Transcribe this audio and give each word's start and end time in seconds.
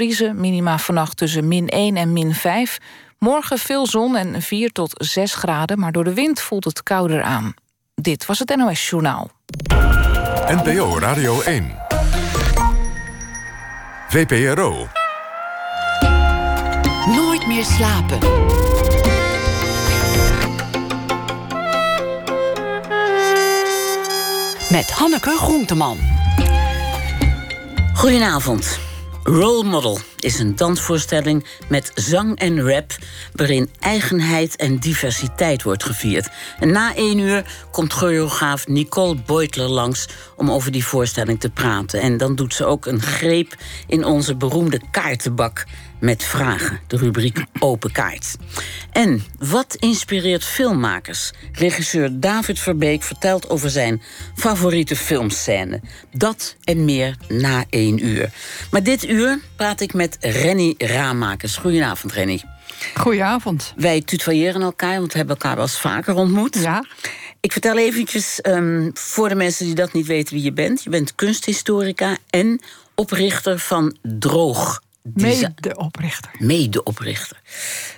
Vriezen, 0.00 0.40
minima 0.40 0.78
vannacht 0.78 1.16
tussen 1.16 1.48
min 1.48 1.68
1 1.68 1.96
en 1.96 2.12
min 2.12 2.34
5. 2.34 2.78
Morgen 3.18 3.58
veel 3.58 3.86
zon 3.86 4.16
en 4.16 4.42
4 4.42 4.72
tot 4.72 4.92
6 4.96 5.34
graden, 5.34 5.78
maar 5.78 5.92
door 5.92 6.04
de 6.04 6.14
wind 6.14 6.40
voelt 6.40 6.64
het 6.64 6.82
kouder 6.82 7.22
aan. 7.22 7.54
Dit 7.94 8.26
was 8.26 8.38
het 8.38 8.56
NOS 8.56 8.88
Journaal. 8.88 9.30
NPO 10.46 10.98
Radio 10.98 11.40
1. 11.40 11.74
VPRO. 14.08 14.88
Nooit 17.06 17.46
meer 17.46 17.64
slapen. 17.64 18.18
Met 24.70 24.90
Hanneke 24.90 25.36
Groenteman. 25.36 25.98
Goedenavond. 27.94 28.87
Role 29.22 29.64
Model 29.64 29.98
is 30.18 30.38
een 30.38 30.56
dansvoorstelling 30.56 31.46
met 31.68 31.90
zang 31.94 32.38
en 32.38 32.60
rap... 32.60 32.96
waarin 33.32 33.70
eigenheid 33.78 34.56
en 34.56 34.78
diversiteit 34.78 35.62
wordt 35.62 35.84
gevierd. 35.84 36.28
En 36.58 36.72
na 36.72 36.94
één 36.94 37.18
uur 37.18 37.66
komt 37.70 37.92
choreograaf 37.92 38.66
Nicole 38.66 39.16
Beutler 39.26 39.68
langs... 39.68 40.08
om 40.36 40.50
over 40.50 40.72
die 40.72 40.84
voorstelling 40.84 41.40
te 41.40 41.50
praten. 41.50 42.00
En 42.00 42.16
dan 42.16 42.34
doet 42.34 42.54
ze 42.54 42.64
ook 42.64 42.86
een 42.86 43.02
greep 43.02 43.54
in 43.86 44.04
onze 44.04 44.36
beroemde 44.36 44.80
kaartenbak 44.90 45.64
met 46.00 46.24
vragen, 46.24 46.80
de 46.86 46.96
rubriek 46.96 47.44
Open 47.58 47.92
Kaart. 47.92 48.36
En 48.92 49.22
wat 49.38 49.74
inspireert 49.74 50.44
filmmakers? 50.44 51.30
Regisseur 51.52 52.20
David 52.20 52.58
Verbeek 52.58 53.02
vertelt 53.02 53.50
over 53.50 53.70
zijn 53.70 54.02
favoriete 54.34 54.96
filmscène. 54.96 55.80
Dat 56.12 56.56
en 56.64 56.84
meer 56.84 57.16
na 57.28 57.64
één 57.70 58.06
uur. 58.06 58.30
Maar 58.70 58.82
dit 58.82 59.08
uur 59.08 59.38
praat 59.56 59.80
ik 59.80 59.94
met 59.94 60.16
Renny 60.20 60.74
Raamakers. 60.78 61.56
Goedenavond, 61.56 62.12
Renny. 62.12 62.42
Goedenavond. 62.94 63.72
Wij 63.76 64.00
tutoyeren 64.00 64.62
elkaar, 64.62 64.98
want 64.98 65.12
we 65.12 65.18
hebben 65.18 65.36
elkaar 65.36 65.56
wel 65.56 65.64
eens 65.64 65.80
vaker 65.80 66.14
ontmoet. 66.14 66.58
Ja. 66.58 66.84
Ik 67.40 67.52
vertel 67.52 67.78
eventjes 67.78 68.38
um, 68.42 68.90
voor 68.94 69.28
de 69.28 69.34
mensen 69.34 69.64
die 69.64 69.74
dat 69.74 69.92
niet 69.92 70.06
weten 70.06 70.34
wie 70.34 70.44
je 70.44 70.52
bent. 70.52 70.82
Je 70.82 70.90
bent 70.90 71.14
kunsthistorica 71.14 72.16
en 72.30 72.60
oprichter 72.94 73.58
van 73.58 73.96
Droog 74.02 74.80
Mede-oprichter. 75.02 76.30
Mede-oprichter. 76.38 77.40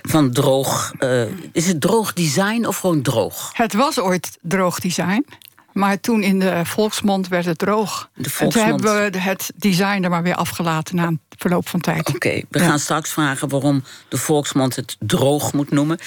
Van 0.01 0.31
droog. 0.31 0.93
Uh, 0.99 1.23
is 1.51 1.67
het 1.67 1.81
droog 1.81 2.13
design 2.13 2.65
of 2.65 2.77
gewoon 2.77 3.01
droog? 3.01 3.51
Het 3.53 3.73
was 3.73 3.99
ooit 3.99 4.37
droog 4.41 4.79
design. 4.79 5.25
Maar 5.73 5.99
toen 5.99 6.23
in 6.23 6.39
de 6.39 6.61
volksmond 6.65 7.27
werd 7.27 7.45
het 7.45 7.57
droog. 7.57 8.09
De 8.15 8.29
volksmond. 8.29 8.55
En 8.55 8.77
toen 8.77 8.91
hebben 8.95 9.11
we 9.11 9.19
het 9.19 9.51
design 9.55 10.03
er 10.03 10.09
maar 10.09 10.23
weer 10.23 10.35
afgelaten 10.35 10.95
na 10.95 11.07
een 11.07 11.19
verloop 11.37 11.69
van 11.69 11.79
tijd. 11.79 12.09
Oké, 12.15 12.41
we 12.49 12.59
gaan 12.59 12.79
straks 12.79 13.09
vragen 13.09 13.49
waarom 13.49 13.83
de 14.07 14.17
volksmond 14.17 14.75
het 14.75 14.95
droog 14.99 15.53
moet 15.53 15.71
noemen. 15.71 15.99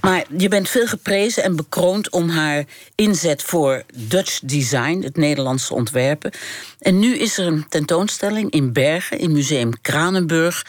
Maar 0.00 0.24
je 0.36 0.48
bent 0.48 0.68
veel 0.68 0.86
geprezen 0.86 1.42
en 1.42 1.56
bekroond 1.56 2.10
om 2.10 2.28
haar 2.28 2.64
inzet 2.94 3.42
voor 3.42 3.82
Dutch 3.94 4.40
design, 4.42 5.02
het 5.02 5.16
Nederlandse 5.16 5.74
ontwerpen. 5.74 6.32
En 6.78 6.98
nu 6.98 7.16
is 7.16 7.38
er 7.38 7.46
een 7.46 7.68
tentoonstelling 7.68 8.50
in 8.50 8.72
Bergen, 8.72 9.18
in 9.18 9.32
Museum 9.32 9.80
Kranenburg. 9.80 10.66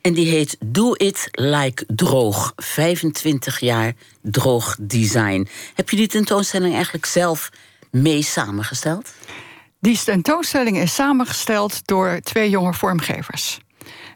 En 0.00 0.14
die 0.14 0.28
heet 0.28 0.56
Do 0.64 0.92
It 0.92 1.28
Like 1.30 1.84
Droog. 1.86 2.52
25 2.56 3.60
jaar 3.60 3.92
droog 4.22 4.76
design. 4.80 5.48
Heb 5.74 5.90
je 5.90 5.96
die 5.96 6.06
tentoonstelling 6.06 6.74
eigenlijk 6.74 7.06
zelf 7.06 7.50
mee 7.94 8.22
samengesteld? 8.22 9.12
Die 9.80 10.04
tentoonstelling 10.04 10.76
is 10.76 10.94
samengesteld 10.94 11.86
door 11.86 12.20
twee 12.22 12.50
jonge 12.50 12.74
vormgevers. 12.74 13.58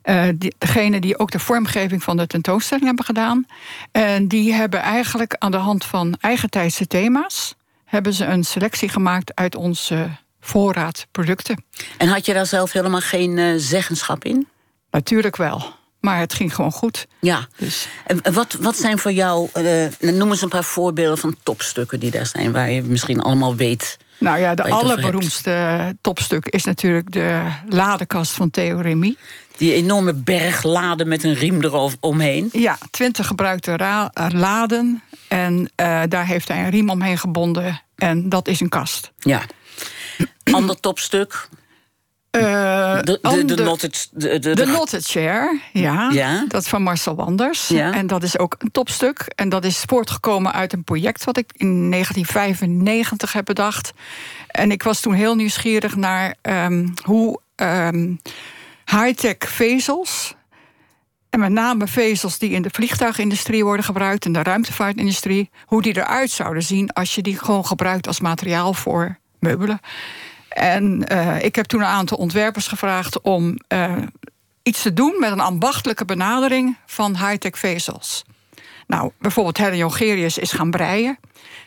Uh, 0.05 0.29
die, 0.35 0.55
degene 0.59 1.01
die 1.01 1.19
ook 1.19 1.31
de 1.31 1.39
vormgeving 1.39 2.03
van 2.03 2.17
de 2.17 2.27
tentoonstelling 2.27 2.87
hebben 2.87 3.05
gedaan. 3.05 3.47
En 3.93 4.29
die 4.29 4.53
hebben 4.53 4.81
eigenlijk 4.81 5.35
aan 5.35 5.51
de 5.51 5.57
hand 5.57 5.85
van 5.85 6.17
eigentijdse 6.21 6.87
thema's... 6.87 7.55
hebben 7.85 8.13
ze 8.13 8.25
een 8.25 8.45
selectie 8.45 8.89
gemaakt 8.89 9.35
uit 9.35 9.55
onze 9.55 10.09
voorraad 10.41 11.07
producten. 11.11 11.65
En 11.99 12.09
had 12.09 12.27
je 12.27 12.33
daar 12.33 12.47
zelf 12.47 12.73
helemaal 12.73 13.01
geen 13.01 13.37
uh, 13.37 13.55
zeggenschap 13.57 14.25
in? 14.25 14.49
Natuurlijk 14.91 15.37
wel. 15.37 15.78
Maar 16.01 16.19
het 16.19 16.35
ging 16.35 16.55
gewoon 16.55 16.73
goed. 16.73 17.07
Ja. 17.21 17.47
Dus. 17.57 17.89
En 18.07 18.33
wat, 18.33 18.57
wat 18.61 18.77
zijn 18.77 18.99
voor 18.99 19.13
jou, 19.13 19.49
uh, 19.55 19.87
noem 20.01 20.31
eens 20.31 20.43
een 20.43 20.49
paar 20.49 20.65
voorbeelden 20.65 21.19
van 21.19 21.37
topstukken 21.43 22.01
die 22.01 22.11
daar 22.11 22.27
zijn, 22.27 22.53
waar 22.53 22.71
je 22.71 22.83
misschien 22.83 23.21
allemaal 23.21 23.57
weet. 23.57 23.99
Nou 24.19 24.39
ja, 24.39 24.55
de 24.55 24.63
allerberoemdste 24.63 25.97
topstuk 26.01 26.47
is 26.47 26.65
natuurlijk 26.65 27.13
de 27.13 27.43
ladekast 27.69 28.33
van 28.33 28.51
Theo 28.51 28.81
Remy. 28.81 29.17
Die 29.57 29.75
enorme 29.75 30.15
berg 30.15 30.63
laden 30.63 31.09
met 31.09 31.25
een 31.25 31.35
riem 31.35 31.63
eromheen. 31.63 32.49
Ja, 32.53 32.79
twintig 32.91 33.27
gebruikte 33.27 33.73
eh, 33.73 34.27
laden. 34.29 35.03
En 35.29 35.61
uh, 35.61 36.03
daar 36.09 36.27
heeft 36.27 36.49
hij 36.49 36.65
een 36.65 36.71
riem 36.71 36.91
omheen 36.91 37.19
gebonden. 37.19 37.81
En 37.97 38.29
dat 38.29 38.49
is 38.49 38.61
een 38.61 38.69
kast. 38.69 39.13
Ja. 39.19 39.43
Ander 40.43 40.81
topstuk. 40.81 41.49
Uh, 42.31 43.01
de, 43.03 43.19
de, 43.23 43.45
de, 43.45 43.55
knotted, 43.55 44.09
de, 44.13 44.39
de, 44.39 44.63
knotted 44.63 45.07
chair, 45.07 45.61
ja, 45.73 46.11
ja. 46.11 46.45
Dat 46.49 46.63
is 46.63 46.69
van 46.69 46.83
Marcel 46.83 47.15
Wanders. 47.15 47.69
Ja. 47.69 47.93
En 47.93 48.07
dat 48.07 48.23
is 48.23 48.39
ook 48.39 48.55
een 48.59 48.71
topstuk. 48.71 49.33
En 49.35 49.49
dat 49.49 49.65
is 49.65 49.83
voortgekomen 49.87 50.53
uit 50.53 50.73
een 50.73 50.85
project 50.85 51.25
wat 51.25 51.37
ik 51.37 51.53
in 51.53 51.91
1995 51.91 53.33
heb 53.33 53.45
bedacht. 53.45 53.93
En 54.49 54.71
ik 54.71 54.83
was 54.83 55.01
toen 55.01 55.13
heel 55.13 55.35
nieuwsgierig 55.35 55.97
naar 55.97 56.35
um, 56.43 56.95
hoe 57.05 57.41
um, 57.57 58.21
high-tech 58.85 59.37
vezels. 59.39 60.35
En 61.31 61.41
met 61.41 61.53
name 61.53 61.87
vezels 61.87 62.39
die 62.39 62.51
in 62.51 62.63
de 62.63 62.71
vliegtuigindustrie 62.73 63.65
worden 63.65 63.85
gebruikt, 63.85 64.25
in 64.25 64.33
de 64.33 64.43
ruimtevaartindustrie, 64.43 65.51
hoe 65.67 65.83
die 65.83 65.97
eruit 65.97 66.31
zouden 66.31 66.63
zien 66.63 66.93
als 66.93 67.15
je 67.15 67.23
die 67.23 67.39
gewoon 67.39 67.67
gebruikt 67.67 68.07
als 68.07 68.21
materiaal 68.21 68.75
voor 68.75 69.19
meubelen. 69.39 69.81
En 70.49 71.05
uh, 71.13 71.43
ik 71.43 71.57
heb 71.57 71.67
toen 71.67 71.81
een 71.81 71.87
aantal 71.87 72.19
ontwerpers 72.19 72.67
gevraagd 72.67 73.21
om 73.21 73.59
uh, 73.69 73.97
iets 74.63 74.83
te 74.83 74.93
doen 74.93 75.17
met 75.19 75.31
een 75.31 75.41
ambachtelijke 75.41 76.05
benadering 76.05 76.77
van 76.87 77.17
high-tech 77.17 77.59
vezels. 77.59 78.25
Nou, 78.87 79.11
bijvoorbeeld 79.19 79.59
Helen 79.59 79.77
Jongerius 79.77 80.39
is 80.39 80.53
gaan 80.53 80.71
breien. 80.71 81.19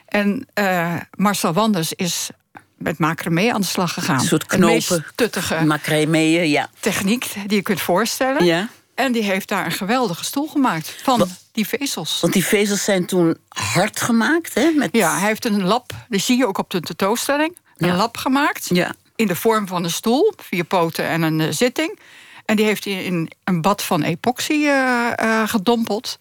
En 0.05 0.47
uh, 0.59 0.93
Marcel 1.15 1.53
Wanders 1.53 1.93
is 1.93 2.29
met 2.77 2.97
macramé 2.97 3.53
aan 3.53 3.61
de 3.61 3.67
slag 3.67 3.93
gegaan. 3.93 4.19
Een 4.19 4.25
soort 4.25 4.45
knopen, 4.45 5.05
tuttige 5.15 5.79
ja. 6.49 6.69
techniek 6.79 7.33
die 7.47 7.57
je 7.57 7.61
kunt 7.61 7.81
voorstellen. 7.81 8.45
Ja. 8.45 8.69
En 8.95 9.11
die 9.11 9.23
heeft 9.23 9.47
daar 9.47 9.65
een 9.65 9.71
geweldige 9.71 10.23
stoel 10.23 10.47
gemaakt 10.47 10.95
van 11.03 11.27
die 11.51 11.67
vezels. 11.67 12.19
Want 12.21 12.33
die 12.33 12.45
vezels 12.45 12.83
zijn 12.83 13.05
toen 13.05 13.37
hard 13.47 14.01
gemaakt, 14.01 14.53
hè? 14.53 14.71
Met... 14.71 14.89
Ja, 14.91 15.17
hij 15.17 15.27
heeft 15.27 15.45
een 15.45 15.63
lap, 15.63 15.91
die 16.09 16.19
zie 16.19 16.37
je 16.37 16.47
ook 16.47 16.57
op 16.57 16.69
de 16.69 16.79
tentoonstelling 16.79 17.57
een 17.89 17.95
lap 17.95 18.17
gemaakt. 18.17 18.67
Ja. 18.73 18.93
In 19.15 19.27
de 19.27 19.35
vorm 19.35 19.67
van 19.67 19.83
een 19.83 19.91
stoel, 19.91 20.33
vier 20.37 20.63
poten 20.63 21.05
en 21.05 21.21
een 21.21 21.39
uh, 21.39 21.47
zitting. 21.49 21.99
En 22.45 22.55
die 22.55 22.65
heeft 22.65 22.83
hij 22.83 23.03
in 23.03 23.31
een 23.43 23.61
bad 23.61 23.83
van 23.83 24.01
epoxy 24.01 24.53
uh, 24.53 25.11
uh, 25.23 25.47
gedompeld. 25.47 26.17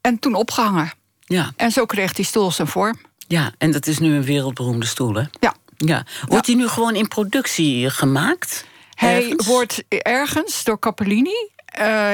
En 0.00 0.18
toen 0.18 0.34
opgehangen. 0.34 0.92
Ja. 1.20 1.52
En 1.56 1.70
zo 1.70 1.86
kreeg 1.86 2.12
die 2.12 2.24
stoel 2.24 2.50
zijn 2.50 2.68
vorm. 2.68 2.98
Ja, 3.28 3.52
en 3.58 3.70
dat 3.70 3.86
is 3.86 3.98
nu 3.98 4.14
een 4.14 4.24
wereldberoemde 4.24 4.86
stoel, 4.86 5.14
hè? 5.14 5.22
Ja. 5.40 5.54
ja. 5.76 6.04
Wordt 6.28 6.46
hij 6.46 6.56
nu 6.56 6.68
gewoon 6.68 6.94
in 6.94 7.08
productie 7.08 7.90
gemaakt? 7.90 8.64
Hij 8.94 9.34
wordt 9.36 9.84
ergens 9.88 10.64
door 10.64 10.78
Capellini, 10.78 11.50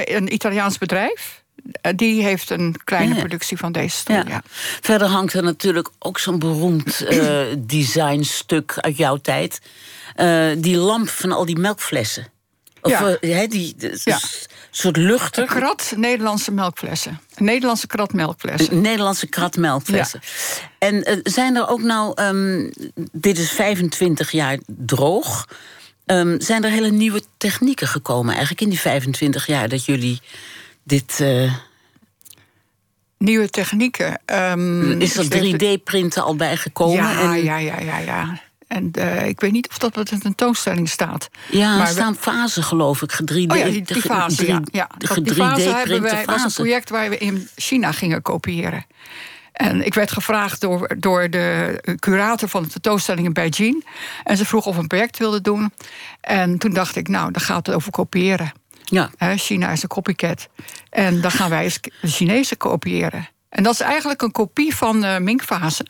een 0.05 0.33
Italiaans 0.33 0.79
bedrijf 0.79 1.42
eh, 1.42 1.42
die 1.97 2.23
heeft 2.23 2.51
een 2.51 2.77
kleine 2.85 3.15
productie 3.15 3.57
van 3.57 3.73
deze 3.73 3.97
stoel. 3.97 4.27
Ja. 4.27 4.43
Verder 4.81 5.09
hangt 5.09 5.33
er 5.33 5.43
natuurlijk 5.43 5.89
ook 5.99 6.19
zo'n 6.19 6.39
beroemd 6.39 7.05
uh, 7.11 7.43
designstuk 7.59 8.75
uit 8.77 8.97
jouw 8.97 9.17
tijd. 9.17 9.61
Uh, 10.17 10.51
die 10.59 10.77
lamp 10.77 11.09
van 11.09 11.33
al 11.33 11.45
die 11.45 11.59
melkflessen. 11.59 12.27
Of 12.83 13.19
ja. 13.21 13.47
die, 13.47 13.77
ja. 14.05 14.21
soort 14.71 14.97
luchter. 14.97 15.43
Een 15.43 15.49
krat 15.49 15.93
Nederlandse 15.97 16.53
melkflessen. 16.53 17.21
Een 17.35 17.45
Nederlandse 17.45 17.87
krat 17.87 18.13
melkflessen. 18.13 18.73
Een 18.73 18.81
Nederlandse 18.81 19.27
krat 19.27 19.57
melkflessen. 19.57 20.21
En 20.79 21.21
zijn 21.23 21.57
er 21.57 21.69
ook 21.69 21.83
nou, 21.83 22.23
um, 22.23 22.71
dit 23.13 23.39
is 23.39 23.51
25 23.51 24.31
jaar 24.31 24.59
droog. 24.67 25.49
Um, 26.07 26.41
zijn 26.41 26.65
er 26.65 26.71
hele 26.71 26.91
nieuwe 26.91 27.23
technieken 27.37 27.89
gekomen 27.89 28.31
eigenlijk 28.31 28.61
in 28.61 28.69
die 28.69 28.81
25 28.81 29.47
jaar 29.47 29.69
dat 29.69 29.85
jullie 29.85 30.21
dit. 30.83 31.19
Uh... 31.21 31.55
Nieuwe 33.19 33.49
technieken. 33.49 34.21
Um, 34.27 35.01
is 35.01 35.17
er 35.17 35.25
3D-printen 35.25 36.23
al 36.23 36.37
bijgekomen? 36.37 36.97
Ja, 36.97 37.21
en... 37.21 37.45
ja, 37.45 37.57
ja, 37.57 37.81
ja, 37.81 37.99
ja. 37.99 38.41
En 38.73 38.91
uh, 38.99 39.27
ik 39.27 39.41
weet 39.41 39.53
niet 39.53 39.69
of 39.69 39.79
dat 39.79 39.97
op 39.97 40.09
de 40.09 40.19
tentoonstelling 40.19 40.89
staat. 40.89 41.29
Ja, 41.51 41.81
er 41.81 41.87
staan 41.87 42.17
fasen, 42.17 42.63
geloof 42.63 43.03
ik. 43.03 43.13
3D, 43.13 43.27
oh 43.27 43.57
ja, 43.57 43.65
die, 43.65 43.83
die 43.83 44.03
fase, 44.03 44.47
ja. 44.47 44.61
ja. 44.65 44.91
Die 44.99 45.35
3D 45.35 45.37
hebben 45.37 46.03
wij, 46.03 46.25
was 46.25 46.45
een 46.45 46.53
project 46.53 46.91
waar 46.91 47.11
we 47.11 47.19
in 47.19 47.49
China 47.57 47.93
gingen 47.93 48.23
kopiëren. 48.23 48.87
En 49.53 49.87
ik 49.87 49.95
werd 49.95 50.13
gevraagd 50.13 50.61
door, 50.61 50.95
door 50.99 51.31
de 51.31 51.79
curator 51.99 52.49
van 52.49 52.63
de 52.63 52.69
tentoonstelling 52.69 53.27
in 53.27 53.33
Beijing. 53.33 53.87
En 54.25 54.37
ze 54.37 54.47
vroeg 54.47 54.67
of 54.67 54.75
we 54.75 54.81
een 54.81 54.87
project 54.87 55.19
wilde 55.19 55.41
doen. 55.41 55.73
En 56.21 56.59
toen 56.59 56.73
dacht 56.73 56.97
ik, 56.97 57.09
nou, 57.09 57.33
dan 57.33 57.43
gaat 57.43 57.67
het 57.67 57.75
over 57.75 57.91
kopiëren. 57.91 58.53
Ja. 58.93 59.37
China 59.37 59.71
is 59.71 59.83
een 59.83 59.89
copycat. 59.89 60.49
En 60.91 61.21
dan 61.21 61.31
gaan 61.31 61.51
wij 61.51 61.73
de 62.01 62.09
Chinezen 62.09 62.57
kopiëren. 62.57 63.29
En 63.49 63.63
dat 63.63 63.73
is 63.73 63.81
eigenlijk 63.81 64.23
een 64.23 64.33
kopie 64.33 64.77
van 64.77 65.01
de 65.01 65.19
Ming-fase. 65.21 65.87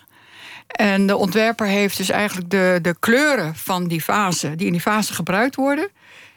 En 0.67 1.07
de 1.07 1.17
ontwerper 1.17 1.67
heeft 1.67 1.97
dus 1.97 2.11
eigenlijk 2.11 2.51
de, 2.51 2.79
de 2.83 2.97
kleuren 2.99 3.57
van 3.57 3.89
die 3.89 4.01
fase, 4.01 4.55
die 4.55 4.67
in 4.67 4.73
die 4.73 4.81
fase 4.81 5.15
gebruikt 5.15 5.57
worden, 5.57 5.91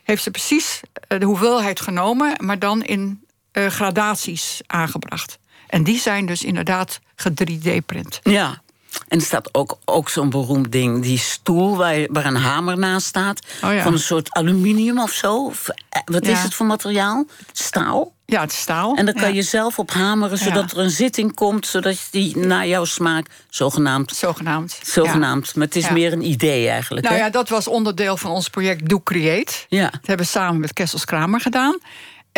heeft 0.04 0.24
ze 0.24 0.32
precies 0.32 0.80
eh, 1.08 1.20
de 1.20 1.26
hoeveelheid 1.26 1.80
genomen, 1.80 2.34
maar 2.46 2.60
dan 2.60 2.84
in 2.84 3.26
uh, 3.54 3.68
gradaties 3.68 4.62
aangebracht. 4.68 5.40
En 5.68 5.84
die 5.84 6.00
zijn 6.00 6.26
dus 6.26 6.44
inderdaad 6.44 7.00
ge-3D-print. 7.16 8.20
Ja, 8.24 8.62
en 9.08 9.20
er 9.20 9.26
staat 9.26 9.50
ook, 9.52 9.78
ook 9.86 10.10
zo'n 10.10 10.30
beroemd 10.30 10.72
ding, 10.72 11.02
die 11.02 11.18
stoel 11.18 11.78
waar, 11.78 12.08
waar 12.12 12.26
een 12.26 12.36
hamer 12.36 12.78
naast 12.78 13.08
staat. 13.08 13.40
Oh 13.64 13.82
van 13.82 13.94
een 13.94 14.00
soort 14.00 14.32
aluminium 14.32 15.00
of 15.00 15.12
zo. 15.12 15.52
Eh, 15.90 16.02
wat 16.06 16.26
is 16.26 16.44
het 16.44 16.54
voor 16.54 16.66
materiaal? 16.66 17.26
Staal? 17.52 18.14
Ja, 18.26 18.42
het 18.42 18.52
is 18.52 18.60
staal. 18.60 18.96
En 18.96 19.06
dan 19.06 19.14
kan 19.14 19.34
je 19.34 19.42
zelf 19.42 19.80
op 19.80 19.92
hameren, 19.92 20.38
zodat 20.38 20.72
er 20.72 20.78
een 20.78 20.90
zitting 20.90 21.34
komt... 21.34 21.68
zodat 21.68 22.08
die 22.12 22.38
naar 22.38 22.68
jouw 22.68 22.86
smaak, 22.86 23.28
zogenaamd... 23.50 24.16
Zogenaamd. 24.16 24.80
Zogenaamd, 24.84 25.56
maar 25.56 25.66
het 25.66 25.76
is 25.76 25.90
meer 25.90 26.14
een 26.14 26.30
idee 26.30 26.70
eigenlijk. 26.70 27.06
Nou 27.06 27.18
ja, 27.18 27.30
dat 27.30 27.50
was 27.50 27.68
onderdeel 27.68 28.18
van 28.18 28.32
ons 28.32 28.50
project 28.50 28.90
Do 28.90 29.02
Create. 29.04 29.54
Ja. 29.70 29.84
Dat 29.84 30.08
hebben 30.08 30.26
we 30.26 30.32
samen 30.32 30.60
met 30.60 30.74
Kessels 30.74 31.06
Kramer 31.06 31.42
gedaan. 31.42 31.78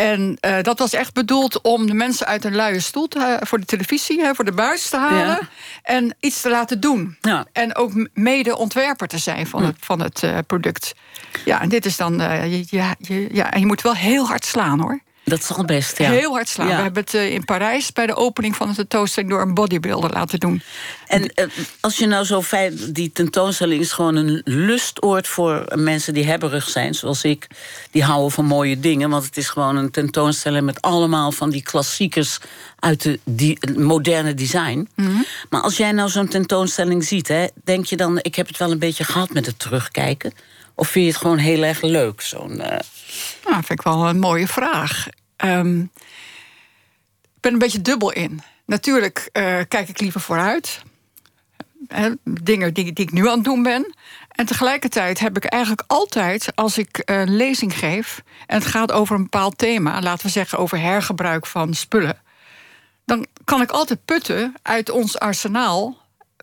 En 0.00 0.38
uh, 0.46 0.56
dat 0.62 0.78
was 0.78 0.92
echt 0.92 1.14
bedoeld 1.14 1.60
om 1.60 1.86
de 1.86 1.94
mensen 1.94 2.26
uit 2.26 2.44
een 2.44 2.54
luie 2.54 2.80
stoel 2.80 3.08
te, 3.08 3.38
voor 3.40 3.58
de 3.58 3.64
televisie, 3.64 4.34
voor 4.34 4.44
de 4.44 4.52
buis 4.52 4.88
te 4.88 4.96
halen. 4.96 5.48
En 5.82 6.16
iets 6.20 6.40
te 6.40 6.50
laten 6.50 6.80
doen. 6.80 7.16
Ja. 7.20 7.46
En 7.52 7.76
ook 7.76 8.08
mede 8.14 8.56
ontwerper 8.56 9.08
te 9.08 9.18
zijn 9.18 9.46
van 9.46 9.64
het, 9.64 9.76
van 9.80 10.00
het 10.00 10.22
uh, 10.22 10.38
product. 10.46 10.94
Ja, 11.44 11.60
en 11.60 11.68
dit 11.68 11.86
is 11.86 11.96
dan. 11.96 12.18
Je, 12.50 12.64
je, 12.98 13.28
ja, 13.32 13.50
en 13.50 13.60
je 13.60 13.66
moet 13.66 13.82
wel 13.82 13.94
heel 13.94 14.26
hard 14.26 14.44
slaan 14.44 14.80
hoor. 14.80 15.00
Dat 15.28 15.38
is 15.38 15.52
al 15.52 15.64
best, 15.64 15.98
ja. 15.98 16.10
Heel 16.10 16.32
hard 16.32 16.48
slaan. 16.48 16.66
We 16.66 16.72
hebben 16.72 17.02
het 17.02 17.14
in 17.14 17.44
Parijs 17.44 17.92
bij 17.92 18.06
de 18.06 18.14
opening 18.14 18.56
van 18.56 18.68
de 18.68 18.74
tentoonstelling... 18.74 19.32
door 19.32 19.40
een 19.40 19.54
bodybuilder 19.54 20.10
laten 20.10 20.40
doen. 20.40 20.62
En 21.06 21.32
als 21.80 21.96
je 21.96 22.06
nou 22.06 22.24
zo 22.24 22.42
feit... 22.42 22.94
die 22.94 23.12
tentoonstelling 23.12 23.80
is 23.80 23.92
gewoon 23.92 24.16
een 24.16 24.40
lustoord 24.44 25.28
voor 25.28 25.64
mensen 25.74 26.14
die 26.14 26.26
hebberig 26.26 26.68
zijn... 26.68 26.94
zoals 26.94 27.24
ik, 27.24 27.46
die 27.90 28.02
houden 28.02 28.30
van 28.30 28.44
mooie 28.44 28.80
dingen. 28.80 29.10
Want 29.10 29.24
het 29.24 29.36
is 29.36 29.48
gewoon 29.48 29.76
een 29.76 29.90
tentoonstelling 29.90 30.64
met 30.64 30.82
allemaal 30.82 31.32
van 31.32 31.50
die 31.50 31.62
klassiekers... 31.62 32.38
uit 32.78 33.02
de 33.02 33.20
die, 33.24 33.58
moderne 33.76 34.34
design. 34.34 34.88
Mhm. 34.94 35.10
Maar 35.50 35.60
als 35.60 35.76
jij 35.76 35.92
nou 35.92 36.08
zo'n 36.08 36.28
tentoonstelling 36.28 37.04
ziet... 37.04 37.28
Hè, 37.28 37.46
denk 37.64 37.84
je 37.84 37.96
dan, 37.96 38.18
ik 38.22 38.34
heb 38.34 38.46
het 38.46 38.56
wel 38.56 38.70
een 38.70 38.78
beetje 38.78 39.04
gehad 39.04 39.30
met 39.30 39.46
het 39.46 39.58
terugkijken... 39.58 40.32
Of 40.78 40.88
vind 40.88 41.04
je 41.04 41.10
het 41.10 41.20
gewoon 41.20 41.38
heel 41.38 41.62
erg 41.62 41.82
leuk? 41.82 42.20
Zo'n. 42.20 42.52
Uh... 42.52 42.66
Nou, 43.44 43.54
vind 43.64 43.70
ik 43.70 43.82
wel 43.82 44.08
een 44.08 44.18
mooie 44.18 44.48
vraag. 44.48 45.06
Um, 45.44 45.90
ik 47.34 47.40
ben 47.40 47.52
een 47.52 47.58
beetje 47.58 47.82
dubbel 47.82 48.12
in. 48.12 48.42
Natuurlijk 48.66 49.30
uh, 49.32 49.60
kijk 49.68 49.88
ik 49.88 50.00
liever 50.00 50.20
vooruit. 50.20 50.82
Dingen 52.24 52.74
die, 52.74 52.92
die, 52.92 53.04
ik 53.04 53.12
nu 53.12 53.28
aan 53.28 53.34
het 53.34 53.44
doen 53.44 53.62
ben. 53.62 53.94
En 54.28 54.46
tegelijkertijd 54.46 55.18
heb 55.18 55.36
ik 55.36 55.44
eigenlijk 55.44 55.82
altijd, 55.86 56.48
als 56.54 56.78
ik 56.78 57.02
een 57.04 57.36
lezing 57.36 57.78
geef... 57.78 58.22
en 58.46 58.58
het 58.58 58.66
gaat 58.66 58.92
over 58.92 59.16
een 59.16 59.22
bepaald 59.22 59.58
thema, 59.58 60.00
laten 60.00 60.26
we 60.26 60.32
zeggen 60.32 60.58
over 60.58 60.80
hergebruik 60.80 61.46
van 61.46 61.74
spullen... 61.74 62.22
dan 63.04 63.26
kan 63.44 63.60
ik 63.60 63.70
altijd 63.70 64.04
putten 64.04 64.54
uit 64.62 64.90
ons 64.90 65.18
arsenaal 65.18 65.96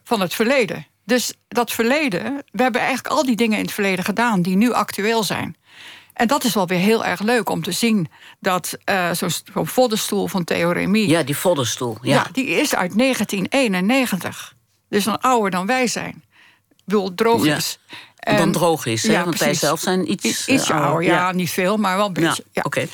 van 0.04 0.22
het 0.22 0.34
verleden. 0.34 0.88
Dus 1.04 1.34
dat 1.48 1.72
verleden, 1.72 2.44
we 2.52 2.62
hebben 2.62 2.82
eigenlijk 2.82 3.16
al 3.16 3.26
die 3.26 3.36
dingen 3.36 3.58
in 3.58 3.64
het 3.64 3.74
verleden 3.74 4.06
gedaan 4.06 4.42
die 4.42 4.56
nu 4.56 4.72
actueel 4.72 5.24
zijn. 5.24 5.56
En 6.16 6.28
dat 6.28 6.44
is 6.44 6.54
wel 6.54 6.68
weer 6.68 6.80
heel 6.80 7.06
erg 7.06 7.22
leuk 7.22 7.50
om 7.50 7.62
te 7.62 7.72
zien 7.72 8.10
dat 8.40 8.78
uh, 8.90 9.12
zo'n 9.12 9.30
zo 9.30 9.64
voddenstoel 9.64 10.28
van 10.28 10.44
Theoremie. 10.44 11.08
Ja, 11.08 11.24
die 11.24 11.38
voddenstoel. 11.38 11.98
Ja. 12.02 12.16
ja. 12.16 12.28
die 12.32 12.48
is 12.48 12.76
uit 12.76 12.98
1991. 12.98 14.56
Dus 14.90 15.04
dan 15.04 15.22
ouder 15.22 15.52
dan 15.52 15.66
wij 15.66 15.88
zijn. 15.88 16.24
Ik 16.70 16.84
bedoel, 16.86 17.16
droog 17.16 17.46
is. 17.46 17.80
En, 18.20 18.38
dan 18.38 18.52
droog 18.52 18.86
is, 18.86 19.04
hè? 19.04 19.14
Ja, 19.14 19.24
want 19.24 19.40
wij 19.40 19.54
zelf 19.54 19.80
zijn 19.80 20.12
iets, 20.12 20.24
iets, 20.24 20.48
iets 20.48 20.72
ouder. 20.72 21.04
Ja, 21.04 21.32
niet 21.32 21.50
veel, 21.50 21.78
maar 21.78 21.98
wel 21.98 22.06
een 22.06 22.14
beetje. 22.14 22.44
Ja, 22.52 22.62
oké. 22.66 22.88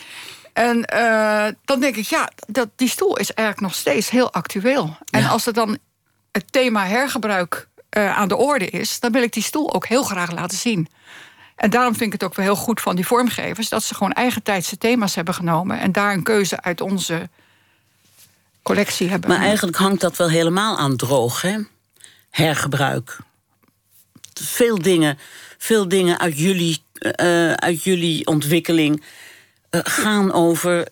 En 0.53 0.87
uh, 0.93 1.47
dan 1.65 1.79
denk 1.79 1.95
ik, 1.95 2.05
ja, 2.05 2.29
dat, 2.47 2.69
die 2.75 2.89
stoel 2.89 3.17
is 3.17 3.33
eigenlijk 3.33 3.67
nog 3.67 3.79
steeds 3.79 4.09
heel 4.09 4.33
actueel. 4.33 4.97
En 5.09 5.25
als 5.25 5.45
er 5.45 5.53
dan 5.53 5.77
het 6.31 6.51
thema 6.51 6.85
hergebruik 6.85 7.67
uh, 7.97 8.17
aan 8.17 8.27
de 8.27 8.35
orde 8.35 8.69
is, 8.69 8.99
dan 8.99 9.11
wil 9.11 9.21
ik 9.21 9.33
die 9.33 9.43
stoel 9.43 9.73
ook 9.73 9.87
heel 9.87 10.03
graag 10.03 10.31
laten 10.31 10.57
zien. 10.57 10.87
En 11.55 11.69
daarom 11.69 11.95
vind 11.95 12.13
ik 12.13 12.21
het 12.21 12.29
ook 12.29 12.35
wel 12.35 12.45
heel 12.45 12.55
goed 12.55 12.81
van 12.81 12.95
die 12.95 13.05
vormgevers 13.05 13.69
dat 13.69 13.83
ze 13.83 13.95
gewoon 13.95 14.11
eigen 14.11 14.43
tijdse 14.43 14.77
thema's 14.77 15.15
hebben 15.15 15.33
genomen 15.33 15.79
en 15.79 15.91
daar 15.91 16.13
een 16.13 16.23
keuze 16.23 16.61
uit 16.61 16.81
onze 16.81 17.29
collectie 18.63 19.09
hebben. 19.09 19.29
Maar 19.29 19.39
eigenlijk 19.39 19.77
hangt 19.77 20.01
dat 20.01 20.17
wel 20.17 20.29
helemaal 20.29 20.77
aan 20.77 20.95
droog, 20.95 21.41
hè? 21.41 21.57
Hergebruik. 22.29 23.17
Veel 24.33 24.81
dingen, 24.81 25.17
veel 25.57 25.87
dingen 25.87 26.19
uit 26.19 26.37
jullie, 26.37 26.83
uh, 27.21 27.53
uit 27.53 27.83
jullie 27.83 28.27
ontwikkeling 28.27 29.03
uh, 29.71 29.81
gaan 29.83 30.31
over. 30.31 30.87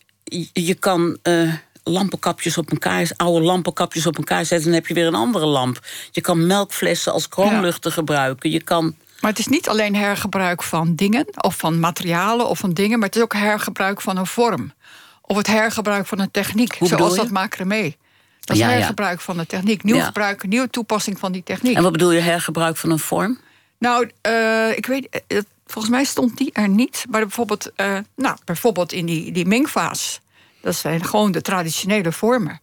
Je 0.53 0.73
kan. 0.73 1.17
Uh, 1.23 1.53
lampenkapjes 1.83 2.57
op 2.57 2.71
elkaar, 2.71 3.11
oude 3.15 3.45
lampenkapjes 3.45 4.05
op 4.05 4.17
elkaar 4.17 4.45
zetten... 4.45 4.67
dan 4.67 4.79
heb 4.79 4.87
je 4.87 4.93
weer 4.93 5.07
een 5.07 5.15
andere 5.15 5.45
lamp. 5.45 5.79
Je 6.11 6.21
kan 6.21 6.47
melkflessen 6.47 7.13
als 7.13 7.27
kroonluchten 7.27 7.91
gebruiken. 7.91 8.51
Je 8.51 8.63
kan... 8.63 8.95
Maar 9.21 9.29
het 9.29 9.39
is 9.39 9.47
niet 9.47 9.69
alleen 9.69 9.95
hergebruik 9.95 10.63
van 10.63 10.95
dingen... 10.95 11.25
of 11.43 11.55
van 11.55 11.79
materialen 11.79 12.47
of 12.47 12.59
van 12.59 12.73
dingen... 12.73 12.99
maar 12.99 13.07
het 13.07 13.17
is 13.17 13.23
ook 13.23 13.33
hergebruik 13.33 14.01
van 14.01 14.17
een 14.17 14.27
vorm. 14.27 14.73
Of 15.21 15.37
het 15.37 15.47
hergebruik 15.47 16.07
van 16.07 16.19
een 16.19 16.31
techniek, 16.31 16.75
Hoe 16.75 16.87
zoals 16.87 17.15
dat 17.15 17.29
macramé. 17.29 17.95
Dat 18.39 18.55
is 18.55 18.63
hergebruik 18.63 19.21
van 19.21 19.37
de 19.37 19.45
techniek. 19.45 19.83
Nieuw 19.83 20.01
gebruik, 20.01 20.47
nieuwe 20.47 20.69
toepassing 20.69 21.19
van 21.19 21.31
die 21.31 21.43
techniek. 21.43 21.75
En 21.75 21.83
wat 21.83 21.91
bedoel 21.91 22.11
je 22.11 22.19
hergebruik 22.19 22.77
van 22.77 22.91
een 22.91 22.99
vorm? 22.99 23.39
Nou, 23.77 24.09
uh, 24.27 24.77
ik 24.77 24.85
weet... 24.85 25.23
Uh, 25.27 25.39
volgens 25.65 25.93
mij 25.93 26.03
stond 26.03 26.37
die 26.37 26.49
er 26.53 26.69
niet. 26.69 27.05
Maar 27.09 27.21
bijvoorbeeld, 27.21 27.71
uh, 27.75 27.97
nou, 28.15 28.37
bijvoorbeeld 28.45 28.91
in 28.91 29.05
die, 29.05 29.31
die 29.31 29.45
Ming-vaas... 29.45 30.19
Dat 30.61 30.75
zijn 30.75 31.05
gewoon 31.05 31.31
de 31.31 31.41
traditionele 31.41 32.11
vormen. 32.11 32.61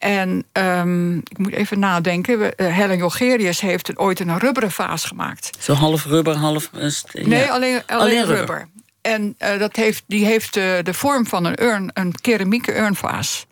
En 0.00 0.44
um, 0.52 1.16
ik 1.16 1.38
moet 1.38 1.52
even 1.52 1.78
nadenken. 1.78 2.40
Uh, 2.40 2.48
Helen 2.56 2.96
Jogerius 2.96 3.60
heeft 3.60 3.88
een, 3.88 3.98
ooit 3.98 4.20
een 4.20 4.38
rubberen 4.38 4.70
vaas 4.70 5.04
gemaakt. 5.04 5.50
Zo 5.58 5.72
half 5.72 6.04
rubber, 6.04 6.36
half... 6.36 6.70
Uh, 6.74 6.90
nee, 7.12 7.50
alleen, 7.50 7.82
alleen, 7.86 8.24
rubber. 8.24 8.68
En 9.00 9.34
uh, 9.38 9.58
dat 9.58 9.76
heeft, 9.76 10.04
die 10.06 10.24
heeft 10.24 10.54
de 10.54 10.94
vorm 10.94 11.26
van 11.26 11.44
een 11.44 11.62
urn, 11.62 11.90
een 11.94 12.14
keramieke 12.20 12.76
urnvaas. 12.76 13.46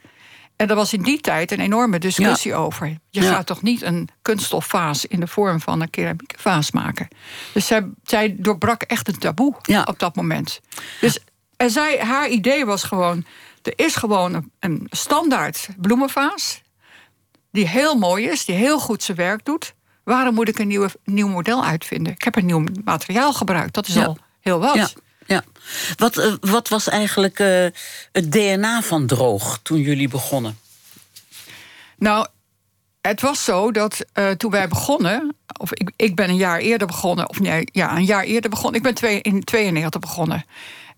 En 0.57 0.67
daar 0.67 0.77
was 0.77 0.93
in 0.93 1.03
die 1.03 1.21
tijd 1.21 1.53
een 1.53 1.61
enorme 1.61 1.99
discussie 1.99 2.55
over. 2.55 2.97
Je 3.11 3.23
gaat 3.23 3.47
toch 3.47 3.63
niet 3.63 3.83
een 3.83 4.09
kunststofvaas 4.23 5.07
in 5.07 5.21
de 5.21 5.27
vorm 5.27 5.61
van 5.61 5.81
een 5.81 5.91
keramieke 5.91 6.35
vaas 6.39 6.71
maken. 6.71 7.09
Dus 7.53 7.67
zij, 7.67 7.87
zij 8.03 8.37
doorbrak 8.39 8.83
echt 8.83 9.09
een 9.09 9.19
taboe 9.19 9.55
op 9.85 9.99
dat 9.99 10.17
moment. 10.17 10.61
Dus 11.01 11.19
en 11.57 11.71
zij, 11.71 11.99
haar 11.99 12.29
idee 12.29 12.67
was 12.67 12.83
gewoon 12.83 13.25
er 13.63 13.73
is 13.77 13.97
gewoon 13.97 14.51
een, 14.59 14.87
standaard 14.91 15.69
bloemenvaas. 15.77 16.63
Die 17.51 17.69
heel 17.69 17.95
mooi 17.95 18.29
is, 18.29 18.45
die 18.45 18.55
heel 18.55 18.81
goed 18.81 19.03
zijn 19.03 19.17
werk 19.17 19.45
doet. 19.45 19.75
Waarom 20.05 20.35
moet 20.35 20.49
ik 20.49 20.59
een 20.59 20.69
nieuwe, 20.69 20.91
nieuw 21.05 21.29
model 21.29 21.65
uitvinden? 21.65 22.13
Ik 22.13 22.23
heb 22.23 22.37
een 22.37 22.47
nieuw 22.47 22.65
materiaal 22.85 23.33
gebruikt. 23.33 23.75
Dat 23.75 23.89
is 23.89 23.97
al 23.97 24.19
heel 24.41 24.59
wat. 24.59 24.75
Ja. 24.75 24.89
Ja. 25.27 25.45
Wat, 25.97 26.19
uh, 26.19 26.35
wat 26.41 26.69
was 26.69 26.89
eigenlijk 26.89 27.39
uh, 27.39 27.67
het 28.13 28.33
DNA 28.33 28.83
van 28.83 29.07
Droog 29.07 29.61
toen 29.63 29.81
jullie 29.81 30.09
begonnen? 30.09 30.59
Nou, 31.99 32.27
het 33.01 33.21
was 33.21 33.45
zo 33.45 33.71
dat 33.71 34.05
uh, 34.15 34.31
toen 34.31 34.51
wij 34.51 34.69
begonnen, 34.69 35.37
of 35.59 35.73
ik, 35.73 35.91
ik 35.97 36.15
ben 36.15 36.29
een 36.29 36.37
jaar 36.37 36.59
eerder 36.59 36.87
begonnen, 36.87 37.29
of 37.29 37.41
nee, 37.41 37.69
ja, 37.73 37.97
een 37.97 38.05
jaar 38.05 38.25
eerder 38.25 38.51
begonnen. 38.51 38.75
Ik 38.75 38.83
ben 38.83 38.95
twee, 38.95 39.21
in 39.21 39.45
92 39.45 40.01
begonnen. 40.01 40.45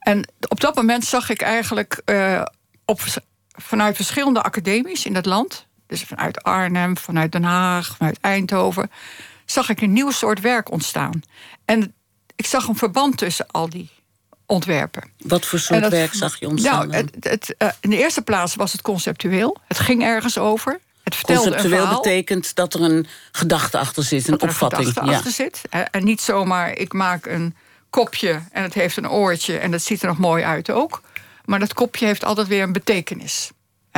En 0.01 0.29
op 0.49 0.61
dat 0.61 0.75
moment 0.75 1.05
zag 1.05 1.31
ik 1.31 1.43
eigenlijk 1.43 2.03
uh, 2.05 2.43
op, 2.85 3.01
vanuit 3.49 3.97
verschillende 3.97 4.43
academies 4.43 5.05
in 5.05 5.15
het 5.15 5.27
land, 5.27 5.67
dus 5.87 6.03
vanuit 6.03 6.43
Arnhem, 6.43 6.97
vanuit 6.97 7.33
Den 7.33 7.45
Haag, 7.45 7.97
vanuit 7.97 8.19
Eindhoven, 8.21 8.91
zag 9.45 9.69
ik 9.69 9.81
een 9.81 9.93
nieuw 9.93 10.11
soort 10.11 10.41
werk 10.41 10.71
ontstaan. 10.71 11.23
En 11.65 11.95
ik 12.37 12.47
zag 12.47 12.69
een 12.69 12.77
verband 12.77 13.17
tussen 13.17 13.47
al 13.47 13.69
die 13.69 13.91
ontwerpen. 14.47 15.03
Wat 15.19 15.47
voor 15.47 15.59
soort 15.59 15.89
werk 15.89 16.15
zag 16.15 16.39
je 16.39 16.49
ontstaan? 16.49 16.89
Nou, 16.89 17.03
het, 17.03 17.17
het, 17.21 17.55
uh, 17.59 17.69
in 17.81 17.91
de 17.91 17.99
eerste 17.99 18.23
plaats 18.23 18.55
was 18.55 18.73
het 18.73 18.83
conceptueel. 18.83 19.57
Het 19.67 19.79
ging 19.79 20.03
ergens 20.03 20.39
over. 20.39 20.81
Het 21.03 21.15
vertelde 21.15 21.51
Conceptueel 21.51 21.89
betekent 21.89 22.55
dat 22.55 22.75
er 22.75 22.81
een 22.83 23.07
gedachte 23.33 23.79
achter 23.79 24.03
zit, 24.03 24.29
een 24.29 24.41
opvatting. 24.41 24.87
Een 24.87 24.93
gedachte 24.93 25.15
achter 25.15 25.33
zit. 25.33 25.63
En 25.91 26.05
niet 26.05 26.21
zomaar, 26.21 26.77
ik 26.77 26.93
maak 26.93 27.27
een 27.27 27.57
kopje 27.91 28.43
en 28.53 28.63
het 28.63 28.75
heeft 28.75 28.97
een 28.97 29.11
oortje 29.11 29.59
en 29.59 29.71
dat 29.71 29.83
ziet 29.83 30.03
er 30.03 30.09
nog 30.09 30.19
mooi 30.19 30.45
uit 30.45 30.71
ook. 30.71 31.03
Maar 31.45 31.59
dat 31.59 31.75
kopje 31.75 32.07
heeft 32.07 32.25
altijd 32.25 32.49
weer 32.49 32.63
een 32.63 32.73
betekenis. 32.73 33.51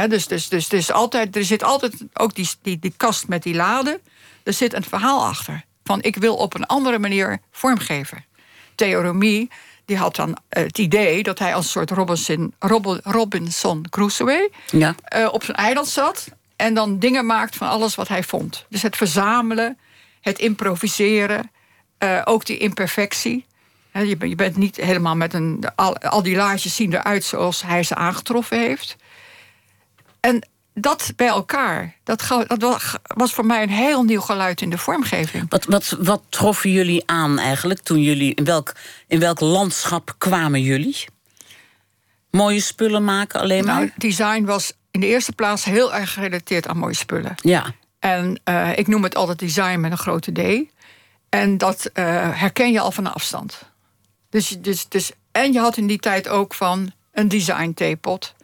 dus, 0.08 0.26
dus, 0.26 0.48
dus, 0.48 0.68
dus 0.68 0.92
altijd, 0.92 1.36
er 1.36 1.44
zit 1.44 1.62
altijd 1.62 1.94
ook 2.12 2.34
die, 2.34 2.50
die, 2.62 2.78
die 2.78 2.94
kast 2.96 3.28
met 3.28 3.42
die 3.42 3.54
laden. 3.54 4.00
Er 4.42 4.52
zit 4.52 4.74
een 4.74 4.84
verhaal 4.84 5.24
achter. 5.24 5.64
Van 5.84 6.02
ik 6.02 6.16
wil 6.16 6.36
op 6.36 6.54
een 6.54 6.66
andere 6.66 6.98
manier 6.98 7.38
vormgeven. 7.50 8.24
Theoremie, 8.74 9.50
die 9.84 9.96
had 9.96 10.16
dan 10.16 10.36
het 10.48 10.78
idee 10.78 11.22
dat 11.22 11.38
hij 11.38 11.54
als 11.54 11.64
een 11.64 11.70
soort 11.70 11.90
Robinson, 11.90 12.54
Robinson 13.02 13.86
Crusoe 13.90 14.50
ja. 14.70 14.94
op 15.30 15.44
zijn 15.44 15.56
eiland 15.56 15.88
zat. 15.88 16.28
En 16.56 16.74
dan 16.74 16.98
dingen 16.98 17.26
maakt 17.26 17.56
van 17.56 17.68
alles 17.68 17.94
wat 17.94 18.08
hij 18.08 18.22
vond. 18.22 18.66
Dus 18.68 18.82
het 18.82 18.96
verzamelen, 18.96 19.78
het 20.20 20.38
improviseren, 20.38 21.50
ook 22.24 22.44
die 22.46 22.58
imperfectie. 22.58 23.44
Je, 23.92 24.34
bent 24.36 24.56
niet 24.56 24.76
helemaal 24.76 25.16
met 25.16 25.34
een. 25.34 25.64
Al, 25.74 25.98
al 25.98 26.22
die 26.22 26.36
laadjes 26.36 26.74
zien 26.74 26.92
eruit 26.92 27.24
zoals 27.24 27.62
hij 27.62 27.82
ze 27.82 27.94
aangetroffen 27.94 28.58
heeft. 28.58 28.96
En 30.20 30.46
dat 30.74 31.12
bij 31.16 31.26
elkaar, 31.26 31.94
dat, 32.04 32.46
dat, 32.46 33.00
was 33.02 33.32
voor 33.32 33.46
mij 33.46 33.62
een 33.62 33.68
heel 33.68 34.02
nieuw 34.02 34.20
geluid 34.20 34.60
in 34.60 34.70
de 34.70 34.78
vormgeving. 34.78 35.46
Wat, 35.48 35.64
wat, 35.64 35.96
wat 36.00 36.22
troffen 36.28 36.70
jullie 36.70 37.02
aan 37.06 37.38
eigenlijk 37.38 37.80
toen 37.80 38.02
jullie. 38.02 38.34
In 38.34 38.44
welk, 38.44 38.74
in 39.06 39.18
welk 39.18 39.40
landschap 39.40 40.14
kwamen 40.18 40.62
jullie? 40.62 41.04
Mooie 42.30 42.60
spullen 42.60 43.04
maken 43.04 43.40
alleen 43.40 43.64
maar? 43.64 43.74
Nou, 43.74 43.90
design 43.96 44.44
was 44.44 44.72
in 44.90 45.00
de 45.00 45.06
eerste 45.06 45.32
plaats 45.32 45.64
heel 45.64 45.94
erg 45.94 46.12
gerelateerd 46.12 46.68
aan 46.68 46.78
mooie 46.78 46.94
spullen. 46.94 47.34
Ja. 47.36 47.74
En 47.98 48.40
uh, 48.44 48.78
ik 48.78 48.86
noem 48.86 49.02
het 49.02 49.14
altijd 49.14 49.38
design 49.38 49.80
met 49.80 49.90
een 49.90 49.98
grote 49.98 50.32
D. 50.32 50.70
En 51.28 51.58
dat 51.58 51.90
uh, 51.94 52.04
herken 52.32 52.72
je 52.72 52.80
al 52.80 52.90
van 52.90 53.12
afstand. 53.12 53.71
Dus, 54.32 54.48
dus, 54.48 54.88
dus, 54.88 55.12
en 55.32 55.52
je 55.52 55.58
had 55.58 55.76
in 55.76 55.86
die 55.86 55.98
tijd 55.98 56.28
ook 56.28 56.54
van 56.54 56.92
een 57.12 57.28
design 57.28 57.72
theepot 57.72 58.34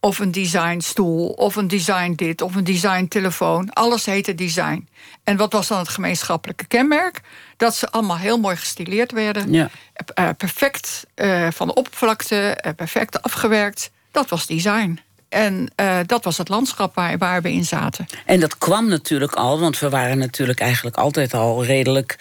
of 0.00 0.18
een 0.18 0.32
designstoel, 0.32 1.28
of 1.28 1.56
een 1.56 1.68
design 1.68 2.12
dit, 2.12 2.42
of 2.42 2.54
een 2.54 2.64
design 2.64 3.06
telefoon. 3.06 3.72
Alles 3.72 4.04
heette 4.04 4.34
design. 4.34 4.88
En 5.24 5.36
wat 5.36 5.52
was 5.52 5.66
dan 5.66 5.78
het 5.78 5.88
gemeenschappelijke 5.88 6.66
kenmerk? 6.66 7.20
Dat 7.56 7.74
ze 7.74 7.90
allemaal 7.90 8.18
heel 8.18 8.38
mooi 8.38 8.56
gestileerd 8.56 9.12
werden. 9.12 9.52
Ja. 9.52 9.70
Uh, 10.18 10.28
perfect 10.36 11.06
uh, 11.14 11.48
van 11.50 11.66
de 11.66 11.74
oppervlakte, 11.74 12.62
uh, 12.66 12.72
perfect 12.76 13.22
afgewerkt. 13.22 13.90
Dat 14.10 14.28
was 14.28 14.46
design. 14.46 15.00
En 15.28 15.70
uh, 15.80 15.98
dat 16.06 16.24
was 16.24 16.38
het 16.38 16.48
landschap 16.48 16.94
waar, 16.94 17.18
waar, 17.18 17.42
we 17.42 17.52
in 17.52 17.64
zaten. 17.64 18.06
En 18.24 18.40
dat 18.40 18.58
kwam 18.58 18.88
natuurlijk 18.88 19.32
al, 19.32 19.60
want 19.60 19.78
we 19.78 19.88
waren 19.88 20.18
natuurlijk 20.18 20.60
eigenlijk 20.60 20.96
altijd 20.96 21.34
al 21.34 21.64
redelijk 21.64 22.18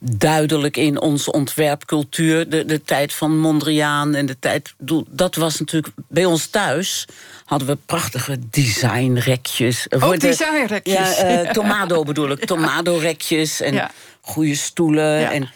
duidelijk 0.00 0.76
in 0.76 1.00
onze 1.00 1.32
ontwerpcultuur. 1.32 2.48
De, 2.48 2.64
de 2.64 2.82
tijd 2.82 3.12
van 3.12 3.38
Mondriaan 3.38 4.14
en 4.14 4.26
de 4.26 4.38
tijd. 4.38 4.74
Dat 5.08 5.34
was 5.34 5.58
natuurlijk 5.58 5.94
bij 6.08 6.24
ons 6.24 6.46
thuis. 6.46 7.06
Hadden 7.44 7.68
we 7.68 7.78
prachtige 7.86 8.38
designrekjes. 8.50 9.88
Oh, 9.88 10.16
designrekjes. 10.16 11.18
Ja, 11.18 11.44
uh, 11.44 11.50
tomado 11.60 12.02
bedoel 12.02 12.30
ik. 12.30 12.44
Tomado-rekjes 12.44 13.60
en 13.60 13.74
ja. 13.74 13.90
goede 14.20 14.54
stoelen. 14.54 15.20
Ja. 15.20 15.32
En 15.32 15.50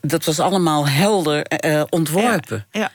dat 0.00 0.24
was 0.24 0.40
allemaal 0.40 0.88
helder 0.88 1.46
uh, 1.64 1.82
ontworpen. 1.88 2.66
Ja. 2.70 2.80
ja. 2.80 2.92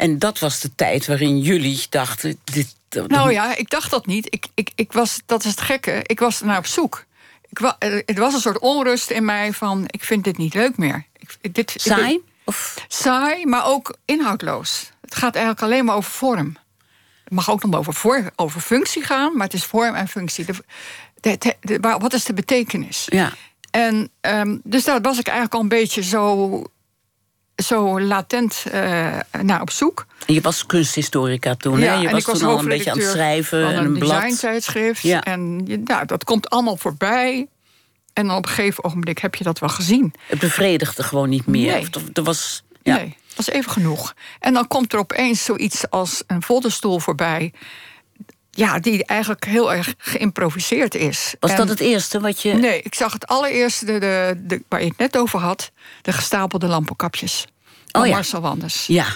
En 0.00 0.18
dat 0.18 0.38
was 0.38 0.60
de 0.60 0.74
tijd 0.74 1.06
waarin 1.06 1.40
jullie 1.40 1.86
dachten: 1.88 2.40
dit, 2.44 2.76
nou 3.06 3.32
ja, 3.32 3.56
ik 3.56 3.70
dacht 3.70 3.90
dat 3.90 4.06
niet. 4.06 4.26
Ik, 4.30 4.46
ik, 4.54 4.70
ik 4.74 4.92
was, 4.92 5.20
dat 5.26 5.44
is 5.44 5.50
het 5.50 5.60
gekke. 5.60 6.00
Ik 6.02 6.20
was 6.20 6.40
naar 6.40 6.58
op 6.58 6.66
zoek. 6.66 7.04
Ik 7.48 7.58
wa, 7.58 7.76
het 7.78 8.18
was 8.18 8.34
een 8.34 8.40
soort 8.40 8.58
onrust 8.58 9.10
in 9.10 9.24
mij 9.24 9.52
van... 9.52 9.84
ik 9.86 10.04
vind 10.04 10.24
dit 10.24 10.36
niet 10.36 10.54
leuk 10.54 10.76
meer. 10.76 11.04
Ik, 11.40 11.54
dit, 11.54 11.74
saai? 11.76 12.20
of? 12.44 12.84
Saai, 12.88 13.46
maar 13.46 13.66
ook 13.66 13.96
inhoudloos. 14.04 14.90
Het 15.00 15.14
gaat 15.14 15.34
eigenlijk 15.34 15.64
alleen 15.64 15.84
maar 15.84 15.96
over 15.96 16.10
vorm. 16.10 16.56
Het 17.24 17.32
mag 17.32 17.50
ook 17.50 17.64
nog 17.64 17.78
over, 17.80 17.94
voor, 17.94 18.30
over 18.36 18.60
functie 18.60 19.02
gaan... 19.02 19.36
maar 19.36 19.46
het 19.46 19.54
is 19.54 19.64
vorm 19.64 19.94
en 19.94 20.08
functie. 20.08 20.44
De, 21.20 21.56
de, 21.60 21.78
wat 21.80 22.12
is 22.12 22.24
de 22.24 22.34
betekenis? 22.34 23.06
Ja. 23.10 23.32
En 23.70 24.10
um, 24.20 24.60
dus 24.64 24.84
daar 24.84 25.00
was 25.00 25.18
ik 25.18 25.26
eigenlijk 25.26 25.54
al 25.54 25.60
een 25.60 25.68
beetje 25.68 26.02
zo 26.02 26.64
zo 27.62 28.00
latent 28.00 28.64
uh, 28.74 29.18
naar 29.42 29.60
op 29.60 29.70
zoek. 29.70 30.06
Je 30.26 30.40
was 30.40 30.66
kunsthistorica 30.66 31.54
toen, 31.54 31.80
ja, 31.80 31.94
hè? 31.94 32.00
Je 32.00 32.10
was, 32.10 32.24
was 32.24 32.38
toen 32.38 32.48
al 32.48 32.58
een 32.58 32.68
beetje 32.68 32.90
aan 32.90 32.98
het 32.98 33.08
schrijven. 33.08 33.62
Van 33.62 33.74
een, 33.74 33.84
een 33.84 33.98
designtijdschrift. 33.98 35.02
Ja. 35.02 35.22
En 35.22 35.62
ja, 35.84 36.04
dat 36.04 36.24
komt 36.24 36.50
allemaal 36.50 36.76
voorbij. 36.76 37.46
En 38.12 38.30
op 38.30 38.44
een 38.44 38.52
gegeven 38.52 38.84
ogenblik 38.84 39.18
heb 39.18 39.34
je 39.34 39.44
dat 39.44 39.58
wel 39.58 39.68
gezien. 39.68 40.14
Het 40.26 40.38
bevredigde 40.38 41.02
gewoon 41.02 41.28
niet 41.28 41.46
meer. 41.46 41.72
Nee. 41.72 41.88
Er 42.12 42.22
was, 42.22 42.62
ja. 42.82 42.96
nee, 42.96 43.16
was 43.36 43.48
even 43.48 43.70
genoeg. 43.70 44.14
En 44.38 44.52
dan 44.54 44.66
komt 44.66 44.92
er 44.92 44.98
opeens 44.98 45.44
zoiets 45.44 45.90
als 45.90 46.22
een 46.26 46.42
folderstoel 46.42 46.98
voorbij 46.98 47.52
ja, 48.60 48.78
die 48.78 49.04
eigenlijk 49.04 49.44
heel 49.44 49.72
erg 49.72 49.94
geïmproviseerd 49.98 50.94
is. 50.94 51.34
Was 51.40 51.56
dat 51.56 51.68
het 51.68 51.80
eerste 51.80 52.20
wat 52.20 52.42
je. 52.42 52.52
Nee, 52.52 52.82
ik 52.82 52.94
zag 52.94 53.12
het 53.12 53.26
allereerste, 53.26 53.84
de, 53.84 53.98
de, 53.98 54.34
de 54.42 54.62
waar 54.68 54.80
je 54.80 54.88
het 54.88 54.98
net 54.98 55.16
over 55.16 55.38
had, 55.38 55.70
de 56.02 56.12
gestapelde 56.12 56.66
lampenkapjes. 56.66 57.46
Van 57.86 58.00
oh, 58.00 58.06
ja. 58.06 58.14
Marcel 58.14 58.40
Wanders. 58.40 58.86
Ja. 58.86 59.06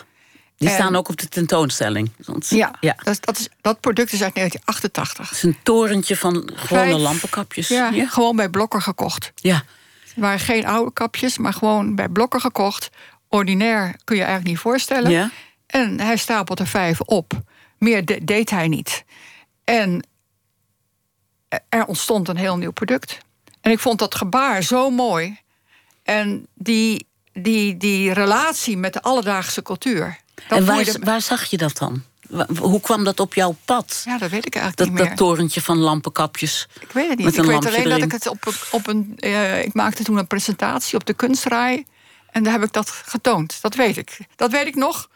Die 0.57 0.69
staan 0.69 0.97
ook 0.97 1.09
op 1.09 1.17
de 1.17 1.29
tentoonstelling. 1.29 2.11
ja, 2.49 2.75
ja. 2.81 2.97
Dat, 3.03 3.25
dat, 3.25 3.39
is, 3.39 3.49
dat 3.61 3.81
product 3.81 4.13
is 4.13 4.23
uit 4.23 4.35
1988. 4.35 5.29
Het 5.29 5.37
is 5.37 5.43
een 5.43 5.57
torentje 5.63 6.17
van 6.17 6.51
gewone 6.55 6.99
lampenkapjes. 6.99 7.69
Ja, 7.69 7.89
ja, 7.89 8.07
gewoon 8.07 8.37
bij 8.37 8.49
Blokker 8.49 8.83
gekocht. 8.83 9.33
Ja. 9.35 9.63
Het 10.05 10.13
waren 10.17 10.41
geen 10.41 10.67
oude 10.67 10.93
kapjes, 10.93 11.39
maar 11.39 11.53
gewoon 11.53 11.95
bij 11.95 12.09
Blokker 12.09 12.41
gekocht. 12.41 12.91
Ordinair 13.29 13.95
kun 14.05 14.17
je 14.17 14.23
eigenlijk 14.23 14.51
niet 14.51 14.63
voorstellen. 14.63 15.11
Ja. 15.11 15.31
En 15.67 16.01
hij 16.01 16.17
stapelt 16.17 16.61
er 16.61 16.67
vijf 16.67 17.01
op. 17.01 17.33
Meer 17.79 18.25
deed 18.25 18.51
hij 18.51 18.69
niet. 18.69 19.05
En 19.65 20.07
er 21.69 21.85
ontstond 21.85 22.29
een 22.29 22.37
heel 22.37 22.57
nieuw 22.57 22.73
product. 22.73 23.19
En 23.61 23.71
ik 23.71 23.79
vond 23.79 23.99
dat 23.99 24.15
gebaar 24.15 24.63
zo 24.63 24.91
mooi. 24.91 25.39
En 26.03 26.47
die, 26.55 27.07
die, 27.33 27.77
die 27.77 28.13
relatie 28.13 28.77
met 28.77 28.93
de 28.93 29.03
alledaagse 29.03 29.63
cultuur. 29.63 30.19
En 30.49 30.65
waar, 30.65 30.97
waar 31.01 31.21
zag 31.21 31.45
je 31.45 31.57
dat 31.57 31.77
dan? 31.77 32.03
Hoe 32.59 32.81
kwam 32.81 33.05
dat 33.05 33.21
op 33.21 33.35
jouw 33.35 33.57
pad? 33.65 34.03
Ja, 34.05 34.19
dat 34.19 34.31
weet 34.31 34.47
ik 34.47 34.55
eigenlijk 34.55 34.77
dat, 34.77 34.87
niet 34.87 34.97
meer. 34.97 35.09
Dat 35.09 35.17
torentje 35.17 35.61
van 35.61 35.79
lampenkapjes. 35.79 36.69
Ik 36.81 36.91
weet 36.91 37.09
het 37.09 37.19
niet. 37.19 37.37
ik 37.37 37.45
weet 37.45 37.67
alleen 37.67 37.89
dat 37.89 38.03
ik 38.03 38.13
het 38.13 38.27
op, 38.27 38.55
op 38.71 38.87
een. 38.87 39.17
Uh, 39.19 39.65
ik 39.65 39.75
maakte 39.75 40.05
toen 40.05 40.17
een 40.17 40.27
presentatie 40.27 40.99
op 40.99 41.05
de 41.07 41.15
kunstraai. 41.15 41.87
En 42.31 42.43
daar 42.43 42.53
heb 42.53 42.63
ik 42.63 42.73
dat 42.73 42.91
getoond. 42.91 43.59
Dat 43.61 43.75
weet 43.75 43.97
ik. 43.97 44.19
Dat 44.37 44.51
weet 44.51 44.67
ik 44.67 44.75
nog. 44.75 45.09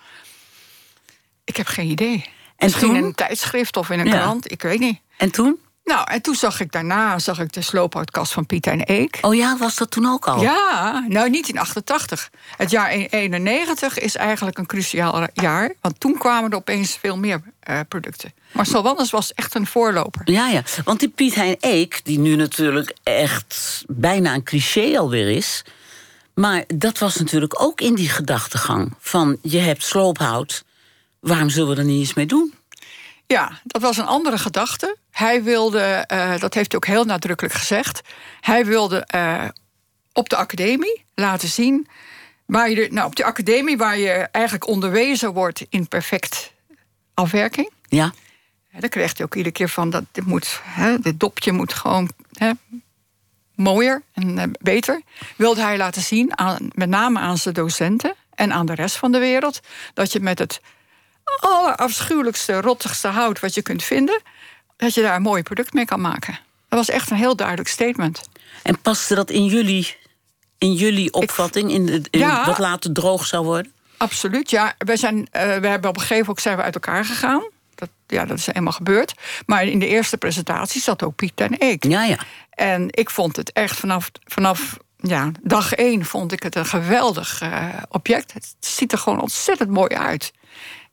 Ik 1.44 1.56
heb 1.56 1.66
geen 1.66 1.90
idee. 1.90 2.30
En 2.58 2.66
Misschien 2.66 2.94
in 2.94 3.04
een 3.04 3.14
tijdschrift 3.14 3.76
of 3.76 3.90
in 3.90 3.98
een 3.98 4.10
krant, 4.10 4.50
ik 4.50 4.62
weet 4.62 4.78
niet. 4.78 5.00
En 5.16 5.30
toen? 5.30 5.58
Nou, 5.88 6.10
en 6.10 6.22
toen 6.22 6.34
zag 6.34 6.60
ik 6.60 6.72
daarna 6.72 7.18
zag 7.18 7.40
ik 7.40 7.52
de 7.52 7.62
sloophoutkast 7.62 8.32
van 8.32 8.46
Piet 8.46 8.66
en 8.66 8.82
Eek. 8.84 9.18
Oh 9.20 9.34
ja, 9.34 9.56
was 9.56 9.76
dat 9.76 9.90
toen 9.90 10.06
ook 10.06 10.26
al? 10.26 10.40
Ja, 10.42 11.04
nou 11.08 11.30
niet 11.30 11.48
in 11.48 11.58
88. 11.58 12.30
Het 12.56 12.70
jaar 12.70 12.90
91 12.90 13.98
is 13.98 14.16
eigenlijk 14.16 14.58
een 14.58 14.66
cruciaal 14.66 15.26
jaar. 15.32 15.74
Want 15.80 16.00
toen 16.00 16.18
kwamen 16.18 16.50
er 16.50 16.56
opeens 16.56 16.96
veel 17.00 17.16
meer 17.16 17.40
uh, 17.70 17.80
producten. 17.88 18.32
Marcel 18.52 18.82
Wanders 18.82 19.10
was 19.10 19.34
echt 19.34 19.54
een 19.54 19.66
voorloper. 19.66 20.30
Ja, 20.30 20.48
ja. 20.48 20.62
Want 20.84 21.00
die 21.00 21.08
Piet 21.08 21.34
Hein 21.34 21.56
Eek, 21.60 22.00
die 22.04 22.18
nu 22.18 22.36
natuurlijk 22.36 22.96
echt 23.02 23.84
bijna 23.86 24.34
een 24.34 24.42
cliché 24.42 24.98
alweer 24.98 25.28
is... 25.28 25.64
maar 26.34 26.64
dat 26.74 26.98
was 26.98 27.16
natuurlijk 27.16 27.62
ook 27.62 27.80
in 27.80 27.94
die 27.94 28.08
gedachtegang 28.08 28.94
van... 28.98 29.38
je 29.42 29.58
hebt 29.58 29.84
sloophout, 29.84 30.64
waarom 31.20 31.50
zullen 31.50 31.74
we 31.74 31.80
er 31.80 31.86
niet 31.86 32.00
eens 32.00 32.14
mee 32.14 32.26
doen? 32.26 32.54
Ja, 33.26 33.60
dat 33.64 33.82
was 33.82 33.96
een 33.96 34.06
andere 34.06 34.38
gedachte. 34.38 34.96
Hij 35.10 35.42
wilde, 35.42 36.04
uh, 36.12 36.38
dat 36.38 36.54
heeft 36.54 36.72
hij 36.72 36.80
ook 36.80 36.86
heel 36.86 37.04
nadrukkelijk 37.04 37.54
gezegd... 37.54 38.00
hij 38.40 38.64
wilde 38.64 39.08
uh, 39.14 39.44
op 40.12 40.28
de 40.28 40.36
academie 40.36 41.04
laten 41.14 41.48
zien... 41.48 41.88
Waar 42.46 42.70
je, 42.70 42.88
nou, 42.90 43.06
op 43.06 43.16
de 43.16 43.24
academie 43.24 43.76
waar 43.76 43.98
je 43.98 44.10
eigenlijk 44.10 44.66
onderwezen 44.66 45.32
wordt 45.32 45.66
in 45.68 45.88
perfect 45.88 46.52
afwerking. 47.14 47.70
Ja. 47.88 48.12
Dan 48.78 48.88
kreeg 48.88 49.16
hij 49.16 49.26
ook 49.26 49.34
iedere 49.34 49.54
keer 49.54 49.68
van 49.68 49.90
dat 49.90 50.04
dit 50.12 50.26
moet, 50.26 50.60
hè, 50.64 50.98
dit 50.98 51.20
dopje 51.20 51.52
moet 51.52 51.72
gewoon 51.72 52.10
hè, 52.32 52.50
mooier 53.54 54.02
en 54.12 54.50
beter. 54.60 55.02
Wilde 55.36 55.60
hij 55.60 55.76
laten 55.76 56.02
zien, 56.02 56.38
aan, 56.38 56.68
met 56.74 56.88
name 56.88 57.18
aan 57.18 57.38
zijn 57.38 57.54
docenten 57.54 58.14
en 58.34 58.52
aan 58.52 58.66
de 58.66 58.74
rest 58.74 58.96
van 58.96 59.12
de 59.12 59.18
wereld, 59.18 59.60
dat 59.94 60.12
je 60.12 60.20
met 60.20 60.38
het 60.38 60.60
allerafschuwelijkste, 61.40 62.60
rottigste 62.60 63.08
hout 63.08 63.40
wat 63.40 63.54
je 63.54 63.62
kunt 63.62 63.84
vinden, 63.84 64.20
dat 64.76 64.94
je 64.94 65.02
daar 65.02 65.16
een 65.16 65.22
mooi 65.22 65.42
product 65.42 65.72
mee 65.72 65.84
kan 65.84 66.00
maken. 66.00 66.38
Dat 66.68 66.78
was 66.78 66.88
echt 66.88 67.10
een 67.10 67.16
heel 67.16 67.36
duidelijk 67.36 67.68
statement. 67.68 68.28
En 68.62 68.80
paste 68.80 69.14
dat 69.14 69.30
in 69.30 69.44
jullie, 69.44 69.96
in 70.58 70.72
jullie 70.72 71.12
opvatting, 71.12 71.70
in, 71.70 71.86
de, 71.86 72.02
in 72.10 72.44
wat 72.44 72.58
later 72.58 72.92
droog 72.92 73.26
zou 73.26 73.44
worden? 73.44 73.72
Absoluut, 73.96 74.50
ja. 74.50 74.74
We, 74.78 74.96
zijn, 74.96 75.16
uh, 75.16 75.26
we 75.32 75.66
hebben 75.66 75.90
op 75.90 75.94
een 75.94 76.00
gegeven 76.00 76.20
moment 76.20 76.40
zijn 76.40 76.56
we 76.56 76.62
uit 76.62 76.74
elkaar 76.74 77.04
gegaan. 77.04 77.42
Dat, 77.74 77.88
ja, 78.06 78.24
dat 78.24 78.38
is 78.38 78.46
eenmaal 78.46 78.72
gebeurd. 78.72 79.14
Maar 79.46 79.64
in 79.64 79.78
de 79.78 79.86
eerste 79.86 80.16
presentatie 80.16 80.80
zat 80.80 81.02
ook 81.02 81.14
Piet 81.14 81.40
en 81.40 81.58
ik. 81.58 81.84
Ja, 81.84 82.04
ja. 82.04 82.18
En 82.50 82.86
ik 82.90 83.10
vond 83.10 83.36
het 83.36 83.52
echt 83.52 83.76
vanaf, 83.76 84.10
vanaf 84.24 84.76
ja, 84.96 85.30
dag 85.42 85.72
één 85.72 86.04
vond 86.04 86.32
ik 86.32 86.42
het 86.42 86.54
een 86.54 86.66
geweldig 86.66 87.42
uh, 87.42 87.68
object. 87.88 88.32
Het 88.32 88.54
ziet 88.60 88.92
er 88.92 88.98
gewoon 88.98 89.20
ontzettend 89.20 89.70
mooi 89.70 89.94
uit. 89.94 90.32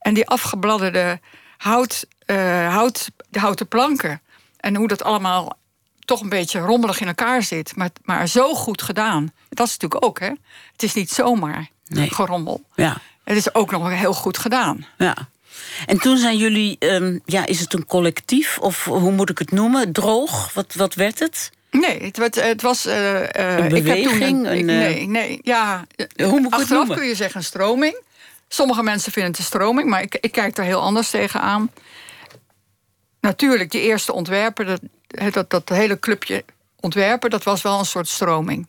En 0.06 0.14
die 0.14 0.28
afgebladderde 0.28 1.20
hout, 1.58 2.06
uh, 2.26 2.74
hout, 2.74 3.10
de 3.30 3.40
houten 3.40 3.68
planken. 3.68 4.22
En 4.58 4.76
hoe 4.76 4.88
dat 4.88 5.04
allemaal 5.04 5.58
toch 6.00 6.22
een 6.22 6.30
beetje 6.30 6.60
rommelig 6.60 7.00
in 7.00 7.08
elkaar 7.08 7.44
zit. 7.44 7.76
Maar, 7.76 7.90
maar 8.04 8.28
zo 8.28 8.54
goed 8.54 8.82
gedaan. 8.82 9.32
Dat 9.50 9.68
is 9.68 9.74
natuurlijk 9.74 10.06
ook, 10.06 10.20
hè? 10.20 10.32
Het 10.72 10.84
is 10.84 10.94
niet 10.94 11.12
zomaar 11.12 11.70
nee. 11.88 12.10
gerommel. 12.10 12.64
Ja. 12.76 12.98
Het 13.24 13.38
is 13.38 13.54
ook 13.54 13.72
nog 13.72 13.90
heel 13.90 14.14
goed 14.14 14.38
gedaan. 14.38 14.86
Ja. 14.98 15.16
En 15.86 15.98
toen 15.98 16.18
zijn 16.18 16.38
jullie, 16.38 16.76
um, 16.80 17.22
ja, 17.26 17.46
is 17.46 17.60
het 17.60 17.74
een 17.74 17.86
collectief 17.86 18.58
of 18.58 18.84
hoe 18.84 19.12
moet 19.12 19.30
ik 19.30 19.38
het 19.38 19.52
noemen? 19.52 19.92
Droog? 19.92 20.54
Wat, 20.54 20.74
wat 20.74 20.94
werd 20.94 21.20
het? 21.20 21.52
Nee, 21.72 22.12
het, 22.12 22.36
het 22.36 22.62
was. 22.62 22.86
Uh, 22.86 23.22
een 23.32 23.70
beweging? 23.70 24.48
een, 24.48 24.66
nee, 24.66 25.08
nee, 25.08 25.40
ja. 25.42 25.86
Hoe 26.16 26.40
moet 26.40 26.54
ik 26.54 26.60
Achteraf 26.60 26.88
kun 26.88 27.08
je 27.08 27.16
zeggen 27.16 27.38
een 27.38 27.46
stroming. 27.46 28.04
Sommige 28.56 28.84
mensen 28.84 29.12
vinden 29.12 29.32
het 29.32 29.40
een 29.40 29.46
stroming, 29.46 29.90
maar 29.90 30.02
ik, 30.02 30.18
ik 30.22 30.32
kijk 30.32 30.56
daar 30.56 30.66
heel 30.66 30.82
anders 30.82 31.10
tegenaan. 31.10 31.72
Natuurlijk, 33.20 33.72
die 33.72 33.82
eerste 33.82 34.14
ontwerper, 34.14 34.66
dat, 34.66 34.82
dat, 35.34 35.50
dat 35.50 35.70
hele 35.70 36.00
clubje 36.00 36.46
ontwerper, 36.80 37.30
dat 37.30 37.44
was 37.44 37.62
wel 37.62 37.80
een 37.80 37.86
soort 37.86 38.08
stroming. 38.08 38.68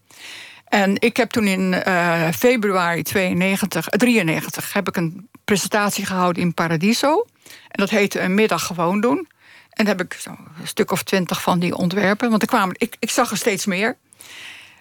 En 0.65 1.01
ik 1.01 1.17
heb 1.17 1.31
toen 1.31 1.47
in 1.47 1.83
uh, 1.87 2.29
februari 2.31 3.03
92, 3.03 3.87
93 3.87 4.73
heb 4.73 4.89
ik 4.89 4.97
een 4.97 5.29
presentatie 5.45 6.07
gehouden 6.07 6.43
in 6.43 6.55
Paradiso. 6.55 7.27
En 7.45 7.81
dat 7.81 7.91
heette 7.91 8.21
een 8.21 8.35
middag 8.35 8.67
gewoon 8.67 9.01
doen. 9.01 9.29
En 9.71 9.85
daar 9.85 9.97
heb 9.97 10.13
ik 10.13 10.21
zo 10.21 10.31
een 10.31 10.67
stuk 10.67 10.91
of 10.91 11.03
twintig 11.03 11.43
van 11.43 11.59
die 11.59 11.75
ontwerpen. 11.75 12.31
Want 12.31 12.43
er 12.43 12.49
kwamen, 12.49 12.75
ik, 12.79 12.97
ik 12.99 13.11
zag 13.11 13.31
er 13.31 13.37
steeds 13.37 13.67
meer 13.67 13.97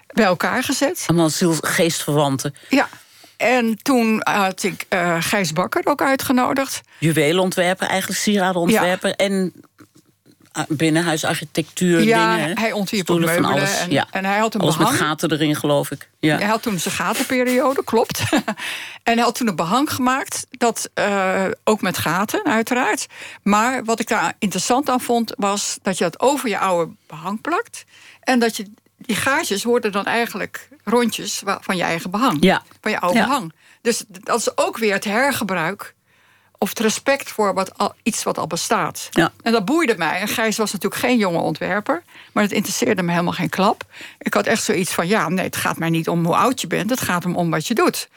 bij 0.07 0.25
elkaar 0.25 0.63
gezet. 0.63 1.03
Allemaal 1.07 1.29
geestverwanten. 1.61 2.55
Ja. 2.69 2.89
En 3.37 3.77
toen 3.81 4.21
had 4.23 4.63
ik 4.63 4.85
uh, 4.89 5.15
Gijs 5.19 5.53
Bakker 5.53 5.81
ook 5.85 6.01
uitgenodigd. 6.01 6.81
Juweelontwerper, 6.99 7.87
eigenlijk 7.87 8.19
sieradenontwerper. 8.19 9.09
Ja. 9.09 9.15
En 9.15 9.53
binnenhuisarchitectuur 10.67 12.03
ja, 12.03 12.35
dingen. 12.35 12.57
hij 12.57 12.71
ontwierp 12.71 13.09
ook 13.09 13.19
meubelen. 13.19 13.51
Alles. 13.51 13.79
En, 13.79 13.91
ja. 13.91 14.07
en 14.11 14.25
hij 14.25 14.37
had 14.37 14.53
een 14.53 14.61
alles 14.61 14.77
behang. 14.77 14.97
met 14.97 15.07
gaten 15.07 15.31
erin, 15.31 15.55
geloof 15.55 15.91
ik. 15.91 16.09
Ja. 16.19 16.37
Hij 16.37 16.47
had 16.47 16.61
toen 16.61 16.79
zijn 16.79 16.93
gatenperiode, 16.93 17.83
klopt. 17.83 18.23
en 19.03 19.13
hij 19.13 19.23
had 19.23 19.35
toen 19.35 19.47
een 19.47 19.55
behang 19.55 19.93
gemaakt, 19.93 20.47
dat, 20.49 20.89
uh, 20.99 21.45
ook 21.63 21.81
met 21.81 21.97
gaten, 21.97 22.45
uiteraard. 22.45 23.07
Maar 23.43 23.83
wat 23.83 23.99
ik 23.99 24.07
daar 24.07 24.33
interessant 24.39 24.89
aan 24.89 25.01
vond, 25.01 25.33
was 25.37 25.77
dat 25.81 25.97
je 25.97 26.03
dat 26.03 26.19
over 26.19 26.49
je 26.49 26.57
oude 26.57 26.91
behang 27.07 27.41
plakt. 27.41 27.83
En 28.19 28.39
dat 28.39 28.57
je 28.57 28.65
die 28.97 29.15
gaatjes 29.15 29.63
worden 29.63 29.91
dan 29.91 30.05
eigenlijk 30.05 30.69
rondjes 30.83 31.41
van 31.61 31.77
je 31.77 31.83
eigen 31.83 32.11
behang. 32.11 32.37
Ja. 32.39 32.63
Van 32.81 32.91
je 32.91 32.99
oude 32.99 33.19
behang. 33.19 33.53
Dus 33.81 34.03
dat 34.07 34.39
is 34.39 34.57
ook 34.57 34.77
weer 34.77 34.93
het 34.93 35.03
hergebruik 35.03 35.95
of 36.57 36.69
het 36.69 36.79
respect 36.79 37.31
voor 37.31 37.53
wat 37.53 37.77
al, 37.77 37.93
iets 38.03 38.23
wat 38.23 38.37
al 38.37 38.47
bestaat. 38.47 39.07
Ja. 39.11 39.31
En 39.41 39.51
dat 39.51 39.65
boeide 39.65 39.97
mij. 39.97 40.19
En 40.19 40.27
Gijs 40.27 40.57
was 40.57 40.71
natuurlijk 40.71 41.01
geen 41.01 41.17
jonge 41.17 41.39
ontwerper, 41.39 42.03
maar 42.31 42.43
het 42.43 42.51
interesseerde 42.51 43.03
me 43.03 43.11
helemaal 43.11 43.33
geen 43.33 43.49
klap. 43.49 43.83
Ik 44.19 44.33
had 44.33 44.45
echt 44.45 44.63
zoiets 44.63 44.93
van: 44.93 45.07
ja, 45.07 45.29
nee, 45.29 45.45
het 45.45 45.55
gaat 45.55 45.77
mij 45.77 45.89
niet 45.89 46.09
om 46.09 46.25
hoe 46.25 46.35
oud 46.35 46.61
je 46.61 46.67
bent, 46.67 46.89
het 46.89 47.01
gaat 47.01 47.25
om, 47.25 47.35
om 47.35 47.49
wat 47.49 47.67
je 47.67 47.73
doet. 47.73 48.09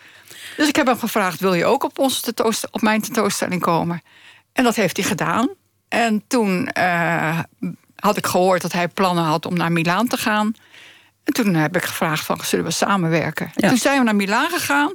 Dus 0.56 0.68
ik 0.68 0.76
heb 0.76 0.86
hem 0.86 0.98
gevraagd: 0.98 1.40
wil 1.40 1.54
je 1.54 1.64
ook 1.64 1.84
op, 1.84 1.98
onze 1.98 2.34
op 2.70 2.80
mijn 2.80 3.00
tentoonstelling 3.00 3.60
komen? 3.60 4.02
En 4.52 4.64
dat 4.64 4.74
heeft 4.74 4.96
hij 4.96 5.06
gedaan. 5.06 5.48
En 5.88 6.24
toen 6.26 6.70
uh, 6.78 7.38
had 7.96 8.16
ik 8.16 8.26
gehoord 8.26 8.62
dat 8.62 8.72
hij 8.72 8.88
plannen 8.88 9.24
had 9.24 9.46
om 9.46 9.56
naar 9.56 9.72
Milaan 9.72 10.06
te 10.06 10.16
gaan. 10.16 10.54
En 11.28 11.34
toen 11.34 11.54
heb 11.54 11.76
ik 11.76 11.84
gevraagd: 11.84 12.24
van, 12.24 12.40
zullen 12.44 12.64
we 12.64 12.70
samenwerken? 12.70 13.50
Ja. 13.54 13.68
Toen 13.68 13.76
zijn 13.76 13.98
we 13.98 14.04
naar 14.04 14.16
Milaan 14.16 14.50
gegaan. 14.50 14.92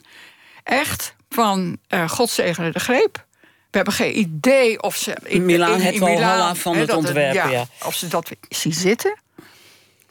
Echt 0.63 1.16
van 1.30 1.78
uh, 1.90 2.10
God 2.10 2.30
zegene 2.30 2.72
de 2.72 2.80
greep. 2.80 3.25
We 3.42 3.80
hebben 3.80 3.94
geen 3.94 4.18
idee 4.18 4.82
of 4.82 4.96
ze... 4.96 5.18
In, 5.24 5.46
Milaan, 5.46 5.82
het 5.82 6.58
van 6.58 6.75
het 6.75 6.94
ontwerpen, 6.94 7.52
ja, 7.52 7.66
Of 7.86 7.96
ze 7.96 8.08
dat 8.08 8.32
zien 8.50 8.74
zitten. 8.74 9.20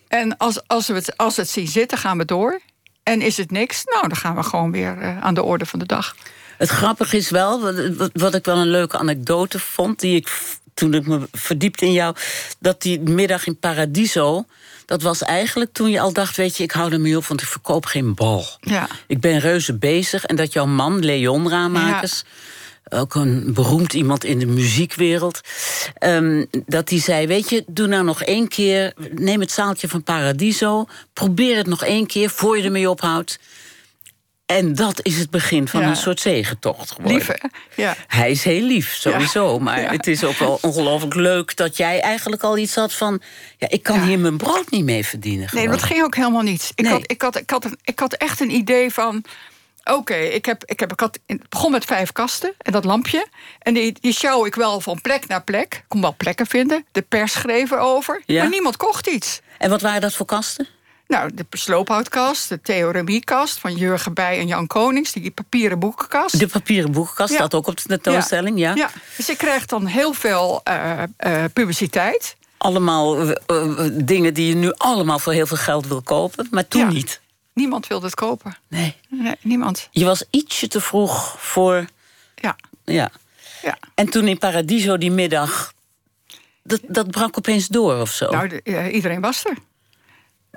En 0.08 0.36
als, 0.36 0.66
als, 0.66 0.86
we 0.86 0.94
het, 0.94 1.16
als 1.16 1.36
het 1.36 1.48
zien 1.48 1.66
zitten, 1.66 1.98
gaan 1.98 2.18
we 2.18 2.24
door. 2.24 2.60
En 3.02 3.20
is 3.20 3.36
het 3.36 3.50
niks, 3.50 3.84
nou, 3.84 4.08
dan 4.08 4.16
gaan 4.16 4.34
we 4.34 4.42
gewoon 4.42 4.72
weer 4.72 4.98
uh, 4.98 5.22
aan 5.22 5.34
de 5.34 5.42
orde 5.42 5.66
van 5.66 5.78
de 5.78 5.86
dag. 5.86 6.16
Het 6.58 6.68
grappige 6.68 7.16
is 7.16 7.30
wel, 7.30 7.60
wat, 7.60 8.10
wat 8.12 8.34
ik 8.34 8.44
wel 8.44 8.56
een 8.56 8.70
leuke 8.70 8.98
anekdote 8.98 9.58
vond... 9.58 10.00
die 10.00 10.16
ik 10.16 10.56
toen 10.74 10.94
ik 10.94 11.06
me 11.06 11.28
verdiepte 11.32 11.84
in 11.84 11.92
jou... 11.92 12.16
dat 12.58 12.82
die 12.82 13.00
middag 13.00 13.46
in 13.46 13.58
Paradiso... 13.58 14.44
dat 14.86 15.02
was 15.02 15.22
eigenlijk 15.22 15.72
toen 15.72 15.90
je 15.90 16.00
al 16.00 16.12
dacht... 16.12 16.36
weet 16.36 16.56
je, 16.56 16.62
ik 16.62 16.70
hou 16.70 16.92
er 16.92 17.00
mee 17.00 17.16
op, 17.16 17.26
want 17.26 17.42
ik 17.42 17.46
verkoop 17.46 17.86
geen 17.86 18.14
bal. 18.14 18.46
Ja. 18.60 18.88
Ik 19.06 19.20
ben 19.20 19.38
reuze 19.38 19.78
bezig. 19.78 20.24
En 20.24 20.36
dat 20.36 20.52
jouw 20.52 20.66
man, 20.66 21.04
Leon 21.04 21.48
Raamakers... 21.48 22.22
Ja 22.24 22.30
ook 22.92 23.14
een 23.14 23.52
beroemd 23.54 23.92
iemand 23.92 24.24
in 24.24 24.38
de 24.38 24.46
muziekwereld. 24.46 25.40
Um, 26.04 26.46
dat 26.66 26.90
hij 26.90 27.00
zei: 27.00 27.26
Weet 27.26 27.50
je, 27.50 27.64
doe 27.66 27.86
nou 27.86 28.04
nog 28.04 28.22
één 28.22 28.48
keer. 28.48 28.92
Neem 29.10 29.40
het 29.40 29.50
zaaltje 29.50 29.88
van 29.88 30.02
Paradiso. 30.02 30.86
Probeer 31.12 31.56
het 31.56 31.66
nog 31.66 31.84
één 31.84 32.06
keer 32.06 32.30
voor 32.30 32.58
je 32.58 32.64
ermee 32.64 32.90
ophoudt. 32.90 33.38
En 34.56 34.74
dat 34.74 35.00
is 35.02 35.18
het 35.18 35.30
begin 35.30 35.68
van 35.68 35.80
Ja. 35.80 35.88
een 35.88 35.96
soort 35.96 36.20
zegentocht 36.20 36.90
geworden. 36.90 37.16
Lief? 37.16 37.28
Ja. 37.76 37.96
Hij 38.06 38.30
is 38.30 38.44
heel 38.44 38.62
lief, 38.62 38.94
sowieso. 38.94 39.58
Maar 39.58 39.90
het 39.90 40.06
is 40.06 40.24
ook 40.24 40.36
wel 40.38 40.58
ongelooflijk 40.62 41.14
leuk 41.14 41.56
dat 41.56 41.76
jij 41.76 42.00
eigenlijk 42.00 42.42
al 42.42 42.58
iets 42.58 42.74
had 42.74 42.92
van... 42.92 43.22
ja, 43.58 43.68
ik 43.70 43.82
kan 43.82 44.00
hier 44.02 44.18
mijn 44.18 44.36
brood 44.36 44.70
niet 44.70 44.84
mee 44.84 45.06
verdienen. 45.06 45.48
Nee, 45.52 45.68
dat 45.68 45.82
ging 45.82 46.02
ook 46.02 46.14
helemaal 46.16 46.42
niet. 46.42 46.72
Ik, 46.74 46.84
Nee. 46.84 46.92
had, 46.92 47.02
ik, 47.10 47.22
had, 47.22 47.36
ik, 47.36 47.50
had, 47.50 47.64
een- 47.64 47.78
ik 47.84 47.98
had 47.98 48.12
echt 48.12 48.40
een 48.40 48.50
idee 48.50 48.90
van... 48.90 49.24
Oké, 49.84 50.14
ik, 50.14 50.44
heb, 50.44 50.62
ik, 50.64 50.80
heb, 50.80 50.92
ik 50.92 51.00
had, 51.00 51.18
begon 51.48 51.70
met 51.70 51.84
vijf 51.84 52.12
kasten 52.12 52.54
en 52.58 52.72
dat 52.72 52.84
lampje. 52.84 53.26
En 53.58 53.74
die, 53.74 53.96
die 54.00 54.12
sjouw 54.12 54.46
ik 54.46 54.54
wel 54.54 54.80
van 54.80 55.00
plek 55.00 55.26
naar 55.26 55.42
plek. 55.42 55.74
Ik 55.74 55.84
kon 55.88 56.00
wel 56.00 56.14
plekken 56.16 56.46
vinden. 56.46 56.86
De 56.92 57.02
pers 57.02 57.32
schreef 57.32 57.70
erover. 57.70 58.22
Maar 58.26 58.48
niemand 58.48 58.76
kocht 58.76 59.06
iets. 59.06 59.40
En 59.58 59.70
wat 59.70 59.80
waren 59.80 60.00
dat 60.00 60.14
voor 60.14 60.26
kasten? 60.26 60.66
Nou, 61.12 61.30
de 61.34 61.46
sloophoutkast, 61.50 62.48
de 62.48 62.60
theoremiekast 62.60 63.58
van 63.58 63.74
Jurgen 63.76 64.14
Bij 64.14 64.38
en 64.38 64.46
Jan 64.46 64.66
Konings. 64.66 65.12
Die 65.12 65.30
papieren 65.30 65.78
boekenkast. 65.78 66.38
De 66.38 66.46
papieren 66.46 66.92
boekenkast 66.92 67.30
Ja. 67.30 67.36
staat 67.38 67.54
ook 67.54 67.66
op 67.66 67.76
de 67.76 67.82
tentoonstelling, 67.86 68.58
ja. 68.58 68.74
Ja, 68.74 68.90
dus 69.16 69.28
ik 69.28 69.38
krijg 69.38 69.66
dan 69.66 69.86
heel 69.86 70.12
veel 70.12 70.60
eh, 70.64 71.02
eh, 71.16 71.44
publiciteit. 71.52 72.36
Allemaal 72.56 73.30
eh, 73.30 73.36
dingen 73.92 74.34
die 74.34 74.48
je 74.48 74.54
nu 74.54 74.72
allemaal 74.76 75.18
voor 75.18 75.32
heel 75.32 75.46
veel 75.46 75.56
geld 75.56 75.86
wil 75.86 76.02
kopen. 76.02 76.46
Maar 76.50 76.68
toen 76.68 76.80
Ja. 76.80 76.88
niet. 76.88 77.20
Niemand 77.52 77.86
wilde 77.86 78.06
het 78.06 78.14
kopen. 78.14 78.56
Nee. 78.68 78.96
Nee, 79.08 79.34
niemand. 79.40 79.88
Je 79.90 80.04
was 80.04 80.24
ietsje 80.30 80.68
te 80.68 80.80
vroeg 80.80 81.34
voor... 81.38 81.84
Ja, 82.34 82.56
Ja. 82.84 83.10
ja. 83.62 83.78
En 83.94 84.08
toen 84.10 84.28
in 84.28 84.38
Paradiso 84.38 84.98
die 84.98 85.10
middag... 85.10 85.72
Dat, 86.62 86.80
dat 86.88 87.10
brak 87.10 87.38
opeens 87.38 87.66
door 87.68 88.00
of 88.00 88.10
zo. 88.10 88.30
Nou, 88.30 88.48
de- 88.48 88.90
iedereen 88.90 89.20
was 89.20 89.44
er. 89.44 89.56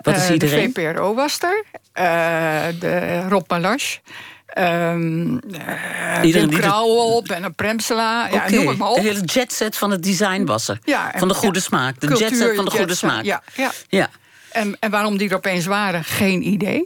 Wat 0.05 0.15
is 0.15 0.23
Eh, 0.27 0.31
iedereen? 0.33 0.71
De 0.73 0.81
VPRO 0.81 1.13
was 1.13 1.37
er. 1.41 1.63
eh, 1.93 2.79
de 2.79 3.21
Rob 3.29 3.49
Malache. 3.49 3.99
ehm 4.45 5.37
eh, 5.37 6.23
Iedereen 6.23 6.49
Wim 6.49 6.49
de- 6.49 6.57
Krauwel, 6.67 7.23
Benno 7.23 7.49
Premsela. 7.55 8.27
Ja, 8.27 8.49
noem 8.49 8.67
het 8.67 8.77
maar 8.77 8.89
op. 8.89 8.95
De 8.95 9.01
hele 9.01 9.21
jetset 9.21 9.77
van 9.77 9.91
het 9.91 10.03
design 10.03 10.45
was 10.45 10.67
er. 10.67 10.79
Ja, 10.83 11.13
en- 11.13 11.19
van 11.19 11.27
de 11.27 11.33
goede 11.33 11.59
ja. 11.59 11.65
smaak. 11.65 11.99
De 11.99 12.07
Cultuur, 12.07 12.29
jetset 12.29 12.55
van 12.55 12.65
de 12.65 12.71
goede 12.71 12.95
smaak. 12.95 13.23
Ja, 13.23 13.43
ja. 13.55 13.71
Ja. 13.87 14.09
En, 14.51 14.77
en 14.79 14.91
waarom 14.91 15.17
die 15.17 15.29
er 15.29 15.35
opeens 15.35 15.65
waren, 15.65 16.03
geen 16.03 16.47
idee. 16.47 16.85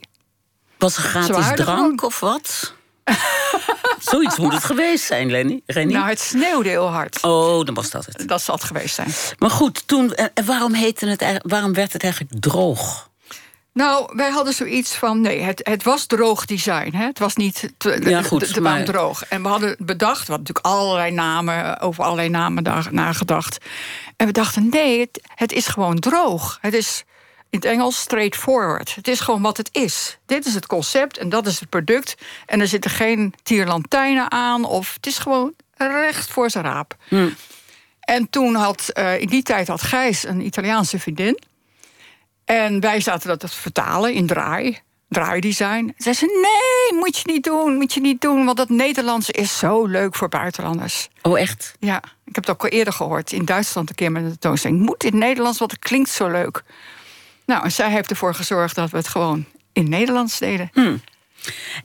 Was 0.77 0.97
er 0.97 1.03
gratis 1.03 1.45
drank 1.55 2.03
of 2.03 2.19
wat? 2.19 2.73
Zoiets 4.12 4.38
moet 4.38 4.53
het 4.53 4.63
geweest 4.63 5.03
zijn, 5.05 5.32
Lenny. 5.32 5.62
Rennie? 5.65 5.95
Nou, 5.95 6.10
het 6.10 6.19
sneeuwde 6.19 6.69
heel 6.69 6.88
hard. 6.88 7.23
Oh, 7.23 7.65
dan 7.65 7.73
was 7.75 7.89
dat 7.89 8.05
het. 8.05 8.27
Dat 8.27 8.41
zal 8.41 8.55
het 8.55 8.63
geweest 8.63 8.95
zijn. 8.95 9.08
Maar 9.38 9.49
goed, 9.49 9.88
toen, 9.88 10.13
en 10.15 10.45
waarom, 10.45 10.73
heette 10.73 11.05
het, 11.08 11.39
waarom 11.43 11.73
werd 11.73 11.93
het 11.93 12.03
eigenlijk 12.03 12.34
droog? 12.41 13.09
Nou, 13.80 14.10
wij 14.15 14.30
hadden 14.30 14.54
zoiets 14.54 14.96
van, 14.96 15.22
nee, 15.22 15.42
het, 15.42 15.60
het 15.63 15.84
was 15.84 16.06
droog 16.06 16.46
design. 16.46 16.96
Hè? 16.96 17.06
Het 17.06 17.20
was 17.20 17.36
niet 17.36 17.72
te, 17.78 18.00
Ja, 18.04 18.22
goed, 18.22 18.39
de, 18.48 18.54
de 18.54 18.62
maar- 18.62 18.76
baan 18.76 18.86
droog. 18.86 19.26
En 19.26 19.42
we 19.42 19.48
hadden 19.48 19.76
bedacht, 19.80 20.26
we 20.28 20.32
hadden 20.32 20.48
natuurlijk 20.48 20.65
allerlei 20.65 21.12
namen, 21.12 21.80
over 21.80 22.04
allerlei 22.04 22.30
namen 22.30 22.63
daar, 22.63 22.88
nagedacht. 22.92 23.58
En 24.15 24.26
we 24.28 24.32
dachten, 24.34 24.70
nee, 24.70 25.00
het, 25.00 25.22
het 25.36 25.52
is 25.52 25.68
gewoon 25.68 26.00
droog. 26.00 26.58
Het 26.62 26.74
is 26.74 27.04
in 27.50 27.60
het 27.60 27.65
Engels 27.65 28.00
straightforward. 28.00 28.96
Het 28.96 29.08
is 29.08 29.20
gewoon 29.20 29.42
wat 29.42 29.58
het 29.58 29.70
is. 29.72 30.18
Dit 30.26 30.46
is 30.46 30.54
het 30.54 30.65
concept 30.68 31.18
en 31.18 31.30
dat 31.30 31.48
is 31.48 31.60
het 31.60 31.70
product. 31.70 32.15
En 32.46 32.60
er 32.60 32.68
zitten 32.68 32.92
geen 32.92 33.34
tierlantijnen 33.44 34.32
aan. 34.32 34.65
Of 34.65 34.94
het 34.94 35.06
is 35.06 35.18
gewoon 35.18 35.54
recht 35.78 36.30
voor 36.30 36.50
zijn 36.50 36.63
raap. 36.63 36.96
En 38.00 38.30
toen 38.30 38.56
had, 38.56 38.89
eh, 38.89 39.20
in 39.20 39.28
die 39.28 39.44
tijd 39.44 39.68
had 39.68 39.82
Gijs 39.82 40.24
een 40.28 40.46
Italiaanse 40.46 41.00
vriendin. 41.00 41.39
En 42.50 42.80
wij 42.80 43.02
zaten 43.02 43.28
dat 43.28 43.40
te 43.40 43.48
vertalen 43.48 44.14
in 44.14 44.28
draai, 44.28 44.80
draaidesign. 45.10 45.94
Zei 45.98 46.16
ze, 46.16 46.26
nee, 46.26 47.00
moet 47.00 47.18
je 47.18 47.32
niet 47.32 47.44
doen, 47.44 47.76
moet 47.76 47.94
je 47.94 48.00
niet 48.00 48.22
doen... 48.22 48.46
want 48.46 48.58
dat 48.58 48.70
Nederlandse 48.70 49.32
is 49.32 49.58
zo 49.58 49.86
leuk 49.86 50.16
voor 50.16 50.30
buitenlanders. 50.30 51.10
Oh, 51.22 51.40
echt? 51.40 51.76
Ja, 51.80 51.98
ik 52.26 52.36
heb 52.36 52.46
het 52.46 52.50
ook 52.50 52.64
al 52.64 52.70
eerder 52.70 52.94
gehoord. 52.94 53.32
In 53.32 53.46
Duitsland 53.46 53.90
een 53.90 53.96
keer 53.96 54.12
met 54.12 54.24
een 54.24 54.30
tentoonstelling. 54.30 54.80
Moet 54.80 55.04
in 55.04 55.10
het 55.10 55.20
Nederlands, 55.20 55.60
want 55.60 55.72
het 55.72 55.80
klinkt 55.80 56.10
zo 56.10 56.28
leuk. 56.28 56.64
Nou, 57.46 57.64
en 57.64 57.72
zij 57.72 57.90
heeft 57.90 58.10
ervoor 58.10 58.36
gezorgd 58.36 58.76
dat 58.76 58.90
we 58.90 58.98
het 58.98 59.08
gewoon 59.08 59.46
in 59.74 59.90
Nederlands 59.90 60.40
deden. 60.40 60.72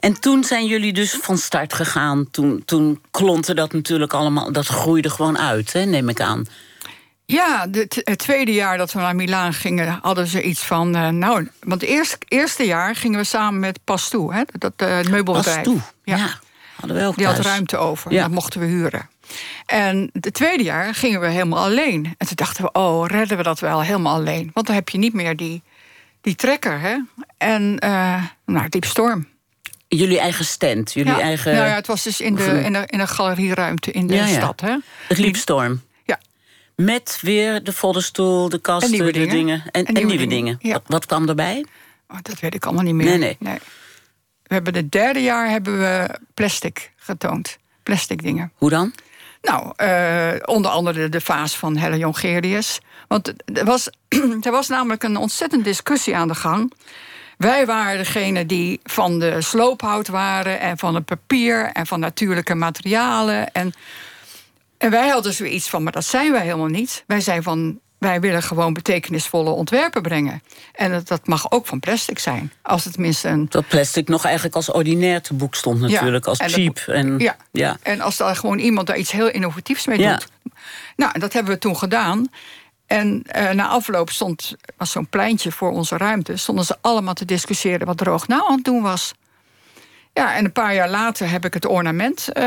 En 0.00 0.20
toen 0.20 0.44
zijn 0.44 0.66
jullie 0.66 0.92
dus 0.92 1.18
van 1.22 1.38
start 1.38 1.74
gegaan. 1.74 2.30
Toen, 2.30 2.62
toen 2.64 3.00
klonte 3.10 3.54
dat 3.54 3.72
natuurlijk 3.72 4.12
allemaal... 4.12 4.52
Dat 4.52 4.66
groeide 4.66 5.10
gewoon 5.10 5.38
uit, 5.38 5.72
hè, 5.72 5.84
neem 5.84 6.08
ik 6.08 6.20
aan. 6.20 6.46
Ja, 7.26 7.66
het 7.90 8.18
tweede 8.18 8.52
jaar 8.52 8.76
dat 8.76 8.92
we 8.92 8.98
naar 8.98 9.16
Milaan 9.16 9.52
gingen, 9.52 9.98
hadden 10.02 10.26
ze 10.26 10.42
iets 10.42 10.62
van. 10.62 10.94
eh, 10.94 11.08
nou, 11.08 11.48
want 11.60 11.80
het 11.80 11.90
eerste, 11.90 12.16
eerste 12.28 12.64
jaar 12.64 12.96
gingen 12.96 13.18
we 13.18 13.24
samen 13.24 13.60
met 13.60 13.78
Pastoe, 13.84 14.34
hè, 14.34 14.42
dat 14.58 14.72
uh, 14.76 14.96
het 14.96 15.10
meubelbedrijf. 15.10 15.62
Pas 15.62 15.64
toe, 15.64 15.80
ja. 16.04 16.38
hadden 16.76 16.96
we 16.96 17.04
ook 17.04 17.16
Die 17.16 17.26
had 17.26 17.38
ruimte 17.38 17.76
over. 17.76 18.12
Ja. 18.12 18.22
Dat 18.22 18.30
mochten 18.30 18.60
we 18.60 18.66
huren. 18.66 19.08
En 19.66 20.10
het 20.20 20.34
tweede 20.34 20.62
jaar 20.62 20.94
gingen 20.94 21.20
we 21.20 21.26
helemaal 21.26 21.64
alleen. 21.64 22.14
En 22.18 22.26
toen 22.26 22.36
dachten 22.36 22.64
we, 22.64 22.72
oh, 22.72 23.06
redden 23.06 23.36
we 23.36 23.42
dat 23.42 23.60
wel 23.60 23.82
helemaal 23.82 24.14
alleen? 24.14 24.50
Want 24.54 24.66
dan 24.66 24.74
heb 24.74 24.88
je 24.88 24.98
niet 24.98 25.14
meer 25.14 25.36
die, 25.36 25.62
die 26.20 26.34
trekker, 26.34 26.80
hè? 26.80 26.96
En 27.38 27.76
uh, 27.84 28.22
nou, 28.46 28.68
diep 28.68 28.84
storm. 28.84 29.28
Jullie 29.88 30.18
eigen 30.18 30.44
stand, 30.44 30.92
jullie 30.92 31.12
ja. 31.12 31.20
eigen... 31.20 31.54
Nou 31.54 31.66
ja, 31.66 31.74
het 31.74 31.86
was 31.86 32.02
dus 32.02 32.20
in 32.20 32.34
de, 32.34 32.62
in 32.64 32.72
de, 32.72 32.82
in 32.86 32.98
de 32.98 33.06
galerieruimte 33.06 33.90
in 33.90 34.06
de 34.06 34.26
stad, 34.26 34.60
hè? 34.60 34.76
Het 35.08 35.18
liep 35.18 35.36
storm. 35.36 35.82
Met 36.76 37.18
weer 37.20 37.64
de 37.64 37.72
voddenstoel, 37.72 38.48
de 38.48 38.58
kasten, 38.58 39.12
de 39.12 39.26
dingen. 39.26 39.62
En, 39.70 39.84
en, 39.84 40.06
nieuwe, 40.06 40.26
dingen. 40.26 40.58
Wat, 40.62 40.82
wat, 40.86 41.06
kwam 41.06 41.28
erbij? 41.28 41.64
Oh, 42.08 42.16
dat 42.22 42.40
weet 42.40 42.54
ik 42.54 42.64
allemaal 42.64 42.84
niet 42.84 42.94
meer. 42.94 43.06
Nee, 43.06 43.18
nee. 43.18 43.36
nee. 43.38 43.58
We 44.42 44.54
hebben 44.54 44.74
het 44.74 44.92
derde 44.92 45.22
jaar 45.22 45.48
hebben 45.48 45.78
we 45.78 46.18
plastic 46.34 46.92
getoond. 46.96 47.58
Plastic 47.82 48.22
dingen. 48.22 48.52
Hoe 48.54 48.70
dan? 48.70 48.92
Nou, 49.42 49.72
uh, 49.76 50.32
onder 50.44 50.70
andere 50.70 51.08
de 51.08 51.20
vaas 51.20 51.56
van 51.56 51.76
Helle 51.76 51.98
Jongerius. 51.98 52.80
Want 53.08 53.32
er 53.58 53.64
was, 53.64 53.90
er 54.42 54.50
was 54.50 54.68
namelijk 54.68 55.02
een 55.02 55.16
ontzettend 55.16 55.64
discussie 55.64 56.16
aan 56.16 56.28
de 56.28 56.34
gang. 56.34 56.72
Wij 57.38 57.66
waren 57.66 57.98
degene 57.98 58.46
die 58.46 58.80
van 58.82 59.18
de 59.18 59.40
sloophout 59.40 60.08
waren... 60.08 60.60
en 60.60 60.78
van 60.78 60.94
het 60.94 61.04
papier 61.04 61.70
en 61.72 61.86
van 61.86 62.00
natuurlijke 62.00 62.54
materialen. 62.54 63.52
En, 63.52 63.72
en 64.78 64.90
wij 64.90 65.08
hadden 65.08 65.32
zoiets 65.32 65.68
van, 65.68 65.82
maar 65.82 65.92
dat 65.92 66.04
zijn 66.04 66.32
wij 66.32 66.42
helemaal 66.42 66.66
niet. 66.66 67.04
Wij 67.06 67.20
zijn 67.20 67.42
van, 67.42 67.80
wij 67.98 68.20
willen 68.20 68.42
gewoon 68.42 68.72
betekenisvolle 68.72 69.50
ontwerpen 69.50 70.02
brengen. 70.02 70.42
En 70.72 70.90
dat, 70.90 71.08
dat 71.08 71.26
mag 71.26 71.50
ook 71.50 71.66
van 71.66 71.80
plastic 71.80 72.18
zijn. 72.18 72.52
Als 72.62 72.84
het 72.84 72.92
tenminste 72.92 73.28
een... 73.28 73.46
Dat 73.48 73.68
plastic 73.68 74.08
nog 74.08 74.24
eigenlijk 74.24 74.54
als 74.56 74.70
ordinair 74.70 75.22
te 75.22 75.34
boek 75.34 75.54
stond 75.54 75.80
natuurlijk. 75.80 76.26
als 76.26 76.38
cheap. 76.38 76.78
en, 76.78 77.18
ja. 77.18 77.36
ja, 77.50 77.76
en 77.82 78.00
als 78.00 78.16
daar 78.16 78.36
gewoon 78.36 78.58
iemand 78.58 78.86
daar 78.86 78.98
iets 78.98 79.12
heel 79.12 79.30
innovatiefs 79.30 79.86
mee 79.86 79.98
doet. 79.98 80.26
Nou, 80.96 81.18
dat 81.18 81.32
hebben 81.32 81.52
we 81.52 81.58
toen 81.58 81.76
gedaan. 81.76 82.28
En 82.86 83.22
uh, 83.36 83.50
na 83.50 83.68
afloop 83.68 84.10
stond, 84.10 84.54
was 84.76 84.90
zo'n 84.90 85.08
pleintje 85.08 85.52
voor 85.52 85.70
onze 85.70 85.96
ruimte... 85.96 86.36
stonden 86.36 86.64
ze 86.64 86.76
allemaal 86.80 87.14
te 87.14 87.24
discussiëren 87.24 87.86
wat 87.86 87.96
Droog 87.96 88.28
nou 88.28 88.48
aan 88.48 88.54
het 88.54 88.64
doen 88.64 88.82
was. 88.82 89.14
Ja, 90.14 90.34
en 90.34 90.44
een 90.44 90.52
paar 90.52 90.74
jaar 90.74 90.88
later 90.88 91.30
heb 91.30 91.44
ik 91.44 91.54
het 91.54 91.66
ornament 91.66 92.28
uh, 92.28 92.44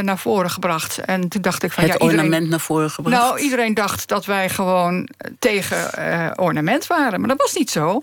naar 0.00 0.18
voren 0.18 0.50
gebracht. 0.50 0.98
En 0.98 1.28
toen 1.28 1.42
dacht 1.42 1.62
ik 1.62 1.72
van... 1.72 1.82
Het 1.82 1.92
ja, 1.92 1.98
iedereen, 1.98 2.24
ornament 2.24 2.48
naar 2.48 2.60
voren 2.60 2.90
gebracht? 2.90 3.22
Nou, 3.22 3.38
iedereen 3.38 3.74
dacht 3.74 4.08
dat 4.08 4.24
wij 4.24 4.48
gewoon 4.48 5.08
tegen 5.38 5.90
uh, 5.98 6.30
ornament 6.34 6.86
waren. 6.86 7.20
Maar 7.20 7.28
dat 7.28 7.40
was 7.40 7.54
niet 7.54 7.70
zo. 7.70 8.02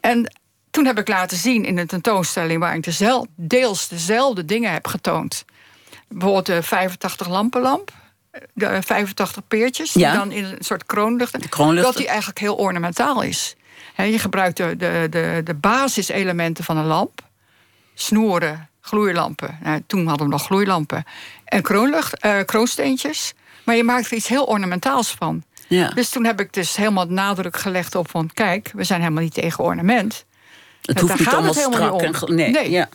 En 0.00 0.34
toen 0.70 0.86
heb 0.86 0.98
ik 0.98 1.08
laten 1.08 1.36
zien 1.36 1.64
in 1.64 1.78
een 1.78 1.86
tentoonstelling... 1.86 2.60
waar 2.60 2.74
ik 2.74 2.82
dezelfde, 2.82 3.28
deels 3.36 3.88
dezelfde 3.88 4.44
dingen 4.44 4.72
heb 4.72 4.86
getoond. 4.86 5.44
Bijvoorbeeld 6.08 6.46
de 6.46 6.62
85 6.62 7.28
lampenlamp 7.28 7.92
de 8.54 8.82
85 8.82 9.42
peertjes, 9.48 9.92
die 9.92 10.12
dan 10.12 10.32
in 10.32 10.44
een 10.44 10.56
soort 10.58 10.86
kroonlucht... 10.86 11.48
kroonlucht. 11.48 11.86
dat 11.86 11.96
die 11.96 12.06
eigenlijk 12.06 12.38
heel 12.38 12.54
ornamentaal 12.54 13.22
is. 13.22 13.56
je 13.96 14.18
gebruikt 14.18 14.56
de, 14.56 14.76
de, 14.76 15.06
de, 15.10 15.40
de 15.44 15.54
basiselementen 15.54 16.64
van 16.64 16.76
een 16.76 16.86
lamp. 16.86 17.24
Snoeren, 17.98 18.68
gloeilampen. 18.80 19.58
Nou, 19.62 19.82
toen 19.86 20.06
hadden 20.06 20.26
we 20.26 20.32
nog 20.32 20.44
gloeilampen. 20.44 21.04
En 21.44 21.62
kroonlucht, 21.62 22.24
uh, 22.24 22.40
kroonsteentjes. 22.44 23.34
Maar 23.64 23.76
je 23.76 23.84
maakt 23.84 24.06
er 24.06 24.16
iets 24.16 24.28
heel 24.28 24.44
ornamentaals 24.44 25.10
van. 25.10 25.44
Ja. 25.68 25.88
Dus 25.88 26.08
toen 26.08 26.24
heb 26.24 26.40
ik 26.40 26.52
dus 26.52 26.76
helemaal 26.76 27.06
nadruk 27.06 27.56
gelegd 27.56 27.94
op 27.94 28.10
van... 28.10 28.30
kijk, 28.34 28.70
we 28.74 28.84
zijn 28.84 29.00
helemaal 29.00 29.22
niet 29.22 29.34
tegen 29.34 29.64
ornament. 29.64 30.24
Het 30.82 31.00
hoeft 31.00 31.18
niet 31.18 31.28
allemaal 31.28 31.54
strak. 31.54 32.02
En, 32.02 32.34
nee, 32.34 32.50
nee. 32.50 32.70
Ja. 32.70 32.88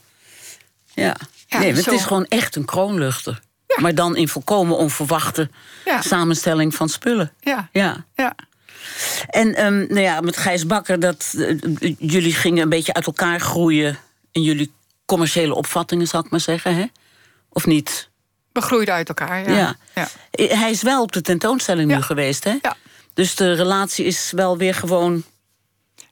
Ja. 0.94 1.16
nee, 1.50 1.74
het 1.74 1.88
is 1.88 2.04
gewoon 2.04 2.26
echt 2.26 2.56
een 2.56 2.66
kroonluchter. 2.66 3.40
Maar 3.76 3.96
dan 3.96 4.16
in 4.16 4.28
volkomen 4.28 4.78
onverwachte 4.78 5.50
samenstelling 6.00 6.76
van 6.76 6.90
spullen. 6.90 7.32
Ja. 7.40 7.70
ja. 7.72 8.06
ja. 8.16 8.36
En 9.30 9.66
um, 9.66 9.86
nou 9.88 10.00
ja, 10.00 10.22
met 10.22 10.38
Gijs 10.38 10.66
Bakker, 10.66 11.00
dat, 11.00 11.34
uh, 11.36 11.60
jullie 11.98 12.34
gingen 12.34 12.64
een 12.64 12.70
beetje 12.70 12.94
uit 12.94 13.06
elkaar 13.06 13.40
groeien 13.40 13.98
in 14.32 14.42
jullie 14.42 14.72
commerciële 15.12 15.54
opvattingen, 15.56 16.08
zal 16.08 16.24
ik 16.24 16.30
maar 16.30 16.40
zeggen, 16.40 16.76
hè? 16.76 16.86
Of 17.50 17.66
niet? 17.66 18.10
We 18.52 18.62
groeiden 18.62 18.94
uit 18.94 19.08
elkaar, 19.08 19.50
ja. 19.50 19.58
ja. 19.58 19.76
ja. 19.96 20.08
Hij 20.56 20.70
is 20.70 20.82
wel 20.82 21.02
op 21.02 21.12
de 21.12 21.22
tentoonstelling 21.22 21.92
nu 21.92 22.02
geweest, 22.02 22.44
hè? 22.44 22.58
Ja. 22.62 22.76
Dus 23.14 23.36
de 23.36 23.54
relatie 23.54 24.06
is 24.06 24.32
wel 24.36 24.58
weer 24.58 24.74
gewoon 24.74 25.24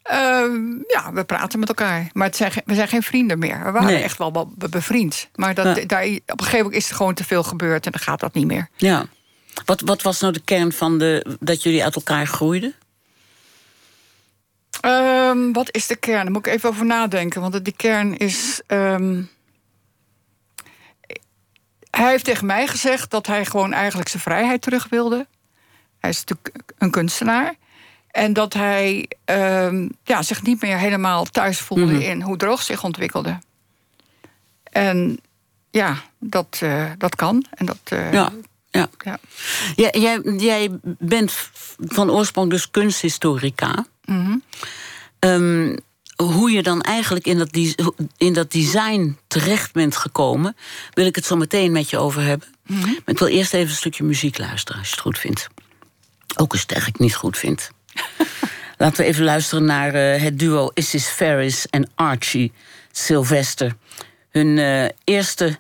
Ehm, 0.09 0.75
ja, 0.87 1.13
we 1.13 1.23
praten 1.23 1.59
met 1.59 1.67
elkaar. 1.67 2.09
Maar 2.13 2.27
het 2.27 2.35
zijn, 2.35 2.51
we 2.65 2.75
zijn 2.75 2.87
geen 2.87 3.03
vrienden 3.03 3.39
meer. 3.39 3.63
We 3.63 3.71
waren 3.71 4.03
echt 4.03 4.17
wel 4.17 4.51
bevriend. 4.55 5.27
Maar 5.35 5.53
dat, 5.53 5.65
daar, 5.65 6.03
op 6.05 6.39
een 6.39 6.43
gegeven 6.43 6.57
moment 6.57 6.75
is 6.75 6.89
er 6.89 6.95
gewoon 6.95 7.13
te 7.13 7.23
veel 7.23 7.43
gebeurd... 7.43 7.85
en 7.85 7.91
dan 7.91 8.01
gaat 8.01 8.19
dat 8.19 8.33
niet 8.33 8.45
meer. 8.45 8.69
Ja. 8.75 9.05
Wat, 9.65 9.81
wat 9.81 10.01
was 10.01 10.19
nou 10.19 10.33
de 10.33 10.41
kern 10.45 10.71
van 10.71 10.97
de, 10.97 11.37
dat 11.39 11.63
jullie 11.63 11.83
uit 11.83 11.95
elkaar 11.95 12.27
groeiden? 12.27 12.73
Um, 14.85 15.53
wat 15.53 15.75
is 15.75 15.87
de 15.87 15.95
kern? 15.95 16.23
Daar 16.23 16.31
moet 16.31 16.45
ik 16.45 16.53
even 16.53 16.69
over 16.69 16.85
nadenken. 16.85 17.41
Want 17.41 17.63
die 17.65 17.73
kern 17.75 18.17
is... 18.17 18.61
Um, 18.67 19.29
hij 21.91 22.09
heeft 22.09 22.23
tegen 22.23 22.45
mij 22.45 22.67
gezegd 22.67 23.11
dat 23.11 23.27
hij 23.27 23.45
gewoon 23.45 23.73
eigenlijk 23.73 24.09
zijn 24.09 24.23
vrijheid 24.23 24.61
terug 24.61 24.87
wilde. 24.89 25.27
Hij 25.99 26.09
is 26.09 26.19
natuurlijk 26.19 26.73
een 26.77 26.91
kunstenaar. 26.91 27.55
En 28.11 28.33
dat 28.33 28.53
hij 28.53 29.09
uh, 29.29 29.87
ja, 30.03 30.21
zich 30.21 30.41
niet 30.41 30.61
meer 30.61 30.77
helemaal 30.77 31.25
thuis 31.25 31.59
voelde 31.59 31.93
mhm. 31.93 32.01
in 32.01 32.21
hoe 32.21 32.37
droog 32.37 32.61
zich 32.61 32.83
ontwikkelde. 32.83 33.39
En 34.63 35.19
ja, 35.71 35.95
dat, 36.19 36.59
uh, 36.63 36.91
dat 36.97 37.15
kan. 37.15 37.45
En 37.51 37.65
dat, 37.65 37.79
uh, 37.93 38.13
ja. 38.13 38.31
Ja. 38.71 38.89
ja. 39.03 39.19
jij, 39.91 40.21
jij 40.37 40.69
bent 40.83 41.49
van 41.77 42.11
oorsprong 42.11 42.49
dus 42.49 42.71
kunsthistorica. 42.71 43.85
Mm 44.09 44.43
um, 45.19 45.77
hoe 46.15 46.51
je 46.51 46.63
dan 46.63 46.81
eigenlijk 46.81 47.25
in 47.25 47.37
dat, 47.37 47.49
in 48.17 48.33
dat 48.33 48.51
design 48.51 49.17
terecht 49.27 49.73
bent 49.73 49.95
gekomen, 49.95 50.55
wil 50.93 51.05
ik 51.05 51.15
het 51.15 51.25
zo 51.25 51.35
meteen 51.35 51.71
met 51.71 51.89
je 51.89 51.97
over 51.97 52.21
hebben. 52.21 52.47
Mm 52.65 52.79
Maar 52.79 53.01
ik 53.05 53.19
wil 53.19 53.27
eerst 53.27 53.53
even 53.53 53.69
een 53.69 53.75
stukje 53.75 54.03
muziek 54.03 54.37
luisteren, 54.37 54.79
als 54.79 54.89
je 54.89 54.95
het 54.95 55.03
goed 55.03 55.19
vindt. 55.19 55.47
Ook 56.35 56.51
als 56.51 56.59
je 56.59 56.65
het 56.65 56.71
eigenlijk 56.71 57.03
niet 57.03 57.15
goed 57.15 57.37
vindt. 57.37 57.71
Laten 58.77 58.97
we 58.97 59.03
even 59.03 59.23
luisteren 59.23 59.65
naar 59.65 59.95
uh, 59.95 60.21
het 60.21 60.39
duo 60.39 60.71
Isis 60.73 61.07
Ferris 61.07 61.67
en 61.67 61.89
Archie 61.95 62.51
Sylvester. 62.91 63.75
Hun 64.29 64.57
uh, 64.57 64.85
eerste 65.03 65.57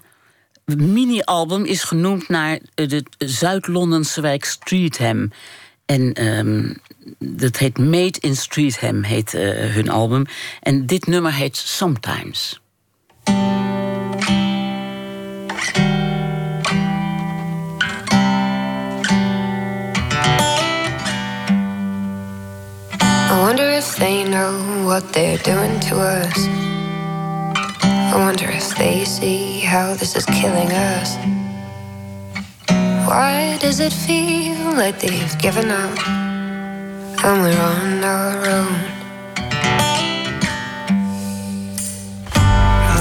mini-album 0.65 1.65
is 1.65 1.83
genoemd 1.83 2.27
naar 2.27 2.59
de 2.75 3.05
Zuid-Londense 3.17 4.21
wijk 4.21 4.45
Streatham. 4.45 5.31
En 5.85 6.27
um, 6.27 6.81
dat 7.19 7.57
heet 7.57 7.77
Made 7.77 8.19
in 8.19 8.35
Streatham, 8.35 9.03
heet 9.03 9.33
uh, 9.33 9.41
hun 9.73 9.89
album. 9.89 10.25
En 10.61 10.85
dit 10.85 11.07
nummer 11.07 11.33
heet 11.33 11.57
Sometimes. 11.57 12.61
I 23.31 23.41
wonder 23.41 23.69
if 23.69 23.95
they 23.95 24.23
know 24.23 24.83
what 24.85 25.13
they're 25.13 25.43
doing 25.43 25.79
to 25.79 25.95
us. 25.95 26.47
I 27.83 28.15
wonder 28.15 28.49
if 28.49 28.75
they 28.75 29.05
see 29.05 29.59
how 29.59 29.95
this 29.95 30.15
is 30.15 30.25
killing 30.25 30.71
us. 30.71 31.15
Why 33.05 33.57
does 33.59 33.79
it 33.79 33.93
feel 33.93 34.75
like 34.75 34.99
they've 34.99 35.37
given 35.37 35.71
up 35.71 36.28
and 37.21 37.41
we're 37.41 37.61
on 37.61 38.03
our 38.03 38.47
own? 38.47 38.75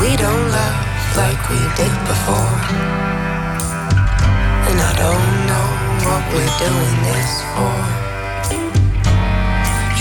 We 0.00 0.16
don't 0.16 0.46
love 0.50 0.86
like 1.16 1.40
we 1.50 1.60
did 1.78 1.94
before. 2.10 2.58
And 4.68 4.78
I 4.90 4.92
don't 5.04 5.34
know 5.50 5.68
what 6.06 6.22
we're 6.34 6.56
doing 6.66 6.96
this 7.08 7.32
for. 7.54 7.78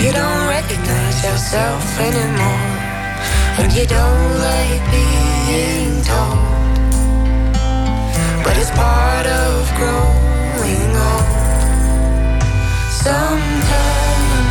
You 0.02 0.10
don't 0.12 0.48
recognize 0.48 1.22
yourself 1.22 1.82
anymore. 2.00 2.66
And 3.58 3.72
you 3.72 3.86
don't 3.86 4.30
like 4.48 4.82
being 4.90 6.02
told. 6.02 6.42
But 8.42 8.56
it's 8.56 8.70
part 8.70 9.26
of 9.26 9.70
growing 9.78 10.96
old. 11.06 11.28
Sometimes 12.90 13.97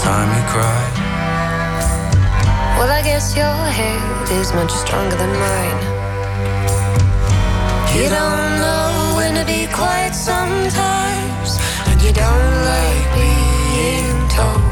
time 0.00 0.28
you 0.36 0.44
cry. 0.48 0.82
Well, 2.78 2.90
I 2.90 3.02
guess 3.02 3.36
your 3.36 3.58
head 3.78 4.28
is 4.40 4.52
much 4.54 4.72
stronger 4.72 5.16
than 5.16 5.32
mine. 5.46 5.80
You 7.94 8.08
don't 8.08 8.52
know 8.64 9.14
when 9.18 9.34
to 9.34 9.44
be 9.44 9.66
quiet 9.72 10.14
sometimes, 10.14 11.50
and 11.88 12.00
you 12.00 12.12
don't 12.12 12.54
like 12.72 13.08
being 13.20 14.20
told. 14.36 14.64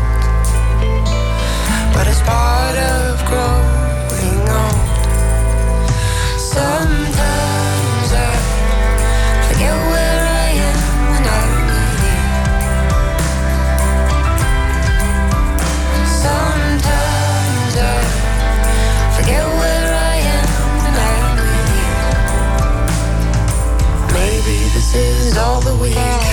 But 1.94 2.04
it's 2.10 2.22
part 2.22 2.76
of 2.96 3.10
growing 3.28 4.42
old. 4.64 4.88
Sometimes 6.40 6.97
all 25.48 25.60
the 25.62 25.74
week. 25.82 26.27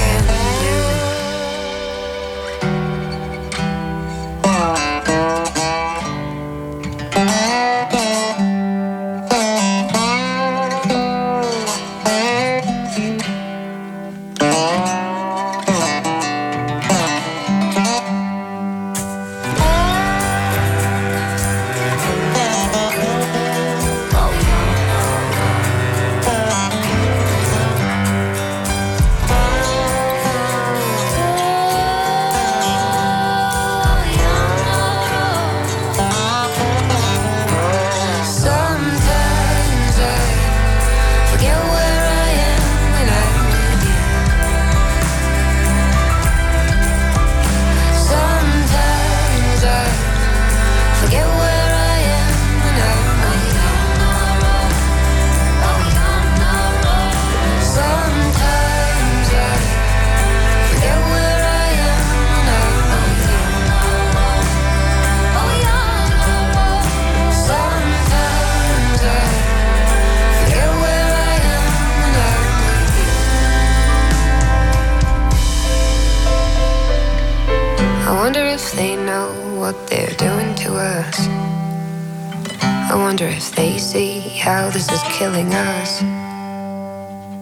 Killing 85.18 85.54
us. 85.54 86.02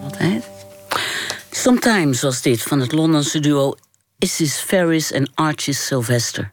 Altijd. 0.03 0.43
Sometimes 1.51 2.21
was 2.21 2.41
dit 2.41 2.61
van 2.61 2.79
het 2.79 2.91
Londense 2.91 3.39
duo 3.39 3.75
Isis 4.19 4.55
Ferris 4.55 5.11
en 5.11 5.31
Archie 5.33 5.73
Sylvester. 5.73 6.51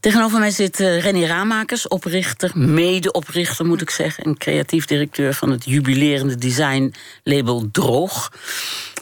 Tegenover 0.00 0.38
mij 0.38 0.50
zit 0.50 0.80
uh, 0.80 1.00
Renny 1.00 1.24
Ramakers, 1.24 1.88
oprichter, 1.88 2.50
mede-oprichter 2.54 3.66
moet 3.66 3.80
ik 3.80 3.90
zeggen... 3.90 4.24
en 4.24 4.36
creatief 4.36 4.84
directeur 4.84 5.34
van 5.34 5.50
het 5.50 5.64
jubilerende 5.64 6.36
designlabel 6.36 7.68
Droog. 7.72 8.32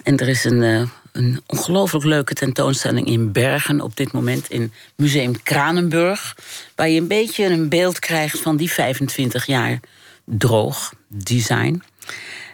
En 0.03 0.17
er 0.17 0.29
is 0.29 0.45
een, 0.45 0.63
uh, 0.63 0.83
een 1.13 1.43
ongelooflijk 1.47 2.05
leuke 2.05 2.35
tentoonstelling 2.35 3.07
in 3.07 3.33
Bergen... 3.33 3.81
op 3.81 3.97
dit 3.97 4.13
moment 4.13 4.51
in 4.51 4.73
Museum 4.97 5.43
Kranenburg... 5.43 6.37
waar 6.75 6.89
je 6.89 7.01
een 7.01 7.09
beetje 7.09 7.45
een 7.45 7.69
beeld 7.69 7.99
krijgt 7.99 8.41
van 8.41 8.57
die 8.57 8.71
25 8.71 9.47
jaar 9.47 9.81
Droog, 10.29 10.93
design... 11.17 11.83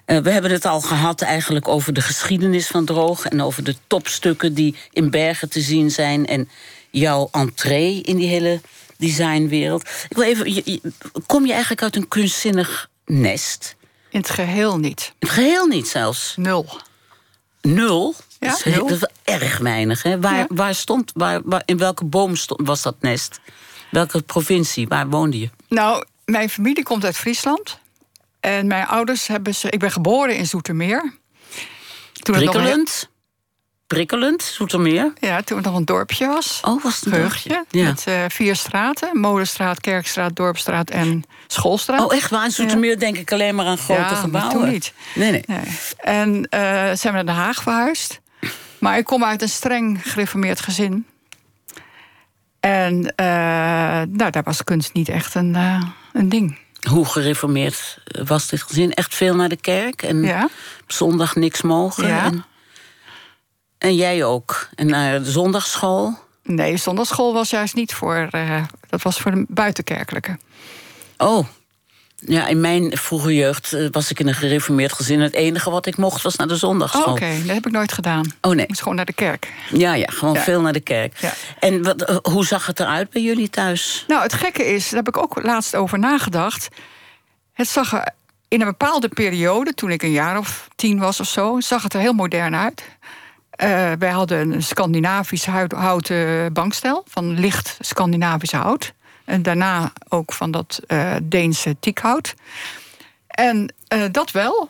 Uh, 0.07 0.19
we 0.19 0.31
hebben 0.31 0.51
het 0.51 0.65
al 0.65 0.81
gehad 0.81 1.21
eigenlijk 1.21 1.69
over 1.69 1.93
de 1.93 2.01
geschiedenis 2.01 2.67
van 2.67 2.85
Droog... 2.85 3.27
en 3.27 3.43
over 3.43 3.65
de 3.65 3.77
topstukken 3.87 4.55
die 4.55 4.77
in 4.93 5.11
Bergen 5.11 5.49
te 5.51 5.61
zien 5.61 5.91
zijn... 5.91 6.27
en 6.27 6.49
jouw 6.91 7.29
entree 7.33 8.03
in 8.03 8.17
die 8.17 8.29
hele 8.29 8.61
designwereld. 8.99 9.89
Ik 10.09 10.17
wil 10.17 10.25
even, 10.25 10.55
je, 10.55 10.63
je, 10.65 10.81
kom 11.27 11.47
je 11.47 11.53
eigenlijk 11.53 11.83
uit 11.83 11.97
een 11.97 12.09
kunstzinnig 12.09 12.89
nest? 13.07 13.77
In 14.11 14.19
het 14.21 14.31
geheel 14.31 14.79
niet. 14.79 15.13
In 15.19 15.27
het 15.27 15.31
geheel 15.31 15.67
niet 15.67 15.89
zelfs? 15.89 16.35
Nul. 16.37 16.67
Nul? 17.61 18.15
Ja, 18.39 18.49
dat, 18.49 18.67
is, 18.67 18.75
nul. 18.75 18.87
dat 18.87 18.91
is 18.91 18.99
wel 18.99 19.37
erg 19.41 19.59
weinig. 19.59 20.03
Hè? 20.03 20.21
Waar, 20.21 20.37
Ja. 20.37 20.47
waar 20.49 20.75
stond, 20.75 21.11
waar, 21.15 21.41
waar, 21.45 21.63
in 21.65 21.79
welke 21.79 22.05
boom 22.05 22.37
stond, 22.37 22.67
was 22.67 22.83
dat 22.83 22.97
nest? 23.01 23.41
Welke 23.91 24.23
provincie? 24.23 24.89
Waar 24.89 25.09
woonde 25.09 25.39
je? 25.39 25.51
Nou, 25.69 26.05
mijn 26.25 26.51
familie 26.51 26.83
komt 26.83 27.05
uit 27.05 27.17
Friesland. 27.17 27.79
En 28.43 28.67
mijn 28.67 28.87
ouders 28.87 29.27
hebben 29.27 29.55
ze. 29.55 29.71
Ik 29.71 29.79
ben 29.79 29.91
geboren 29.91 30.37
in 30.37 30.47
Zoetermeer. 30.47 31.13
Toen 32.13 32.35
Prikkelend? 32.35 33.11
Prikkelend, 33.87 34.43
Zoetermeer? 34.43 35.13
ja, 35.21 35.43
toen 35.43 35.57
het 35.57 35.67
nog 35.67 35.77
een 35.77 35.85
dorpje 35.85 36.27
was. 36.27 36.61
Oh, 36.65 36.83
was 36.83 37.01
het 37.01 37.05
een 37.15 37.21
dorpje? 37.21 37.65
Ja. 37.71 37.85
Met 37.85 38.05
eh, 38.07 38.25
vier 38.29 38.57
straten: 38.57 39.21
Molenstraat, 39.21 39.81
Kerkstraat, 39.81 40.37
Dorpstraat 40.37 40.91
en 40.91 41.25
Schoolstraat. 41.47 42.01
Oh, 42.01 42.15
echt 42.15 42.31
waar? 42.31 42.45
In 42.45 42.51
Zoetermeer 42.51 42.99
denk 42.99 43.17
ik 43.17 43.33
alleen 43.33 43.55
maar 43.55 43.67
aan 43.67 43.79
grote 43.79 44.01
Ja, 44.01 44.15
gebouwen. 44.15 44.53
toen 44.61 44.69
niet. 44.71 44.93
Nee, 45.15 45.31
nee. 45.31 45.43
Nee. 45.47 45.61
En 45.97 46.47
eh, 46.51 46.61
zijn 46.73 46.99
we 47.03 47.11
naar 47.11 47.25
Den 47.25 47.35
Haag 47.35 47.63
verhuisd. 47.63 48.21
Maar 48.79 48.99
ik 48.99 49.05
kom 49.05 49.25
uit 49.25 49.43
een 49.43 49.49
streng 49.49 50.11
gereformeerd 50.11 50.61
gezin. 50.61 51.07
En 52.61 53.15
eh, 53.17 53.27
nou, 54.09 54.31
daar 54.31 54.43
was 54.43 54.65
kunst 54.65 54.93
niet 54.93 55.09
echt 55.09 55.35
een, 55.35 55.55
een 56.13 56.29
ding. 56.29 56.59
Hoe 56.91 57.05
gereformeerd 57.07 57.99
was 58.25 58.47
dit 58.49 58.63
gezin? 58.63 58.93
Echt 58.93 59.15
veel 59.15 59.35
naar 59.35 59.49
de 59.49 59.57
kerk 59.57 60.03
en 60.03 60.23
Ja. 60.23 60.45
op 60.83 60.93
zondag 60.93 61.35
niks 61.35 61.63
mogen. 61.63 62.07
Ja. 62.07 62.25
En, 62.25 62.45
en 63.79 63.95
jij 63.95 64.25
ook. 64.25 64.69
En 64.75 64.87
naar 64.87 65.23
de 65.23 65.31
zondagsschool. 65.31 66.19
Nee, 66.43 66.77
zondagschool 66.77 67.33
was 67.33 67.51
juist 67.51 67.75
niet 67.75 67.95
voor. 67.95 68.29
eh, 68.31 68.63
dat 68.89 69.03
was 69.03 69.19
voor 69.21 69.31
de 69.31 69.45
buitenkerkelijke. 69.49 70.39
Oh. 71.17 71.47
Ja, 72.27 72.47
in 72.47 72.61
mijn 72.61 72.97
vroege 72.97 73.35
jeugd 73.35 73.73
eh, 73.73 73.87
was 73.91 74.11
ik 74.11 74.21
in 74.21 74.29
een 74.29 74.35
gereformeerd 74.35 74.93
gezin. 74.93 75.21
Het 75.21 75.33
enige 75.35 75.71
wat 75.71 75.87
ik 75.87 75.97
mocht 75.97 76.23
was 76.23 76.37
naar 76.37 76.47
de 76.47 76.53
Oh, 76.53 76.59
zondagsschool. 76.59 77.13
Oké, 77.13 77.31
dat 77.47 77.55
heb 77.55 77.67
ik 77.67 77.73
nooit 77.73 77.93
gedaan. 77.93 78.33
Oh 78.41 78.53
nee. 78.53 78.63
Ik 78.63 78.69
moest 78.69 78.81
gewoon 78.83 78.97
naar 78.97 79.05
de 79.07 79.13
kerk. 79.13 79.53
Ja, 79.71 79.95
ja, 79.95 80.07
gewoon 80.11 80.35
Ja. 80.35 80.41
veel 80.41 80.61
naar 80.61 80.73
de 80.73 80.81
kerk. 80.81 81.17
Ja. 81.19 81.33
En 81.59 81.83
wat, 81.83 82.03
eh, 82.03 82.17
hoe 82.23 82.47
zag 82.47 82.67
het 82.67 82.81
eruit 82.81 83.11
bij 83.11 83.23
jullie 83.23 83.51
thuis? 83.51 84.05
Nou, 84.07 84.23
het 84.23 84.33
gekke 84.33 84.65
is, 84.75 84.89
daar 84.89 84.99
heb 85.05 85.09
ik 85.09 85.23
ook 85.23 85.43
laatst 85.43 85.75
over 85.77 85.99
nagedacht. 85.99 86.69
Het 87.53 87.69
zag 87.69 87.93
er 87.93 88.09
in 88.49 88.61
een 88.61 88.67
bepaalde 88.67 89.09
periode, 89.09 89.75
toen 89.75 89.91
ik 89.91 90.03
een 90.03 90.11
jaar 90.13 90.39
of 90.39 90.69
tien 90.77 90.99
was 90.99 91.21
of 91.21 91.27
zo, 91.29 91.61
zag 91.61 91.83
het 91.83 91.95
er 91.95 92.01
heel 92.01 92.13
modern 92.13 92.57
uit. 92.57 92.83
Eh, 93.51 93.93
wij 93.99 94.11
hadden 94.11 94.53
een 94.53 94.63
Scandinavisch 94.63 95.45
hout- 95.47 95.73
houten 95.73 96.53
bankstel 96.53 97.05
van 97.09 97.41
licht 97.41 97.77
Scandinavisch 97.81 98.53
hout. 98.53 98.93
En 99.33 99.43
daarna 99.43 99.93
ook 100.09 100.33
van 100.33 100.51
dat 100.51 100.81
eh, 100.87 101.13
Deense 101.23 101.77
tiekhout. 101.81 102.35
En 103.27 103.75
eh, 103.89 104.01
dat 104.11 104.31
wel. 104.31 104.69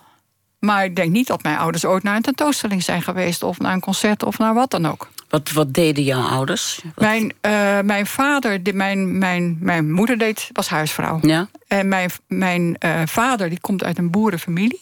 Maar 0.59 0.83
ik 0.85 0.95
denk 0.95 1.11
niet 1.11 1.27
dat 1.27 1.43
mijn 1.43 1.57
ouders 1.57 1.85
ooit 1.85 2.03
naar 2.03 2.15
een 2.15 2.21
tentoonstelling 2.21 2.83
zijn 2.83 3.01
geweest, 3.01 3.43
of 3.43 3.59
naar 3.59 3.73
een 3.73 3.79
concert 3.79 4.23
of 4.23 4.37
naar 4.37 4.53
wat 4.53 4.71
dan 4.71 4.85
ook. 4.85 5.09
Wat, 5.29 5.51
wat 5.51 5.73
deden 5.73 6.03
jouw 6.03 6.21
ouders? 6.27 6.79
Wat- 6.83 7.05
Mijn, 7.05 7.33
eh, 7.41 7.79
mijn 7.79 8.05
vader, 8.05 8.63
die, 8.63 8.73
mijn, 8.73 9.17
mijn, 9.17 9.57
mijn 9.59 9.91
moeder 9.91 10.17
deed, 10.17 10.49
was 10.53 10.67
huisvrouw. 10.69 11.19
Ja? 11.21 11.47
En 11.67 11.87
mijn, 11.87 12.11
mijn 12.27 12.77
vader 13.05 13.49
die 13.49 13.59
komt 13.59 13.83
uit 13.83 13.97
een 13.97 14.11
boerenfamilie. 14.11 14.81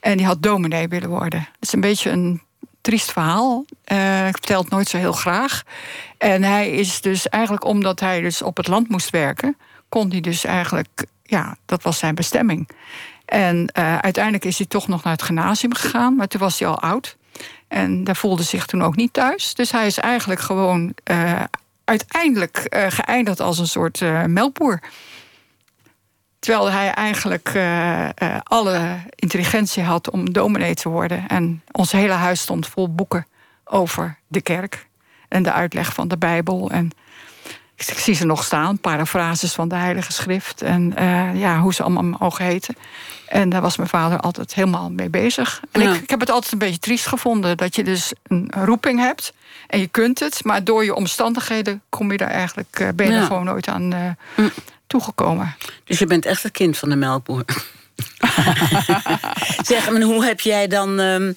En 0.00 0.16
die 0.16 0.26
had 0.26 0.42
dominee 0.42 0.88
willen 0.88 1.08
worden. 1.08 1.40
Dat 1.40 1.68
is 1.68 1.72
een 1.72 1.80
beetje 1.80 2.10
een 2.10 2.42
triest 2.80 3.12
verhaal. 3.12 3.64
Eh, 3.84 4.26
ik 4.26 4.36
vertel 4.36 4.60
het 4.60 4.70
nooit 4.70 4.88
zo 4.88 4.96
heel 4.96 5.12
graag. 5.12 5.62
En 6.18 6.42
hij 6.42 6.70
is 6.70 7.00
dus 7.00 7.28
eigenlijk, 7.28 7.64
omdat 7.64 8.00
hij 8.00 8.20
dus 8.20 8.42
op 8.42 8.56
het 8.56 8.68
land 8.68 8.88
moest 8.88 9.10
werken... 9.10 9.56
kon 9.88 10.10
hij 10.10 10.20
dus 10.20 10.44
eigenlijk, 10.44 11.04
ja, 11.22 11.56
dat 11.66 11.82
was 11.82 11.98
zijn 11.98 12.14
bestemming. 12.14 12.68
En 13.24 13.66
eh, 13.66 13.98
uiteindelijk 13.98 14.44
is 14.44 14.58
hij 14.58 14.66
toch 14.66 14.88
nog 14.88 15.02
naar 15.02 15.12
het 15.12 15.22
gymnasium 15.22 15.74
gegaan. 15.74 16.16
Maar 16.16 16.28
toen 16.28 16.40
was 16.40 16.58
hij 16.58 16.68
al 16.68 16.80
oud. 16.80 17.16
En 17.68 18.04
daar 18.04 18.16
voelde 18.16 18.42
zich 18.42 18.66
toen 18.66 18.82
ook 18.82 18.96
niet 18.96 19.12
thuis. 19.12 19.54
Dus 19.54 19.72
hij 19.72 19.86
is 19.86 19.98
eigenlijk 19.98 20.40
gewoon 20.40 20.94
uh, 21.10 21.42
uiteindelijk 21.84 22.76
geëindigd 22.88 23.40
als 23.40 23.58
een 23.58 23.66
soort 23.66 24.00
melkboer. 24.26 24.80
Terwijl 26.38 26.70
hij 26.70 26.90
eigenlijk 26.90 27.58
alle 28.42 28.96
intelligentie 29.14 29.82
had 29.82 30.10
om 30.10 30.32
dominee 30.32 30.74
te 30.74 30.88
worden. 30.88 31.28
En 31.28 31.62
ons 31.72 31.92
hele 31.92 32.12
huis 32.12 32.40
stond 32.40 32.66
vol 32.66 32.94
boeken 32.94 33.26
over 33.64 34.18
de 34.26 34.40
kerk. 34.40 34.86
En 35.28 35.42
de 35.42 35.52
uitleg 35.52 35.92
van 35.92 36.08
de 36.08 36.18
Bijbel. 36.18 36.70
En 36.70 36.90
ik 37.76 37.98
zie 37.98 38.14
ze 38.14 38.26
nog 38.26 38.44
staan, 38.44 38.78
parafrases 38.78 39.52
van 39.52 39.68
de 39.68 39.74
Heilige 39.74 40.12
Schrift. 40.12 40.62
En 40.62 40.94
uh, 40.98 41.40
ja, 41.40 41.60
hoe 41.60 41.74
ze 41.74 41.82
allemaal 41.82 42.18
mogen 42.18 42.44
heten. 42.44 42.76
En 43.28 43.48
daar 43.48 43.60
was 43.60 43.76
mijn 43.76 43.88
vader 43.88 44.20
altijd 44.20 44.54
helemaal 44.54 44.90
mee 44.90 45.08
bezig. 45.08 45.62
En 45.72 45.80
ik, 45.80 45.94
ik, 45.94 46.10
heb 46.10 46.20
het 46.20 46.30
altijd 46.30 46.52
een 46.52 46.58
beetje 46.58 46.78
triest 46.78 47.06
gevonden. 47.06 47.56
Dat 47.56 47.76
je 47.76 47.84
dus 47.84 48.12
een 48.22 48.52
roeping 48.64 49.00
hebt. 49.00 49.32
En 49.66 49.80
je 49.80 49.86
kunt 49.86 50.20
het. 50.20 50.44
Maar 50.44 50.64
door 50.64 50.84
je 50.84 50.94
omstandigheden 50.94 51.82
kom 51.88 52.10
je 52.12 52.18
daar 52.18 52.30
eigenlijk... 52.30 52.92
Ben 52.94 53.06
je 53.06 53.12
er 53.12 53.26
gewoon 53.26 53.44
nooit 53.44 53.68
aan 53.68 53.94
uh, 53.94 54.46
toegekomen. 54.88 55.56
Dus 55.84 55.98
je 55.98 56.06
bent 56.06 56.26
echt 56.26 56.42
het 56.42 56.52
kind 56.52 56.78
van 56.78 56.88
de 56.88 56.96
melkboer. 56.96 57.44
zeg, 59.70 59.90
maar 59.90 60.02
hoe 60.02 60.24
heb 60.24 60.40
jij 60.40 60.66
dan... 60.66 60.98
Um, 60.98 61.36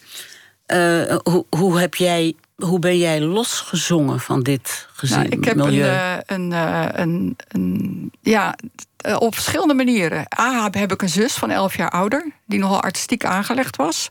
hoe, 1.23 1.45
hoe 1.49 1.79
heb 1.79 1.95
jij 1.95 2.35
hoe 2.61 2.79
ben 2.79 2.97
jij 2.97 3.21
losgezongen 3.21 4.19
van 4.19 4.43
dit 4.43 4.87
gezin? 4.93 5.17
Nou, 5.17 5.29
ik 5.29 5.43
heb 5.43 5.55
milieu? 5.55 5.89
Een, 5.89 5.91
eh, 5.91 6.17
een, 6.25 6.51
eh, 6.51 6.87
een, 6.91 7.35
een, 7.47 8.11
ja, 8.21 8.55
eh, 8.97 9.15
op 9.19 9.33
verschillende 9.33 9.73
manieren. 9.73 10.25
A, 10.39 10.69
heb 10.71 10.91
ik 10.91 11.01
een 11.01 11.09
zus 11.09 11.33
van 11.33 11.49
11 11.49 11.77
jaar 11.77 11.89
ouder, 11.89 12.31
die 12.45 12.59
nogal 12.59 12.81
artistiek 12.81 13.25
aangelegd 13.25 13.75
was. 13.75 14.09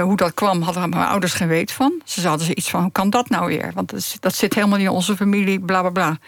Hoe 0.00 0.16
dat 0.16 0.34
kwam, 0.34 0.62
hadden 0.62 0.90
mijn 0.90 1.08
ouders 1.08 1.32
geen 1.32 1.48
weet 1.48 1.72
van. 1.72 2.00
Ze 2.04 2.28
hadden 2.28 2.46
ze 2.46 2.54
iets 2.54 2.70
van: 2.70 2.82
hoe 2.82 2.92
kan 2.92 3.10
dat 3.10 3.28
nou 3.28 3.46
weer? 3.46 3.70
Want 3.74 3.90
dat, 3.90 4.16
dat 4.20 4.34
zit 4.34 4.54
helemaal 4.54 4.78
niet 4.78 4.86
in 4.86 4.92
onze 4.92 5.16
familie, 5.16 5.60
bla 5.60 5.80
bla 5.80 5.90
bla. 5.90 6.18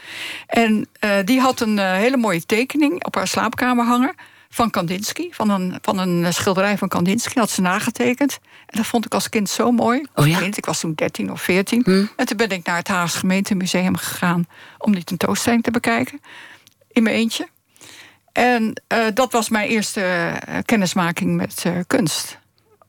En 0.46 0.88
die 1.24 1.40
had 1.40 1.60
een 1.60 1.78
hele 1.78 2.16
mooie 2.16 2.46
tekening 2.46 3.04
op 3.04 3.14
haar 3.14 3.28
slaapkamer 3.28 3.84
hangen 3.84 4.14
van 4.50 4.70
Kandinsky, 4.70 5.28
van 5.30 5.50
een, 5.50 5.78
van 5.82 5.98
een 5.98 6.34
schilderij 6.34 6.78
van 6.78 6.88
Kandinsky, 6.88 7.38
had 7.38 7.50
ze 7.50 7.60
nagetekend. 7.60 8.38
En 8.66 8.76
dat 8.76 8.86
vond 8.86 9.04
ik 9.04 9.14
als 9.14 9.28
kind 9.28 9.48
zo 9.48 9.72
mooi. 9.72 10.06
Oh 10.14 10.26
ja? 10.26 10.40
ik 10.40 10.66
was 10.66 10.80
toen 10.80 10.94
13 10.94 11.32
of 11.32 11.42
14. 11.42 11.82
Hm. 11.84 12.04
En 12.16 12.26
toen 12.26 12.36
ben 12.36 12.50
ik 12.50 12.66
naar 12.66 12.76
het 12.76 12.88
Haagse 12.88 13.18
Gemeentemuseum 13.18 13.96
gegaan 13.96 14.46
om 14.78 14.94
die 14.94 15.04
tentoonstelling 15.04 15.62
te 15.62 15.70
bekijken. 15.70 16.20
In 16.88 17.02
mijn 17.02 17.16
eentje. 17.16 17.48
En 18.32 18.82
dat 19.14 19.32
was 19.32 19.48
mijn 19.48 19.68
eerste 19.68 20.32
kennismaking 20.64 21.36
met 21.36 21.64
kunst. 21.86 22.38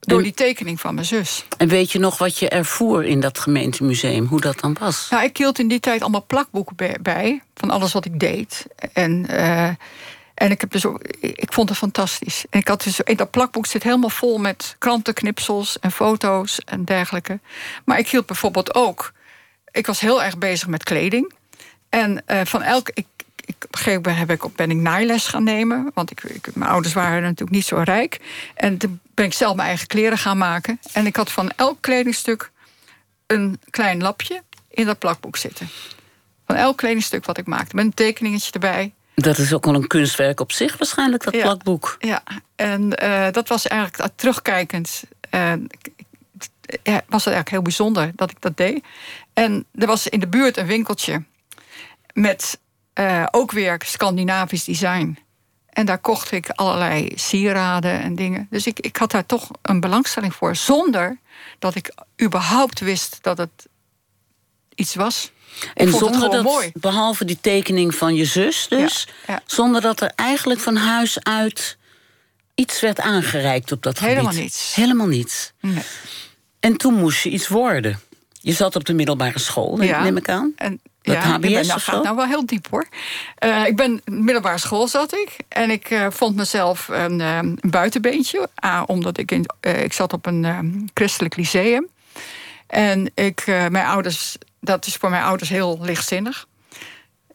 Door 0.08 0.24
die 0.24 0.34
tekening 0.34 0.80
van 0.80 0.94
mijn 0.94 1.06
zus. 1.06 1.46
En 1.58 1.68
weet 1.68 1.92
je 1.92 2.00
nog 2.00 2.18
wat 2.18 2.38
je 2.38 2.50
ervoer 2.50 3.06
in 3.06 3.20
dat 3.20 3.40
gemeentemuseum? 3.40 4.26
Hoe 4.26 4.42
dat 4.42 4.60
dan 4.60 4.78
was? 4.80 5.08
Nou, 5.10 5.24
ik 5.24 5.38
hield 5.38 5.60
in 5.60 5.68
die 5.68 5.80
tijd 5.80 6.02
allemaal 6.02 6.26
plakboeken 6.28 6.76
bij. 7.02 7.42
Van 7.56 7.70
alles 7.70 7.94
wat 7.94 8.06
ik 8.06 8.20
deed. 8.20 8.66
En 8.94 9.26
en 10.42 10.52
ik, 10.52 10.62
heb 10.62 10.72
dus 10.72 10.86
ook, 10.86 11.02
ik 11.20 11.54
vond 11.54 11.70
het 11.70 11.78
fantastisch. 11.78 12.46
En 12.50 12.60
ik 12.60 12.68
had 12.68 12.84
dus, 12.84 13.00
in 13.00 13.16
dat 13.16 13.32
plakboek 13.32 13.66
zit 13.66 13.84
helemaal 13.84 14.10
vol 14.10 14.38
met 14.38 14.76
krantenknipsels 14.78 15.80
en 15.80 15.92
foto's 15.92 16.60
en 16.60 16.86
dergelijke. 16.86 17.40
Maar 17.86 18.00
ik 18.00 18.10
hield 18.10 18.26
bijvoorbeeld 18.26 18.76
ook. 18.76 19.12
Ik 19.72 19.86
was 19.86 20.00
heel 20.00 20.24
erg 20.24 20.38
bezig 20.38 20.68
met 20.68 20.84
kleding. 20.84 21.34
En 21.90 22.24
uh, 22.28 22.42
van 22.44 22.62
elk. 22.62 22.90
Ik, 22.94 23.06
ik, 23.46 23.56
op 23.66 23.74
een 23.74 23.78
gegeven 23.78 24.02
moment 24.02 24.30
heb 24.30 24.44
ik, 24.44 24.56
ben 24.56 24.72
ik 24.72 24.78
naailes 24.78 25.28
gaan 25.28 25.44
nemen. 25.44 25.92
Want 25.94 26.12
ik, 26.12 26.24
ik, 26.24 26.56
mijn 26.56 26.72
ouders 26.72 26.94
waren 26.94 27.22
natuurlijk 27.22 27.52
niet 27.52 27.66
zo 27.66 27.76
rijk. 27.76 28.20
En 28.56 28.78
toen 28.78 29.00
ben 29.14 29.26
ik 29.26 29.34
zelf 29.34 29.56
mijn 29.56 29.68
eigen 29.68 29.88
kleren 29.88 30.18
gaan 30.18 30.38
maken. 30.38 30.80
En 30.94 31.06
ik 31.06 31.16
had 31.16 31.32
van 31.32 31.52
elk 31.56 31.78
kledingstuk 31.82 32.52
een 33.28 33.60
klein 33.70 34.02
lapje 34.02 34.44
in 34.70 34.86
dat 34.86 35.00
plakboek 35.00 35.38
zitten. 35.38 35.70
Van 36.46 36.56
elk 36.56 36.78
kledingstuk 36.78 37.26
wat 37.26 37.38
ik 37.38 37.48
maakte. 37.48 37.76
Met 37.76 37.86
een 37.86 37.94
tekeningetje 37.94 38.52
erbij. 38.52 38.94
Dat 39.16 39.38
is 39.38 39.54
ook 39.54 39.66
wel 39.66 39.76
een 39.76 39.88
kunstwerk 39.88 40.40
op 40.40 40.52
zich 40.52 40.78
waarschijnlijk, 40.78 41.24
dat 41.24 41.40
plakboek. 41.40 41.96
Ja, 42.00 42.24
en 42.56 43.04
uh, 43.04 43.28
dat 43.32 43.48
was 43.48 43.68
eigenlijk 43.68 44.12
terugkijkend... 44.16 45.04
Uh, 45.32 45.54
was 46.84 47.26
het 47.26 47.34
eigenlijk 47.34 47.50
heel 47.50 47.62
bijzonder 47.62 48.12
dat 48.16 48.32
ik 48.32 48.42
dat 48.42 48.58
deed. 48.58 48.84
En 49.34 49.66
er 49.76 49.88
was 49.88 50.08
in 50.08 50.20
de 50.20 50.28
buurt 50.28 50.58
een 50.58 50.66
winkeltje... 50.66 51.24
met 52.14 52.60
uh, 53.02 53.26
ook 53.32 53.52
weer 53.52 53.82
Scandinavisch 53.86 54.64
design. 54.64 55.18
En 55.70 55.86
daar 55.86 56.00
kocht 56.00 56.32
ik 56.32 56.50
allerlei 56.50 57.12
sieraden 57.16 58.02
en 58.02 58.16
dingen. 58.16 58.48
Dus 58.50 58.68
ik, 58.68 58.80
ik 58.80 58.98
had 58.98 59.12
daar 59.12 59.26
toch 59.26 59.50
een 59.62 59.80
belangstelling 59.80 60.36
voor... 60.36 60.56
zonder 60.56 61.18
dat 61.60 61.76
ik 61.76 61.94
überhaupt 62.22 62.80
wist 62.80 63.18
dat 63.22 63.38
het 63.38 63.68
iets 64.76 64.96
was. 64.96 65.32
En 65.74 65.92
zonder 65.92 66.30
dat, 66.30 66.44
mooi. 66.44 66.72
behalve 66.74 67.26
die 67.26 67.38
tekening 67.42 67.96
van 67.96 68.16
je 68.16 68.26
zus 68.26 68.68
dus, 68.68 69.08
zonder 69.46 69.82
dat 69.82 70.02
er 70.02 70.12
eigenlijk 70.16 70.60
van 70.60 70.76
huis 70.76 71.24
uit 71.24 71.78
iets 72.56 72.80
werd 72.80 73.00
aangereikt 73.00 73.72
op 73.72 73.84
dat 73.84 74.00
Helemaal 74.00 74.24
gebied. 74.24 74.42
niets. 74.42 74.76
Helemaal 74.76 75.08
niets. 75.08 75.52
Nee. 75.60 75.84
En 76.60 76.78
toen 76.78 76.94
moest 76.94 77.24
je 77.24 77.30
iets 77.30 77.48
worden. 77.48 78.00
Je 78.32 78.54
zat 78.54 78.76
op 78.76 78.86
de 78.86 78.94
middelbare 78.94 79.40
school, 79.40 79.78
neem 79.78 80.18
ik 80.18 80.30
aan. 80.30 80.54
En, 80.56 80.82
dat 81.02 81.16
ja, 81.16 81.22
HBS 81.22 81.52
ben, 81.52 81.68
nou, 81.68 81.80
gaat 81.80 82.04
nou 82.04 82.16
wel 82.16 82.26
heel 82.26 82.46
diep 82.46 82.68
hoor. 82.70 82.88
Uh, 83.46 83.66
ik 83.66 83.76
ben 83.76 84.02
middelbare 84.06 84.58
school 84.58 84.88
zat 84.88 85.14
ik. 85.14 85.36
En 85.48 85.70
ik 85.70 85.90
uh, 85.90 86.08
vond 86.10 86.36
mezelf 86.36 86.88
een, 86.88 87.20
uh, 87.20 87.38
een 87.38 87.60
buitenbeentje. 87.62 88.50
A, 88.66 88.84
omdat 88.84 89.18
ik 89.18 89.32
in, 89.32 89.46
ik 89.62 89.94
zat 89.94 90.14
op 90.14 90.26
een 90.26 90.90
christelijk 90.94 91.36
lyceum. 91.36 91.88
En 92.68 93.12
ik, 93.16 93.44
mijn 93.46 93.86
ouders 93.86 94.38
dat 94.62 94.86
is 94.86 94.96
voor 94.96 95.10
mijn 95.10 95.24
ouders 95.24 95.50
heel 95.50 95.80
lichtzinnig. 95.82 96.48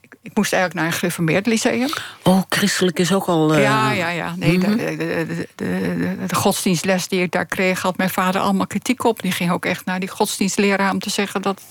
Ik, 0.00 0.14
ik 0.22 0.37
moest 0.37 0.52
eigenlijk 0.52 0.83
naar 0.83 0.92
een 0.92 0.98
gereformeerd 0.98 1.46
lyceum. 1.46 1.88
Oh, 2.22 2.42
christelijk 2.48 2.98
is 2.98 3.12
ook 3.12 3.26
al... 3.26 3.59
Ja, 3.59 3.90
ja, 3.90 4.09
ja. 4.09 4.35
Nee, 4.37 4.59
mhm. 4.59 4.76
de, 4.76 4.96
de, 4.96 5.48
de, 5.55 6.16
de, 6.26 6.35
godsdienstles 6.35 7.09
die 7.09 7.22
ik 7.22 7.33
daar 7.33 7.46
kreeg... 7.46 7.83
had 7.83 7.96
mijn 7.96 8.11
vader 8.11 8.40
allemaal 8.40 8.66
kritiek 8.66 9.05
op. 9.05 9.22
Die 9.22 9.33
ging 9.33 9.50
ook 9.50 9.64
echt 9.64 9.85
naar 9.85 10.00
die 10.00 10.09
godsdienstleraar... 10.09 10.90
om 10.90 10.98
te 10.98 11.11
zeggen 11.11 11.42
dat 11.42 11.62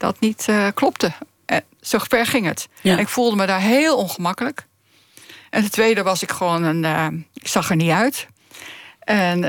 dat 0.00 0.20
niet 0.20 0.46
uh, 0.50 0.66
klopte. 0.74 1.12
En 1.46 1.64
zo 1.80 1.98
ver 1.98 2.26
ging 2.26 2.46
het. 2.46 2.68
Ja. 2.80 2.98
ik 2.98 3.08
voelde 3.08 3.36
me 3.36 3.46
daar 3.46 3.60
heel 3.60 3.96
ongemakkelijk. 3.96 4.66
En 5.50 5.62
het 5.62 5.72
tweede 5.72 6.02
was 6.02 6.22
ik 6.22 6.30
gewoon 6.30 6.62
een... 6.62 6.82
Uh, 6.82 7.06
ik 7.32 7.48
zag 7.48 7.70
er 7.70 7.76
niet 7.76 7.90
uit. 7.90 8.26
En 8.98 9.40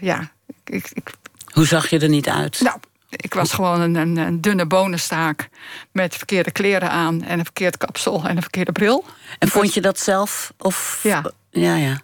ja... 0.00 0.30
Ik, 0.64 0.90
ik, 0.92 1.10
Hoe 1.52 1.66
zag 1.66 1.90
je 1.90 1.98
er 1.98 2.08
niet 2.08 2.28
uit? 2.28 2.60
Nou, 2.60 2.78
ik 3.10 3.34
was 3.34 3.52
gewoon 3.52 3.80
een, 3.80 3.94
een, 3.94 4.16
een, 4.16 4.40
dunne 4.40 4.66
bonenstaak 4.66 5.48
met 5.92 6.16
verkeerde 6.16 6.50
kleren 6.50 6.90
aan 6.90 7.22
en 7.22 7.38
een 7.38 7.44
verkeerd 7.44 7.76
kapsel 7.76 8.24
en 8.24 8.36
een 8.36 8.42
verkeerde 8.42 8.72
bril. 8.72 9.04
En 9.38 9.48
vond 9.48 9.74
je 9.74 9.80
dat 9.80 9.98
zelf? 9.98 10.52
Of, 10.58 11.00
ja. 11.02 11.32
Ja, 11.50 11.76
ja. 11.76 12.00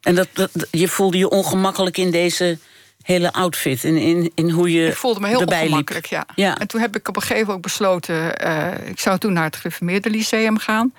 En 0.00 0.14
dat, 0.14 0.28
dat, 0.32 0.50
je 0.70 0.88
voelde 0.88 1.18
je 1.18 1.28
ongemakkelijk 1.28 1.96
in 1.96 2.10
deze 2.10 2.58
hele 3.06 3.32
outfit, 3.32 3.84
in, 3.84 3.96
in, 3.96 4.32
in 4.34 4.50
hoe 4.50 4.72
je. 4.72 4.86
Ik 4.86 4.96
voelde 4.96 5.20
me 5.20 5.28
heel 5.28 5.44
ongemakkelijk, 5.44 6.06
ja. 6.06 6.26
ja. 6.34 6.58
En 6.58 6.66
toen 6.66 6.80
heb 6.80 6.96
ik 6.96 7.08
op 7.08 7.16
een 7.16 7.22
gegeven 7.22 7.44
moment 7.44 7.62
besloten, 7.62 8.46
uh, 8.46 8.88
ik 8.88 9.00
zou 9.00 9.18
toen 9.18 9.32
naar 9.32 9.44
het 9.44 9.56
gereformeerde 9.56 10.10
lyceum 10.10 10.58
gaan. 10.58 10.94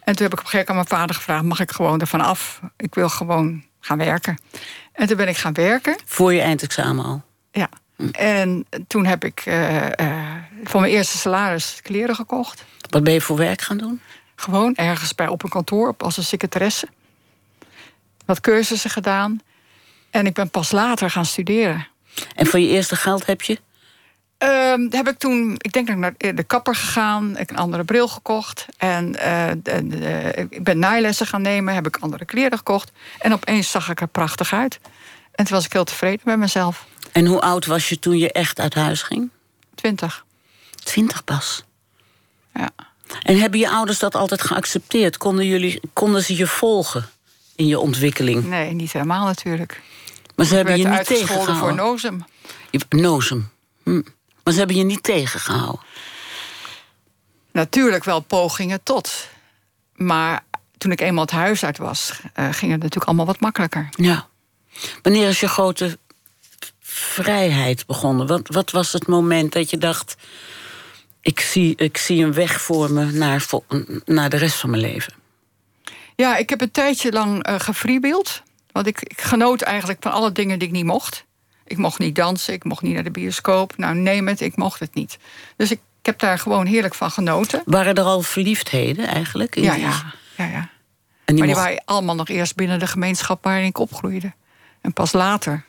En 0.00 0.16
toen 0.16 0.24
heb 0.24 0.32
ik 0.32 0.38
op 0.38 0.44
een 0.44 0.50
gegeven 0.50 0.74
moment 0.74 0.92
aan 0.92 0.98
mijn 0.98 1.00
vader 1.00 1.14
gevraagd: 1.16 1.44
mag 1.44 1.60
ik 1.60 1.70
gewoon 1.70 2.00
ervan 2.00 2.20
af? 2.20 2.60
Ik 2.76 2.94
wil 2.94 3.08
gewoon 3.08 3.64
gaan 3.80 3.98
werken. 3.98 4.38
En 4.92 5.06
toen 5.06 5.16
ben 5.16 5.28
ik 5.28 5.36
gaan 5.36 5.52
werken. 5.52 5.96
Voor 6.04 6.34
je 6.34 6.40
eindexamen 6.40 7.04
al? 7.04 7.22
Ja. 7.50 7.68
En 8.12 8.66
toen 8.86 9.06
heb 9.06 9.24
ik 9.24 9.46
uh, 9.46 9.82
uh, 9.82 9.88
voor 10.64 10.80
mijn 10.80 10.92
eerste 10.92 11.18
salaris 11.18 11.78
kleren 11.82 12.14
gekocht. 12.14 12.64
Wat 12.90 13.04
ben 13.04 13.12
je 13.12 13.20
voor 13.20 13.36
werk 13.36 13.60
gaan 13.60 13.76
doen? 13.76 14.00
Gewoon 14.36 14.74
ergens 14.74 15.14
bij 15.14 15.28
op 15.28 15.42
een 15.42 15.50
kantoor 15.50 15.94
als 15.98 16.16
een 16.16 16.24
secretaresse. 16.24 16.88
Wat 18.24 18.40
cursussen 18.40 18.90
gedaan. 18.90 19.40
En 20.14 20.26
ik 20.26 20.34
ben 20.34 20.50
pas 20.50 20.70
later 20.70 21.10
gaan 21.10 21.24
studeren. 21.24 21.86
En 22.34 22.46
voor 22.46 22.58
je 22.58 22.68
eerste 22.68 22.96
geld 22.96 23.26
heb 23.26 23.42
je? 23.42 23.58
Uh, 24.38 24.90
heb 24.90 25.08
ik 25.08 25.18
toen, 25.18 25.54
ik 25.58 25.72
denk 25.72 25.86
dat 25.86 25.96
ik 25.96 26.00
naar 26.00 26.34
de 26.34 26.42
kapper 26.42 26.74
gegaan, 26.74 27.30
ik 27.30 27.38
heb 27.38 27.50
een 27.50 27.56
andere 27.56 27.84
bril 27.84 28.08
gekocht. 28.08 28.66
En 28.76 29.06
uh, 29.06 29.50
de, 29.62 29.86
de, 29.86 30.46
ik 30.50 30.64
ben 30.64 30.78
naailessen 30.78 31.26
gaan 31.26 31.42
nemen, 31.42 31.74
heb 31.74 31.86
ik 31.86 31.96
andere 31.96 32.24
kleren 32.24 32.58
gekocht. 32.58 32.92
En 33.18 33.32
opeens 33.32 33.70
zag 33.70 33.88
ik 33.88 34.00
er 34.00 34.06
prachtig 34.06 34.52
uit. 34.52 34.80
En 35.32 35.44
toen 35.44 35.56
was 35.56 35.64
ik 35.64 35.72
heel 35.72 35.84
tevreden 35.84 36.20
met 36.24 36.38
mezelf. 36.38 36.86
En 37.12 37.26
hoe 37.26 37.40
oud 37.40 37.66
was 37.66 37.88
je 37.88 37.98
toen 37.98 38.18
je 38.18 38.32
echt 38.32 38.60
uit 38.60 38.74
huis 38.74 39.02
ging? 39.02 39.30
Twintig. 39.74 40.24
Twintig 40.84 41.24
pas? 41.24 41.64
Ja. 42.54 42.70
En 43.22 43.40
hebben 43.40 43.60
je 43.60 43.70
ouders 43.70 43.98
dat 43.98 44.14
altijd 44.14 44.42
geaccepteerd? 44.42 45.16
Konden, 45.16 45.46
jullie, 45.46 45.80
konden 45.92 46.22
ze 46.22 46.36
je 46.36 46.46
volgen 46.46 47.08
in 47.56 47.66
je 47.66 47.78
ontwikkeling? 47.78 48.44
Nee, 48.44 48.72
niet 48.72 48.92
helemaal 48.92 49.26
natuurlijk. 49.26 49.80
Maar 50.34 50.46
ze 50.46 50.54
hebben 50.54 50.78
je 50.78 50.88
niet 50.88 51.06
tegengehouden 51.06 51.56
voor 51.56 51.74
Nozem. 51.74 52.24
Nozem. 52.88 53.50
Hm. 53.82 54.02
Maar 54.42 54.52
ze 54.52 54.58
hebben 54.58 54.76
je 54.76 54.84
niet 54.84 55.02
tegengehouden? 55.02 55.80
Natuurlijk 57.52 58.04
wel 58.04 58.20
pogingen 58.20 58.82
tot. 58.82 59.28
Maar 59.94 60.44
toen 60.78 60.92
ik 60.92 61.00
eenmaal 61.00 61.24
het 61.24 61.32
huis 61.32 61.64
uit 61.64 61.78
was, 61.78 62.10
uh, 62.10 62.44
ging 62.44 62.72
het 62.72 62.80
natuurlijk 62.80 63.04
allemaal 63.04 63.26
wat 63.26 63.40
makkelijker. 63.40 63.88
Ja. 63.90 64.26
Wanneer 65.02 65.28
is 65.28 65.40
je 65.40 65.48
grote 65.48 65.98
vrijheid 66.80 67.86
begonnen? 67.86 68.26
Wat, 68.26 68.48
wat 68.48 68.70
was 68.70 68.92
het 68.92 69.06
moment 69.06 69.52
dat 69.52 69.70
je 69.70 69.78
dacht... 69.78 70.16
Ik 71.20 71.40
zie, 71.40 71.76
ik 71.76 71.96
zie 71.96 72.24
een 72.24 72.32
weg 72.32 72.60
voor 72.60 72.92
me 72.92 73.04
naar, 73.04 73.46
naar 74.04 74.30
de 74.30 74.36
rest 74.36 74.56
van 74.56 74.70
mijn 74.70 74.82
leven? 74.82 75.12
Ja, 76.16 76.36
ik 76.36 76.48
heb 76.48 76.60
een 76.60 76.70
tijdje 76.70 77.12
lang 77.12 77.48
uh. 77.48 77.60
Want 78.74 78.86
ik, 78.86 79.00
ik 79.00 79.20
genoot 79.20 79.60
eigenlijk 79.60 80.02
van 80.02 80.12
alle 80.12 80.32
dingen 80.32 80.58
die 80.58 80.68
ik 80.68 80.74
niet 80.74 80.84
mocht. 80.84 81.24
Ik 81.66 81.76
mocht 81.76 81.98
niet 81.98 82.14
dansen, 82.14 82.54
ik 82.54 82.64
mocht 82.64 82.82
niet 82.82 82.94
naar 82.94 83.04
de 83.04 83.10
bioscoop. 83.10 83.76
Nou, 83.76 83.94
neem 83.94 84.28
het, 84.28 84.40
ik 84.40 84.56
mocht 84.56 84.80
het 84.80 84.94
niet. 84.94 85.18
Dus 85.56 85.70
ik, 85.70 85.80
ik 86.00 86.06
heb 86.06 86.18
daar 86.18 86.38
gewoon 86.38 86.66
heerlijk 86.66 86.94
van 86.94 87.10
genoten. 87.10 87.62
Waren 87.64 87.94
er 87.94 88.04
al 88.04 88.22
verliefdheden 88.22 89.06
eigenlijk? 89.06 89.54
Ja, 89.54 89.74
ja, 89.74 90.02
ja, 90.36 90.44
ja. 90.44 90.68
En 91.24 91.34
die 91.34 91.36
maar 91.36 91.46
die 91.46 91.54
waren 91.54 91.82
allemaal 91.84 92.14
nog 92.14 92.28
eerst 92.28 92.54
binnen 92.54 92.78
de 92.78 92.86
gemeenschap 92.86 93.44
waarin 93.44 93.64
ik 93.64 93.78
opgroeide. 93.78 94.32
En 94.80 94.92
pas 94.92 95.12
later 95.12 95.64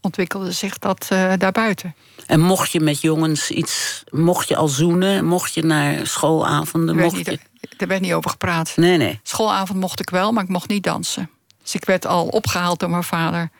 ontwikkelde 0.00 0.52
zich 0.52 0.78
dat 0.78 1.08
uh, 1.12 1.32
daarbuiten. 1.38 1.94
En 2.26 2.40
mocht 2.40 2.72
je 2.72 2.80
met 2.80 3.00
jongens 3.00 3.50
iets, 3.50 4.04
mocht 4.10 4.48
je 4.48 4.56
al 4.56 4.68
zoenen, 4.68 5.24
mocht 5.24 5.54
je 5.54 5.62
naar 5.62 6.06
schoolavonden? 6.06 6.96
Mocht 6.96 7.16
niet, 7.16 7.26
je... 7.26 7.38
Daar 7.76 7.88
werd 7.88 8.00
niet 8.00 8.12
over 8.12 8.30
gepraat. 8.30 8.72
Nee, 8.76 8.96
nee. 8.96 9.20
Schoolavond 9.22 9.80
mocht 9.80 10.00
ik 10.00 10.10
wel, 10.10 10.32
maar 10.32 10.42
ik 10.42 10.48
mocht 10.48 10.68
niet 10.68 10.82
dansen. 10.82 11.30
Dus 11.66 11.74
ik 11.74 11.84
werd 11.84 12.06
al 12.06 12.26
opgehaald 12.26 12.80
door 12.80 12.90
mijn 12.90 13.04
vader. 13.04 13.50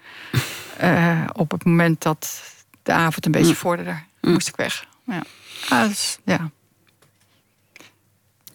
uh, 0.83 1.25
op 1.33 1.51
het 1.51 1.65
moment 1.65 2.03
dat 2.03 2.43
de 2.83 2.93
avond 2.93 3.27
een 3.27 3.33
beetje 3.33 3.49
mm. 3.49 3.57
vorderde, 3.57 3.97
mm. 4.21 4.33
moest 4.33 4.49
ik 4.49 4.57
weg. 4.57 4.87
Ja. 5.05 5.23
Ah, 5.69 5.89
dus, 5.89 6.19
ja. 6.25 6.51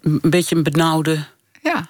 Een 0.02 0.20
beetje 0.22 0.56
een 0.56 0.64
benauwde. 0.64 1.26
Ja. 1.62 1.88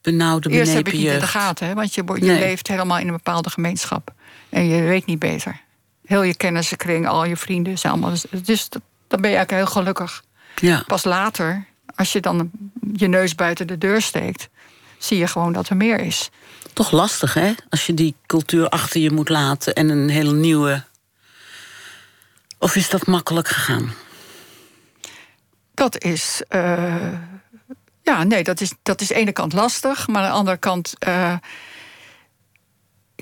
Benauwde, 0.00 0.50
Eerst 0.50 0.72
heb 0.72 0.86
ik 0.86 0.92
niet 0.92 1.06
in 1.06 1.18
de 1.18 1.26
gaten, 1.26 1.66
hè, 1.66 1.74
want 1.74 1.94
je, 1.94 2.04
je 2.14 2.32
leeft 2.32 2.68
helemaal 2.68 2.98
in 2.98 3.06
een 3.06 3.12
bepaalde 3.12 3.50
gemeenschap. 3.50 4.14
En 4.48 4.66
je 4.66 4.82
weet 4.82 5.06
niet 5.06 5.18
beter. 5.18 5.60
Heel 6.04 6.22
je 6.22 6.36
kennissenkring, 6.36 7.08
al 7.08 7.24
je 7.24 7.36
vrienden 7.36 7.78
zijn 7.78 7.92
allemaal. 7.92 8.10
Dus, 8.10 8.24
dus 8.44 8.68
dan 8.68 9.20
ben 9.20 9.30
je 9.30 9.36
eigenlijk 9.36 9.50
heel 9.50 9.82
gelukkig. 9.82 10.22
Ja. 10.56 10.82
Pas 10.86 11.04
later, 11.04 11.64
als 11.94 12.12
je 12.12 12.20
dan 12.20 12.50
je 12.92 13.06
neus 13.06 13.34
buiten 13.34 13.66
de 13.66 13.78
deur 13.78 14.02
steekt, 14.02 14.48
zie 14.98 15.18
je 15.18 15.26
gewoon 15.26 15.52
dat 15.52 15.68
er 15.68 15.76
meer 15.76 16.00
is. 16.00 16.30
Toch 16.72 16.90
lastig, 16.90 17.34
hè? 17.34 17.52
Als 17.68 17.86
je 17.86 17.94
die 17.94 18.14
cultuur 18.26 18.68
achter 18.68 19.00
je 19.00 19.10
moet 19.10 19.28
laten 19.28 19.74
en 19.74 19.88
een 19.88 20.08
hele 20.08 20.32
nieuwe. 20.32 20.84
Of 22.58 22.76
is 22.76 22.90
dat 22.90 23.06
makkelijk 23.06 23.48
gegaan? 23.48 23.92
Dat 25.74 26.02
is. 26.02 26.42
Uh... 26.48 27.12
Ja, 28.02 28.24
nee, 28.24 28.44
dat 28.44 28.60
is, 28.60 28.72
dat 28.82 29.00
is 29.00 29.08
aan 29.08 29.16
de 29.16 29.22
ene 29.22 29.32
kant 29.32 29.52
lastig, 29.52 30.08
maar 30.08 30.22
aan 30.22 30.30
de 30.30 30.36
andere 30.36 30.56
kant. 30.56 30.94
Uh 31.06 31.34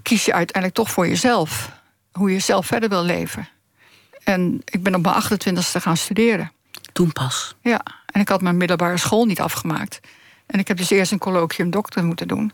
kies 0.03 0.25
je 0.25 0.33
uiteindelijk 0.33 0.75
toch 0.75 0.91
voor 0.91 1.09
jezelf. 1.09 1.71
Hoe 2.13 2.33
je 2.33 2.39
zelf 2.39 2.67
verder 2.67 2.89
wil 2.89 3.03
leven. 3.03 3.49
En 4.25 4.63
ik 4.65 4.83
ben 4.83 4.95
op 4.95 5.03
mijn 5.03 5.23
28ste 5.23 5.81
gaan 5.81 5.97
studeren. 5.97 6.53
Toen 6.93 7.13
pas? 7.13 7.55
Ja, 7.61 7.81
en 8.07 8.21
ik 8.21 8.29
had 8.29 8.43
mijn 8.43 8.57
middelbare 8.57 8.97
school 8.97 9.25
niet 9.25 9.41
afgemaakt. 9.41 10.01
En 10.47 10.59
ik 10.59 10.69
heb 10.69 10.77
dus 10.77 10.91
eerst 10.91 11.13
een 11.13 11.19
colloquium 11.19 11.71
dokter 11.71 12.05
moeten 12.05 12.29
doen. 12.29 12.53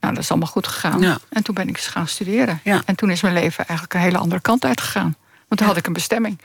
Nou, 0.00 0.14
dat 0.14 0.22
is 0.22 0.30
allemaal 0.30 0.48
goed 0.48 0.66
gegaan. 0.66 1.00
Ja. 1.00 1.18
En 1.28 1.42
toen 1.42 1.54
ben 1.54 1.68
ik 1.68 1.76
eens 1.76 1.86
gaan 1.86 2.08
studeren. 2.08 2.60
Ja. 2.64 2.82
En 2.84 2.94
toen 2.94 3.10
is 3.10 3.20
mijn 3.20 3.34
leven 3.34 3.66
eigenlijk 3.66 3.94
een 3.94 4.00
hele 4.00 4.18
andere 4.18 4.40
kant 4.40 4.64
uitgegaan. 4.64 5.16
Want 5.48 5.60
toen 5.60 5.66
had 5.66 5.76
ik 5.76 5.86
een 5.86 5.92
bestemming. 5.92 6.38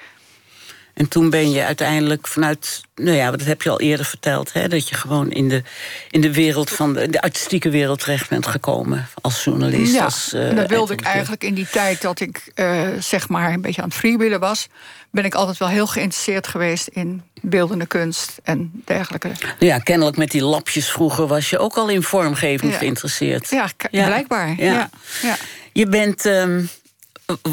En 0.93 1.08
toen 1.08 1.30
ben 1.30 1.51
je 1.51 1.64
uiteindelijk 1.64 2.28
vanuit, 2.28 2.82
nou 2.95 3.18
ja, 3.18 3.32
dat 3.32 3.43
heb 3.43 3.62
je 3.62 3.70
al 3.70 3.80
eerder 3.80 4.06
verteld, 4.06 4.54
hè, 4.54 4.68
dat 4.68 4.89
je 4.89 4.95
gewoon 4.95 5.32
in 5.32 5.49
de, 5.49 5.64
in 6.10 6.22
de 6.22 6.34
wereld 6.34 6.70
van 6.70 6.93
de, 6.93 7.10
de 7.10 7.22
artistieke 7.22 7.70
wereld 7.70 7.99
terecht 7.99 8.30
bent 8.30 8.47
gekomen 8.47 9.08
als 9.22 9.43
journalist. 9.43 9.93
Ja, 9.93 10.04
als, 10.04 10.34
uh, 10.34 10.49
en 10.49 10.56
dat 10.56 10.70
wilde 10.70 10.93
ik 10.93 11.01
eigenlijk 11.01 11.43
in 11.43 11.54
die 11.54 11.68
tijd 11.68 12.01
dat 12.01 12.20
ik 12.20 12.51
uh, 12.56 12.88
zeg 12.99 13.30
maar 13.30 13.54
een 13.54 13.62
beetje 13.62 13.82
aan 13.82 13.88
het 13.88 13.97
freewheelen 13.97 14.39
was, 14.39 14.68
ben 15.12 15.26
ik 15.26 15.34
altijd 15.34 15.58
wel 15.58 15.68
heel 15.68 15.88
geïnteresseerd 15.88 16.47
geweest 16.47 16.88
in 16.88 17.22
beeldende 17.46 17.86
kunst 17.86 18.39
en 18.44 18.72
dergelijke. 18.86 19.32
Ja, 19.60 19.78
kennelijk 19.78 20.18
met 20.18 20.32
die 20.32 20.44
lapjes 20.44 20.89
vroeger 20.91 21.28
was 21.28 21.50
je 21.50 21.60
ook 21.60 21.76
al 21.76 21.89
in 21.89 22.04
vormgeving 22.04 22.78
geïnteresseerd. 22.78 23.50
Ja, 23.50 23.70
blijkbaar. 23.91 24.56
Ja. 24.58 24.89
Ja. 25.22 25.38
Je 25.74 25.88
bent. 25.88 26.26
Um, 26.26 26.70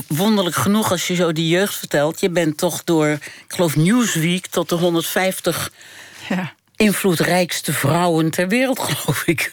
wonderlijk 0.09 0.57
genoeg, 0.57 0.91
als 0.91 1.07
je 1.07 1.14
zo 1.14 1.32
die 1.32 1.49
jeugd 1.49 1.74
vertelt... 1.74 2.20
je 2.20 2.30
bent 2.30 2.57
toch 2.57 2.84
door, 2.84 3.09
ik 3.09 3.45
geloof 3.49 3.76
Newsweek... 3.76 4.47
tot 4.47 4.68
de 4.68 4.74
150 4.74 5.72
ja. 6.28 6.53
invloedrijkste 6.76 7.72
vrouwen 7.72 8.30
ter 8.30 8.49
wereld, 8.49 8.78
geloof 8.88 9.26
ik, 9.26 9.53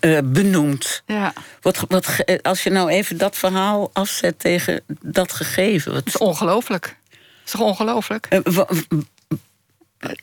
uh, 0.00 0.18
benoemd. 0.24 1.02
Ja. 1.06 1.32
Wat, 1.60 1.84
wat, 1.88 2.24
als 2.42 2.62
je 2.62 2.70
nou 2.70 2.90
even 2.90 3.18
dat 3.18 3.36
verhaal 3.36 3.90
afzet 3.92 4.38
tegen 4.38 4.80
dat 5.00 5.32
gegeven... 5.32 5.92
Wat... 5.92 6.04
Dat 6.04 6.14
is 6.14 6.20
ongelooflijk. 6.20 6.96
Dat 7.10 7.20
is 7.44 7.50
toch 7.50 7.60
ongelooflijk? 7.60 8.28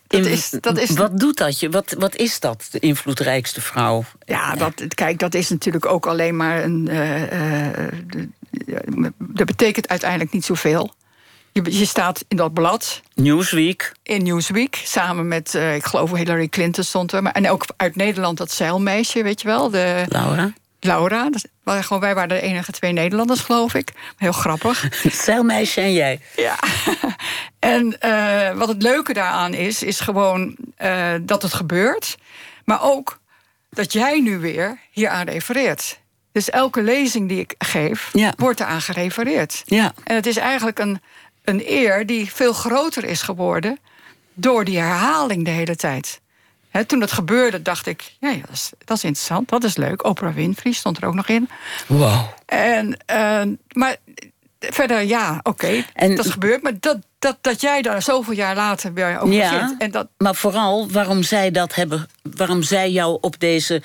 Dat 0.08 0.26
is, 0.26 0.50
dat 0.50 0.78
is... 0.78 0.90
Wat 0.90 1.20
doet 1.20 1.38
dat 1.38 1.60
je? 1.60 1.70
Wat, 1.70 1.96
wat 1.98 2.16
is 2.16 2.40
dat, 2.40 2.68
de 2.72 2.80
invloedrijkste 2.80 3.62
vrouw? 3.62 4.04
Ja, 4.26 4.56
dat, 4.56 4.84
kijk, 4.96 5.20
dat 5.20 5.34
is 5.34 5.50
natuurlijk 5.50 5.86
ook 5.86 6.06
alleen 6.06 6.36
maar 6.36 6.64
een. 6.64 6.90
Uh, 6.92 7.22
dat 9.18 9.46
betekent 9.46 9.88
uiteindelijk 9.88 10.32
niet 10.32 10.46
zoveel. 10.46 10.94
Je, 11.52 11.80
je, 11.80 11.86
staat 11.86 12.26
in 12.28 12.38
dat 12.38 12.54
blad. 12.54 13.02
Newsweek. 13.16 13.92
In 14.04 14.24
Newsweek, 14.24 14.82
samen 14.84 15.28
met, 15.28 15.54
uh, 15.54 15.76
ik 15.76 15.86
geloof 15.86 16.12
Hillary 16.12 16.48
Clinton 16.48 16.84
stond 16.84 17.12
er. 17.12 17.22
Maar, 17.22 17.32
en 17.32 17.50
ook 17.50 17.66
uit 17.78 17.96
Nederland 17.96 18.38
dat 18.38 18.52
zeilmeisje, 18.52 19.24
weet 19.24 19.42
je 19.42 19.48
wel. 19.48 19.70
De, 19.70 20.06
Laura. 20.08 20.54
Laura. 20.84 21.30
gewoon, 21.66 22.02
wij 22.02 22.16
waren 22.16 22.30
de 22.30 22.42
enige 22.42 22.72
twee 22.72 22.92
Nederlanders, 22.92 23.40
geloof 23.40 23.74
ik. 23.74 23.92
Heel 24.18 24.32
grappig. 24.32 24.90
zeilmeisje 25.26 25.82
en 25.82 25.94
jij. 25.94 26.20
Ja. 26.36 26.60
en 27.60 27.96
uh, 28.06 28.52
wat 28.58 28.68
het 28.68 28.82
leuke 28.82 29.14
daaraan 29.14 29.54
is, 29.54 29.84
is 29.84 30.00
gewoon 30.00 30.56
uh, 30.82 31.14
dat 31.22 31.42
het 31.42 31.54
gebeurt. 31.54 32.18
Maar 32.66 32.82
ook 32.82 33.20
dat 33.70 33.94
jij 33.94 34.20
nu 34.20 34.40
weer 34.40 34.80
hier 34.92 35.10
aan 35.10 35.28
refereert. 35.28 36.02
Dus 36.32 36.50
elke 36.50 36.82
lezing 36.82 37.30
die 37.30 37.40
ik 37.40 37.56
geef, 37.58 38.10
ja. 38.14 38.34
wordt 38.38 38.60
eraan 38.60 38.82
gerefereerd. 38.82 39.62
Ja. 39.66 39.94
En 40.04 40.16
het 40.16 40.26
is 40.26 40.38
eigenlijk 40.38 40.80
een, 40.80 41.02
een 41.44 41.62
eer 41.66 42.06
die 42.06 42.34
veel 42.34 42.54
groter 42.54 43.04
is 43.04 43.22
geworden 43.22 43.80
door 44.34 44.66
die 44.66 44.78
herhaling 44.78 45.46
de 45.46 45.52
hele 45.52 45.76
tijd. 45.76 46.22
Toen 46.88 47.02
het 47.02 47.12
gebeurde, 47.12 47.62
dacht 47.62 47.86
ik, 47.86 48.14
ja, 48.20 48.32
dat, 48.34 48.50
is, 48.52 48.72
dat, 48.86 48.98
is, 48.98 49.04
interessant, 49.04 49.50
dat 49.50 49.64
is 49.64 49.78
leuk. 49.78 50.06
Oprah 50.06 50.34
Winfrey 50.34 50.72
stond 50.72 50.98
er 50.98 51.06
ook 51.06 51.14
nog 51.14 51.28
in. 51.28 51.50
Wow. 51.88 52.28
En, 52.46 52.98
uh, 53.12 53.42
maar 53.72 53.96
verder, 54.60 55.02
ja, 55.02 55.40
oké, 55.44 55.84
okay, 55.94 56.16
dat 56.16 56.30
gebeurt. 56.30 56.64
Maar 56.64 56.80
dat, 56.80 56.98
dat, 57.20 57.38
dat 57.42 57.62
jij 57.62 57.82
daar 57.82 58.02
zoveel 58.02 58.34
jaar 58.34 58.56
later 58.56 58.94
weer 58.94 59.20
over 59.20 59.36
ja, 59.36 59.68
zit. 59.68 59.78
En 59.78 59.92
dat... 59.92 60.08
Maar 60.18 60.36
vooral 60.36 60.90
waarom 60.92 61.24
zij 61.24 61.52
dat 61.52 61.76
hebben, 61.76 62.08
waarom 62.36 62.64
zij 62.64 62.92
jou 62.92 63.18
op 63.22 63.40
deze 63.40 63.82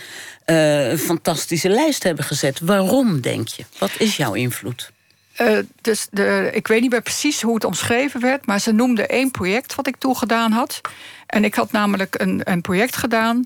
uh, 0.47 0.95
fantastische 0.95 1.69
lijst 1.69 2.03
hebben 2.03 2.25
gezet. 2.25 2.61
Waarom, 2.61 3.21
denk 3.21 3.49
je? 3.49 3.65
Wat 3.79 3.91
is 3.99 4.17
jouw 4.17 4.35
invloed? 4.35 4.91
Uh, 5.41 5.59
dus 5.81 6.07
de, 6.11 6.51
ik 6.53 6.69
weet 6.69 6.81
niet 6.81 6.91
meer 6.91 7.03
precies 7.03 7.43
hoe 7.43 7.55
het 7.55 7.65
omschreven 7.65 8.21
werd, 8.21 8.47
maar 8.47 8.61
ze 8.61 8.73
noemde 8.73 9.07
één 9.07 9.31
project 9.31 9.75
wat 9.75 9.87
ik 9.87 9.97
toegedaan 9.97 10.53
had. 10.53 10.81
En 11.29 11.45
ik 11.45 11.55
had 11.55 11.73
namelijk 11.73 12.15
een, 12.21 12.41
een 12.45 12.61
project 12.61 12.97
gedaan 12.97 13.45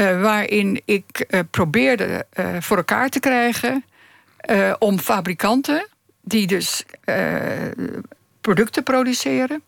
uh, 0.00 0.22
waarin 0.22 0.82
ik 0.84 1.26
probeerde 1.50 2.26
voor 2.60 2.76
elkaar 2.76 3.08
te 3.08 3.20
krijgen 3.20 3.84
om 4.78 4.98
fabrikanten 4.98 5.86
die 6.20 6.46
dus 6.46 6.84
producten 8.40 8.82
produceren. 8.82 9.62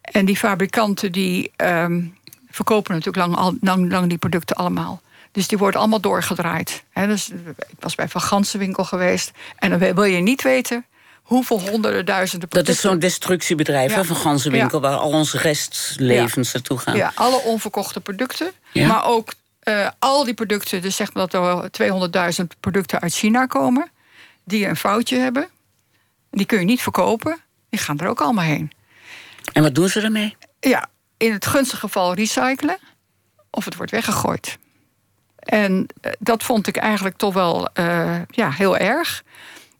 En 0.00 0.24
die 0.24 0.36
fabrikanten 0.36 1.12
die 1.12 1.52
um, 1.56 2.16
verkopen 2.50 2.94
natuurlijk 2.94 3.26
lang, 3.26 3.58
lang, 3.60 3.90
lang 3.90 4.08
die 4.08 4.18
producten 4.18 4.56
allemaal. 4.56 5.02
Dus 5.32 5.48
die 5.48 5.58
worden 5.58 5.80
allemaal 5.80 6.00
doorgedraaid. 6.00 6.84
dus, 6.94 7.30
ik 7.56 7.76
was 7.78 7.94
bij 7.94 8.08
Van 8.08 8.20
Gansenwinkel 8.20 8.84
geweest. 8.84 9.32
En 9.56 9.70
dan 9.70 9.94
wil 9.94 10.04
je 10.04 10.20
niet 10.20 10.42
weten 10.42 10.84
hoeveel 11.24 11.60
honderden 11.60 12.06
duizenden 12.06 12.48
producten... 12.48 12.74
Dat 12.74 12.84
is 12.84 12.90
zo'n 12.90 12.98
destructiebedrijf 12.98 14.06
van 14.06 14.16
Gansenwinkel... 14.16 14.80
waar 14.80 14.96
al 14.96 15.10
onze 15.10 15.38
restlevens 15.38 16.46
ja. 16.46 16.58
naartoe 16.58 16.78
gaan. 16.78 16.96
Ja, 16.96 17.12
alle 17.14 17.40
onverkochte 17.40 18.00
producten. 18.00 18.52
Maar 18.72 19.04
ook 19.04 19.32
uh, 19.64 19.88
al 19.98 20.24
die 20.24 20.34
producten, 20.34 20.82
dus 20.82 20.96
zeg 20.96 21.14
maar 21.14 21.28
dat 21.28 21.70
er 21.78 22.32
200.000 22.40 22.44
producten 22.60 23.00
uit 23.00 23.14
China 23.14 23.46
komen... 23.46 23.90
die 24.44 24.66
een 24.66 24.76
foutje 24.76 25.18
hebben. 25.18 25.48
Die 26.30 26.46
kun 26.46 26.58
je 26.58 26.64
niet 26.64 26.82
verkopen. 26.82 27.38
Die 27.68 27.80
gaan 27.80 27.98
er 27.98 28.08
ook 28.08 28.20
allemaal 28.20 28.44
heen. 28.44 28.72
En 29.52 29.62
wat 29.62 29.74
doen 29.74 29.88
ze 29.88 30.00
ermee? 30.00 30.36
Ja, 30.60 30.88
in 31.16 31.32
het 31.32 31.46
gunstige 31.46 31.80
geval 31.80 32.14
recyclen. 32.14 32.78
Of 33.50 33.64
het 33.64 33.76
wordt 33.76 33.92
weggegooid. 33.92 34.58
En 35.38 35.86
eh, 36.00 36.12
dat 36.18 36.42
vond 36.42 36.66
ik 36.66 36.76
eigenlijk 36.76 37.16
toch 37.16 37.34
wel 37.34 37.68
uh, 37.78 38.16
ja, 38.30 38.50
heel 38.50 38.76
erg. 38.76 39.22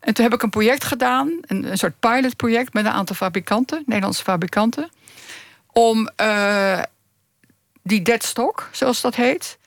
En 0.04 0.14
toen 0.14 0.24
heb 0.24 0.34
ik 0.34 0.42
een 0.42 0.50
project 0.50 0.84
gedaan, 0.84 1.38
een, 1.40 1.70
een 1.70 1.78
soort 1.78 2.00
pilotproject 2.00 2.72
met 2.72 2.84
een 2.84 2.90
aantal 2.90 3.16
fabrikanten, 3.16 3.82
Nederlandse 3.86 4.22
fabrikanten, 4.22 4.88
om 5.72 6.10
uh, 6.20 6.82
die 7.82 8.02
deadstock, 8.02 8.68
zoals 8.72 9.00
dat 9.00 9.14
heet, 9.14 9.58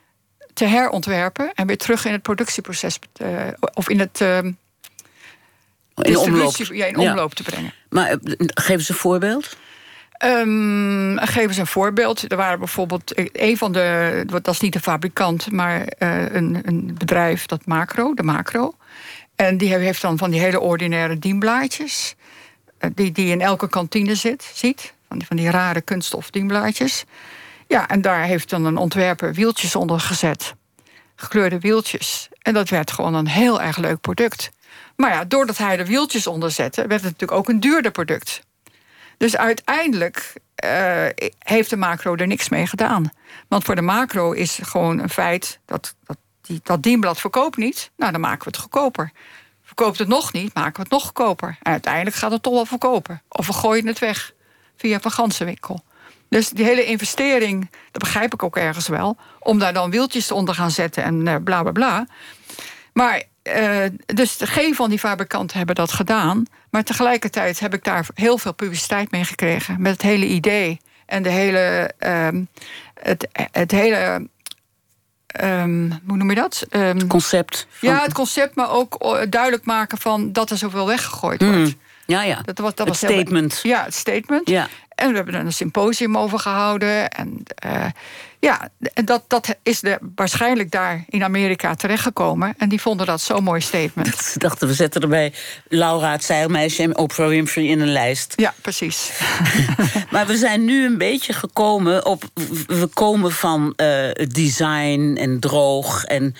te 0.53 0.65
herontwerpen 0.65 1.53
en 1.53 1.67
weer 1.67 1.77
terug 1.77 2.05
in 2.05 2.11
het 2.11 2.21
productieproces 2.21 2.99
of 3.73 3.89
in 3.89 3.99
het 3.99 4.21
in 6.05 6.17
omloop. 6.17 6.55
Ja, 6.55 6.85
in 6.85 6.97
omloop 6.97 7.33
te 7.33 7.43
brengen. 7.43 7.73
Maar 7.89 8.11
uh, 8.11 8.17
geef 8.37 8.77
eens 8.77 8.89
een 8.89 8.95
voorbeeld. 8.95 9.57
Um, 10.25 11.19
geef 11.19 11.47
eens 11.47 11.57
een 11.57 11.67
voorbeeld. 11.67 12.31
Er 12.31 12.37
waren 12.37 12.59
bijvoorbeeld 12.59 13.13
een 13.31 13.57
van 13.57 13.71
de, 13.71 14.23
dat 14.25 14.47
is 14.47 14.59
niet 14.59 14.73
de 14.73 14.79
fabrikant, 14.79 15.51
maar 15.51 15.79
uh, 15.99 16.33
een, 16.33 16.61
een, 16.63 16.95
bedrijf 16.97 17.45
dat 17.45 17.65
Macro, 17.65 18.13
de 18.13 18.23
Macro. 18.23 18.73
En 19.37 19.57
die 19.57 19.75
heeft 19.75 20.01
dan 20.01 20.17
van 20.17 20.31
die 20.31 20.39
hele 20.39 20.59
ordinaire 20.59 21.19
dienblaadjes, 21.19 22.15
uh, 22.79 22.89
die, 22.95 23.11
die 23.11 23.31
in 23.31 23.41
elke 23.41 23.69
kantine 23.69 24.15
zit, 24.15 24.51
ziet. 24.53 24.93
Van 25.07 25.17
die, 25.17 25.27
van 25.27 25.37
die 25.37 25.49
rare 25.49 25.81
kunststof 25.81 26.29
dienblaadjes. 26.29 27.03
Ja, 27.67 27.87
en 27.87 28.01
daar 28.01 28.23
heeft 28.23 28.49
dan 28.49 28.65
een 28.65 28.77
ontwerper 28.77 29.33
wieltjes 29.33 29.75
onder 29.75 29.99
gezet. 29.99 30.53
Gekleurde 31.15 31.59
wieltjes. 31.59 32.29
En 32.41 32.53
dat 32.53 32.69
werd 32.69 32.91
gewoon 32.91 33.13
een 33.13 33.27
heel 33.27 33.61
erg 33.61 33.77
leuk 33.77 34.01
product. 34.01 34.49
Maar 34.95 35.11
ja, 35.11 35.25
doordat 35.25 35.57
hij 35.57 35.79
er 35.79 35.85
wieltjes 35.85 36.27
onder 36.27 36.51
zette, 36.51 36.87
werd 36.87 37.01
het 37.01 37.11
natuurlijk 37.11 37.39
ook 37.39 37.49
een 37.49 37.59
duurder 37.59 37.91
product. 37.91 38.41
Dus 39.17 39.37
uiteindelijk 39.37 40.33
uh, 40.65 41.05
heeft 41.39 41.69
de 41.69 41.77
macro 41.77 42.15
er 42.15 42.27
niks 42.27 42.49
mee 42.49 42.67
gedaan. 42.67 43.11
Want 43.47 43.63
voor 43.63 43.75
de 43.75 43.81
macro 43.81 44.31
is 44.31 44.59
gewoon 44.61 44.99
een 44.99 45.09
feit 45.09 45.59
dat, 45.65 45.95
dat 46.03 46.17
die, 46.47 46.59
dat 46.63 46.83
dienblad 46.83 47.19
verkoopt 47.19 47.57
niet. 47.57 47.91
Nou, 47.97 48.11
dan 48.11 48.21
maken 48.21 48.43
we 48.43 48.49
het 48.49 48.59
goedkoper. 48.59 49.11
Verkoopt 49.63 49.97
het 49.97 50.07
nog 50.07 50.33
niet, 50.33 50.53
maken 50.53 50.75
we 50.75 50.81
het 50.81 50.91
nog 50.91 51.03
goedkoper. 51.03 51.57
En 51.61 51.71
uiteindelijk 51.71 52.15
gaat 52.15 52.31
het 52.31 52.43
toch 52.43 52.53
wel 52.53 52.65
verkopen. 52.65 53.21
Of 53.29 53.47
we 53.47 53.53
gooien 53.53 53.87
het 53.87 53.99
weg 53.99 54.33
via 54.77 54.99
een 55.01 55.11
ganzenwinkel. 55.11 55.83
Dus 56.29 56.49
die 56.49 56.65
hele 56.65 56.85
investering, 56.85 57.69
dat 57.91 58.01
begrijp 58.01 58.33
ik 58.33 58.43
ook 58.43 58.57
ergens 58.57 58.87
wel... 58.87 59.17
om 59.39 59.59
daar 59.59 59.73
dan 59.73 59.91
wieltjes 59.91 60.31
onder 60.31 60.55
gaan 60.55 60.71
zetten 60.71 61.03
en 61.03 61.25
uh, 61.25 61.35
bla 61.43 61.61
bla 61.61 61.71
bla. 61.71 62.07
Maar 62.93 63.23
uh, 63.43 63.83
dus 64.05 64.37
geen 64.39 64.75
van 64.75 64.89
die 64.89 64.99
fabrikanten 64.99 65.57
hebben 65.57 65.75
dat 65.75 65.91
gedaan. 65.91 66.45
Maar 66.69 66.83
tegelijkertijd 66.83 67.59
heb 67.59 67.73
ik 67.73 67.83
daar 67.83 68.07
heel 68.13 68.37
veel 68.37 68.53
publiciteit 68.53 69.11
mee 69.11 69.23
gekregen. 69.23 69.81
Met 69.81 69.91
het 69.91 70.01
hele 70.01 70.25
idee 70.25 70.79
en 71.05 71.23
de 71.23 71.29
hele, 71.29 71.93
uh, 71.99 72.27
het, 72.93 73.27
het 73.51 73.71
hele 73.71 74.27
Um, 75.43 75.99
hoe 76.07 76.17
noem 76.17 76.29
je 76.29 76.35
dat? 76.35 76.65
Um, 76.69 76.81
het 76.81 77.07
concept. 77.07 77.67
Van... 77.69 77.89
Ja, 77.89 78.01
het 78.01 78.13
concept, 78.13 78.55
maar 78.55 78.71
ook 78.71 78.95
eh, 78.95 79.21
duidelijk 79.29 79.65
maken 79.65 79.97
van 79.97 80.31
dat 80.31 80.49
er 80.49 80.57
zoveel 80.57 80.87
weggegooid 80.87 81.41
wordt. 81.41 81.57
Mm. 81.57 81.73
Ja, 82.05 82.23
ja. 82.23 82.41
Dat 82.41 82.57
was, 82.57 82.75
dat 82.75 82.87
het 82.87 83.01
was 83.01 83.11
statement. 83.11 83.59
Heel, 83.61 83.71
ja, 83.71 83.83
het 83.83 83.93
statement. 83.93 84.49
Ja. 84.49 84.67
En 84.97 85.09
we 85.09 85.15
hebben 85.15 85.33
er 85.33 85.45
een 85.45 85.53
symposium 85.53 86.17
over 86.17 86.39
gehouden. 86.39 87.09
En 87.09 87.43
uh, 87.65 87.85
ja, 88.39 88.69
dat, 89.03 89.23
dat 89.27 89.55
is 89.63 89.79
de, 89.79 89.99
waarschijnlijk 90.15 90.71
daar 90.71 91.03
in 91.09 91.23
Amerika 91.23 91.75
terechtgekomen. 91.75 92.53
En 92.57 92.69
die 92.69 92.81
vonden 92.81 93.05
dat 93.05 93.21
zo'n 93.21 93.43
mooi 93.43 93.61
statement. 93.61 94.15
Ze 94.33 94.39
dachten, 94.39 94.67
we 94.67 94.73
zetten 94.73 95.01
erbij 95.01 95.33
Laura 95.67 96.11
het 96.11 96.23
zeilmeisje 96.23 96.83
en 96.83 96.97
Oprah 96.97 97.27
Winfrey 97.27 97.65
in 97.65 97.79
een 97.79 97.91
lijst. 97.91 98.33
Ja, 98.35 98.53
precies. 98.61 99.11
maar 100.11 100.27
we 100.27 100.37
zijn 100.37 100.65
nu 100.65 100.85
een 100.85 100.97
beetje 100.97 101.33
gekomen 101.33 102.05
op... 102.05 102.23
We 102.67 102.89
komen 102.93 103.31
van 103.31 103.73
uh, 103.77 104.11
design 104.27 105.17
en 105.19 105.39
droog 105.39 106.03
en... 106.03 106.35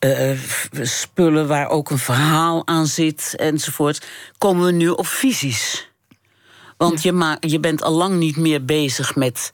Uh, 0.00 0.38
spullen 0.82 1.48
waar 1.48 1.68
ook 1.68 1.90
een 1.90 1.98
verhaal 1.98 2.66
aan 2.66 2.86
zit 2.86 3.34
enzovoort, 3.36 4.06
komen 4.38 4.66
we 4.66 4.72
nu 4.72 4.88
op 4.88 5.06
visies. 5.06 5.89
Want 6.88 7.02
je, 7.02 7.12
ma 7.12 7.36
je 7.40 7.60
bent 7.60 7.82
al 7.82 7.92
lang 7.92 8.18
niet 8.18 8.36
meer 8.36 8.64
bezig 8.64 9.14
met 9.14 9.52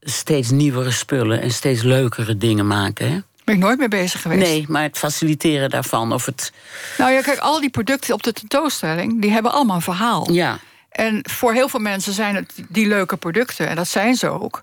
steeds 0.00 0.50
nieuwere 0.50 0.90
spullen 0.90 1.40
en 1.40 1.50
steeds 1.50 1.82
leukere 1.82 2.36
dingen 2.36 2.66
maken. 2.66 3.10
Hè? 3.10 3.18
Ben 3.44 3.54
ik 3.54 3.60
nooit 3.60 3.78
mee 3.78 3.88
bezig 3.88 4.22
geweest. 4.22 4.40
Nee, 4.40 4.64
maar 4.68 4.82
het 4.82 4.98
faciliteren 4.98 5.70
daarvan 5.70 6.12
of 6.12 6.26
het. 6.26 6.52
Nou 6.98 7.12
ja, 7.12 7.20
kijk, 7.20 7.38
al 7.38 7.60
die 7.60 7.70
producten 7.70 8.14
op 8.14 8.22
de 8.22 8.32
tentoonstelling, 8.32 9.20
die 9.20 9.30
hebben 9.30 9.52
allemaal 9.52 9.76
een 9.76 9.82
verhaal. 9.82 10.32
Ja. 10.32 10.58
En 10.90 11.20
voor 11.30 11.52
heel 11.52 11.68
veel 11.68 11.80
mensen 11.80 12.12
zijn 12.12 12.34
het 12.34 12.54
die 12.68 12.86
leuke 12.86 13.16
producten, 13.16 13.68
en 13.68 13.76
dat 13.76 13.88
zijn 13.88 14.14
ze 14.14 14.28
ook. 14.28 14.62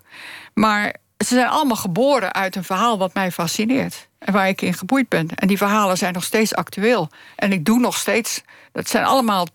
Maar 0.54 0.94
ze 1.18 1.34
zijn 1.34 1.48
allemaal 1.48 1.76
geboren 1.76 2.32
uit 2.32 2.56
een 2.56 2.64
verhaal 2.64 2.98
wat 2.98 3.14
mij 3.14 3.32
fascineert. 3.32 4.08
En 4.18 4.32
waar 4.32 4.48
ik 4.48 4.62
in 4.62 4.74
geboeid 4.74 5.08
ben. 5.08 5.28
En 5.34 5.48
die 5.48 5.56
verhalen 5.56 5.96
zijn 5.96 6.12
nog 6.12 6.24
steeds 6.24 6.54
actueel. 6.54 7.08
En 7.36 7.52
ik 7.52 7.64
doe 7.64 7.78
nog 7.78 7.96
steeds. 7.96 8.42
Dat 8.72 8.88
zijn 8.88 9.04
allemaal 9.04 9.46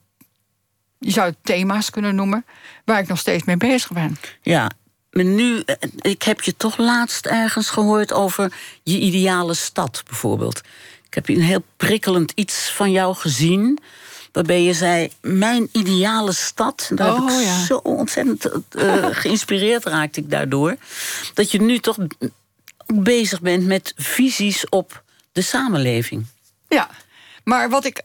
je 1.00 1.12
zou 1.12 1.28
het 1.28 1.38
thema's 1.42 1.90
kunnen 1.90 2.16
noemen, 2.16 2.46
waar 2.86 3.00
ik 3.00 3.08
nog 3.08 3.20
steeds 3.20 3.44
mee 3.44 3.58
bezig 3.58 3.92
ben. 3.92 4.18
Ja, 4.42 4.72
maar 5.12 5.26
nu, 5.26 5.62
eh, 5.66 5.76
ik 6.02 6.24
heb 6.24 6.42
je 6.42 6.58
toch 6.58 6.78
laatst 6.78 7.26
ergens 7.26 7.70
gehoord 7.70 8.14
over 8.14 8.54
je 8.84 9.00
ideale 9.00 9.54
stad 9.54 10.04
bijvoorbeeld. 10.08 10.62
Ik 11.06 11.14
heb 11.14 11.30
een 11.30 11.42
heel 11.42 11.64
prikkelend 11.78 12.32
iets 12.36 12.72
van 12.72 12.92
jou 12.92 13.16
gezien. 13.16 13.80
Waarbij 14.32 14.64
je 14.64 14.74
zei, 14.74 15.12
mijn 15.22 15.70
ideale 15.72 16.34
stad. 16.34 16.92
Daar 16.94 17.08
heb 17.08 17.18
ik 17.18 17.30
oh, 17.30 17.42
ja. 17.42 17.66
zo 17.66 17.76
ontzettend 17.76 18.50
uh, 18.72 19.06
geïnspireerd 19.22 19.86
raakte 19.86 20.20
ik 20.20 20.30
daardoor. 20.30 20.76
Dat 21.34 21.52
je 21.52 21.62
nu 21.62 21.80
toch 21.80 21.98
bezig 22.86 23.42
bent 23.42 23.66
met 23.66 23.94
visies 23.96 24.70
op 24.70 25.04
de 25.32 25.42
samenleving. 25.42 26.26
Ja, 26.68 26.90
maar 27.44 27.70
wat 27.70 27.86
ik 27.86 28.04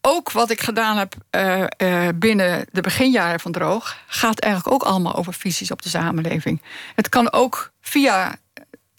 ook 0.00 0.32
wat 0.32 0.50
ik 0.50 0.60
gedaan 0.60 0.96
heb 0.96 1.14
uh, 1.30 1.64
uh, 1.78 2.08
binnen 2.14 2.66
de 2.72 2.80
beginjaren 2.80 3.40
van 3.40 3.52
Droog... 3.52 3.96
gaat 4.06 4.38
eigenlijk 4.38 4.74
ook 4.74 4.88
allemaal 4.88 5.14
over 5.14 5.34
visies 5.34 5.70
op 5.70 5.82
de 5.82 5.88
samenleving. 5.88 6.62
Het 6.94 7.08
kan 7.08 7.32
ook 7.32 7.72
via 7.80 8.36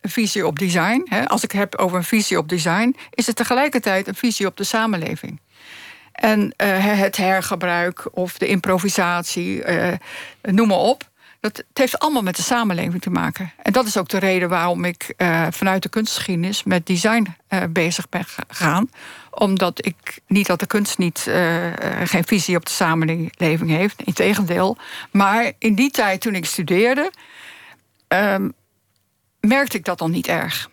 een 0.01 0.09
visie 0.09 0.47
op 0.47 0.59
design. 0.59 1.05
Hè. 1.09 1.27
Als 1.27 1.43
ik 1.43 1.51
heb 1.51 1.75
over 1.75 1.97
een 1.97 2.03
visie 2.03 2.37
op 2.37 2.49
design... 2.49 2.95
is 3.09 3.27
het 3.27 3.35
tegelijkertijd 3.35 4.07
een 4.07 4.15
visie 4.15 4.45
op 4.45 4.57
de 4.57 4.63
samenleving. 4.63 5.41
En 6.11 6.41
uh, 6.41 6.99
het 6.99 7.17
hergebruik 7.17 8.07
of 8.11 8.37
de 8.37 8.47
improvisatie, 8.47 9.63
noem 10.41 10.67
maar 10.67 10.77
op. 10.77 11.09
Dat, 11.39 11.57
het 11.57 11.77
heeft 11.77 11.99
allemaal 11.99 12.21
met 12.21 12.35
de 12.35 12.41
samenleving 12.41 13.01
te 13.01 13.09
maken. 13.09 13.53
En 13.63 13.73
dat 13.73 13.85
is 13.85 13.97
ook 13.97 14.09
de 14.09 14.17
reden 14.17 14.49
waarom 14.49 14.85
ik 14.85 15.13
vanuit 15.49 15.83
de 15.83 15.89
kunstgeschiedenis 15.89 16.63
met 16.63 16.85
design 16.85 17.35
bezig 17.69 18.09
ben 18.09 18.25
gegaan. 18.25 18.89
Omdat 19.39 19.85
ik 19.85 20.19
niet 20.27 20.47
dat 20.47 20.59
de 20.59 20.65
kunst 20.65 20.97
niet, 20.97 21.25
uh, 21.27 21.71
geen 22.03 22.23
visie 22.23 22.55
op 22.55 22.65
de 22.65 22.71
samenleving 22.71 23.69
heeft. 23.69 24.01
Integendeel. 24.01 24.77
Maar 25.11 25.51
in 25.57 25.75
die 25.75 25.91
tijd 25.91 26.21
toen 26.21 26.35
ik 26.35 26.45
studeerde, 26.45 27.11
ehm, 28.07 28.49
merkte 29.39 29.77
ik 29.77 29.85
dat 29.85 29.97
dan 29.97 30.11
niet 30.11 30.27
erg. 30.27 30.69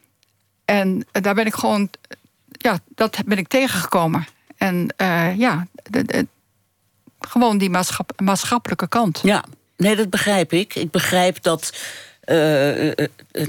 En 0.64 1.06
daar 1.12 1.34
ben 1.34 1.46
ik 1.46 1.54
gewoon, 1.54 1.90
ja, 2.48 2.78
dat 2.94 3.18
ben 3.26 3.38
ik 3.38 3.48
tegengekomen. 3.48 4.26
En 4.56 4.94
ja, 5.36 5.66
gewoon 7.20 7.58
die 7.58 7.70
maatschapp, 7.70 8.20
maatschappelijke 8.20 8.88
kant. 8.88 9.20
Ja, 9.22 9.44
Nee, 9.76 9.96
dat 9.96 10.10
begrijp 10.10 10.52
ik. 10.52 10.74
Ik 10.74 10.90
begrijp 10.90 11.42
dat 11.42 11.72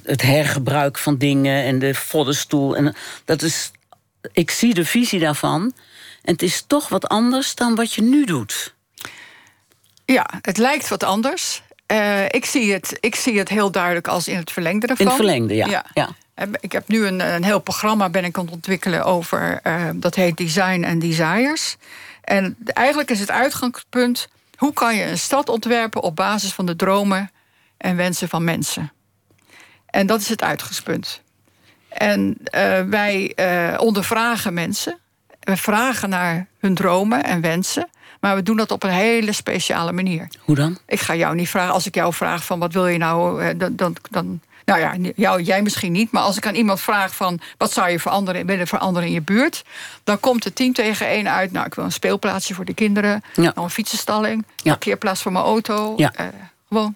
het 0.04 0.22
hergebruik 0.22 0.98
van 0.98 1.18
dingen 1.18 1.64
en 1.64 1.80
de 1.80 1.94
voddenstoel. 1.94 2.76
En 2.76 2.96
dat 3.26 3.42
is, 3.42 3.72
ik 4.32 4.52
zie 4.52 4.74
de 4.74 4.86
visie 4.86 5.20
daarvan. 5.20 5.62
En 6.22 6.34
het 6.34 6.42
is 6.42 6.64
toch 6.68 6.90
wat 6.90 7.08
anders 7.08 7.56
dan 7.56 7.76
wat 7.76 7.94
je 7.94 8.02
nu 8.02 8.26
doet. 8.26 8.76
Ja, 10.06 10.30
het 10.42 10.58
lijkt 10.58 10.88
wat 10.88 11.04
anders. 11.04 11.62
Uh, 11.92 12.26
ik, 12.26 12.46
zie 12.46 12.74
het, 12.74 12.98
ik 13.00 13.16
zie 13.16 13.38
het 13.38 13.50
heel 13.50 13.72
duidelijk 13.72 14.08
als 14.08 14.28
in 14.28 14.38
het 14.38 14.52
verlengde 14.52 14.88
ervan. 14.88 15.06
In 15.06 15.12
het 15.12 15.22
verlengde, 15.22 15.56
ja. 15.56 15.68
ja. 15.68 15.86
ja. 15.94 16.10
Ik 16.60 16.72
heb 16.72 16.88
nu 16.88 17.06
een, 17.06 17.20
een 17.34 17.44
heel 17.44 17.60
programma 17.60 18.10
ben 18.10 18.24
ik 18.24 18.38
aan 18.38 18.46
het 18.46 18.54
ontwikkelen 18.54 19.04
over... 19.04 19.60
Uh, 19.64 19.90
dat 19.96 20.16
heet 20.16 20.38
Design 20.38 20.84
en 20.84 21.00
Desires. 21.00 21.76
En 22.22 22.58
eigenlijk 22.66 23.12
is 23.12 23.20
het 23.20 23.32
uitgangspunt 23.32 24.28
hoe 24.58 24.74
kan 24.74 24.96
je 24.96 25.04
een 25.04 25.18
stad 25.18 25.50
ontwerpen 25.50 26.02
op 26.02 26.16
basis 26.16 26.54
van 26.54 26.66
de 26.66 26.76
dromen 26.76 27.32
en 27.78 27.96
wensen 27.96 28.30
van 28.30 28.44
mensen? 28.44 28.92
En 29.86 30.08
dat 30.08 30.22
is 30.22 30.30
het 30.30 30.44
uitgangspunt. 30.44 31.22
En 31.98 32.38
uh, 32.56 32.82
wij 32.82 33.34
uh, 33.36 33.80
ondervragen 33.80 34.54
mensen. 34.54 34.98
We 35.40 35.58
vragen 35.58 36.10
naar 36.10 36.48
hun 36.60 36.76
dromen 36.76 37.24
en 37.24 37.42
wensen. 37.42 37.90
Maar 38.20 38.36
we 38.36 38.44
doen 38.44 38.58
dat 38.58 38.72
op 38.72 38.84
een 38.84 38.90
hele 38.90 39.32
speciale 39.32 39.92
manier. 39.92 40.28
Hoe 40.40 40.56
dan? 40.56 40.78
Ik 40.88 41.00
ga 41.00 41.16
jou 41.16 41.36
niet 41.36 41.50
vragen. 41.50 41.74
Als 41.74 41.86
ik 41.86 41.96
jou 41.96 42.14
vraag 42.14 42.46
van 42.46 42.60
wat 42.60 42.74
wil 42.74 42.88
je 42.88 42.98
nou... 42.98 43.44
Eh, 43.44 43.50
dan, 43.58 43.76
dan, 43.76 43.96
dan 44.10 44.42
nou 44.66 44.80
ja, 44.80 45.12
jou, 45.16 45.42
jij 45.42 45.62
misschien 45.62 45.92
niet. 45.92 46.12
Maar 46.12 46.24
als 46.24 46.38
ik 46.38 46.46
aan 46.46 46.56
iemand 46.56 46.82
vraag 46.82 47.16
van 47.16 47.40
wat 47.58 47.74
zou 47.74 47.90
je 47.90 48.00
veranderen, 48.00 48.46
willen 48.46 48.68
veranderen 48.68 49.08
in 49.08 49.14
je 49.14 49.22
buurt. 49.22 49.64
Dan 50.04 50.20
komt 50.20 50.44
het 50.44 50.56
team 50.56 50.74
tegen 50.74 51.08
één 51.08 51.32
uit. 51.32 51.52
Nou, 51.52 51.66
ik 51.66 51.74
wil 51.74 51.84
een 51.84 51.92
speelplaatsje 51.92 52.54
voor 52.54 52.66
de 52.66 52.74
kinderen. 52.74 53.24
Ja. 53.34 53.52
een 53.56 53.70
fietsenstalling. 53.70 54.36
Een 54.36 54.64
parkeerplaats 54.64 55.22
voor 55.22 55.32
mijn 55.32 55.46
auto. 55.46 55.94
Ja. 55.98 56.14
Uh, 56.20 56.28
gewoon. 56.68 56.96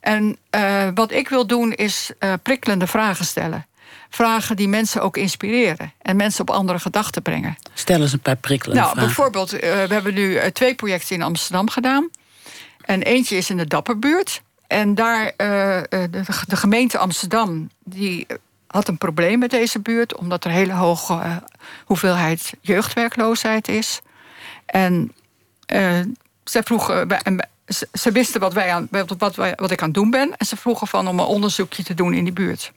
En 0.00 0.38
wat 0.94 1.10
ik 1.10 1.28
wil 1.28 1.46
doen 1.46 1.72
is 1.72 2.10
prikkelende 2.42 2.86
vragen 2.86 3.24
stellen. 3.24 3.66
Vragen 4.10 4.56
die 4.56 4.68
mensen 4.68 5.02
ook 5.02 5.16
inspireren. 5.16 5.92
En 6.02 6.16
mensen 6.16 6.40
op 6.40 6.50
andere 6.50 6.78
gedachten 6.78 7.22
brengen. 7.22 7.56
Stel 7.74 8.00
eens 8.00 8.12
een 8.12 8.20
paar 8.20 8.36
prikkelende 8.36 8.80
nou, 8.80 8.92
vragen. 8.92 9.14
Bijvoorbeeld, 9.14 9.50
we 9.50 9.86
hebben 9.88 10.14
nu 10.14 10.50
twee 10.52 10.74
projecten 10.74 11.16
in 11.16 11.22
Amsterdam 11.22 11.70
gedaan. 11.70 12.10
En 12.80 13.02
eentje 13.02 13.36
is 13.36 13.50
in 13.50 13.56
de 13.56 13.66
Dapperbuurt. 13.66 14.42
En 14.66 14.94
daar, 14.94 15.24
uh, 15.24 15.32
de, 15.90 16.08
de, 16.46 16.56
gemeente 16.56 16.98
Amsterdam, 16.98 17.70
die 17.84 18.26
had 18.66 18.88
een 18.88 18.98
probleem 18.98 19.38
met 19.38 19.50
deze 19.50 19.80
buurt... 19.80 20.16
omdat 20.16 20.44
er 20.44 20.50
een 20.50 20.56
hele 20.56 20.72
hoge 20.72 21.42
hoeveelheid 21.84 22.52
jeugdwerkloosheid 22.60 23.68
is. 23.68 24.00
En 24.66 25.12
ze 26.44 26.62
vroegen, 26.64 27.08
ze, 27.92 28.12
wisten 28.12 28.40
wat, 28.40 28.52
wij 28.52 28.72
aan, 28.72 28.88
wat, 29.18 29.36
wij, 29.36 29.52
wat 29.56 29.70
ik 29.70 29.80
aan 29.80 29.86
het 29.86 29.94
doen 29.94 30.10
ben. 30.10 30.36
En 30.36 30.46
ze 30.46 30.56
vroegen 30.56 30.86
van 30.86 31.08
om 31.08 31.18
een 31.18 31.26
onderzoekje 31.26 31.82
te 31.82 31.94
doen 31.94 32.14
in 32.14 32.24
die 32.24 32.32
buurt. 32.32 32.72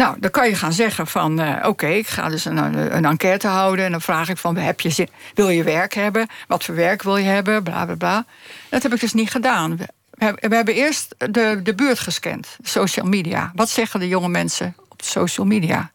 Nou, 0.00 0.16
dan 0.20 0.30
kan 0.30 0.48
je 0.48 0.54
gaan 0.54 0.72
zeggen 0.72 1.06
van... 1.06 1.40
Uh, 1.40 1.56
oké, 1.66 1.86
ik 1.86 2.06
ga 2.06 2.28
dus 2.28 2.44
een, 2.44 2.56
een, 2.96 3.04
enquête 3.04 3.46
houden... 3.46 3.84
en 3.84 3.90
dan 3.90 4.00
vraag 4.00 4.28
ik 4.28 4.36
van, 4.36 4.56
heb 4.56 4.80
je 4.80 4.90
zin, 4.90 5.08
wil 5.34 5.48
je 5.48 5.62
werk 5.62 5.94
hebben? 5.94 6.28
Wat 6.46 6.64
voor 6.64 6.74
werk 6.74 7.02
wil 7.02 7.16
je 7.16 7.28
hebben? 7.28 7.62
Bla, 7.62 7.84
bla, 7.84 7.94
bla. 7.94 8.24
Dat 8.68 8.82
heb 8.82 8.94
ik 8.94 9.00
dus 9.00 9.12
niet 9.12 9.30
gedaan. 9.30 9.76
We, 9.76 9.86
we 10.34 10.54
hebben 10.54 10.74
eerst 10.74 11.14
de, 11.18 11.60
de 11.62 11.74
buurt 11.74 11.98
gescand, 11.98 12.56
social 12.62 13.06
media. 13.06 13.52
Wat 13.54 13.70
zeggen 13.70 14.00
de 14.00 14.08
jonge 14.08 14.28
mensen 14.28 14.76
op 14.88 15.02
social 15.02 15.46
media? 15.46 15.90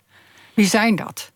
Wie 0.53 0.67
zijn 0.67 0.95
dat? 0.95 1.31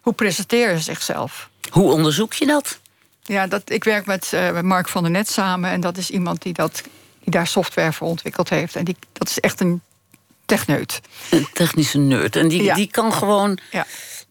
Hoe 0.00 0.12
presenteren 0.12 0.76
ze 0.76 0.82
zichzelf? 0.82 1.48
Hoe 1.70 1.92
onderzoek 1.92 2.32
je 2.32 2.46
dat? 2.46 2.78
Ja, 3.22 3.46
dat, 3.46 3.70
ik 3.70 3.84
werk 3.84 4.06
met, 4.06 4.30
uh, 4.34 4.50
met 4.50 4.64
Mark 4.64 4.88
van 4.88 5.02
der 5.02 5.12
Net 5.12 5.30
samen... 5.30 5.70
en 5.70 5.80
dat 5.80 5.96
is 5.96 6.10
iemand 6.10 6.42
die, 6.42 6.52
dat, 6.52 6.82
die 7.20 7.30
daar 7.30 7.46
software 7.46 7.92
voor 7.92 8.08
ontwikkeld 8.08 8.48
heeft. 8.48 8.76
En 8.76 8.84
die, 8.84 8.96
dat 9.12 9.28
is 9.28 9.40
echt 9.40 9.60
een 9.60 9.82
techneut. 10.46 11.00
Een 11.30 11.46
technische 11.52 11.98
nerd. 11.98 12.36
En 12.36 12.48
die, 12.48 12.74
die 12.74 12.90
kan 12.90 13.12
gewoon... 13.12 13.58
Ja. 13.70 13.86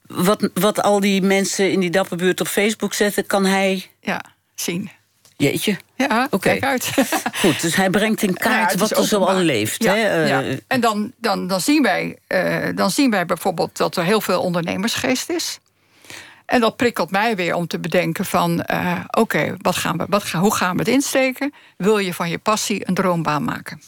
Wat, 0.07 0.49
wat 0.53 0.81
al 0.81 0.99
die 0.99 1.21
mensen 1.21 1.71
in 1.71 1.79
die 1.79 1.89
dapperbuurt 1.89 2.41
op 2.41 2.47
Facebook 2.47 2.93
zetten... 2.93 3.25
kan 3.25 3.45
hij... 3.45 3.89
Ja, 4.01 4.21
zien. 4.55 4.91
Jeetje. 5.37 5.77
Ja, 5.95 6.27
oké. 6.29 6.37
kijk 6.37 6.63
uit. 6.63 6.93
Goed, 7.41 7.61
dus 7.61 7.75
hij 7.75 7.89
brengt 7.89 8.21
in 8.21 8.33
kaart 8.33 8.75
wat 8.75 8.97
er 8.97 9.07
zo 9.07 9.23
al 9.23 9.39
leeft. 9.39 9.83
Ja, 9.83 9.95
hè? 9.95 10.25
Uh, 10.49 10.57
En 10.67 10.81
dan, 10.81 11.11
dan, 11.17 11.47
dan, 11.47 11.61
zien 11.61 11.81
wij, 11.81 12.17
uh, 12.27 12.67
dan 12.75 12.91
zien 12.91 13.09
wij 13.09 13.25
bijvoorbeeld 13.25 13.77
dat 13.77 13.97
er 13.97 14.03
heel 14.03 14.21
veel 14.21 14.41
ondernemersgeest 14.41 15.29
is. 15.29 15.59
En 16.45 16.59
dat 16.59 16.75
prikkelt 16.75 17.11
mij 17.11 17.35
weer 17.35 17.55
om 17.55 17.67
te 17.67 17.79
bedenken 17.79 18.25
van... 18.25 18.65
Uh, 18.71 18.99
oké, 19.11 19.55
wat 19.57 19.75
gaan 19.75 19.97
we, 19.97 20.05
wat, 20.09 20.29
hoe 20.29 20.55
gaan 20.55 20.73
we 20.73 20.79
het 20.79 20.87
insteken? 20.87 21.53
Wil 21.77 21.97
je 21.97 22.13
van 22.13 22.29
je 22.29 22.37
passie 22.37 22.87
een 22.87 22.93
droombaan 22.93 23.43
maken? 23.43 23.81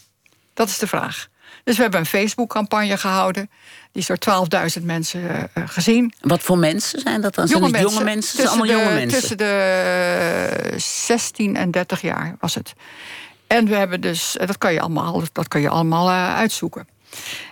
Dat 0.54 0.68
is 0.68 0.78
de 0.78 0.86
vraag. 0.86 1.28
Dus 1.66 1.76
we 1.76 1.82
hebben 1.82 2.00
een 2.00 2.06
Facebook-campagne 2.06 2.96
gehouden. 2.96 3.50
Die 3.92 4.02
is 4.02 4.06
door 4.06 4.48
12.000 4.78 4.82
mensen 4.82 5.20
uh, 5.20 5.64
gezien. 5.66 6.12
Wat 6.20 6.42
voor 6.42 6.58
mensen 6.58 7.00
zijn 7.00 7.20
dat 7.20 7.34
dan? 7.34 7.46
Jonge 7.46 7.68
zijn 7.68 7.72
mensen. 7.72 7.90
jonge 7.90 8.04
mensen? 8.04 8.36
Tussen, 8.36 8.48
allemaal 8.48 8.66
de, 8.66 8.82
jonge 8.82 8.94
mensen? 8.94 9.18
tussen 9.18 9.36
de 9.36 10.74
16 10.76 11.56
en 11.56 11.70
30 11.70 12.00
jaar 12.00 12.36
was 12.40 12.54
het. 12.54 12.72
En 13.46 13.66
we 13.66 13.74
hebben 13.74 14.00
dus, 14.00 14.36
dat 14.46 14.58
kan 14.58 14.72
je 14.72 14.80
allemaal, 14.80 15.22
dat 15.32 15.48
kan 15.48 15.60
je 15.60 15.68
allemaal 15.68 16.08
uh, 16.08 16.36
uitzoeken. 16.36 16.88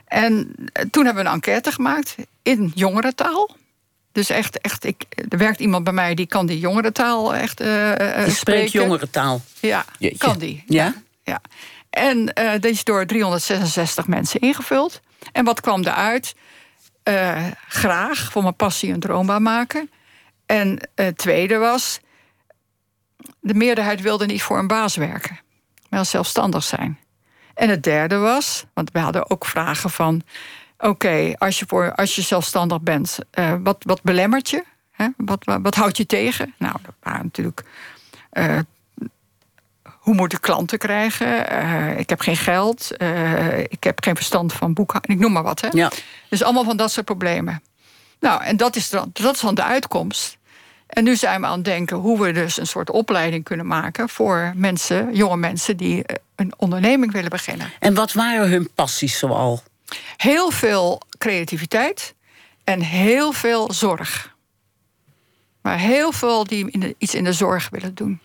En 0.06 0.54
toen 0.90 1.04
hebben 1.04 1.22
we 1.22 1.28
een 1.28 1.34
enquête 1.34 1.72
gemaakt 1.72 2.14
in 2.42 2.72
jongerentaal. 2.74 3.50
Dus 4.12 4.30
echt, 4.30 4.60
echt 4.60 4.84
ik, 4.84 5.04
er 5.28 5.38
werkt 5.38 5.60
iemand 5.60 5.84
bij 5.84 5.92
mij 5.92 6.14
die 6.14 6.26
kan 6.26 6.46
die 6.46 6.58
jongerentaal 6.58 7.34
echt 7.34 7.60
uh, 7.60 7.66
die 7.66 7.94
spreken. 7.94 8.32
spreekt 8.32 8.72
jongerentaal? 8.72 9.40
Ja, 9.60 9.84
Jeetje. 9.98 10.18
kan 10.18 10.38
die. 10.38 10.64
Ja? 10.66 10.94
ja. 11.22 11.40
En 11.94 12.32
uh, 12.40 12.70
is 12.70 12.84
door 12.84 13.06
366 13.06 14.06
mensen 14.06 14.40
ingevuld. 14.40 15.00
En 15.32 15.44
wat 15.44 15.60
kwam 15.60 15.80
eruit? 15.80 16.34
Uh, 17.04 17.46
graag 17.68 18.32
voor 18.32 18.42
mijn 18.42 18.56
passie 18.56 18.92
een 18.92 19.00
droombaan 19.00 19.42
maken. 19.42 19.90
En 20.46 20.88
het 20.94 21.18
tweede 21.18 21.56
was... 21.56 22.00
de 23.40 23.54
meerderheid 23.54 24.00
wilde 24.00 24.26
niet 24.26 24.42
voor 24.42 24.58
een 24.58 24.66
baas 24.66 24.96
werken. 24.96 25.40
Maar 25.90 26.04
zelfstandig 26.04 26.62
zijn. 26.62 26.98
En 27.54 27.68
het 27.68 27.82
derde 27.82 28.16
was, 28.16 28.64
want 28.72 28.92
we 28.92 28.98
hadden 28.98 29.30
ook 29.30 29.44
vragen 29.44 29.90
van... 29.90 30.22
oké, 30.78 31.32
als, 31.38 31.58
je 31.58 31.92
als 31.94 32.14
je 32.14 32.22
zelfstandig 32.22 32.80
bent, 32.80 33.18
wat, 33.62 33.76
wat 33.78 34.02
belemmert 34.02 34.50
je? 34.50 34.64
Hè? 34.90 35.08
Wat, 35.16 35.44
wat, 35.62 35.74
houdt 35.74 35.96
je 35.96 36.06
tegen? 36.06 36.54
Nou, 36.58 36.74
dat 36.82 36.94
waren 37.00 37.24
natuurlijk 37.24 37.64
hoe 40.04 40.14
moet 40.14 40.32
ik 40.32 40.40
klanten 40.40 40.78
krijgen? 40.78 41.52
Uh, 41.52 41.98
ik 41.98 42.08
heb 42.08 42.20
geen 42.20 42.36
geld. 42.36 42.90
Uh, 42.98 43.58
ik 43.58 43.84
heb 43.84 44.02
geen 44.02 44.16
verstand 44.16 44.52
van 44.52 44.74
boekhouding. 44.74 45.12
Ik 45.18 45.24
noem 45.24 45.32
maar 45.32 45.42
wat. 45.42 45.60
Hè? 45.60 45.68
Ja. 45.72 45.90
Dus 46.28 46.42
allemaal 46.42 46.64
van 46.64 46.76
dat 46.76 46.92
soort 46.92 47.06
problemen. 47.06 47.62
Nou, 48.20 48.42
en 48.42 48.56
dat 48.56 48.76
is, 48.76 48.90
dan, 48.90 49.10
dat 49.12 49.34
is 49.34 49.40
dan 49.40 49.54
de 49.54 49.62
uitkomst. 49.62 50.36
En 50.86 51.04
nu 51.04 51.16
zijn 51.16 51.40
we 51.40 51.46
aan 51.46 51.56
het 51.56 51.64
denken 51.64 51.96
hoe 51.96 52.20
we 52.20 52.32
dus 52.32 52.58
een 52.58 52.66
soort 52.66 52.90
opleiding 52.90 53.44
kunnen 53.44 53.66
maken 53.66 54.08
voor 54.08 54.52
mensen, 54.56 55.14
jonge 55.14 55.36
mensen 55.36 55.76
die 55.76 56.04
eh, 56.04 56.16
een 56.36 56.52
onderneming 56.56 57.12
willen 57.12 57.30
beginnen. 57.30 57.70
En 57.78 57.94
wat 57.94 58.12
waren 58.12 58.48
hun 58.48 58.70
passies 58.74 59.18
zoal? 59.18 59.62
Heel 60.16 60.50
veel 60.50 61.00
creativiteit 61.18 62.14
en 62.64 62.80
heel 62.80 63.32
veel 63.32 63.72
zorg. 63.72 64.34
Maar 65.62 65.78
heel 65.78 66.12
veel 66.12 66.44
die 66.44 66.94
iets 66.98 67.14
in 67.14 67.24
de 67.24 67.32
zorg 67.32 67.68
willen 67.70 67.94
doen. 67.94 68.20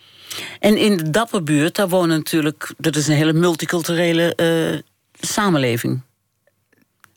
En 0.59 0.77
in 0.77 0.97
de 0.97 1.09
Dapperbuurt, 1.09 1.75
daar 1.75 1.89
wonen 1.89 2.17
natuurlijk... 2.17 2.73
dat 2.77 2.95
is 2.95 3.07
een 3.07 3.15
hele 3.15 3.33
multiculturele 3.33 4.33
uh, 4.35 4.79
samenleving. 5.19 6.01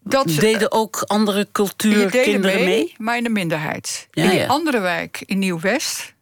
Dat, 0.02 0.28
deden 0.28 0.72
ook 0.72 1.02
andere 1.06 1.48
cultuurkinderen 1.52 2.54
mee, 2.54 2.64
mee? 2.64 2.94
Maar 2.98 3.16
in 3.16 3.22
de 3.22 3.28
minderheid. 3.28 4.08
in 4.10 4.30
die 4.30 4.46
andere 4.46 4.80
wijk, 4.80 5.22
in 5.26 5.38
Nieuw-West... 5.38 6.14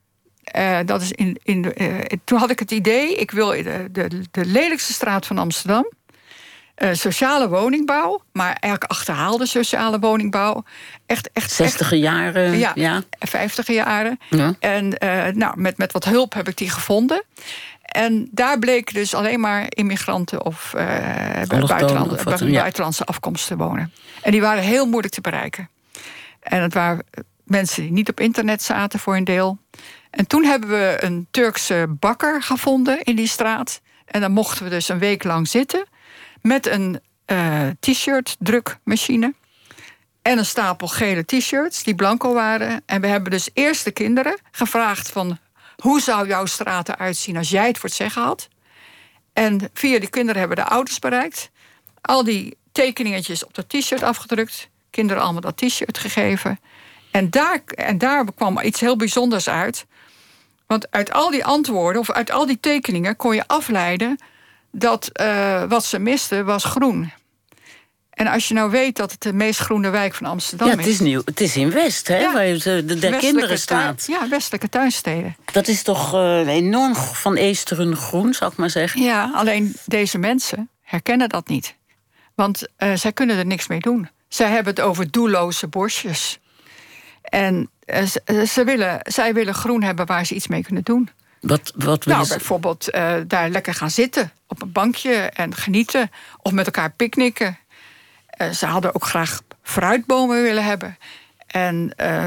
Uh, 0.56 0.78
dat 0.84 1.02
is 1.02 1.12
in, 1.12 1.40
in, 1.42 1.72
uh, 1.76 1.98
toen 2.24 2.38
had 2.38 2.50
ik 2.50 2.58
het 2.58 2.70
idee, 2.70 3.14
ik 3.14 3.30
wil 3.30 3.48
de, 3.48 3.88
de, 3.92 4.08
de 4.30 4.44
lelijkste 4.44 4.92
straat 4.92 5.26
van 5.26 5.38
Amsterdam... 5.38 5.92
Uh, 6.82 6.88
sociale 6.92 7.48
woningbouw, 7.48 8.22
maar 8.32 8.52
eigenlijk 8.52 8.84
achterhaalde 8.84 9.46
sociale 9.46 9.98
woningbouw. 9.98 10.64
Echt, 11.06 11.30
echt, 11.32 11.50
60 11.50 11.94
jaren. 11.94 12.58
Ja, 12.58 12.72
ja. 12.74 13.02
50 13.18 13.66
jaren. 13.66 14.18
Ja. 14.30 14.54
En 14.58 15.04
uh, 15.04 15.26
nou, 15.26 15.60
met, 15.60 15.78
met 15.78 15.92
wat 15.92 16.04
hulp 16.04 16.34
heb 16.34 16.48
ik 16.48 16.56
die 16.56 16.70
gevonden. 16.70 17.24
En 17.82 18.28
daar 18.30 18.58
bleken 18.58 18.94
dus 18.94 19.14
alleen 19.14 19.40
maar 19.40 19.66
immigranten 19.68 20.44
of 20.44 20.72
uh, 20.76 20.82
buitenland, 21.48 22.12
of 22.12 22.22
wat, 22.22 22.52
buitenlandse 22.52 23.04
afkomst 23.04 23.46
te 23.46 23.56
wonen. 23.56 23.92
En 24.22 24.30
die 24.30 24.40
waren 24.40 24.62
heel 24.62 24.86
moeilijk 24.86 25.14
te 25.14 25.20
bereiken. 25.20 25.68
En 26.40 26.62
het 26.62 26.74
waren 26.74 27.04
mensen 27.44 27.82
die 27.82 27.92
niet 27.92 28.08
op 28.08 28.20
internet 28.20 28.62
zaten 28.62 28.98
voor 28.98 29.16
een 29.16 29.24
deel. 29.24 29.58
En 30.10 30.26
toen 30.26 30.44
hebben 30.44 30.68
we 30.68 30.96
een 31.00 31.26
Turkse 31.30 31.86
bakker 31.88 32.42
gevonden 32.42 33.02
in 33.02 33.16
die 33.16 33.28
straat. 33.28 33.80
En 34.04 34.20
dan 34.20 34.32
mochten 34.32 34.64
we 34.64 34.70
dus 34.70 34.88
een 34.88 34.98
week 34.98 35.24
lang 35.24 35.48
zitten 35.48 35.84
met 36.42 36.66
een 36.66 37.00
uh, 37.26 37.66
t-shirt 37.80 38.36
drukmachine. 38.38 39.34
En 40.22 40.38
een 40.38 40.46
stapel 40.46 40.88
gele 40.88 41.24
t-shirts 41.24 41.82
die 41.82 41.94
blanco 41.94 42.32
waren. 42.32 42.82
En 42.86 43.00
we 43.00 43.06
hebben 43.06 43.30
dus 43.30 43.50
eerst 43.52 43.84
de 43.84 43.90
kinderen 43.90 44.38
gevraagd 44.50 45.10
van... 45.10 45.38
hoe 45.76 46.00
zou 46.00 46.26
jouw 46.26 46.46
straat 46.46 46.88
eruit 46.88 47.16
zien 47.16 47.36
als 47.36 47.50
jij 47.50 47.66
het 47.66 47.78
voor 47.78 47.88
het 47.88 47.98
zeggen 47.98 48.22
had? 48.22 48.48
En 49.32 49.70
via 49.74 49.98
die 49.98 50.10
kinderen 50.10 50.40
hebben 50.40 50.56
de 50.56 50.64
ouders 50.64 50.98
bereikt. 50.98 51.50
Al 52.00 52.24
die 52.24 52.56
tekeningetjes 52.72 53.44
op 53.44 53.54
dat 53.54 53.68
t-shirt 53.68 54.02
afgedrukt. 54.02 54.68
Kinderen 54.90 55.22
allemaal 55.22 55.40
dat 55.40 55.56
t-shirt 55.56 55.98
gegeven. 55.98 56.60
En 57.10 57.30
daar, 57.30 57.62
en 57.64 57.98
daar 57.98 58.32
kwam 58.34 58.60
iets 58.60 58.80
heel 58.80 58.96
bijzonders 58.96 59.48
uit. 59.48 59.86
Want 60.66 60.90
uit 60.90 61.12
al 61.12 61.30
die 61.30 61.44
antwoorden, 61.44 62.00
of 62.00 62.10
uit 62.10 62.30
al 62.30 62.46
die 62.46 62.60
tekeningen... 62.60 63.16
kon 63.16 63.34
je 63.34 63.46
afleiden 63.46 64.18
dat 64.70 65.10
uh, 65.20 65.64
wat 65.68 65.84
ze 65.84 65.98
misten 65.98 66.44
was 66.44 66.64
groen. 66.64 67.12
En 68.10 68.26
als 68.26 68.48
je 68.48 68.54
nou 68.54 68.70
weet 68.70 68.96
dat 68.96 69.10
het 69.10 69.22
de 69.22 69.32
meest 69.32 69.60
groene 69.60 69.90
wijk 69.90 70.14
van 70.14 70.26
Amsterdam 70.26 70.68
is... 70.68 70.74
Ja, 70.74 70.80
het 70.80 70.90
is, 70.90 71.00
nieuw, 71.00 71.22
het 71.24 71.40
is 71.40 71.56
in 71.56 71.70
West, 71.70 72.08
hè, 72.08 72.18
ja, 72.18 72.32
waar 72.32 72.44
de, 72.44 72.84
de, 72.84 72.98
de 72.98 73.16
kinderen 73.18 73.58
staat. 73.58 74.06
ja, 74.06 74.28
westelijke 74.28 74.68
tuinsteden. 74.68 75.36
Dat 75.52 75.68
is 75.68 75.82
toch 75.82 76.14
uh, 76.14 76.46
enorm 76.46 76.94
van 76.96 77.34
Eesteren 77.34 77.96
groen, 77.96 78.34
zou 78.34 78.52
ik 78.52 78.58
maar 78.58 78.70
zeggen. 78.70 79.02
Ja, 79.02 79.30
alleen 79.34 79.76
deze 79.84 80.18
mensen 80.18 80.70
herkennen 80.82 81.28
dat 81.28 81.48
niet. 81.48 81.74
Want 82.34 82.68
uh, 82.78 82.94
zij 82.94 83.12
kunnen 83.12 83.36
er 83.36 83.46
niks 83.46 83.66
mee 83.66 83.80
doen. 83.80 84.08
Zij 84.28 84.50
hebben 84.50 84.74
het 84.74 84.82
over 84.82 85.10
doelloze 85.10 85.66
bosjes. 85.66 86.38
En 87.22 87.70
uh, 87.86 88.44
ze 88.44 88.64
willen, 88.64 88.98
zij 89.02 89.34
willen 89.34 89.54
groen 89.54 89.82
hebben 89.82 90.06
waar 90.06 90.26
ze 90.26 90.34
iets 90.34 90.46
mee 90.46 90.62
kunnen 90.62 90.82
doen. 90.82 91.10
Wat, 91.40 91.72
wat 91.76 92.06
nou, 92.06 92.28
bijvoorbeeld 92.28 92.94
uh, 92.94 93.14
daar 93.26 93.48
lekker 93.48 93.74
gaan 93.74 93.90
zitten 93.90 94.32
op 94.46 94.62
een 94.62 94.72
bankje 94.72 95.12
en 95.14 95.54
genieten. 95.54 96.10
Of 96.42 96.52
met 96.52 96.66
elkaar 96.66 96.90
picknicken. 96.90 97.58
Uh, 98.40 98.50
ze 98.50 98.66
hadden 98.66 98.94
ook 98.94 99.04
graag 99.04 99.40
fruitbomen 99.62 100.42
willen 100.42 100.64
hebben. 100.64 100.98
En 101.46 101.92
uh, 102.00 102.26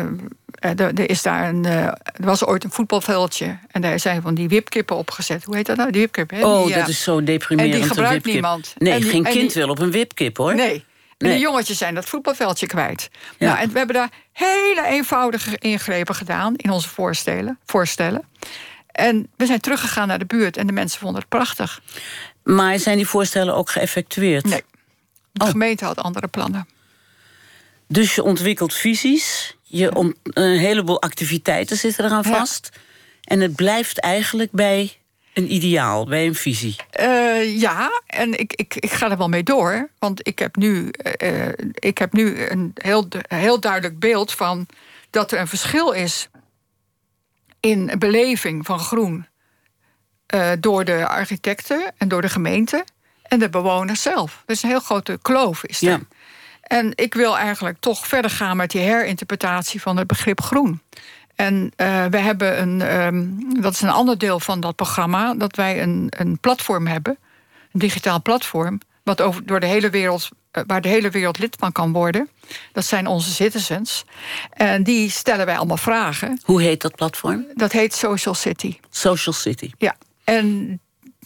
er, 0.80 1.10
is 1.10 1.22
daar 1.22 1.50
een, 1.50 1.66
er 1.66 1.98
was 2.18 2.46
ooit 2.46 2.64
een 2.64 2.72
voetbalveldje. 2.72 3.58
En 3.72 3.82
daar 3.82 4.00
zijn 4.00 4.22
van 4.22 4.36
die 4.36 4.48
wipkippen 4.48 4.96
opgezet. 4.96 5.44
Hoe 5.44 5.56
heet 5.56 5.66
dat 5.66 5.78
nou? 5.78 5.92
Die 5.92 6.02
wipkippen. 6.02 6.44
Oh, 6.44 6.66
die, 6.66 6.76
dat 6.76 6.88
is 6.88 7.04
zo 7.04 7.24
deprimerend. 7.24 7.74
En 7.74 7.80
die 7.80 7.90
gebruikt 7.90 8.26
niemand. 8.26 8.74
Nee, 8.78 9.02
geen 9.02 9.24
kind 9.24 9.54
wil 9.54 9.70
op 9.70 9.80
een 9.80 9.92
wipkip 9.92 10.38
hoor. 10.38 10.56
Nee. 10.56 10.86
En 11.18 11.30
de 11.30 11.40
jongetjes 11.40 11.78
zijn 11.78 11.96
dat 11.96 12.06
voetbalveldje 12.06 12.68
kwijt. 12.68 13.10
Ja. 13.38 13.48
Nou, 13.48 13.60
en 13.60 13.72
we 13.72 13.78
hebben 13.78 13.96
daar 13.96 14.10
hele 14.32 14.86
eenvoudige 14.86 15.58
ingrepen 15.58 16.16
gedaan 16.16 16.56
in 16.56 16.70
onze 16.70 16.90
voorstellen. 16.90 17.60
voorstellen. 17.66 18.24
En 18.94 19.28
we 19.36 19.46
zijn 19.46 19.60
teruggegaan 19.60 20.08
naar 20.08 20.20
de 20.20 20.26
buurt 20.26 20.58
en 20.58 20.68
de 20.68 20.74
mensen 20.74 21.00
vonden 21.00 21.20
het 21.20 21.30
prachtig. 21.30 21.82
Maar 22.44 22.80
zijn 22.80 22.98
die 22.98 23.08
voorstellen 23.08 23.56
ook 23.56 23.70
geëffectueerd? 23.70 24.44
Nee. 24.44 24.64
De 25.32 25.44
oh. 25.44 25.50
gemeente 25.50 25.86
had 25.86 25.98
andere 25.98 26.28
plannen. 26.28 26.68
Dus 27.88 28.16
je 28.16 28.24
ontwikkelt 28.24 28.74
visies, 28.74 29.58
je 29.64 30.14
een 30.24 30.58
heleboel 30.60 31.02
activiteiten 31.02 31.78
zitten 31.78 32.06
eraan 32.06 32.24
vast. 32.24 32.70
En 33.24 33.40
het 33.40 33.56
blijft 33.56 34.00
eigenlijk 34.00 34.52
bij 34.52 34.98
een 35.34 35.54
ideaal, 35.54 36.06
bij 36.06 36.26
een 36.26 36.36
visie. 36.36 36.76
Uh, 37.00 37.60
ja, 37.60 38.02
en 38.08 38.40
ik, 38.40 38.54
ik, 38.54 38.76
ik 38.76 38.92
ga 38.92 39.12
er 39.12 39.18
wel 39.18 39.30
mee 39.30 39.44
door. 39.44 39.90
Want 40.00 40.28
ik 40.28 40.40
heb 40.40 40.56
nu, 40.56 40.90
uh, 41.24 41.48
ik 41.74 41.98
heb 41.98 42.14
nu 42.14 42.46
een 42.46 42.72
heel, 42.74 43.08
heel 43.28 43.60
duidelijk 43.60 44.00
beeld 44.00 44.34
van 44.34 44.66
dat 45.10 45.32
er 45.32 45.40
een 45.40 45.48
verschil 45.48 45.92
is 45.92 46.30
in 47.66 47.92
beleving 48.00 48.66
van 48.66 48.80
groen 48.80 49.28
uh, 50.36 50.52
door 50.60 50.86
de 50.86 51.08
architecten 51.08 51.92
en 51.98 52.08
door 52.08 52.22
de 52.22 52.30
gemeente 52.30 52.86
en 53.24 53.40
de 53.40 53.50
bewoners 53.50 54.02
zelf. 54.02 54.44
Dus 54.46 54.64
een 54.64 54.70
heel 54.70 54.80
grote 54.80 55.20
kloof 55.22 55.64
is 55.64 55.82
er. 55.82 55.90
Ja. 55.90 56.00
En 56.62 56.92
ik 56.96 57.14
wil 57.14 57.38
eigenlijk 57.38 57.78
toch 57.80 58.08
verder 58.08 58.32
gaan 58.32 58.58
met 58.58 58.72
die 58.72 58.82
herinterpretatie 58.82 59.82
van 59.82 59.98
het 59.98 60.08
begrip 60.08 60.42
groen. 60.42 60.82
En 61.36 61.72
uh, 61.78 62.06
we 62.06 62.18
hebben 62.18 62.62
een, 62.62 63.04
um, 63.06 63.62
dat 63.62 63.74
is 63.74 63.82
een 63.82 63.90
ander 63.90 64.18
deel 64.18 64.40
van 64.40 64.60
dat 64.60 64.76
programma, 64.76 65.34
dat 65.34 65.56
wij 65.56 65.82
een, 65.82 66.08
een 66.10 66.40
platform 66.40 66.88
hebben, 66.88 67.18
een 67.72 67.80
digitaal 67.80 68.22
platform, 68.22 68.80
wat 69.04 69.22
over, 69.22 69.46
door 69.46 69.60
de 69.60 69.66
hele 69.66 69.90
wereld, 69.90 70.30
waar 70.68 70.82
de 70.82 70.88
hele 70.88 71.10
wereld 71.10 71.40
lid 71.40 71.56
van 71.60 71.72
kan 71.72 71.92
worden. 71.92 72.30
Dat 72.72 72.86
zijn 72.86 73.08
onze 73.08 73.32
citizens. 73.32 74.06
En 74.50 74.84
die 74.84 75.10
stellen 75.10 75.46
wij 75.46 75.58
allemaal 75.58 75.78
vragen. 75.78 76.40
Hoe 76.44 76.62
heet 76.62 76.82
dat 76.82 76.96
platform? 76.96 77.46
Dat 77.54 77.72
heet 77.72 77.94
Social 77.94 78.34
City. 78.34 78.78
Social 78.90 79.36
City. 79.36 79.72
Ja. 79.78 79.96
En 80.24 80.80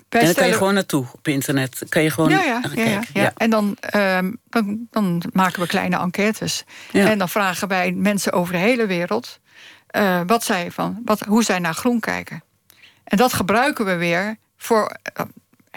dan 0.09 0.33
kan 0.33 0.47
je 0.47 0.53
gewoon 0.53 0.73
naartoe 0.73 1.05
op 1.13 1.27
internet. 1.27 1.83
Kan 1.89 2.03
je 2.03 2.09
gewoon 2.09 2.29
ja, 2.29 2.43
ja, 2.43 2.61
ja, 2.75 2.83
ja, 2.83 3.01
ja. 3.13 3.33
En 3.37 3.49
dan, 3.49 3.77
um, 3.95 4.39
dan, 4.49 4.87
dan, 4.91 5.23
maken 5.31 5.61
we 5.61 5.67
kleine 5.67 5.97
enquêtes. 5.97 6.63
En 6.91 7.17
dan 7.17 7.29
vragen 7.29 7.67
wij 7.67 7.91
mensen 7.91 8.31
over 8.31 8.53
de 8.53 8.59
hele 8.59 8.85
wereld 8.85 9.39
uh, 9.91 10.21
wat 10.25 10.43
zij 10.43 10.71
van, 10.71 11.01
wat, 11.05 11.19
hoe 11.19 11.43
zij 11.43 11.59
naar 11.59 11.73
groen 11.73 11.99
kijken. 11.99 12.43
En 13.03 13.17
dat 13.17 13.33
gebruiken 13.33 13.85
we 13.85 13.95
weer 13.95 14.37
voor, 14.57 14.97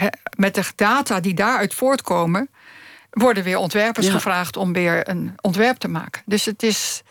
uh, 0.03 0.09
met 0.36 0.55
de 0.55 0.64
data 0.76 1.20
die 1.20 1.34
daaruit 1.34 1.74
voortkomen, 1.74 2.51
worden 3.11 3.44
weer 3.44 3.58
ontwerpers 3.58 4.08
gevraagd 4.08 4.56
om 4.56 4.72
weer 4.72 5.08
een 5.08 5.34
ontwerp 5.40 5.76
te 5.76 5.88
maken. 5.88 6.22
Dus 6.26 6.44
het 6.44 6.62
is, 6.62 7.02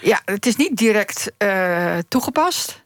ja, 0.00 0.20
het 0.24 0.46
is 0.46 0.56
niet 0.56 0.76
direct 0.76 1.32
uh, 1.38 1.98
toegepast. 2.08 2.84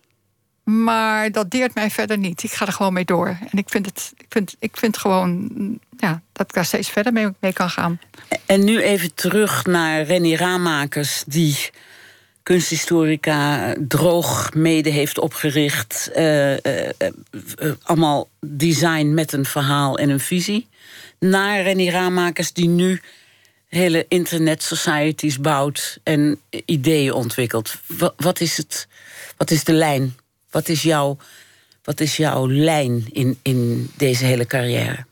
Maar 0.64 1.32
dat 1.32 1.50
deert 1.50 1.74
mij 1.74 1.90
verder 1.90 2.18
niet. 2.18 2.42
Ik 2.42 2.52
ga 2.52 2.66
er 2.66 2.72
gewoon 2.72 2.92
mee 2.92 3.04
door. 3.04 3.26
En 3.26 3.58
ik 3.58 3.68
vind 3.68 3.86
het, 3.86 4.12
ik 4.16 4.26
vind, 4.28 4.56
ik 4.58 4.76
vind 4.76 4.98
gewoon 4.98 5.50
ja, 5.96 6.22
dat 6.32 6.48
ik 6.48 6.54
daar 6.54 6.64
steeds 6.64 6.90
verder 6.90 7.12
mee, 7.12 7.28
mee 7.40 7.52
kan 7.52 7.70
gaan. 7.70 8.00
En 8.46 8.64
nu 8.64 8.80
even 8.82 9.14
terug 9.14 9.66
naar 9.66 10.02
Renny 10.02 10.34
Raamakers, 10.34 11.24
die 11.26 11.70
kunsthistorica 12.42 13.74
droog 13.88 14.54
mede 14.54 14.90
heeft 14.90 15.18
opgericht. 15.18 16.10
Uh, 16.16 16.50
uh, 16.50 16.58
uh, 16.62 17.72
allemaal 17.82 18.28
design 18.40 19.14
met 19.14 19.32
een 19.32 19.44
verhaal 19.44 19.98
en 19.98 20.10
een 20.10 20.20
visie. 20.20 20.68
Naar 21.20 21.62
Renny 21.62 21.88
Raamakers 21.88 22.52
die 22.52 22.68
nu 22.68 23.00
hele 23.68 24.04
internet 24.08 24.62
societies 24.62 25.40
bouwt 25.40 25.98
en 26.02 26.40
ideeën 26.64 27.12
ontwikkelt. 27.12 27.74
Wat, 28.16 28.40
is, 28.40 28.56
het, 28.56 28.88
wat 29.36 29.50
is 29.50 29.64
de 29.64 29.72
lijn? 29.72 30.16
Wat 30.50 30.68
is 30.68 30.82
jouw, 30.82 31.16
wat 31.82 32.00
is 32.00 32.16
jouw 32.16 32.48
lijn 32.48 33.04
in, 33.12 33.38
in 33.42 33.90
deze 33.96 34.24
hele 34.24 34.46
carrière? 34.46 35.04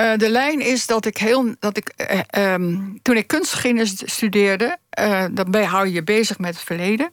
Uh, 0.00 0.16
de 0.16 0.28
lijn 0.28 0.60
is 0.60 0.86
dat 0.86 1.06
ik 1.06 1.16
heel. 1.16 1.54
Dat 1.58 1.76
ik, 1.76 1.92
uh, 2.32 2.52
um, 2.52 2.98
toen 3.02 3.16
ik 3.16 3.26
kunstgeschiedenis 3.26 4.02
studeerde, 4.04 4.76
uh, 4.98 5.26
dan 5.32 5.54
hou 5.62 5.86
je 5.86 5.92
je 5.92 6.02
bezig 6.02 6.38
met 6.38 6.54
het 6.54 6.64
verleden. 6.64 7.10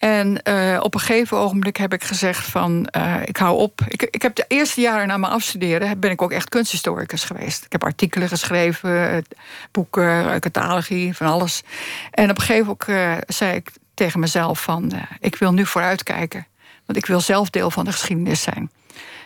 En 0.00 0.36
op 0.82 0.94
een 0.94 1.00
gegeven 1.00 1.36
ogenblik 1.36 1.76
heb 1.76 1.92
ik 1.92 2.04
gezegd 2.04 2.46
van 2.46 2.88
ik 3.24 3.36
hou 3.36 3.58
op. 3.58 3.80
Ik, 3.88 4.02
ik 4.02 4.22
heb 4.22 4.34
de 4.34 4.44
eerste 4.48 4.80
jaren 4.80 5.06
na 5.06 5.16
mijn 5.16 5.32
afstuderen 5.32 6.00
ben 6.00 6.10
ik 6.10 6.22
ook 6.22 6.32
echt 6.32 6.48
kunsthistoricus 6.48 7.24
geweest. 7.24 7.64
Ik 7.64 7.72
heb 7.72 7.84
artikelen 7.84 8.28
geschreven, 8.28 9.24
boeken, 9.70 10.40
catalogie, 10.40 11.16
van 11.16 11.26
alles. 11.26 11.62
En 12.10 12.30
op 12.30 12.36
een 12.36 12.42
gegeven 12.42 12.76
moment 12.86 13.24
zei 13.26 13.54
ik 13.54 13.70
tegen 13.94 14.20
mezelf 14.20 14.62
van 14.62 14.92
ik 15.20 15.36
wil 15.36 15.52
nu 15.52 15.66
vooruitkijken. 15.66 16.46
Want 16.86 16.98
ik 16.98 17.06
wil 17.06 17.20
zelf 17.20 17.50
deel 17.50 17.70
van 17.70 17.84
de 17.84 17.92
geschiedenis 17.92 18.42
zijn. 18.42 18.70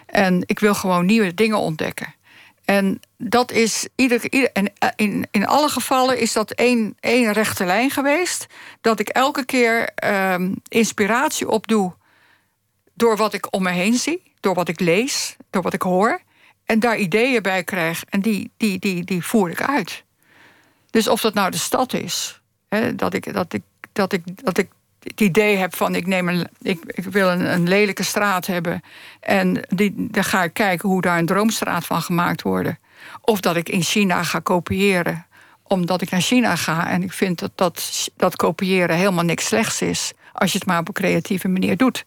En 0.06 0.42
ik 0.46 0.58
wil 0.58 0.74
gewoon 0.74 1.06
nieuwe 1.06 1.34
dingen 1.34 1.58
ontdekken. 1.58 2.14
En 2.64 3.00
dat 3.18 3.50
is 3.50 3.88
ieder, 3.94 4.32
ieder 4.32 4.52
en 4.52 4.72
eh, 4.78 4.88
in, 4.96 5.26
in 5.30 5.46
alle 5.46 5.68
gevallen 5.68 6.18
is 6.18 6.32
dat 6.32 6.50
één, 6.50 6.96
één 7.00 7.32
rechte 7.32 7.64
lijn 7.64 7.90
geweest. 7.90 8.46
Dat 8.80 9.00
ik 9.00 9.08
elke 9.08 9.44
keer 9.44 9.90
um, 10.32 10.54
inspiratie 10.68 11.48
opdoe 11.48 11.92
door 12.94 13.16
wat 13.16 13.32
ik 13.32 13.54
om 13.54 13.62
me 13.62 13.70
heen 13.70 13.94
zie, 13.94 14.32
door 14.40 14.54
wat 14.54 14.68
ik 14.68 14.80
lees, 14.80 15.36
door 15.50 15.62
wat 15.62 15.72
ik 15.72 15.82
hoor. 15.82 16.20
En 16.64 16.80
daar 16.80 16.96
ideeën 16.96 17.42
bij 17.42 17.64
krijg 17.64 18.04
en 18.08 18.20
die, 18.20 18.52
die, 18.56 18.78
die, 18.78 19.04
die 19.04 19.24
voer 19.24 19.50
ik 19.50 19.62
uit. 19.62 20.04
Dus 20.90 21.08
of 21.08 21.20
dat 21.20 21.34
nou 21.34 21.50
de 21.50 21.56
stad 21.56 21.92
is, 21.92 22.40
hè, 22.68 22.94
dat, 22.94 23.14
ik, 23.14 23.32
dat, 23.32 23.52
ik, 23.52 23.62
dat, 23.92 24.12
ik, 24.12 24.22
dat 24.44 24.58
ik 24.58 24.68
het 25.04 25.20
idee 25.20 25.56
heb 25.56 25.76
van 25.76 25.94
ik, 25.94 26.06
neem 26.06 26.28
een, 26.28 26.48
ik, 26.62 26.80
ik 26.86 27.04
wil 27.04 27.30
een, 27.30 27.52
een, 27.52 27.68
lelijke 27.68 28.02
straat 28.02 28.46
hebben. 28.46 28.82
En 29.20 29.66
die, 29.68 29.94
dan 29.96 30.24
ga 30.24 30.42
ik 30.42 30.52
kijken 30.52 30.88
hoe 30.88 31.00
daar 31.00 31.18
een 31.18 31.26
droomstraat 31.26 31.86
van 31.86 32.02
gemaakt 32.02 32.42
wordt. 32.42 32.68
Of 33.20 33.40
dat 33.40 33.56
ik 33.56 33.68
in 33.68 33.82
China 33.82 34.22
ga 34.22 34.38
kopiëren. 34.38 35.26
Omdat 35.62 36.02
ik 36.02 36.10
naar 36.10 36.20
China 36.20 36.56
ga 36.56 36.90
en 36.90 37.02
ik 37.02 37.12
vind 37.12 37.38
dat, 37.38 37.52
dat 37.54 38.08
dat 38.16 38.36
kopiëren 38.36 38.96
helemaal 38.96 39.24
niks 39.24 39.46
slechts 39.46 39.82
is. 39.82 40.12
Als 40.32 40.52
je 40.52 40.58
het 40.58 40.66
maar 40.66 40.78
op 40.78 40.88
een 40.88 40.94
creatieve 40.94 41.48
manier 41.48 41.76
doet. 41.76 42.04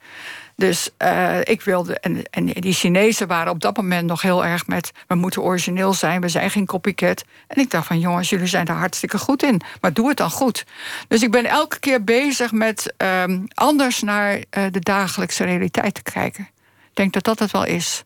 Dus 0.58 0.90
uh, 1.04 1.40
ik 1.44 1.62
wilde. 1.62 2.00
En, 2.00 2.24
en 2.30 2.46
die 2.46 2.74
Chinezen 2.74 3.28
waren 3.28 3.52
op 3.52 3.60
dat 3.60 3.78
moment 3.78 4.08
nog 4.08 4.22
heel 4.22 4.46
erg 4.46 4.68
met. 4.68 4.92
We 5.08 5.16
moeten 5.16 5.42
origineel 5.42 5.94
zijn, 5.94 6.22
we 6.22 6.30
zijn 6.30 6.52
geen 6.52 6.66
copycat. 6.66 7.24
En 7.48 7.62
ik 7.62 7.72
dacht 7.72 7.88
van 7.88 8.00
jongens, 8.00 8.30
jullie 8.30 8.48
zijn 8.48 8.68
er 8.68 8.76
hartstikke 8.76 9.18
goed 9.18 9.44
in. 9.44 9.62
Maar 9.82 9.94
doe 9.94 10.08
het 10.08 10.18
dan 10.18 10.32
goed. 10.32 10.66
Dus 11.08 11.22
ik 11.22 11.32
ben 11.32 11.46
elke 11.46 11.80
keer 11.80 12.04
bezig 12.04 12.52
met 12.52 12.94
um, 12.98 13.48
anders 13.54 14.02
naar 14.02 14.34
uh, 14.34 14.44
de 14.72 14.80
dagelijkse 14.80 15.44
realiteit 15.44 15.94
te 15.94 16.04
kijken. 16.04 16.50
Ik 16.90 16.96
denk 16.96 17.14
dat 17.14 17.24
dat 17.24 17.40
het 17.40 17.52
wel 17.52 17.66
is. 17.66 18.04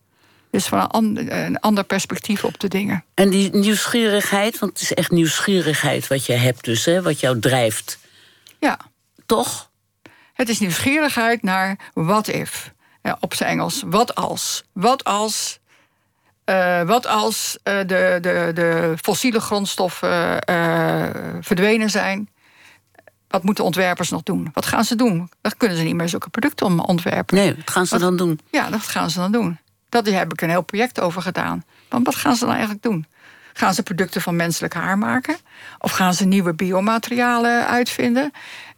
Dus 0.50 0.66
van 0.66 0.78
een 0.78 0.86
ander, 0.86 1.32
een 1.32 1.60
ander 1.60 1.84
perspectief 1.84 2.44
op 2.44 2.60
de 2.60 2.68
dingen. 2.68 3.04
En 3.14 3.30
die 3.30 3.50
nieuwsgierigheid, 3.50 4.58
want 4.58 4.72
het 4.72 4.82
is 4.82 4.94
echt 4.94 5.10
nieuwsgierigheid 5.10 6.08
wat 6.08 6.26
je 6.26 6.32
hebt, 6.32 6.64
dus, 6.64 6.84
hè, 6.84 7.02
wat 7.02 7.20
jou 7.20 7.38
drijft. 7.38 7.98
Ja. 8.58 8.78
Toch? 9.26 9.70
Het 10.42 10.50
is 10.50 10.58
nieuwsgierigheid 10.58 11.42
naar 11.42 11.76
what 11.92 12.28
if. 12.28 12.72
Ja, 13.02 13.16
op 13.20 13.34
zijn 13.34 13.50
Engels. 13.50 13.82
Wat 13.86 14.14
als? 14.14 14.64
Wat 14.72 15.04
als 15.04 15.60
uh, 16.46 16.82
wat 16.82 17.06
als 17.06 17.58
uh, 17.64 17.78
de, 17.78 18.18
de, 18.20 18.50
de 18.54 18.94
fossiele 19.02 19.40
grondstoffen 19.40 20.42
uh, 20.50 21.06
verdwenen 21.40 21.90
zijn? 21.90 22.28
Wat 23.28 23.42
moeten 23.42 23.64
ontwerpers 23.64 24.10
nog 24.10 24.22
doen? 24.22 24.50
Wat 24.52 24.66
gaan 24.66 24.84
ze 24.84 24.96
doen? 24.96 25.30
Dan 25.40 25.52
kunnen 25.56 25.76
ze 25.76 25.82
niet 25.82 25.94
meer 25.94 26.08
zulke 26.08 26.30
producten 26.30 26.78
ontwerpen. 26.78 27.36
Nee, 27.36 27.54
wat 27.54 27.70
gaan 27.70 27.86
ze 27.86 27.98
dan 27.98 28.16
doen? 28.16 28.40
Ja, 28.50 28.70
dat 28.70 28.82
gaan 28.82 29.10
ze 29.10 29.18
dan 29.18 29.32
doen. 29.32 29.58
Dat 29.88 30.06
heb 30.06 30.32
ik 30.32 30.40
een 30.40 30.50
heel 30.50 30.62
project 30.62 31.00
over 31.00 31.22
gedaan. 31.22 31.64
Want 31.88 32.06
wat 32.06 32.16
gaan 32.16 32.34
ze 32.34 32.40
dan 32.44 32.54
eigenlijk 32.54 32.82
doen? 32.82 33.06
Gaan 33.52 33.74
ze 33.74 33.82
producten 33.82 34.20
van 34.20 34.36
menselijk 34.36 34.74
haar 34.74 34.98
maken? 34.98 35.36
Of 35.78 35.90
gaan 35.90 36.14
ze 36.14 36.24
nieuwe 36.24 36.54
biomaterialen 36.54 37.66
uitvinden? 37.66 38.32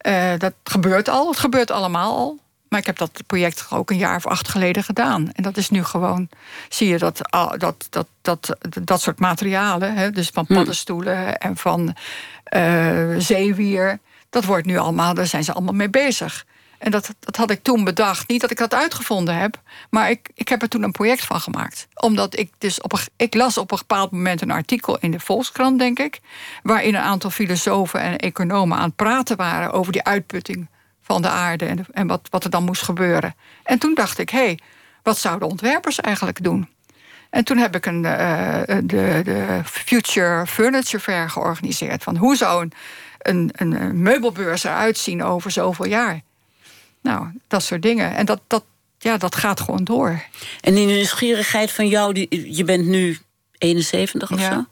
Uh, 0.07 0.33
dat 0.39 0.53
gebeurt 0.65 1.09
al, 1.09 1.29
het 1.29 1.39
gebeurt 1.39 1.71
allemaal 1.71 2.17
al. 2.17 2.39
Maar 2.69 2.83
ik 2.83 2.87
heb 2.87 2.99
dat 2.99 3.23
project 3.27 3.67
ook 3.71 3.91
een 3.91 3.97
jaar 3.97 4.17
of 4.17 4.27
acht 4.27 4.49
geleden 4.49 4.85
gedaan. 4.85 5.31
En 5.33 5.43
dat 5.43 5.57
is 5.57 5.71
nu 5.71 5.85
gewoon, 5.85 6.29
zie 6.69 6.89
je 6.89 6.99
dat 6.99 7.21
dat, 7.59 7.87
dat, 7.91 8.07
dat, 8.23 8.57
dat 8.83 9.01
soort 9.01 9.19
materialen, 9.19 9.95
hè, 9.95 10.11
dus 10.11 10.29
van 10.29 10.45
hm. 10.49 10.55
paddenstoelen 10.55 11.39
en 11.39 11.57
van 11.57 11.97
uh, 12.57 13.15
zeewier, 13.19 13.99
dat 14.31 14.45
wordt 14.45 14.67
nu 14.67 14.79
allemaal, 14.79 15.15
daar 15.15 15.27
zijn 15.27 15.45
ze 15.45 15.53
allemaal 15.53 15.75
mee 15.75 15.91
bezig. 15.91 16.45
En 16.85 16.91
dat, 16.91 17.15
dat 17.21 17.37
had 17.37 17.51
ik 17.51 17.63
toen 17.63 17.85
bedacht. 17.85 18.29
Niet 18.29 18.41
dat 18.41 18.51
ik 18.51 18.59
dat 18.59 18.75
uitgevonden 18.75 19.37
heb, 19.37 19.61
maar 19.91 20.11
ik, 20.11 20.31
ik 20.35 20.49
heb 20.49 20.63
er 20.63 20.69
toen 20.69 20.83
een 20.83 20.93
project 20.93 21.25
van 21.25 21.41
gemaakt. 21.41 21.89
Omdat 21.95 22.39
ik 22.39 22.53
dus 22.59 22.81
op 22.81 22.93
een, 22.93 22.99
ik 23.17 23.35
las 23.35 23.59
op 23.59 23.71
een 23.71 23.79
bepaald 23.79 24.11
moment 24.11 24.41
een 24.41 24.51
artikel 24.51 24.99
in 24.99 25.11
de 25.11 25.21
Volkskrant, 25.21 25.79
denk 25.79 25.99
ik. 25.99 26.21
Waarin 26.63 26.95
een 26.95 27.01
aantal 27.01 27.31
filosofen 27.31 28.01
en 28.01 28.19
economen 28.19 28.79
aan 28.79 28.85
het 28.85 28.97
praten 28.97 29.37
waren 29.37 29.73
over 29.73 29.93
die 29.93 30.03
uitputting 30.03 30.69
van 31.03 31.23
de 31.23 31.29
aarde 31.29 31.65
en, 31.65 31.87
en 31.93 32.07
wat, 32.07 32.27
wat 32.31 32.45
er 32.45 32.51
dan 32.51 32.65
moest 32.65 32.83
gebeuren. 32.83 33.35
En 33.63 33.79
toen 33.79 33.95
dacht 33.95 34.19
ik, 34.19 34.31
hé, 34.31 34.39
hey, 34.39 34.59
wat 35.03 35.19
zouden 35.19 35.49
ontwerpers 35.49 36.01
eigenlijk 36.01 36.43
doen? 36.43 36.69
En 37.31 37.45
toen 37.45 37.57
heb 37.57 37.75
ik 37.75 37.87
een, 37.87 38.05
uh, 38.05 38.61
de, 38.67 39.21
de 39.25 39.61
Future 39.65 40.47
Furniture 40.47 41.03
Fair 41.03 41.31
georganiseerd. 41.31 42.03
Van 42.03 42.17
hoe 42.17 42.37
zou 42.37 42.63
een, 42.63 42.73
een, 43.53 43.83
een 43.83 44.03
meubelbeurs 44.03 44.65
eruit 44.65 44.99
zien 44.99 45.23
over 45.23 45.51
zoveel 45.51 45.87
jaar? 45.87 46.21
Nou, 47.05 47.27
dat 47.49 47.63
soort 47.63 47.83
dingen. 47.83 48.15
En 48.17 48.27
dat, 48.27 48.41
dat, 48.47 48.65
ja, 48.99 49.17
dat 49.17 49.35
gaat 49.35 49.61
gewoon 49.61 49.85
door. 49.85 50.23
En 50.61 50.75
die 50.75 50.87
nieuwsgierigheid 50.87 51.71
van 51.71 51.89
jou, 51.89 52.13
die, 52.13 52.55
je 52.57 52.65
bent 52.65 52.87
nu 52.87 53.19
71 53.59 54.33
of 54.33 54.41
zo. 54.41 54.65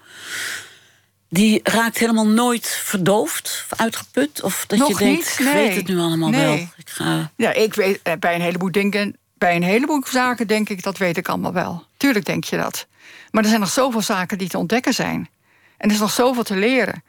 die 1.29 1.61
raakt 1.63 1.99
helemaal 1.99 2.27
nooit 2.27 2.67
verdoofd 2.67 3.65
of 3.71 3.79
uitgeput? 3.81 4.43
Of 4.43 4.65
dat 4.67 4.79
Nog 4.79 4.89
je 4.89 5.05
denkt, 5.05 5.39
niet? 5.39 5.47
ik 5.47 5.53
weet 5.55 5.75
het 5.75 5.89
nu 5.89 5.99
allemaal 5.99 6.29
Nee. 6.31 6.45
wel. 6.45 6.55
Ik 6.55 6.91
ga... 6.91 7.31
Ja, 7.37 7.53
ik 7.53 7.75
weet 7.75 8.01
eh, 8.03 8.13
bij 8.19 8.35
een 8.35 8.41
heleboel 8.41 8.73
dingen, 8.73 9.17
bij 9.35 9.57
een 9.57 9.63
heleboel 9.63 10.03
zaken 10.11 10.47
denk 10.47 10.69
ik 10.69 10.83
dat 10.83 10.99
weet 10.99 11.17
ik 11.17 11.29
allemaal 11.29 11.53
wel. 11.53 11.85
Tuurlijk 11.97 12.25
denk 12.25 12.45
je 12.45 12.57
dat. 12.57 12.87
Maar 13.31 13.43
er 13.43 13.49
zijn 13.49 13.61
nog 13.61 13.71
zoveel 13.71 14.03
zaken 14.03 14.39
die 14.39 14.49
te 14.49 14.59
ontdekken 14.59 14.95
zijn. 14.95 15.29
En 15.77 15.89
er 15.89 15.95
is 15.95 16.01
nog 16.01 16.11
zoveel 16.13 16.43
te 16.43 16.57
leren. 16.57 17.05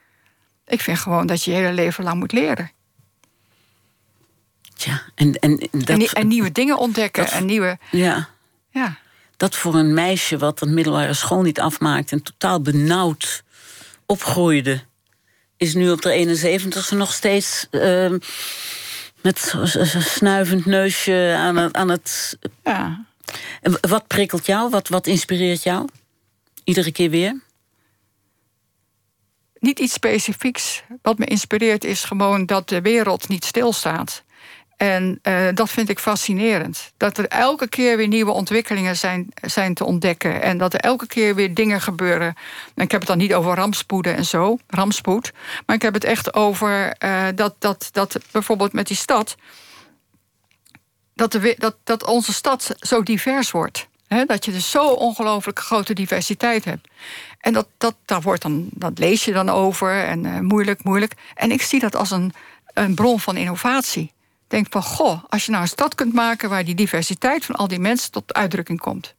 Ik 0.67 0.81
vind 0.81 0.99
gewoon 0.99 1.27
dat 1.27 1.43
je 1.43 1.51
je 1.51 1.57
hele 1.57 1.73
leven 1.73 2.03
lang 2.03 2.19
moet 2.19 2.31
leren. 2.31 2.71
Ja, 4.85 5.01
en, 5.15 5.33
en, 5.33 5.57
dat, 5.71 5.89
en, 5.89 5.97
nie- 5.97 6.09
en 6.13 6.27
nieuwe 6.27 6.51
dingen 6.51 6.77
ontdekken. 6.77 7.23
dat- 7.23 7.33
en 7.33 7.45
nieuwe. 7.45 7.77
ja, 7.91 8.29
Ja. 8.71 8.97
dat 9.37 9.55
voor 9.55 9.75
een 9.75 9.93
meisje 9.93 10.37
wat 10.37 10.61
een 10.61 10.73
middelbare 10.73 11.13
school 11.13 11.41
niet 11.41 11.59
afmaakt... 11.59 12.11
en 12.11 12.21
totaal 12.23 12.61
benauwd 12.61 13.43
opgroeide... 14.05 14.81
is 15.57 15.73
nu 15.73 15.91
op 15.91 16.01
de 16.01 16.39
71ste 16.91 16.97
nog 16.97 17.13
steeds... 17.13 17.67
ehm, 17.71 18.17
met 19.21 19.53
snuivend 19.99 20.65
neusje 20.65 21.35
aan 21.37 21.55
het... 21.57 21.73
Aan 21.75 21.89
het 21.89 22.37
ja. 22.63 23.05
En 23.61 23.77
wat 23.89 24.07
prikkelt 24.07 24.45
jou? 24.45 24.69
Wat, 24.69 24.87
wat 24.87 25.07
inspireert 25.07 25.63
jou? 25.63 25.87
Iedere 26.63 26.91
keer 26.91 27.09
weer? 27.09 27.41
Niet 29.59 29.79
iets 29.79 29.93
specifieks. 29.93 30.83
Wat 31.01 31.17
me 31.17 31.25
inspireert 31.25 31.83
is 31.83 32.03
gewoon 32.03 32.45
dat 32.45 32.69
de 32.69 32.81
wereld 32.81 33.27
niet 33.27 33.45
stilstaat. 33.45 34.22
En 34.83 35.19
eh, 35.21 35.47
dat 35.53 35.69
vind 35.69 35.89
ik 35.89 35.99
fascinerend. 35.99 36.91
Dat 36.97 37.17
er 37.17 37.27
elke 37.27 37.67
keer 37.67 37.97
weer 37.97 38.07
nieuwe 38.07 38.31
ontwikkelingen 38.31 38.95
zijn, 38.95 39.27
zijn 39.41 39.73
te 39.73 39.85
ontdekken. 39.85 40.41
En 40.41 40.57
dat 40.57 40.73
er 40.73 40.79
elke 40.79 41.07
keer 41.07 41.35
weer 41.35 41.53
dingen 41.53 41.81
gebeuren. 41.81 42.35
En 42.75 42.83
ik 42.83 42.91
heb 42.91 42.99
het 42.99 43.09
dan 43.09 43.17
niet 43.17 43.33
over 43.33 43.55
rampspoeden 43.55 44.15
en 44.15 44.25
zo, 44.25 44.57
rampspoed. 44.67 45.31
Maar 45.65 45.75
ik 45.75 45.81
heb 45.81 45.93
het 45.93 46.03
echt 46.03 46.33
over 46.33 46.91
eh, 46.91 47.25
dat, 47.35 47.55
dat, 47.59 47.89
dat 47.91 48.17
bijvoorbeeld 48.31 48.73
met 48.73 48.87
die 48.87 48.97
stad. 48.97 49.35
Dat, 51.13 51.31
de, 51.31 51.55
dat, 51.57 51.75
dat 51.83 52.05
onze 52.05 52.33
stad 52.33 52.75
zo 52.79 53.03
divers 53.03 53.51
wordt. 53.51 53.87
Hè, 54.07 54.25
dat 54.25 54.45
je 54.45 54.51
dus 54.51 54.71
zo 54.71 54.87
ongelooflijk 54.87 55.59
grote 55.59 55.93
diversiteit 55.93 56.65
hebt. 56.65 56.87
En 57.39 57.53
dat, 57.53 57.67
dat, 57.77 57.95
daar 58.05 58.21
wordt 58.21 58.41
dan, 58.41 58.67
dat 58.71 58.99
lees 58.99 59.25
je 59.25 59.33
dan 59.33 59.49
over. 59.49 60.03
En 60.03 60.25
eh, 60.25 60.39
moeilijk, 60.39 60.83
moeilijk. 60.83 61.13
En 61.35 61.51
ik 61.51 61.61
zie 61.61 61.79
dat 61.79 61.95
als 61.95 62.11
een, 62.11 62.33
een 62.73 62.95
bron 62.95 63.19
van 63.19 63.37
innovatie. 63.37 64.11
Denk 64.53 64.67
van, 64.69 64.83
goh, 64.83 65.23
als 65.29 65.45
je 65.45 65.51
nou 65.51 65.63
een 65.63 65.69
stad 65.69 65.95
kunt 65.95 66.13
maken... 66.13 66.49
waar 66.49 66.65
die 66.65 66.75
diversiteit 66.75 67.45
van 67.45 67.55
al 67.55 67.67
die 67.67 67.79
mensen 67.79 68.11
tot 68.11 68.33
uitdrukking 68.33 68.79
komt. 68.79 69.13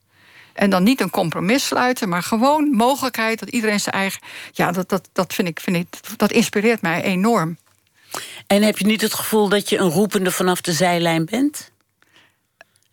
En 0.52 0.70
dan 0.70 0.82
niet 0.82 1.00
een 1.00 1.10
compromis 1.10 1.66
sluiten, 1.66 2.08
maar 2.08 2.22
gewoon 2.22 2.70
mogelijkheid... 2.70 3.38
dat 3.38 3.48
iedereen 3.48 3.80
zijn 3.80 3.94
eigen... 3.94 4.20
Ja, 4.52 4.72
dat, 4.72 4.88
dat, 4.88 5.08
dat, 5.12 5.34
vind 5.34 5.48
ik, 5.48 5.60
vind 5.60 5.76
ik, 5.76 5.86
dat 6.16 6.32
inspireert 6.32 6.82
mij 6.82 7.02
enorm. 7.02 7.56
En 8.46 8.62
heb 8.62 8.78
je 8.78 8.86
niet 8.86 9.00
het 9.00 9.14
gevoel 9.14 9.48
dat 9.48 9.68
je 9.68 9.78
een 9.78 9.90
roepende 9.90 10.30
vanaf 10.30 10.60
de 10.60 10.72
zijlijn 10.72 11.24
bent? 11.24 11.70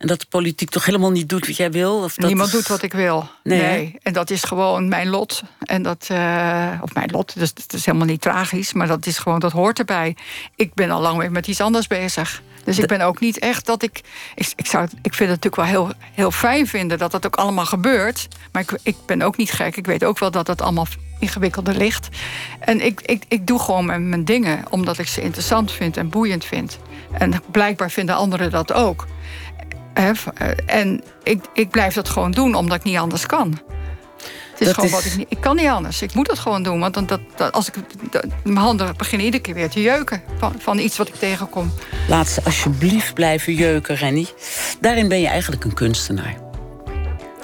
En 0.02 0.08
dat 0.08 0.20
de 0.20 0.26
politiek 0.28 0.70
toch 0.70 0.84
helemaal 0.84 1.10
niet 1.10 1.28
doet 1.28 1.46
wat 1.46 1.56
jij 1.56 1.70
wil? 1.70 1.94
Of 2.02 2.14
dat 2.14 2.26
Niemand 2.26 2.48
is- 2.48 2.54
doet 2.54 2.66
wat 2.66 2.82
ik 2.82 2.92
wil. 2.92 3.28
Nee? 3.42 3.98
En 4.02 4.12
dat 4.12 4.30
is 4.30 4.42
gewoon 4.44 4.88
mijn 4.88 5.08
lot. 5.08 5.42
En 5.60 5.82
dat, 5.82 6.06
eh, 6.10 6.70
of 6.80 6.94
mijn 6.94 7.10
lot, 7.10 7.38
dus 7.38 7.48
het 7.54 7.72
is 7.72 7.86
helemaal 7.86 8.06
niet 8.06 8.20
tragisch, 8.20 8.72
maar 8.72 8.86
dat 8.86 9.06
is 9.06 9.18
gewoon, 9.18 9.38
dat 9.38 9.52
hoort 9.52 9.78
erbij. 9.78 10.16
Ik 10.56 10.74
ben 10.74 10.90
al 10.90 11.00
lang 11.00 11.18
weer 11.18 11.30
met 11.32 11.46
iets 11.46 11.60
anders 11.60 11.86
bezig. 11.86 12.42
Dus 12.64 12.78
ik 12.78 12.86
ben 12.86 13.00
ook 13.00 13.20
niet 13.20 13.38
echt 13.38 13.66
dat 13.66 13.82
ik. 13.82 14.00
Ik, 14.34 14.52
ik, 14.56 14.66
zou, 14.66 14.84
ik 14.84 15.14
vind 15.14 15.30
het 15.30 15.42
natuurlijk 15.42 15.56
wel 15.56 15.64
heel, 15.64 15.92
heel 16.12 16.30
fijn 16.30 16.66
vinden 16.66 16.98
dat 16.98 17.10
dat 17.10 17.26
ook 17.26 17.36
allemaal 17.36 17.66
gebeurt. 17.66 18.28
Maar 18.52 18.62
ik, 18.62 18.78
ik 18.82 18.96
ben 19.06 19.22
ook 19.22 19.36
niet 19.36 19.52
gek. 19.52 19.76
Ik 19.76 19.86
weet 19.86 20.04
ook 20.04 20.18
wel 20.18 20.30
dat 20.30 20.46
dat 20.46 20.62
allemaal 20.62 20.86
ingewikkelder 21.18 21.76
ligt. 21.76 22.08
En 22.60 22.84
ik, 22.84 23.00
ik, 23.00 23.24
ik 23.28 23.46
doe 23.46 23.58
gewoon 23.58 23.86
mijn, 23.86 24.08
mijn 24.08 24.24
dingen 24.24 24.64
omdat 24.70 24.98
ik 24.98 25.06
ze 25.08 25.20
interessant 25.22 25.72
vind 25.72 25.96
en 25.96 26.08
boeiend 26.08 26.44
vind. 26.44 26.78
En 27.12 27.42
blijkbaar 27.50 27.90
vinden 27.90 28.14
anderen 28.16 28.50
dat 28.50 28.72
ook. 28.72 29.06
Eh, 29.94 30.08
en 30.66 31.02
ik, 31.22 31.44
ik 31.54 31.70
blijf 31.70 31.94
dat 31.94 32.08
gewoon 32.08 32.30
doen, 32.30 32.54
omdat 32.54 32.76
ik 32.78 32.82
niet 32.84 32.96
anders 32.96 33.26
kan. 33.26 33.60
Het 34.52 34.60
is 34.60 34.66
Dat 34.66 34.74
gewoon 34.74 34.90
is- 34.90 34.96
wat 34.96 35.04
ik 35.04 35.16
niet. 35.16 35.26
Ik 35.30 35.40
kan 35.40 35.56
niet 35.56 35.66
anders. 35.68 36.02
Ik 36.02 36.14
moet 36.14 36.30
het 36.30 36.38
gewoon 36.38 36.62
doen. 36.62 36.80
Want 36.80 36.94
dan, 36.94 37.06
dat, 37.06 37.20
dat, 37.36 37.52
als 37.52 37.68
ik, 37.68 37.74
dat- 38.10 38.24
mijn 38.44 38.56
handen 38.56 38.96
beginnen 38.96 39.24
iedere 39.26 39.42
keer 39.42 39.54
weer 39.54 39.68
te 39.70 39.80
jeuken. 39.82 40.22
Van, 40.38 40.54
van 40.58 40.78
iets 40.78 40.96
wat 40.96 41.08
ik 41.08 41.14
tegenkom. 41.14 41.72
Laat 42.08 42.28
ze 42.28 42.40
alsjeblieft 42.44 43.14
blijven 43.14 43.54
jeuken, 43.54 43.94
Renny. 43.96 44.26
Daarin 44.80 45.08
ben 45.08 45.20
je 45.20 45.26
eigenlijk 45.28 45.64
een 45.64 45.74
kunstenaar. 45.74 46.34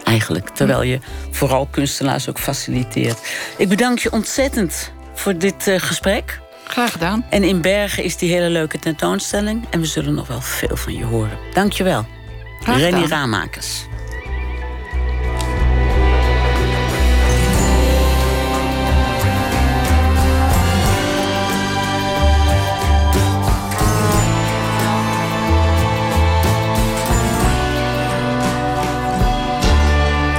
Eigenlijk, 0.04 0.48
terwijl 0.48 0.82
je 0.82 0.98
vooral 1.30 1.66
kunstenaars 1.70 2.28
ook 2.28 2.38
faciliteert. 2.38 3.18
Ik 3.56 3.68
bedank 3.68 3.98
je 3.98 4.12
ontzettend 4.12 4.92
voor 5.14 5.38
dit 5.38 5.66
eh, 5.68 5.80
gesprek. 5.80 6.40
Graag 6.64 6.92
gedaan. 6.92 7.24
En 7.30 7.44
in 7.44 7.60
Bergen 7.60 8.04
is 8.04 8.16
die 8.16 8.32
hele 8.32 8.48
leuke 8.50 8.78
tentoonstelling. 8.78 9.64
En 9.70 9.80
we 9.80 9.86
zullen 9.86 10.14
nog 10.14 10.26
wel 10.28 10.40
veel 10.40 10.76
van 10.76 10.94
je 10.94 11.04
horen. 11.04 11.38
Dank 11.52 11.72
je 11.72 11.84
wel. 11.84 12.06
Graag 12.68 12.80
Renny 12.80 13.02
gedaan. 13.02 13.18
Raamakers. 13.18 13.86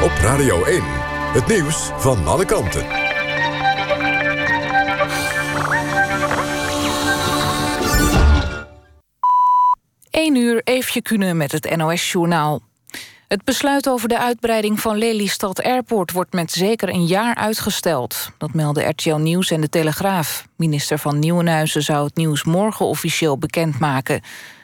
Op 0.04 0.12
Radio 0.22 0.64
1. 0.64 0.84
Het 1.34 1.48
nieuws 1.48 1.92
van 1.98 2.28
alle 2.28 2.46
kanten. 2.46 3.09
1 10.12 10.36
uur 10.36 10.62
Eefje 10.64 11.02
Kunnen 11.02 11.38
met 11.38 11.52
het 11.52 11.76
NOS-journaal. 11.76 12.62
Het 13.28 13.44
besluit 13.44 13.90
over 13.90 14.08
de 14.08 14.20
uitbreiding 14.20 14.80
van 14.80 14.98
Lelystad 14.98 15.64
Airport... 15.64 16.12
wordt 16.12 16.34
met 16.34 16.52
zeker 16.52 16.90
een 16.90 17.06
jaar 17.06 17.36
uitgesteld. 17.36 18.32
Dat 18.38 18.54
melden 18.54 18.90
RTL 18.90 19.16
Nieuws 19.16 19.52
en 19.52 19.62
De 19.62 19.70
Telegraaf. 19.70 20.48
Minister 20.56 21.00
van 21.00 21.20
Nieuwenhuizen 21.20 21.82
zou 21.82 22.06
het 22.06 22.16
nieuws 22.16 22.44
morgen 22.44 22.86
officieel 22.86 23.38
bekendmaken. 23.38 24.22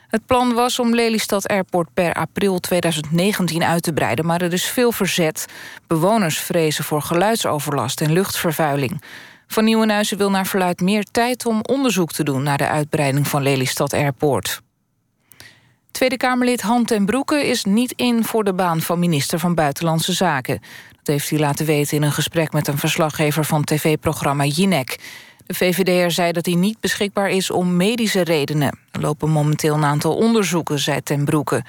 Het 0.07 0.25
plan 0.25 0.53
was 0.53 0.79
om 0.79 0.95
Lelystad 0.95 1.47
Airport 1.47 1.93
per 1.93 2.13
april 2.13 2.59
2019 2.59 3.63
uit 3.63 3.83
te 3.83 3.93
breiden... 3.93 4.25
maar 4.25 4.41
er 4.41 4.53
is 4.53 4.65
veel 4.65 4.91
verzet. 4.91 5.45
Bewoners 5.87 6.39
vrezen 6.39 6.83
voor 6.83 7.01
geluidsoverlast 7.01 8.01
en 8.01 8.11
luchtvervuiling. 8.11 9.01
Van 9.47 9.63
Nieuwenhuizen 9.63 10.17
wil 10.17 10.29
naar 10.29 10.45
verluid 10.45 10.81
meer 10.81 11.03
tijd 11.03 11.45
om 11.45 11.61
onderzoek 11.61 12.11
te 12.11 12.23
doen... 12.23 12.43
naar 12.43 12.57
de 12.57 12.67
uitbreiding 12.67 13.27
van 13.27 13.43
Lelystad 13.43 13.93
Airport. 13.93 14.63
Tweede 15.95 16.17
Kamerlid 16.17 16.61
Han 16.61 16.85
ten 16.85 17.05
Broeke 17.05 17.47
is 17.47 17.63
niet 17.63 17.93
in 17.95 18.23
voor 18.23 18.43
de 18.43 18.53
baan 18.53 18.81
van 18.81 18.99
minister 18.99 19.39
van 19.39 19.55
Buitenlandse 19.55 20.13
Zaken. 20.13 20.59
Dat 20.95 21.07
heeft 21.07 21.29
hij 21.29 21.39
laten 21.39 21.65
weten 21.65 21.97
in 21.97 22.03
een 22.03 22.11
gesprek 22.11 22.53
met 22.53 22.67
een 22.67 22.77
verslaggever 22.77 23.45
van 23.45 23.63
tv-programma 23.63 24.45
Jinek. 24.45 24.99
De 25.45 25.53
VVD'er 25.53 26.11
zei 26.11 26.31
dat 26.31 26.45
hij 26.45 26.55
niet 26.55 26.79
beschikbaar 26.79 27.29
is 27.29 27.51
om 27.51 27.75
medische 27.75 28.21
redenen. 28.21 28.79
Er 28.91 29.01
lopen 29.01 29.29
momenteel 29.29 29.73
een 29.73 29.83
aantal 29.83 30.15
onderzoeken, 30.15 30.79
zei 30.79 31.01
ten 31.03 31.25
Broeke. 31.25 31.63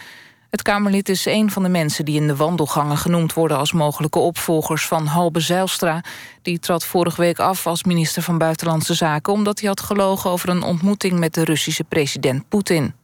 Het 0.50 0.62
Kamerlid 0.62 1.08
is 1.08 1.26
een 1.26 1.50
van 1.50 1.62
de 1.62 1.68
mensen 1.68 2.04
die 2.04 2.20
in 2.20 2.26
de 2.26 2.36
wandelgangen 2.36 2.96
genoemd 2.96 3.34
worden... 3.34 3.56
als 3.56 3.72
mogelijke 3.72 4.18
opvolgers 4.18 4.86
van 4.86 5.06
Halbe 5.06 5.40
Zijlstra. 5.40 6.04
Die 6.42 6.58
trad 6.58 6.84
vorige 6.84 7.20
week 7.20 7.38
af 7.38 7.66
als 7.66 7.84
minister 7.84 8.22
van 8.22 8.38
Buitenlandse 8.38 8.94
Zaken... 8.94 9.32
omdat 9.32 9.60
hij 9.60 9.68
had 9.68 9.80
gelogen 9.80 10.30
over 10.30 10.48
een 10.48 10.62
ontmoeting 10.62 11.18
met 11.18 11.34
de 11.34 11.44
Russische 11.44 11.84
president 11.84 12.48
Poetin. 12.48 12.94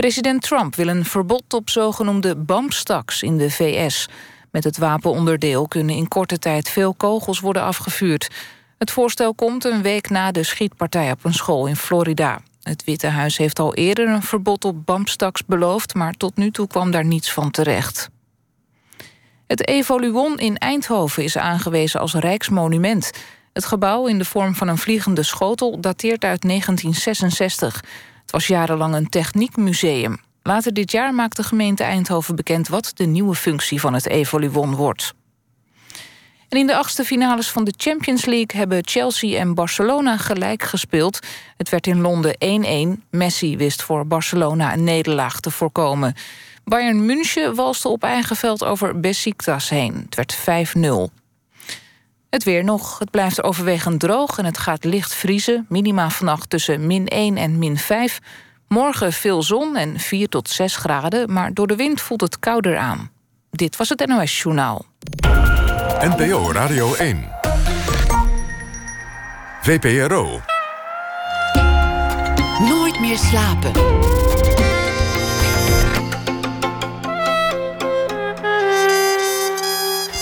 President 0.00 0.42
Trump 0.42 0.74
wil 0.74 0.88
een 0.88 1.04
verbod 1.04 1.54
op 1.54 1.70
zogenoemde 1.70 2.36
bump-stocks 2.36 3.22
in 3.22 3.38
de 3.38 3.50
VS. 3.50 4.08
Met 4.50 4.64
het 4.64 4.78
wapenonderdeel 4.78 5.68
kunnen 5.68 5.94
in 5.94 6.08
korte 6.08 6.38
tijd 6.38 6.68
veel 6.68 6.94
kogels 6.94 7.40
worden 7.40 7.62
afgevuurd. 7.62 8.30
Het 8.78 8.90
voorstel 8.90 9.34
komt 9.34 9.64
een 9.64 9.82
week 9.82 10.10
na 10.10 10.30
de 10.30 10.42
schietpartij 10.42 11.10
op 11.10 11.24
een 11.24 11.34
school 11.34 11.66
in 11.66 11.76
Florida. 11.76 12.40
Het 12.62 12.84
Witte 12.84 13.06
Huis 13.06 13.36
heeft 13.36 13.58
al 13.58 13.74
eerder 13.74 14.08
een 14.08 14.22
verbod 14.22 14.64
op 14.64 14.86
bump-stocks 14.86 15.44
beloofd... 15.44 15.94
maar 15.94 16.12
tot 16.12 16.36
nu 16.36 16.50
toe 16.50 16.66
kwam 16.66 16.90
daar 16.90 17.04
niets 17.04 17.32
van 17.32 17.50
terecht. 17.50 18.08
Het 19.46 19.68
Evoluon 19.68 20.38
in 20.38 20.58
Eindhoven 20.58 21.22
is 21.24 21.36
aangewezen 21.36 22.00
als 22.00 22.14
rijksmonument. 22.14 23.10
Het 23.52 23.64
gebouw 23.64 24.06
in 24.06 24.18
de 24.18 24.24
vorm 24.24 24.54
van 24.54 24.68
een 24.68 24.78
vliegende 24.78 25.22
schotel 25.22 25.80
dateert 25.80 26.24
uit 26.24 26.42
1966. 26.42 27.80
Het 28.30 28.38
was 28.38 28.48
jarenlang 28.48 28.94
een 28.94 29.08
techniekmuseum. 29.08 30.20
Later 30.42 30.72
dit 30.72 30.90
jaar 30.90 31.14
maakt 31.14 31.36
de 31.36 31.42
gemeente 31.42 31.82
Eindhoven 31.82 32.36
bekend... 32.36 32.68
wat 32.68 32.90
de 32.94 33.06
nieuwe 33.06 33.34
functie 33.34 33.80
van 33.80 33.94
het 33.94 34.06
Evoluon 34.06 34.74
wordt. 34.74 35.14
En 36.48 36.58
in 36.58 36.66
de 36.66 36.76
achtste 36.76 37.04
finales 37.04 37.50
van 37.50 37.64
de 37.64 37.74
Champions 37.76 38.24
League... 38.24 38.58
hebben 38.58 38.86
Chelsea 38.86 39.38
en 39.38 39.54
Barcelona 39.54 40.16
gelijk 40.16 40.62
gespeeld. 40.62 41.18
Het 41.56 41.68
werd 41.68 41.86
in 41.86 42.00
Londen 42.00 42.36
1-1. 42.98 43.02
Messi 43.10 43.56
wist 43.56 43.82
voor 43.82 44.06
Barcelona 44.06 44.72
een 44.72 44.84
nederlaag 44.84 45.40
te 45.40 45.50
voorkomen. 45.50 46.14
Bayern 46.64 47.06
München 47.06 47.54
walste 47.54 47.88
op 47.88 48.02
eigen 48.02 48.36
veld 48.36 48.64
over 48.64 49.00
Besiktas 49.00 49.68
heen. 49.68 50.06
Het 50.08 50.14
werd 50.14 50.38
5-0. 50.76 51.19
Het 52.30 52.44
weer 52.44 52.64
nog. 52.64 52.98
Het 52.98 53.10
blijft 53.10 53.42
overwegend 53.42 54.00
droog 54.00 54.38
en 54.38 54.44
het 54.44 54.58
gaat 54.58 54.84
licht 54.84 55.14
vriezen. 55.14 55.66
Minima 55.68 56.10
vannacht 56.10 56.50
tussen 56.50 56.86
min 56.86 57.06
1 57.06 57.36
en 57.36 57.58
min 57.58 57.78
5. 57.78 58.18
Morgen 58.68 59.12
veel 59.12 59.42
zon 59.42 59.76
en 59.76 59.98
4 59.98 60.28
tot 60.28 60.48
6 60.48 60.76
graden, 60.76 61.32
maar 61.32 61.54
door 61.54 61.66
de 61.66 61.76
wind 61.76 62.00
voelt 62.00 62.20
het 62.20 62.38
kouder 62.38 62.76
aan. 62.76 63.10
Dit 63.50 63.76
was 63.76 63.88
het 63.88 64.06
NOS 64.06 64.42
Journaal. 64.42 64.84
NPO 66.00 66.52
Radio 66.52 66.94
1. 66.94 67.28
VPRO. 69.62 70.40
Nooit 72.58 73.00
meer 73.00 73.18
slapen. 73.18 73.72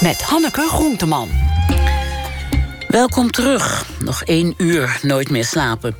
Met 0.00 0.22
Hanneke 0.22 0.68
Groenteman. 0.68 1.47
Welkom 2.88 3.30
terug. 3.30 3.86
Nog 4.04 4.22
één 4.24 4.54
uur 4.56 4.98
Nooit 5.02 5.30
meer 5.30 5.44
slapen. 5.44 5.96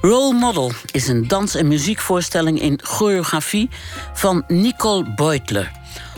Role 0.00 0.38
Model 0.38 0.72
is 0.90 1.08
een 1.08 1.28
dans- 1.28 1.54
en 1.54 1.68
muziekvoorstelling 1.68 2.60
in 2.60 2.78
choreografie 2.82 3.68
van 4.14 4.44
Nicole 4.48 5.14
Beutler. 5.14 5.70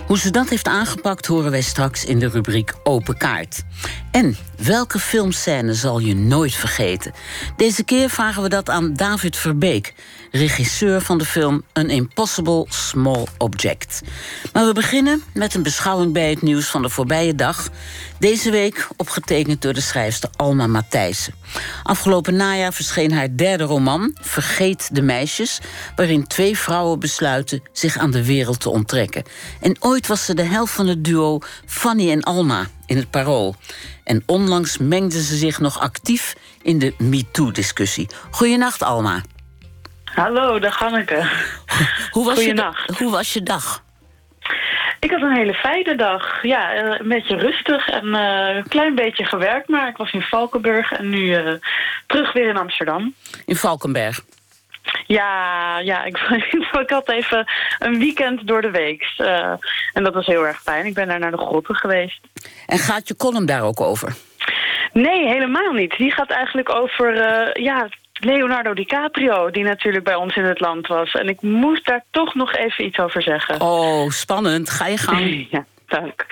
Hoe 0.07 0.19
ze 0.19 0.31
dat 0.31 0.49
heeft 0.49 0.67
aangepakt 0.67 1.27
horen 1.27 1.51
wij 1.51 1.61
straks 1.61 2.05
in 2.05 2.19
de 2.19 2.29
rubriek 2.29 2.75
Open 2.85 3.17
Kaart. 3.17 3.63
En 4.11 4.37
welke 4.63 4.99
filmscène 4.99 5.75
zal 5.75 5.99
je 5.99 6.15
nooit 6.15 6.55
vergeten? 6.55 7.13
Deze 7.57 7.85
keer 7.85 8.11
vragen 8.11 8.43
we 8.43 8.49
dat 8.49 8.71
aan 8.71 8.95
David 8.95 9.37
Verbeek, 9.37 9.95
regisseur 10.37 11.01
van 11.01 11.19
de 11.19 11.25
film 11.25 11.63
An 11.73 11.91
Impossible 11.91 12.67
Small 12.69 13.27
Object. 13.39 14.01
Maar 14.53 14.67
we 14.67 14.73
beginnen 14.73 15.23
met 15.35 15.55
een 15.55 15.63
beschouwing 15.63 16.13
bij 16.13 16.31
het 16.31 16.43
nieuws 16.43 16.67
van 16.67 16.83
de 16.83 16.89
voorbije 16.89 17.35
dag. 17.35 17.69
Deze 18.19 18.51
week 18.51 18.89
opgetekend 18.97 19.63
door 19.63 19.73
de 19.73 19.81
schrijfster 19.81 20.31
Alma 20.37 20.67
Matthijssen. 20.67 21.35
Afgelopen 21.83 22.37
najaar 22.37 22.73
verscheen 22.73 23.13
haar 23.13 23.37
derde 23.37 23.65
roman, 23.65 24.17
Vergeet 24.21 24.89
de 24.93 25.03
meisjes, 25.03 25.61
waarin 25.97 26.27
twee 26.27 26.59
vrouwen 26.59 26.99
besluiten 26.99 27.63
zich 27.73 27.99
aan 27.99 28.11
de 28.11 28.25
wereld 28.25 28.61
te 28.61 28.71
onttrekken. 28.71 29.23
En 29.61 29.77
ooit 29.81 30.07
was 30.07 30.25
ze 30.25 30.35
de 30.35 30.43
helft 30.43 30.73
van 30.73 30.87
het 30.87 31.05
duo 31.05 31.39
Fanny 31.67 32.11
en 32.11 32.23
Alma 32.23 32.67
in 32.87 32.97
het 32.97 33.11
Parool. 33.11 33.55
En 34.05 34.23
onlangs 34.27 34.79
mengde 34.79 35.23
ze 35.23 35.37
zich 35.37 35.61
nog 35.61 35.81
actief 35.81 36.35
in 36.63 36.79
de 36.79 36.95
MeToo-discussie. 36.99 38.09
Goeienacht, 38.31 38.83
Alma. 38.83 39.23
Hallo, 40.17 40.59
dag 40.59 40.79
Hanneke. 40.79 41.29
Hoe 42.11 42.25
was, 42.25 42.45
je, 42.45 42.73
hoe 42.99 43.11
was 43.11 43.33
je 43.33 43.43
dag? 43.43 43.85
Ik 45.01 45.11
had 45.11 45.23
een 45.23 45.37
hele 45.37 45.55
fijne 45.55 45.95
dag. 45.95 46.43
Ja, 46.43 46.73
eh, 46.73 47.01
een 47.01 47.09
beetje 47.09 47.37
rustig 47.37 47.89
en 47.89 48.07
uh, 48.07 48.57
een 48.57 48.69
klein 48.69 48.95
beetje 48.95 49.25
gewerkt. 49.25 49.69
Maar 49.69 49.89
ik 49.89 49.97
was 49.97 50.13
in 50.13 50.23
Valkenburg 50.23 50.93
en 50.93 51.09
nu 51.09 51.19
uh, 51.19 51.53
terug 52.07 52.33
weer 52.33 52.49
in 52.49 52.57
Amsterdam. 52.57 53.15
In 53.45 53.57
Valkenberg? 53.57 54.21
Ja, 55.07 55.79
ja 55.79 56.05
ik, 56.05 56.19
ik 56.85 56.91
had 56.91 57.09
even 57.09 57.47
een 57.79 57.99
weekend 57.99 58.47
door 58.47 58.63
de 58.63 58.71
week. 58.71 59.15
Uh, 59.19 59.53
en 59.93 60.05
dat 60.05 60.15
was 60.15 60.27
heel 60.27 60.47
erg 60.47 60.63
fijn. 60.63 60.87
Ik 60.87 60.95
ben 60.95 61.09
daar 61.09 61.19
naar 61.19 61.31
de 61.31 61.47
grotten 61.47 61.75
geweest. 61.75 62.21
En 62.67 62.79
gaat 62.79 63.09
je 63.09 63.17
column 63.17 63.47
daar 63.47 63.63
ook 63.63 63.81
over? 63.81 64.15
Nee, 64.93 65.27
helemaal 65.27 65.73
niet. 65.73 65.97
Die 65.97 66.13
gaat 66.13 66.31
eigenlijk 66.31 66.75
over 66.75 67.15
uh, 67.15 67.65
ja, 67.65 67.89
Leonardo 68.21 68.75
DiCaprio, 68.75 69.51
die 69.51 69.65
natuurlijk 69.65 70.05
bij 70.05 70.15
ons 70.15 70.37
in 70.37 70.45
het 70.45 70.61
land 70.61 70.87
was. 70.87 71.13
En 71.13 71.29
ik 71.29 71.43
moest 71.43 71.87
daar 71.87 72.05
toch 72.11 72.35
nog 72.35 72.55
even 72.55 72.85
iets 72.85 72.99
over 72.99 73.23
zeggen. 73.23 73.61
Oh, 73.61 74.11
spannend. 74.11 74.71
Ga 74.71 74.87
je 74.87 74.99
gang. 74.99 75.47
ja, 75.51 75.65
dank. 75.87 76.27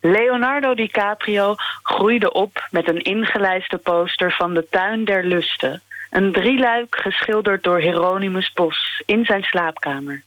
Leonardo 0.00 0.74
DiCaprio 0.74 1.54
groeide 1.82 2.32
op 2.32 2.68
met 2.70 2.88
een 2.88 3.02
ingelijste 3.02 3.78
poster 3.78 4.32
van 4.32 4.54
de 4.54 4.66
Tuin 4.70 5.04
der 5.04 5.24
Lusten. 5.24 5.82
Een 6.16 6.32
drieluik 6.32 6.96
geschilderd 7.00 7.62
door 7.62 7.78
Hieronymus 7.78 8.52
Bos 8.52 9.02
in 9.06 9.24
zijn 9.24 9.42
slaapkamer. 9.42 10.22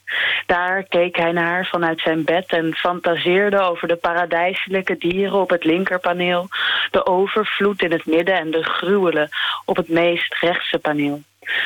Daar 0.46 0.82
keek 0.82 1.16
hij 1.16 1.32
naar 1.32 1.66
vanuit 1.66 2.00
zijn 2.00 2.24
bed 2.24 2.46
en 2.46 2.74
fantaseerde 2.74 3.60
over 3.60 3.88
de 3.88 3.96
paradijselijke 3.96 4.96
dieren 4.98 5.40
op 5.40 5.50
het 5.50 5.64
linkerpaneel, 5.64 6.48
de 6.90 7.06
overvloed 7.06 7.82
in 7.82 7.92
het 7.92 8.06
midden 8.06 8.34
en 8.34 8.50
de 8.50 8.62
gruwelen 8.62 9.28
op 9.64 9.76
het 9.76 9.88
meest 9.88 10.34
rechtse 10.34 10.78
paneel. 10.78 11.22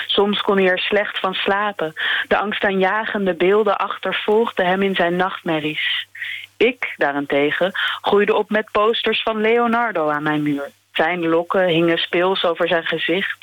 Soms 0.06 0.40
kon 0.40 0.56
hij 0.56 0.68
er 0.68 0.78
slecht 0.78 1.18
van 1.18 1.34
slapen. 1.34 1.92
De 2.28 2.38
angstaanjagende 2.38 3.34
beelden 3.34 3.76
achtervolgden 3.76 4.66
hem 4.66 4.82
in 4.82 4.94
zijn 4.94 5.16
nachtmerries. 5.16 6.06
Ik, 6.56 6.94
daarentegen, 6.96 7.72
groeide 8.00 8.34
op 8.34 8.50
met 8.50 8.68
posters 8.72 9.22
van 9.22 9.40
Leonardo 9.40 10.08
aan 10.08 10.22
mijn 10.22 10.42
muur. 10.42 10.70
Zijn 10.94 11.28
lokken 11.28 11.66
hingen 11.66 11.98
speels 11.98 12.44
over 12.44 12.68
zijn 12.68 12.84
gezicht. 12.84 13.38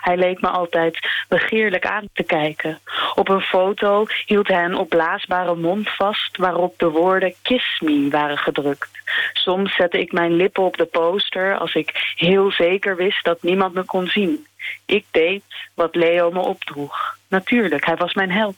Hij 0.00 0.16
leek 0.16 0.40
me 0.40 0.48
altijd 0.48 0.98
begeerlijk 1.28 1.86
aan 1.86 2.08
te 2.12 2.22
kijken. 2.22 2.78
Op 3.14 3.28
een 3.28 3.40
foto 3.40 4.06
hield 4.26 4.48
hij 4.48 4.64
een 4.64 4.76
opblaasbare 4.76 5.54
mond 5.54 5.90
vast... 5.90 6.36
waarop 6.36 6.78
de 6.78 6.90
woorden 6.90 7.34
Kiss 7.42 7.80
Me 7.80 8.08
waren 8.10 8.38
gedrukt. 8.38 8.90
Soms 9.32 9.74
zette 9.74 10.00
ik 10.00 10.12
mijn 10.12 10.36
lippen 10.36 10.62
op 10.62 10.76
de 10.76 10.84
poster... 10.84 11.58
als 11.58 11.74
ik 11.74 12.14
heel 12.16 12.50
zeker 12.52 12.96
wist 12.96 13.24
dat 13.24 13.42
niemand 13.42 13.74
me 13.74 13.84
kon 13.84 14.06
zien. 14.06 14.46
Ik 14.86 15.04
deed 15.10 15.42
wat 15.74 15.94
Leo 15.94 16.30
me 16.30 16.40
opdroeg. 16.40 17.16
Natuurlijk, 17.28 17.86
hij 17.86 17.96
was 17.96 18.14
mijn 18.14 18.30
held. 18.30 18.56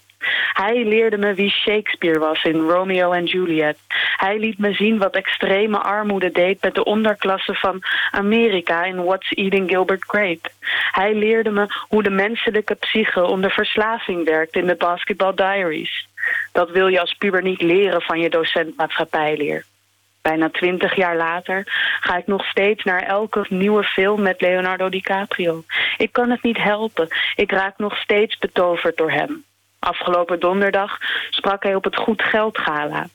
Hij 0.53 0.85
leerde 0.85 1.19
me 1.19 1.35
wie 1.35 1.51
Shakespeare 1.51 2.19
was 2.19 2.45
in 2.45 2.69
Romeo 2.69 3.13
en 3.13 3.25
Juliet. 3.25 3.77
Hij 4.17 4.39
liet 4.39 4.59
me 4.59 4.73
zien 4.73 4.99
wat 4.99 5.15
extreme 5.15 5.79
armoede 5.79 6.31
deed 6.31 6.63
met 6.63 6.75
de 6.75 6.85
onderklasse 6.85 7.55
van 7.55 7.83
Amerika 8.11 8.85
in 8.85 9.05
What's 9.05 9.31
Eating 9.31 9.69
Gilbert 9.69 10.05
Grape. 10.05 10.51
Hij 10.91 11.15
leerde 11.15 11.51
me 11.51 11.67
hoe 11.89 12.03
de 12.03 12.11
menselijke 12.11 12.75
psyche 12.75 13.25
onder 13.25 13.51
verslaving 13.51 14.25
werkt 14.25 14.55
in 14.55 14.67
de 14.67 14.75
Basketball 14.75 15.35
Diaries. 15.35 16.09
Dat 16.53 16.71
wil 16.71 16.87
je 16.87 17.01
als 17.01 17.15
puber 17.15 17.43
niet 17.43 17.63
leren 17.63 18.03
van 18.03 18.21
je 18.21 18.31
docent 18.31 18.77
maatschappijleer. 18.77 19.65
Bijna 20.23 20.51
twintig 20.51 20.97
jaar 20.97 21.17
later 21.17 21.63
ga 22.01 22.17
ik 22.17 22.27
nog 22.27 22.45
steeds 22.45 22.85
naar 22.85 23.03
elke 23.03 23.47
nieuwe 23.49 23.83
film 23.83 24.23
met 24.23 24.41
Leonardo 24.41 24.89
DiCaprio. 24.89 25.65
Ik 25.97 26.13
kan 26.13 26.31
het 26.31 26.43
niet 26.43 26.57
helpen. 26.57 27.09
Ik 27.37 27.51
raak 27.51 27.79
nog 27.79 27.97
steeds 27.97 28.39
betoverd 28.39 28.97
door 28.97 29.11
hem. 29.11 29.45
Afgelopen 29.79 30.41
donderdag 30.41 30.99
sprak 31.31 31.63
hij 31.63 31.75
op 31.75 31.85
het 31.85 31.97
Goed 31.97 32.23
Geld 32.23 32.59
Gala. 32.59 33.07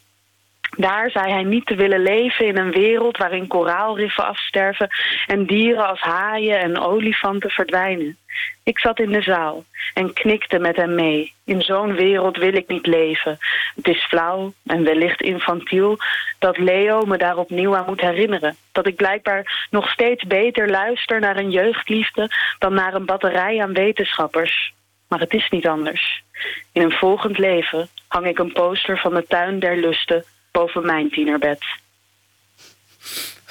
Daar 0.78 1.11
zei 1.11 1.32
hij 1.32 1.43
niet 1.43 1.66
te 1.66 1.76
willen 1.76 2.01
leven 2.01 2.45
in 2.45 2.57
een 2.57 2.72
wereld 2.72 3.18
waarin 3.18 3.47
koraalriffen 3.47 4.26
afsterven 4.26 4.89
en 5.28 5.45
dieren 5.45 5.88
als 5.88 5.99
haaien 5.99 6.59
en 6.59 6.80
olifanten 6.80 7.49
verdwijnen. 7.49 8.18
Ik 8.64 8.80
zat 8.80 8.99
in 8.99 9.11
de 9.11 9.22
zaal 9.22 9.64
en 9.93 10.14
knikte 10.14 10.59
met 10.59 10.76
hem 10.76 10.95
mee. 10.95 11.34
In 11.45 11.61
zo'n 11.61 11.93
wereld 11.93 12.38
wil 12.38 12.53
ik 12.53 12.68
niet 12.68 12.86
leven. 12.86 13.38
Het 13.76 13.88
is 13.88 14.03
flauw 14.03 14.53
en 14.66 14.84
wellicht 14.84 15.22
infantiel 15.22 15.97
dat 16.39 16.57
Leo 16.57 17.05
me 17.05 17.18
daar 17.18 17.38
opnieuw 17.38 17.76
aan 17.76 17.86
moet 17.88 18.01
herinneren. 18.01 18.55
Dat 18.72 18.88
ik 18.88 18.95
blijkbaar 18.95 19.68
nog 19.70 19.89
steeds 19.89 20.24
beter 20.24 20.70
luister 20.70 21.20
naar 21.20 21.38
een 21.38 21.51
jeugdliefde 21.51 22.30
dan 22.59 22.74
naar 22.74 22.93
een 22.93 23.05
batterij 23.05 23.61
aan 23.61 23.74
wetenschappers. 23.74 24.74
Maar 25.14 25.22
het 25.22 25.34
is 25.34 25.49
niet 25.49 25.68
anders. 25.68 26.24
In 26.72 26.82
een 26.82 26.91
volgend 26.91 27.38
leven 27.38 27.89
hang 28.07 28.28
ik 28.28 28.39
een 28.39 28.53
poster 28.53 28.97
van 28.97 29.14
de 29.14 29.26
tuin 29.28 29.59
der 29.59 29.78
lusten 29.78 30.24
boven 30.51 30.86
mijn 30.86 31.09
tienerbed. 31.09 31.66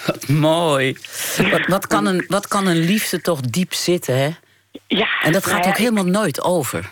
Wat 0.06 0.28
mooi. 0.28 0.96
Wat, 1.50 1.66
wat, 1.66 1.86
kan 1.86 2.06
een, 2.06 2.24
wat 2.28 2.48
kan 2.48 2.66
een 2.66 2.84
liefde 2.84 3.20
toch 3.20 3.40
diep 3.40 3.72
zitten, 3.72 4.18
hè? 4.18 4.30
Ja. 4.86 5.08
En 5.22 5.32
dat 5.32 5.46
gaat 5.46 5.66
ook 5.66 5.76
helemaal 5.76 6.04
nooit 6.04 6.42
over. 6.42 6.90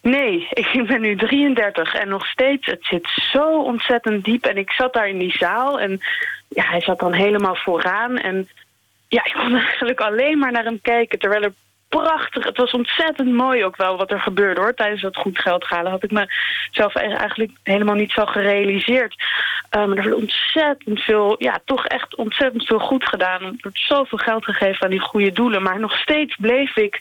Nee, 0.00 0.48
ik 0.72 0.86
ben 0.86 1.00
nu 1.00 1.16
33 1.16 1.94
en 1.94 2.08
nog 2.08 2.26
steeds, 2.26 2.66
het 2.66 2.84
zit 2.84 3.08
zo 3.32 3.62
ontzettend 3.62 4.24
diep. 4.24 4.44
En 4.44 4.56
ik 4.56 4.70
zat 4.70 4.92
daar 4.92 5.08
in 5.08 5.18
die 5.18 5.36
zaal 5.38 5.80
en 5.80 6.00
ja, 6.48 6.64
hij 6.64 6.80
zat 6.80 6.98
dan 6.98 7.12
helemaal 7.12 7.56
vooraan. 7.56 8.18
En 8.18 8.48
ja, 9.08 9.24
ik 9.24 9.32
kon 9.32 9.56
eigenlijk 9.66 10.00
alleen 10.00 10.38
maar 10.38 10.52
naar 10.52 10.64
hem 10.64 10.80
kijken... 10.80 11.18
terwijl 11.18 11.42
er 11.42 11.54
prachtig. 12.00 12.44
Het 12.44 12.56
was 12.56 12.72
ontzettend 12.72 13.32
mooi 13.32 13.64
ook 13.64 13.76
wel 13.76 13.96
wat 13.96 14.10
er 14.10 14.20
gebeurde 14.20 14.60
hoor. 14.60 14.74
Tijdens 14.74 15.02
dat 15.02 15.16
goed 15.16 15.38
geld 15.38 15.64
halen 15.64 15.90
had 15.90 16.02
ik 16.02 16.10
mezelf 16.10 16.94
eigenlijk 16.94 17.50
helemaal 17.62 17.94
niet 17.94 18.10
zo 18.10 18.24
gerealiseerd. 18.24 19.14
Uh, 19.76 19.86
maar 19.86 19.96
er 19.96 20.04
werd 20.04 20.16
ontzettend 20.16 21.00
veel, 21.00 21.34
ja, 21.38 21.58
toch 21.64 21.86
echt 21.86 22.16
ontzettend 22.16 22.66
veel 22.66 22.78
goed 22.78 23.08
gedaan. 23.08 23.42
Er 23.42 23.54
werd 23.60 23.78
zoveel 23.78 24.18
geld 24.18 24.44
gegeven 24.44 24.84
aan 24.84 24.90
die 24.90 25.00
goede 25.00 25.32
doelen. 25.32 25.62
Maar 25.62 25.80
nog 25.80 25.96
steeds 25.98 26.36
bleef 26.36 26.76
ik 26.76 27.00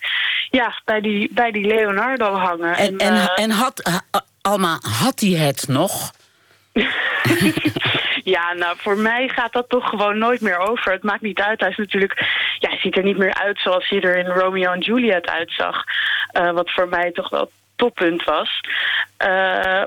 ja, 0.50 0.82
bij, 0.86 1.02
die, 1.02 1.30
bij 1.34 1.52
die 1.52 1.66
Leonardo 1.66 2.34
hangen. 2.34 2.76
En, 2.76 2.98
en, 2.98 3.14
en, 3.14 3.30
en 3.36 3.50
had, 3.50 4.04
Alma, 4.41 4.80
had 5.02 5.20
hij 5.20 5.30
het 5.30 5.68
nog? 5.68 6.12
ja, 8.36 8.54
nou, 8.54 8.78
voor 8.78 8.98
mij 8.98 9.28
gaat 9.28 9.54
dat 9.54 9.70
toch 9.70 9.90
gewoon 9.90 10.18
nooit 10.18 10.42
meer 10.42 10.58
over. 10.58 10.92
Het 10.92 11.04
maakt 11.04 11.22
niet 11.22 11.40
uit. 11.40 11.60
Hij 11.60 11.70
is 11.70 11.78
natuurlijk, 11.78 12.20
ja, 12.60 12.70
hij 12.70 12.78
ziet 12.78 12.98
er 12.98 13.04
niet 13.04 13.18
meer 13.18 13.34
uit 13.34 13.60
zoals 13.60 13.90
hij 13.90 14.02
er 14.02 14.18
in 14.18 14.26
Romeo 14.26 14.72
en 14.72 14.80
Juliet 14.80 15.28
uitzag. 15.28 15.84
Uh, 16.38 16.52
wat 16.52 16.72
voor 16.72 16.88
mij 16.88 17.12
toch 17.12 17.30
wel 17.30 17.52
toppunt 17.76 18.24
was. 18.24 18.60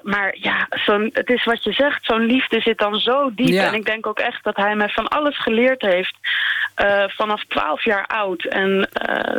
maar 0.02 0.36
ja, 0.40 0.66
zo'n, 0.70 1.10
het 1.12 1.28
is 1.30 1.44
wat 1.44 1.64
je 1.64 1.72
zegt, 1.72 2.04
zo'n 2.04 2.26
liefde 2.26 2.60
zit 2.60 2.78
dan 2.78 2.94
zo 3.00 3.30
diep. 3.34 3.58
En 3.58 3.74
ik 3.74 3.86
denk 3.86 4.06
ook 4.06 4.18
echt 4.18 4.44
dat 4.44 4.56
hij 4.56 4.76
mij 4.76 4.88
van 4.88 5.08
alles 5.08 5.38
geleerd 5.38 5.82
heeft 5.82 6.16
vanaf 7.06 7.44
12 7.48 7.84
jaar 7.84 8.06
oud. 8.06 8.44
En 8.44 8.88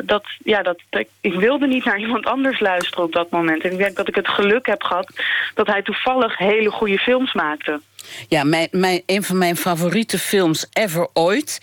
dat, 0.04 0.24
ja, 0.44 0.62
dat, 0.62 0.82
ik, 0.90 1.08
ik 1.22 1.34
wilde 1.34 1.68
niet 1.68 1.86
naar 1.86 2.00
iemand 2.06 2.26
anders 2.26 2.60
luisteren 2.60 3.04
op 3.04 3.12
dat 3.12 3.30
moment. 3.30 3.64
En 3.64 3.72
ik 3.72 3.78
denk 3.78 3.96
dat 3.96 4.08
ik 4.08 4.16
het 4.16 4.28
geluk 4.28 4.66
heb 4.66 4.84
gehad 4.84 5.12
dat 5.54 5.68
hij 5.68 5.82
toevallig 5.82 6.38
hele 6.38 6.70
goede 6.70 6.98
films 6.98 7.34
maakte. 7.34 7.82
Ja, 8.28 8.44
mijn, 8.44 8.68
mijn, 8.72 9.02
een 9.06 9.24
van 9.24 9.38
mijn 9.38 9.56
favoriete 9.56 10.20
films 10.20 10.68
ever 10.74 11.08
ooit... 11.14 11.62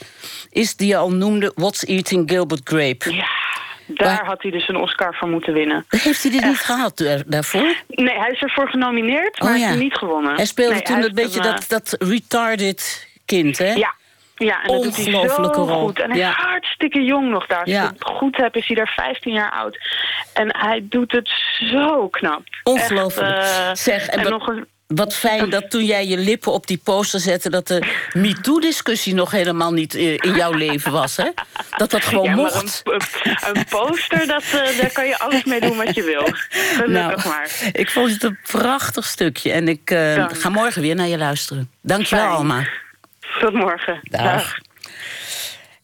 is 0.51 0.77
die 0.77 0.89
je 0.89 0.97
al 0.97 1.11
noemde, 1.11 1.53
What's 1.55 1.85
Eating 1.85 2.31
Gilbert 2.31 2.61
Grape. 2.65 3.15
Ja. 3.15 3.29
Daar 3.87 4.25
had 4.25 4.43
hij 4.43 4.51
dus 4.51 4.69
een 4.69 4.77
Oscar 4.77 5.15
voor 5.15 5.29
moeten 5.29 5.53
winnen. 5.53 5.85
Heeft 5.89 6.23
hij 6.23 6.33
dit 6.33 6.45
niet 6.45 6.59
gehad 6.59 7.01
eh, 7.01 7.21
daarvoor? 7.27 7.75
Nee, 7.89 8.19
hij 8.19 8.31
is 8.31 8.41
ervoor 8.41 8.69
genomineerd, 8.69 9.41
maar 9.41 9.53
oh, 9.53 9.59
ja. 9.59 9.67
heeft 9.67 9.79
niet 9.79 9.97
gewonnen. 9.97 10.35
Hij 10.35 10.45
speelde 10.45 10.83
toen 10.83 11.03
een 11.03 11.15
beetje 11.15 11.41
dat, 11.41 11.63
eh, 11.63 11.69
dat 11.69 11.97
retarded 11.99 13.09
kind, 13.25 13.59
hè? 13.59 13.73
Ja, 13.73 13.95
ja, 14.35 14.63
en 14.63 14.73
dat 14.73 14.83
doet 14.83 14.97
hij 14.97 15.05
zo 15.05 15.43
rol. 15.43 15.87
goed. 15.87 16.01
En 16.01 16.11
hij 16.11 16.21
is 16.21 16.35
hartstikke 16.35 17.03
jong 17.03 17.31
nog 17.31 17.47
daar. 17.47 17.61
Als 17.61 17.71
ja. 17.71 17.85
ik 17.85 17.91
het 17.91 18.05
goed 18.05 18.37
heb, 18.37 18.57
is 18.57 18.67
hij 18.67 18.77
daar 18.77 18.93
15 18.97 19.33
jaar 19.33 19.51
oud. 19.51 19.79
En 20.33 20.57
hij 20.57 20.87
doet 20.89 21.13
het 21.13 21.31
zo 21.73 22.09
knap. 22.09 22.43
Ongelooflijk. 22.63 23.37
Uh, 23.37 23.71
zeg, 23.73 24.07
en, 24.07 24.25
en 24.25 24.31
nog 24.31 24.47
een, 24.47 24.67
wat 24.87 25.15
fijn 25.15 25.51
dat 25.51 25.71
toen 25.71 25.85
jij 25.85 26.07
je 26.07 26.17
lippen 26.19 26.53
op 26.53 26.67
die 26.67 26.81
poster 26.85 27.21
zette... 27.21 27.51
dat 27.51 27.67
de 27.67 27.83
MeToo-discussie 28.13 29.15
nog 29.15 29.31
helemaal 29.31 29.73
niet 29.73 29.95
eh, 29.95 30.13
in 30.13 30.35
jouw 30.35 30.53
leven 30.53 30.93
was, 30.93 31.17
hè? 31.17 31.31
Dat 31.77 31.91
dat 31.91 32.05
gewoon 32.05 32.25
ja, 32.25 32.35
mocht. 32.35 32.81
Een, 32.85 33.01
een, 33.55 33.65
poster, 33.65 34.27
dat, 34.27 34.43
uh, 34.43 34.79
daar 34.81 34.93
kan 34.93 35.07
je 35.07 35.19
alles 35.19 35.45
mee 35.45 35.61
doen 35.61 35.77
wat 35.77 35.95
je 35.95 36.03
wil. 36.03 36.29
Gelukkig 36.49 37.25
nou, 37.25 37.29
maar. 37.29 37.71
Ik 37.73 37.91
vond 37.91 38.11
het 38.11 38.23
een 38.23 38.39
prachtig 38.51 39.05
stukje. 39.05 39.53
En 39.53 39.69
ik 39.69 39.91
uh, 39.91 40.27
ga 40.33 40.49
morgen 40.49 40.83
weer 40.83 40.95
naar 40.95 41.09
je 41.09 41.19
luisteren. 41.19 41.71
Dank 41.81 42.07
je 42.07 42.17
wel, 42.17 42.27
Alma. 42.27 42.67
Tot 43.41 43.53
morgen. 43.53 44.01
Dag. 44.03 44.59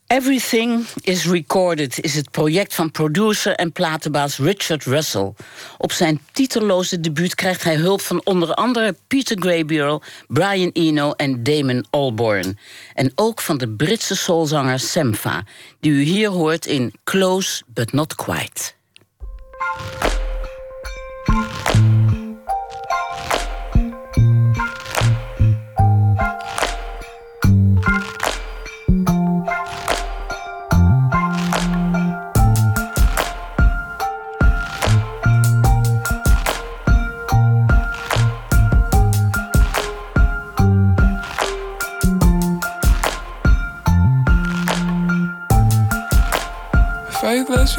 Everything 0.06 0.86
is 1.00 1.26
Recorded 1.26 2.00
is 2.00 2.14
het 2.14 2.30
project 2.30 2.74
van 2.74 2.90
producer 2.90 3.54
en 3.54 3.72
platenbaas 3.72 4.38
Richard 4.38 4.84
Russell. 4.84 5.32
Op 5.78 5.92
zijn 5.92 6.20
titelloze 6.32 7.00
debuut 7.00 7.34
krijgt 7.34 7.64
hij 7.64 7.74
hulp 7.74 8.00
van 8.00 8.20
onder 8.24 8.54
andere 8.54 8.96
Peter 9.06 9.36
Gabriel, 9.42 10.02
Brian 10.26 10.70
Eno 10.72 11.12
en 11.12 11.42
Damon 11.42 11.84
Albarn. 11.90 12.58
En 12.94 13.12
ook 13.14 13.40
van 13.40 13.58
de 13.58 13.68
Britse 13.68 14.16
soulzanger 14.16 14.80
Semfa, 14.80 15.44
die 15.80 15.92
u 15.92 16.02
hier 16.02 16.28
hoort 16.28 16.66
in 16.66 16.94
Close 17.04 17.62
But 17.66 17.92
Not 17.92 18.14
Quite. 18.14 18.72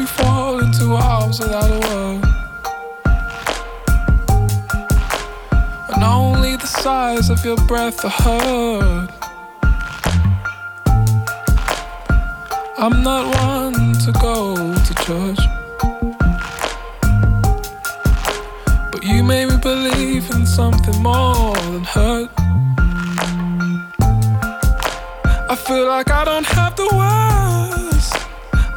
You 0.02 0.08
fall 0.08 0.60
into 0.60 0.96
a 0.96 1.02
house 1.02 1.40
without 1.40 1.70
a 1.70 1.80
word. 1.88 2.24
And 5.94 6.04
only 6.04 6.56
the 6.56 6.66
size 6.66 7.30
of 7.30 7.46
your 7.46 7.58
breath 7.68 8.04
are 8.04 8.18
heard. 8.26 9.10
I'm 12.80 13.04
not 13.04 13.24
one 13.44 13.94
to 14.06 14.12
go 14.14 14.56
to 14.88 14.94
church. 15.06 15.42
But 18.92 19.04
you 19.04 19.24
made 19.24 19.50
me 19.50 19.58
believe 19.58 20.32
in 20.32 20.48
something 20.48 20.98
more 21.04 21.56
than 21.74 21.84
hurt. 21.84 22.30
I 25.54 25.56
feel 25.56 25.86
like 25.86 26.10
I 26.10 26.26
don't 26.26 26.48
have 26.48 26.76
the 26.76 26.90
words. 26.92 27.71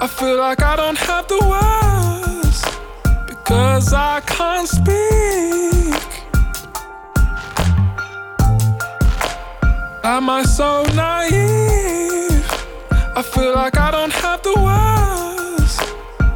I 0.05 0.07
feel 0.07 0.37
like 0.37 0.63
I 0.63 0.77
don't 0.77 0.99
have 0.99 1.27
the 1.29 1.41
words 1.49 2.63
because 3.27 3.95
I 3.95 4.21
can't 4.27 4.69
speak. 4.69 6.05
Am 10.05 10.29
I 10.29 10.43
so 10.43 10.83
naive? 10.93 12.45
I 13.17 13.23
feel 13.23 13.55
like 13.55 13.79
I 13.79 13.91
don't 13.93 14.13
have 14.13 14.43
the 14.43 14.55
words 14.69 15.81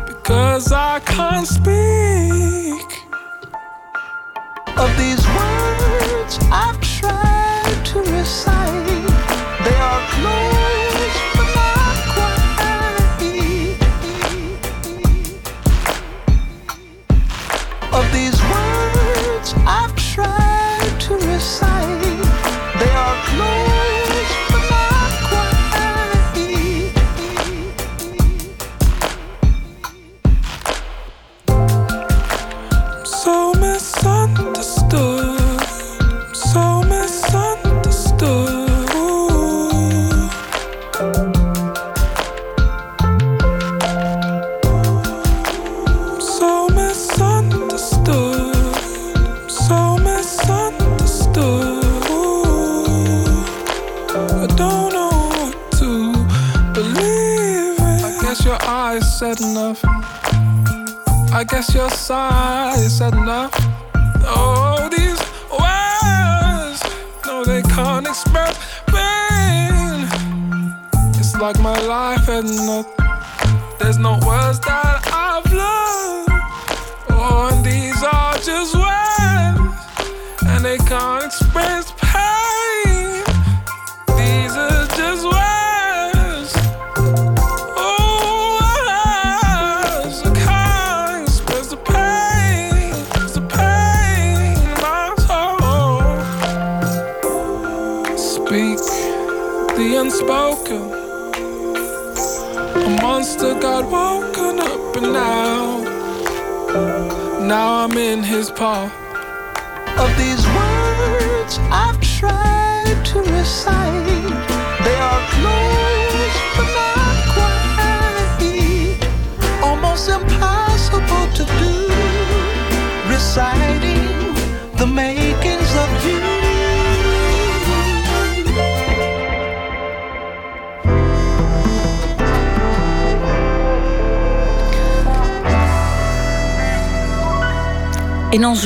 because 0.06 0.72
I 0.72 1.00
can't 1.00 1.46
speak. 1.46 2.88
Of 4.78 4.90
these 4.96 5.22
words 5.36 6.38
I've 6.50 6.80
tried 6.80 7.84
to 7.84 7.98
recite, 8.00 8.57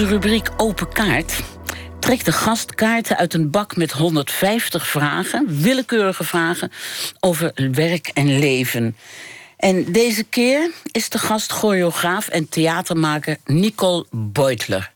onze 0.03 0.15
rubriek 0.15 0.51
Open 0.57 0.89
Kaart 0.89 1.43
trekt 1.99 2.25
de 2.25 2.33
gast 2.33 2.75
kaarten 2.75 3.17
uit 3.17 3.35
een 3.35 3.51
bak 3.51 3.77
met 3.77 3.93
150 3.93 4.87
vragen, 4.87 5.61
willekeurige 5.61 6.25
vragen 6.25 6.73
over 7.21 7.53
werk 7.73 8.11
en 8.15 8.39
leven. 8.39 8.97
En 9.57 9.93
deze 9.93 10.25
keer 10.25 10.71
is 10.93 11.09
de 11.09 11.19
gast 11.19 11.53
choreograaf 11.53 12.29
en 12.29 12.49
theatermaker 12.49 13.37
Nicole 13.45 14.07
Beutler. 14.11 14.93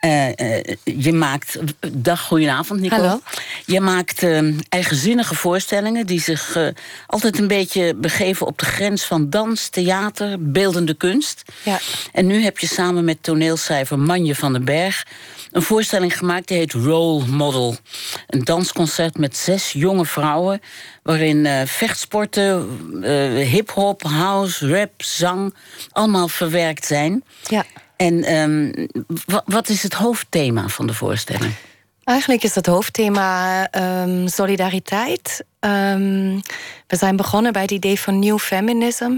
Uh, 0.00 0.28
uh, 0.28 0.60
je 0.84 1.12
maakt. 1.12 1.58
Dag, 1.92 2.20
goedenavond, 2.20 2.80
Nicole. 2.80 3.00
Hallo. 3.00 3.20
Je 3.66 3.80
maakt 3.80 4.22
uh, 4.22 4.58
eigenzinnige 4.68 5.34
voorstellingen 5.34 6.06
die 6.06 6.20
zich 6.20 6.56
altijd 7.06 7.38
een 7.38 7.48
beetje 7.48 7.94
begeven 7.94 8.46
op 8.46 8.58
de 8.58 8.64
grens 8.64 9.04
van 9.04 9.30
dans, 9.30 9.68
theater, 9.68 10.50
beeldende 10.52 10.94
kunst. 10.94 11.42
Ja. 11.62 11.78
En 12.12 12.26
nu 12.26 12.42
heb 12.42 12.58
je 12.58 12.66
samen 12.66 13.04
met 13.04 13.22
toneelschrijver 13.22 13.98
Manje 13.98 14.34
van 14.34 14.52
den 14.52 14.64
Berg 14.64 15.06
een 15.50 15.62
voorstelling 15.62 16.18
gemaakt 16.18 16.48
die 16.48 16.56
heet 16.56 16.72
Role 16.72 17.26
Model. 17.26 17.76
Een 18.26 18.44
dansconcert 18.44 19.18
met 19.18 19.36
zes 19.36 19.72
jonge 19.72 20.06
vrouwen. 20.06 20.60
Waarin 21.02 21.66
vechtsporten, 21.66 22.68
hip-hop, 23.38 24.02
house, 24.02 24.68
rap, 24.68 25.02
zang 25.02 25.54
allemaal 25.90 26.28
verwerkt 26.28 26.86
zijn. 26.86 27.24
Ja. 27.48 27.64
En 27.96 28.34
um, 28.34 28.88
wat 29.44 29.68
is 29.68 29.82
het 29.82 29.94
hoofdthema 29.94 30.68
van 30.68 30.86
de 30.86 30.94
voorstelling? 30.94 31.52
Eigenlijk 32.04 32.42
is 32.42 32.54
het 32.54 32.66
hoofdthema 32.66 33.68
um, 34.02 34.28
solidariteit. 34.28 35.44
Um, 35.60 36.40
we 36.86 36.96
zijn 36.96 37.16
begonnen 37.16 37.52
bij 37.52 37.62
het 37.62 37.70
idee 37.70 38.00
van 38.00 38.18
nieuw 38.18 38.38
feminism. 38.38 39.12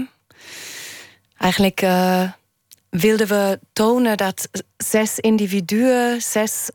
Eigenlijk 1.37 1.81
uh, 1.81 2.21
wilden 2.89 3.27
we 3.27 3.59
tonen 3.73 4.17
dat 4.17 4.49
zes 4.77 5.19
individuen, 5.19 6.21
zes 6.21 6.69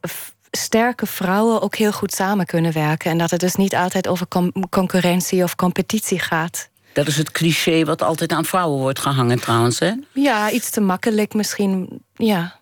sterke 0.51 1.07
vrouwen 1.07 1.62
ook 1.62 1.74
heel 1.74 1.93
goed 1.93 2.12
samen 2.12 2.47
kunnen 2.47 2.73
werken. 2.73 3.11
En 3.11 3.19
dat 3.19 3.31
het 3.31 3.41
dus 3.41 3.55
niet 3.55 3.74
altijd 3.74 4.09
over 4.09 4.27
concurrentie 4.70 5.43
of 5.43 5.55
competitie 5.55 6.19
gaat. 6.19 6.69
Dat 6.93 7.07
is 7.07 7.16
het 7.16 7.31
cliché 7.31 7.85
wat 7.85 8.03
altijd 8.03 8.32
aan 8.32 8.45
vrouwen 8.45 8.78
wordt 8.78 8.99
gehangen 8.99 9.41
trouwens, 9.41 9.78
hè? 9.78 9.93
Ja, 10.12 10.51
iets 10.51 10.70
te 10.70 10.81
makkelijk 10.81 11.35
misschien, 11.35 12.03
ja. 12.15 12.60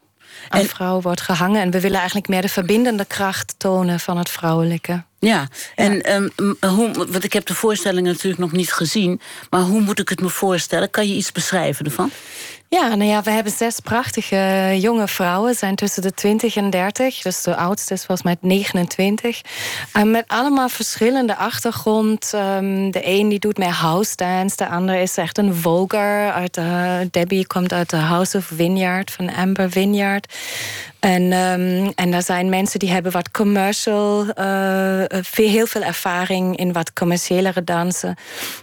Aan 0.49 0.65
vrouwen 0.65 1.03
wordt 1.03 1.21
gehangen. 1.21 1.61
En 1.61 1.71
we 1.71 1.81
willen 1.81 1.99
eigenlijk 1.99 2.29
meer 2.29 2.43
de 2.43 2.49
verbindende 2.49 3.05
kracht 3.05 3.55
tonen 3.59 4.01
van 4.01 4.19
het 4.19 4.29
vrouwelijke. 4.29 5.03
Ja, 5.21 5.49
en 5.75 6.15
um, 6.15 6.57
hoe, 6.61 7.07
want 7.09 7.25
ik 7.25 7.33
heb 7.33 7.47
de 7.47 7.55
voorstelling 7.55 8.07
natuurlijk 8.07 8.41
nog 8.41 8.53
niet 8.53 8.73
gezien... 8.73 9.21
maar 9.51 9.61
hoe 9.61 9.81
moet 9.81 9.99
ik 9.99 10.09
het 10.09 10.21
me 10.21 10.29
voorstellen? 10.29 10.91
Kan 10.91 11.09
je 11.09 11.15
iets 11.15 11.33
beschrijven 11.33 11.85
ervan? 11.85 12.11
Ja, 12.71 12.95
nou 12.95 13.11
ja, 13.11 13.23
we 13.23 13.31
hebben 13.31 13.53
zes 13.53 13.81
prachtige 13.81 14.75
jonge 14.81 15.09
vrouwen. 15.09 15.55
zijn 15.55 15.75
tussen 15.75 16.03
de 16.03 16.13
20 16.13 16.57
en 16.57 16.71
30. 16.71 17.23
Dus 17.23 17.43
de 17.43 17.57
oudste 17.57 17.95
is 17.95 18.05
volgens 18.05 18.23
mij 18.23 18.37
29. 18.41 19.41
Um, 19.97 20.11
met 20.11 20.25
allemaal 20.27 20.69
verschillende 20.69 21.37
achtergrond. 21.37 22.33
Um, 22.35 22.91
de 22.91 23.01
een 23.07 23.29
die 23.29 23.39
doet 23.39 23.59
meer 23.59 23.69
house 23.69 24.17
dance. 24.17 24.57
De 24.57 24.69
ander 24.69 25.01
is 25.01 25.17
echt 25.17 25.39
een 25.39 25.55
voger. 25.55 26.33
Uit 26.33 26.55
de, 26.55 27.09
Debbie 27.11 27.47
komt 27.47 27.73
uit 27.73 27.91
de 27.91 27.97
House 27.97 28.37
of 28.37 28.45
Vineyard 28.45 29.11
van 29.11 29.35
Amber 29.35 29.71
Vineyard. 29.71 30.35
En, 31.01 31.23
um, 31.23 31.93
en 31.95 32.13
er 32.13 32.23
zijn 32.23 32.49
mensen 32.49 32.79
die 32.79 32.91
hebben 32.91 33.13
wat 33.13 33.31
commercial, 33.31 34.25
uh, 34.25 35.05
veel, 35.09 35.49
heel 35.49 35.67
veel 35.67 35.83
ervaring 35.83 36.57
in 36.57 36.73
wat 36.73 36.93
commerciëlere 36.93 37.65
dansen. 37.65 38.17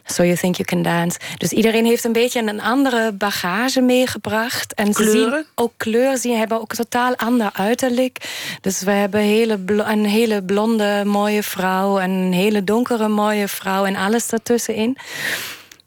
So 0.06 0.24
you 0.24 0.36
think 0.36 0.56
you 0.56 0.68
can 0.68 0.82
dance. 0.82 1.20
Dus 1.38 1.52
iedereen 1.52 1.86
heeft 1.86 2.04
een 2.04 2.12
beetje 2.12 2.42
een 2.42 2.62
andere 2.62 3.12
bagage 3.12 3.82
meegebracht. 3.82 4.74
En 4.74 4.94
kleuren? 4.94 5.30
Ze 5.30 5.36
zien 5.36 5.46
ook 5.56 5.74
kleur, 5.78 6.18
ze 6.18 6.30
hebben 6.30 6.62
ook 6.62 6.74
totaal 6.74 7.16
ander 7.16 7.50
uiterlijk. 7.54 8.18
Dus 8.62 8.82
we 8.82 8.92
hebben 8.92 9.22
hele 9.22 9.60
een 9.66 10.06
hele 10.06 10.44
blonde 10.44 11.02
mooie 11.06 11.44
vrouw, 11.44 12.00
een 12.00 12.34
hele 12.34 12.64
donkere 12.64 13.08
mooie 13.08 13.48
vrouw 13.48 13.86
en 13.86 13.96
alles 13.96 14.30
daartussenin. 14.30 14.98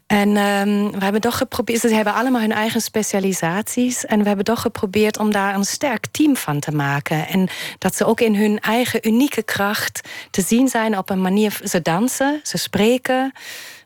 En 0.09 0.37
um, 0.37 0.91
we 0.91 1.03
hebben 1.03 1.21
toch 1.21 1.37
geprobeerd, 1.37 1.81
ze 1.81 1.95
hebben 1.95 2.15
allemaal 2.15 2.41
hun 2.41 2.53
eigen 2.53 2.81
specialisaties. 2.81 4.07
En 4.07 4.19
we 4.19 4.27
hebben 4.27 4.45
toch 4.45 4.61
geprobeerd 4.61 5.19
om 5.19 5.33
daar 5.33 5.55
een 5.55 5.65
sterk 5.65 6.07
team 6.07 6.37
van 6.37 6.61
te 6.61 6.71
maken. 6.71 7.29
En 7.29 7.49
dat 7.79 7.95
ze 7.95 8.05
ook 8.05 8.21
in 8.21 8.35
hun 8.35 8.61
eigen 8.61 9.09
unieke 9.09 9.43
kracht 9.43 10.09
te 10.31 10.43
zien 10.43 10.69
zijn 10.69 10.99
op 10.99 11.11
een 11.11 11.21
manier. 11.21 11.61
Ze 11.65 11.83
dansen, 11.83 12.41
ze 12.43 12.59
spreken. 12.59 13.33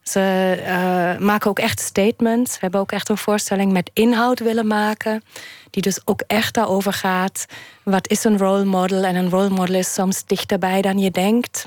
Ze 0.02 0.56
uh, 0.60 1.26
maken 1.26 1.50
ook 1.50 1.58
echt 1.58 1.80
statements. 1.80 2.52
We 2.52 2.58
hebben 2.60 2.80
ook 2.80 2.92
echt 2.92 3.08
een 3.08 3.18
voorstelling 3.18 3.72
met 3.72 3.90
inhoud 3.92 4.38
willen 4.38 4.66
maken. 4.66 5.22
Die 5.70 5.82
dus 5.82 6.00
ook 6.04 6.22
echt 6.26 6.54
daarover 6.54 6.92
gaat. 6.92 7.46
Wat 7.82 8.08
is 8.08 8.24
een 8.24 8.38
role 8.38 8.64
model? 8.64 9.04
En 9.04 9.14
een 9.14 9.30
role 9.30 9.50
model 9.50 9.74
is 9.74 9.94
soms 9.94 10.26
dichterbij 10.26 10.82
dan 10.82 10.98
je 10.98 11.10
denkt. 11.10 11.66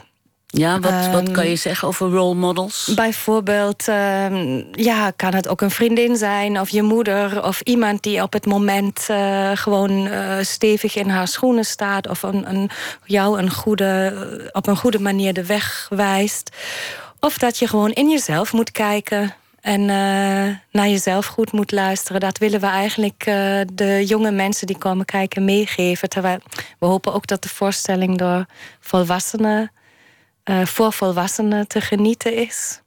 Ja, 0.58 0.80
wat, 0.80 1.08
wat 1.12 1.32
kan 1.32 1.50
je 1.50 1.56
zeggen 1.56 1.88
over 1.88 2.10
role 2.10 2.36
models? 2.36 2.92
Bijvoorbeeld, 2.96 3.88
uh, 3.88 4.62
ja, 4.72 5.12
kan 5.16 5.34
het 5.34 5.48
ook 5.48 5.62
een 5.62 5.72
vriendin 5.72 6.16
zijn 6.16 6.60
of 6.60 6.70
je 6.70 6.82
moeder 6.82 7.44
of 7.44 7.62
iemand 7.62 8.04
die 8.04 8.22
op 8.22 8.34
het 8.34 8.46
moment 8.46 9.08
uh, 9.12 9.52
gewoon 9.54 10.08
uh, 10.08 10.38
stevig 10.42 10.96
in 10.96 11.10
haar 11.10 11.28
schoenen 11.28 11.66
staat 11.66 12.08
of 12.08 12.24
een, 12.24 12.50
een, 12.50 12.70
jou 13.06 13.40
een 13.40 13.52
goede, 13.52 14.50
op 14.52 14.68
een 14.68 14.78
goede 14.78 15.00
manier 15.00 15.34
de 15.34 15.46
weg 15.46 15.88
wijst. 15.90 16.56
Of 17.20 17.38
dat 17.38 17.58
je 17.60 17.68
gewoon 17.68 17.92
in 17.92 18.10
jezelf 18.10 18.54
moet 18.54 18.72
kijken 18.72 19.34
en 19.62 19.86
naar 20.72 20.88
jezelf 20.88 21.26
goed 21.26 21.52
moet 21.52 21.72
luisteren. 21.72 22.22
Dat 22.22 22.38
willen 22.38 22.60
we 22.60 22.66
eigenlijk 22.66 23.24
de 23.74 24.04
jonge 24.06 24.32
mensen 24.32 24.68
die 24.68 24.78
komen 24.78 25.06
kijken 25.06 25.46
meegeven. 25.46 26.10
Terwijl 26.10 26.40
we 26.80 26.86
hopen 26.86 27.14
ook 27.14 27.28
dat 27.28 27.44
de 27.44 27.50
voorstelling 27.50 28.18
door 28.18 28.46
volwassenen 28.80 29.72
uh, 30.50 30.66
voor 30.66 30.94
volwassenen 30.94 31.68
te 31.68 31.82
genieten 31.82 32.36
is. 32.36 32.80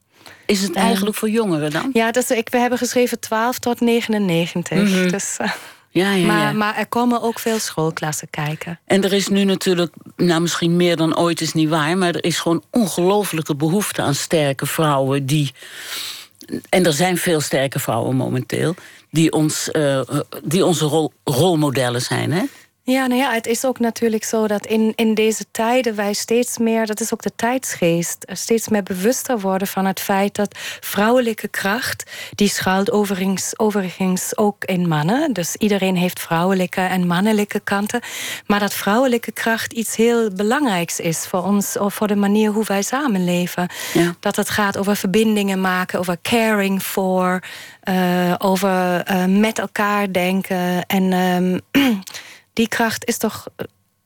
Is 0.46 0.62
het 0.62 0.74
eigenlijk 0.74 1.16
voor 1.16 1.30
jongeren 1.30 1.70
dan? 1.70 1.90
Ja, 1.92 2.10
dus 2.10 2.30
ik, 2.30 2.48
we 2.48 2.58
hebben 2.58 2.78
geschreven 2.78 3.20
12 3.20 3.58
tot 3.58 3.80
99. 3.80 4.78
Mhm. 4.78 5.08
Dus, 5.08 5.36
uh, 5.40 5.52
ja, 5.90 6.12
ja, 6.12 6.26
maar, 6.26 6.38
ja. 6.38 6.52
maar 6.52 6.76
er 6.76 6.86
komen 6.86 7.22
ook 7.22 7.38
veel 7.38 7.58
schoolklassen 7.58 8.30
kijken. 8.30 8.80
En 8.84 9.04
er 9.04 9.12
is 9.12 9.28
nu 9.28 9.44
natuurlijk, 9.44 9.94
nou 10.16 10.40
misschien 10.40 10.76
meer 10.76 10.96
dan 10.96 11.18
ooit 11.18 11.40
is 11.40 11.52
niet 11.52 11.68
waar... 11.68 11.98
maar 11.98 12.14
er 12.14 12.24
is 12.24 12.38
gewoon 12.38 12.62
ongelofelijke 12.70 13.54
behoefte 13.54 14.02
aan 14.02 14.14
sterke 14.14 14.66
vrouwen... 14.66 15.26
die, 15.26 15.52
en 16.68 16.86
er 16.86 16.92
zijn 16.92 17.16
veel 17.16 17.40
sterke 17.40 17.78
vrouwen 17.78 18.16
momenteel... 18.16 18.74
die, 19.10 19.32
ons, 19.32 19.68
uh, 19.72 20.00
die 20.44 20.64
onze 20.64 20.84
rol, 20.84 21.12
rolmodellen 21.24 22.02
zijn, 22.02 22.32
hè? 22.32 22.42
Ja, 22.90 23.06
nou 23.06 23.20
ja, 23.20 23.32
het 23.32 23.46
is 23.46 23.64
ook 23.64 23.78
natuurlijk 23.78 24.24
zo 24.24 24.46
dat 24.46 24.66
in, 24.66 24.92
in 24.96 25.14
deze 25.14 25.44
tijden 25.50 25.94
wij 25.94 26.12
steeds 26.12 26.58
meer, 26.58 26.86
dat 26.86 27.00
is 27.00 27.12
ook 27.12 27.22
de 27.22 27.32
tijdsgeest, 27.36 28.24
steeds 28.32 28.68
meer 28.68 28.82
bewuster 28.82 29.40
worden 29.40 29.68
van 29.68 29.84
het 29.84 30.00
feit 30.00 30.34
dat 30.34 30.58
vrouwelijke 30.80 31.48
kracht, 31.48 32.10
die 32.34 32.48
schuilt 32.48 32.90
overigens, 32.90 33.58
overigens 33.58 34.36
ook 34.36 34.64
in 34.64 34.88
mannen. 34.88 35.32
Dus 35.32 35.56
iedereen 35.56 35.96
heeft 35.96 36.20
vrouwelijke 36.20 36.80
en 36.80 37.06
mannelijke 37.06 37.60
kanten. 37.60 38.00
Maar 38.46 38.60
dat 38.60 38.74
vrouwelijke 38.74 39.32
kracht 39.32 39.72
iets 39.72 39.96
heel 39.96 40.30
belangrijks 40.30 41.00
is 41.00 41.18
voor 41.18 41.42
ons, 41.42 41.78
of 41.78 41.94
voor 41.94 42.06
de 42.06 42.16
manier 42.16 42.50
hoe 42.50 42.64
wij 42.64 42.82
samenleven. 42.82 43.68
Ja. 43.94 44.14
Dat 44.20 44.36
het 44.36 44.50
gaat 44.50 44.76
over 44.76 44.96
verbindingen 44.96 45.60
maken, 45.60 45.98
over 45.98 46.16
caring 46.22 46.82
for, 46.82 47.42
uh, 47.88 48.34
over 48.38 49.10
uh, 49.10 49.24
met 49.24 49.58
elkaar 49.58 50.12
denken. 50.12 50.86
En. 50.86 51.12
Um, 51.12 51.60
die 52.58 52.68
kracht 52.68 53.06
is 53.06 53.18
toch 53.18 53.46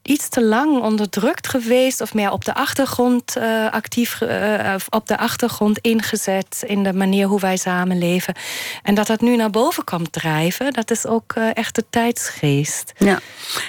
iets 0.03 0.29
te 0.29 0.45
lang 0.45 0.81
onderdrukt 0.81 1.49
geweest 1.49 2.01
of 2.01 2.15
meer 2.15 2.31
op 2.31 2.45
de 2.45 2.55
achtergrond 2.55 3.37
uh, 3.37 3.73
actief, 3.73 4.21
uh, 4.21 4.75
op 4.91 5.07
de 5.07 5.19
achtergrond 5.19 5.79
ingezet 5.79 6.63
in 6.67 6.83
de 6.83 6.93
manier 6.93 7.27
hoe 7.27 7.41
wij 7.41 7.57
samenleven. 7.57 8.35
En 8.83 8.95
dat 8.95 9.07
dat 9.07 9.21
nu 9.21 9.37
naar 9.37 9.51
boven 9.51 9.85
komt 9.85 10.13
drijven, 10.13 10.73
dat 10.73 10.91
is 10.91 11.07
ook 11.07 11.35
uh, 11.39 11.51
echt 11.55 11.75
de 11.75 11.85
tijdsgeest. 11.91 12.93
Ja, 12.97 13.21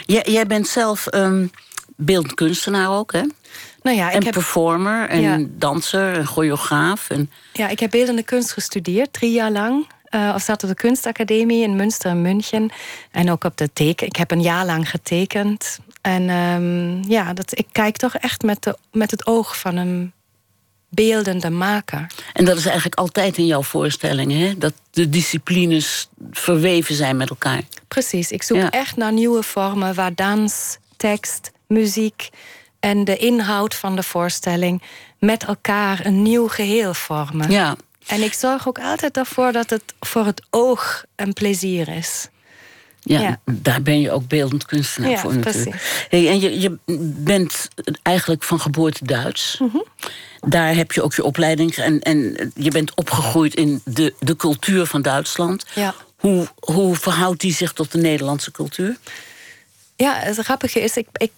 jij, 0.06 0.26
jij 0.30 0.46
bent 0.46 0.68
zelf 0.68 1.08
um, 1.14 1.52
beeldend 1.96 2.34
kunstenaar 2.34 2.90
ook, 2.90 3.12
hè? 3.12 3.24
Nou 3.82 3.98
ja, 3.98 4.08
ik 4.10 4.16
en 4.16 4.24
heb, 4.24 4.34
performer 4.34 5.10
en 5.10 5.22
Ja. 5.22 5.40
danser 5.50 6.14
en 6.14 6.26
choreograaf. 6.26 7.10
En... 7.10 7.32
ja, 7.54 7.68
ik 7.68 7.80
heb 7.80 7.92
beeldende 7.92 8.24
kunst 8.24 8.52
gestudeerd, 8.52 9.14
drie 9.14 9.32
jaar 9.32 9.52
lang. 9.52 9.88
Uh, 10.16 10.32
of 10.36 10.42
zat 10.42 10.64
op 10.64 10.70
de 10.70 10.76
kunstacademie 10.76 11.64
in 11.64 11.76
Münster 11.76 12.12
en 12.12 12.22
München. 12.22 12.72
En 13.12 13.32
ook 13.32 13.44
op 13.44 13.58
de 13.58 13.70
teken. 13.74 14.08
Ik 14.08 14.16
heb 14.16 14.32
een 14.32 14.42
jaar 14.42 14.66
lang 14.66 14.90
getekend. 14.90 15.80
En 16.02 16.30
um, 16.30 17.04
ja, 17.08 17.34
dat, 17.34 17.58
ik 17.58 17.68
kijk 17.72 17.98
toch 17.98 18.16
echt 18.16 18.42
met, 18.44 18.64
de, 18.64 18.78
met 18.92 19.12
het 19.12 19.26
oog 19.26 19.60
van 19.60 19.76
een 19.76 20.12
beeldende 20.90 21.50
maker. 21.50 22.08
En 22.34 22.46
dat 22.46 22.58
is 22.58 22.66
eigenlijk 22.66 22.96
altijd 22.96 23.38
in 23.38 23.46
jouw 23.46 23.64
voorstellingen, 23.64 24.40
hè? 24.40 24.58
Dat 24.58 24.74
de 24.92 25.10
disciplines 25.10 26.10
verweven 26.32 26.96
zijn 26.96 27.18
met 27.18 27.30
elkaar. 27.30 27.62
Precies, 27.88 28.32
ik 28.32 28.44
zoek 28.44 28.58
Ja. 28.58 28.70
echt 28.70 28.96
naar 28.96 29.14
nieuwe 29.14 29.44
vormen 29.44 29.94
waar 29.96 30.16
dans, 30.16 30.78
tekst, 30.98 31.52
muziek 31.68 32.30
en 32.80 33.04
de 33.04 33.18
inhoud 33.18 33.76
van 33.76 33.96
de 33.96 34.04
voorstelling 34.04 34.82
met 35.20 35.44
elkaar 35.44 36.06
een 36.06 36.22
nieuw 36.22 36.48
geheel 36.48 36.94
vormen. 36.94 37.52
Ja. 37.52 37.76
En 38.08 38.22
ik 38.22 38.34
zorg 38.34 38.68
ook 38.68 38.80
altijd 38.80 39.18
ervoor 39.18 39.52
dat 39.52 39.70
het 39.70 39.84
voor 40.00 40.26
het 40.26 40.42
oog 40.50 41.04
een 41.16 41.34
plezier 41.34 41.88
is. 41.88 42.28
Ja, 43.06 43.40
daar 43.52 43.82
ben 43.82 44.02
je 44.02 44.12
ook 44.12 44.28
beeldend 44.28 44.66
kunstenaar 44.66 45.20
voor 45.20 45.36
natuurlijk. 45.36 46.06
Hey, 46.10 46.30
en 46.30 46.40
je, 46.40 46.60
je 46.60 46.78
bent 47.24 47.68
eigenlijk 48.02 48.44
van 48.44 48.60
geboorte 48.60 49.06
Duits. 49.06 49.58
Mhm. 49.60 49.78
Daar 50.40 50.76
heb 50.76 50.92
je 50.92 51.02
ook 51.02 51.14
je 51.14 51.24
opleiding 51.24 51.76
en, 51.76 52.02
en 52.02 52.52
je 52.56 52.72
bent 52.72 52.96
opgegroeid 52.96 53.56
in 53.56 53.82
de, 53.86 54.14
de 54.20 54.36
cultuur 54.36 54.86
van 54.86 55.02
Duitsland. 55.02 55.66
Ja. 55.76 55.96
Hoe, 56.16 56.48
hoe 56.60 56.96
verhoudt 56.96 57.42
die 57.42 57.54
zich 57.54 57.74
tot 57.74 57.92
de 57.92 57.98
Nederlandse 57.98 58.52
cultuur? 58.52 58.98
Ja, 59.96 60.16
het 60.16 60.38
grappige 60.38 60.80
is, 60.80 60.98
ik, 60.98 61.08
ik 61.14 61.32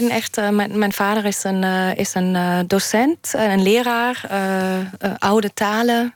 ben 0.00 0.10
echt. 0.10 0.38
Uh, 0.38 0.48
mijn, 0.48 0.92
vader 0.92 1.24
is 1.24 1.44
een, 1.44 1.62
uh, 1.62 1.96
is 1.96 2.14
een 2.14 2.34
uh, 2.34 2.58
docent, 2.66 3.32
een 3.32 3.62
leraar, 3.62 4.26
oude 5.18 5.52
talen. 5.54 6.14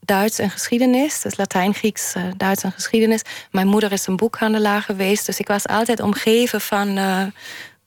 Duits 0.00 0.38
en 0.38 0.50
geschiedenis. 0.50 1.20
Dus 1.20 1.36
Latijn, 1.36 1.74
Grieks, 1.74 2.14
Duits 2.36 2.62
en 2.62 2.72
geschiedenis. 2.72 3.22
Mijn 3.50 3.66
moeder 3.66 3.92
is 3.92 4.06
een 4.06 4.16
boekhandelaar 4.16 4.82
geweest. 4.82 5.26
Dus 5.26 5.38
ik 5.38 5.46
was 5.46 5.66
altijd 5.66 6.00
omgeven 6.00 6.60
van 6.60 6.98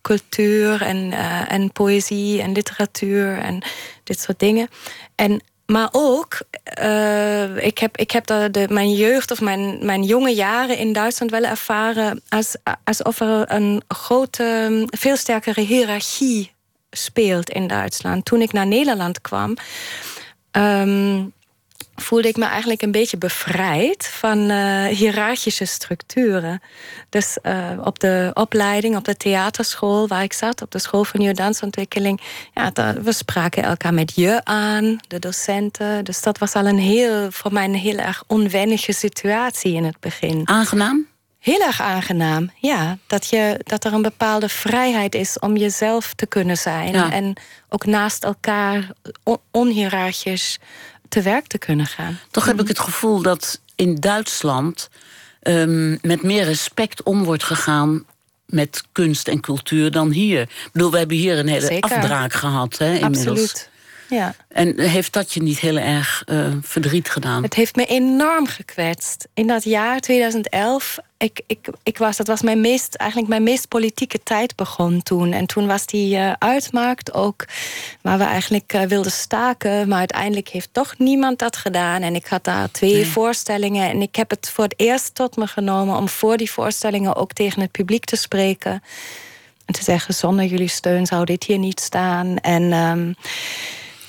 cultuur 0.01 0.81
en, 0.81 1.11
en 1.47 1.71
poëzie 1.71 2.41
en 2.41 2.51
literatuur 2.51 3.37
en 3.37 3.63
dit 4.03 4.19
soort 4.19 4.39
dingen. 4.39 4.67
En 5.15 5.41
maar 5.71 5.89
ook, 5.91 6.39
uh, 6.79 7.57
ik 7.57 7.77
heb, 7.77 7.97
ik 7.97 8.11
heb 8.11 8.25
de, 8.25 8.47
de, 8.51 8.65
mijn 8.69 8.93
jeugd 8.93 9.31
of 9.31 9.41
mijn, 9.41 9.85
mijn 9.85 10.03
jonge 10.03 10.33
jaren 10.33 10.77
in 10.77 10.93
Duitsland 10.93 11.31
wel 11.31 11.43
ervaren 11.43 12.21
als, 12.29 12.55
alsof 12.83 13.19
er 13.19 13.51
een 13.51 13.81
grote, 13.87 14.83
veel 14.89 15.17
sterkere 15.17 15.61
hiërarchie 15.61 16.51
speelt 16.89 17.49
in 17.49 17.67
Duitsland. 17.67 18.25
Toen 18.25 18.41
ik 18.41 18.51
naar 18.51 18.67
Nederland 18.67 19.21
kwam. 19.21 19.55
Um, 20.51 21.33
voelde 21.95 22.27
ik 22.27 22.37
me 22.37 22.45
eigenlijk 22.45 22.81
een 22.81 22.91
beetje 22.91 23.17
bevrijd 23.17 24.07
van 24.07 24.51
uh, 24.51 24.85
hiërarchische 24.85 25.65
structuren. 25.65 26.61
Dus 27.09 27.37
uh, 27.43 27.69
op 27.83 27.99
de 27.99 28.31
opleiding, 28.33 28.95
op 28.95 29.05
de 29.05 29.17
theaterschool 29.17 30.07
waar 30.07 30.23
ik 30.23 30.33
zat, 30.33 30.61
op 30.61 30.71
de 30.71 30.79
school 30.79 31.03
voor 31.03 31.19
nieuwe 31.19 31.35
dansontwikkeling, 31.35 32.21
ja, 32.53 32.71
we 33.01 33.11
spraken 33.11 33.63
elkaar 33.63 33.93
met 33.93 34.15
je 34.15 34.41
aan, 34.43 34.97
de 35.07 35.19
docenten. 35.19 36.03
Dus 36.03 36.21
dat 36.21 36.37
was 36.37 36.53
al 36.53 36.65
een 36.65 36.79
heel, 36.79 37.31
voor 37.31 37.53
mij 37.53 37.65
een 37.65 37.75
heel 37.75 37.97
erg 37.97 38.23
onwennige 38.27 38.93
situatie 38.93 39.73
in 39.73 39.83
het 39.83 39.99
begin. 39.99 40.41
Aangenaam? 40.43 41.09
Heel 41.39 41.61
erg 41.61 41.81
aangenaam, 41.81 42.51
ja. 42.55 42.97
Dat, 43.07 43.27
je, 43.27 43.59
dat 43.63 43.83
er 43.83 43.93
een 43.93 44.01
bepaalde 44.01 44.49
vrijheid 44.49 45.15
is 45.15 45.39
om 45.39 45.57
jezelf 45.57 46.13
te 46.13 46.25
kunnen 46.25 46.57
zijn. 46.57 46.93
En 46.95 47.33
ook 47.69 47.85
naast 47.85 48.23
elkaar 48.23 48.91
on 49.23 49.37
onhierarchisch 49.51 50.59
te 51.11 51.21
werk 51.21 51.47
te 51.47 51.57
kunnen 51.57 51.85
gaan. 51.85 52.19
Toch 52.31 52.45
heb 52.45 52.61
ik 52.61 52.67
het 52.67 52.79
gevoel 52.79 53.21
dat 53.21 53.61
in 53.75 53.95
Duitsland 53.95 54.89
um, 55.43 55.99
met 56.01 56.23
meer 56.23 56.43
respect 56.43 57.03
om 57.03 57.23
wordt 57.23 57.43
gegaan 57.43 58.05
met 58.45 58.83
kunst 58.91 59.27
en 59.27 59.39
cultuur 59.39 59.91
dan 59.91 60.11
hier. 60.11 60.41
Ik 60.41 60.69
bedoel, 60.71 60.91
we 60.91 60.97
hebben 60.97 61.17
hier 61.17 61.37
een 61.37 61.47
hele 61.47 61.81
afbraak 61.81 62.33
gehad 62.33 62.77
hè, 62.77 62.93
inmiddels. 62.93 63.27
Absoluut. 63.27 63.69
Ja. 64.09 64.35
En 64.47 64.79
heeft 64.79 65.13
dat 65.13 65.33
je 65.33 65.41
niet 65.41 65.59
heel 65.59 65.77
erg 65.77 66.23
uh, 66.25 66.47
verdriet 66.61 67.09
gedaan? 67.09 67.43
Het 67.43 67.53
heeft 67.53 67.75
me 67.75 67.85
enorm 67.85 68.47
gekwetst. 68.47 69.27
In 69.33 69.47
dat 69.47 69.63
jaar 69.63 69.99
2011, 69.99 70.99
ik, 71.21 71.41
ik, 71.47 71.67
ik 71.83 71.97
was, 71.97 72.17
dat 72.17 72.27
was 72.27 72.41
mijn 72.41 72.61
meest, 72.61 72.95
eigenlijk 72.95 73.29
mijn 73.29 73.43
meest 73.43 73.67
politieke 73.67 74.23
tijd 74.23 74.55
begon 74.55 75.03
toen. 75.03 75.31
En 75.31 75.45
toen 75.45 75.67
was 75.67 75.85
die 75.85 76.15
uh, 76.15 76.31
uitmarkt 76.39 77.13
ook, 77.13 77.45
waar 78.01 78.17
we 78.17 78.23
eigenlijk 78.23 78.73
uh, 78.73 78.81
wilden 78.81 79.11
staken. 79.11 79.87
Maar 79.87 79.97
uiteindelijk 79.97 80.47
heeft 80.47 80.69
toch 80.71 80.93
niemand 80.97 81.39
dat 81.39 81.55
gedaan. 81.55 82.01
En 82.01 82.15
ik 82.15 82.25
had 82.25 82.43
daar 82.43 82.71
twee 82.71 82.93
nee. 82.93 83.05
voorstellingen. 83.05 83.89
En 83.89 84.01
ik 84.01 84.15
heb 84.15 84.29
het 84.29 84.49
voor 84.49 84.63
het 84.63 84.73
eerst 84.77 85.15
tot 85.15 85.35
me 85.35 85.47
genomen 85.47 85.97
om 85.97 86.09
voor 86.09 86.37
die 86.37 86.51
voorstellingen 86.51 87.15
ook 87.15 87.33
tegen 87.33 87.61
het 87.61 87.71
publiek 87.71 88.05
te 88.05 88.15
spreken. 88.15 88.83
En 89.65 89.73
te 89.73 89.83
zeggen, 89.83 90.13
zonder 90.13 90.45
jullie 90.45 90.67
steun 90.67 91.05
zou 91.05 91.25
dit 91.25 91.43
hier 91.43 91.59
niet 91.59 91.79
staan. 91.79 92.37
En... 92.37 92.73
Um, 92.73 93.15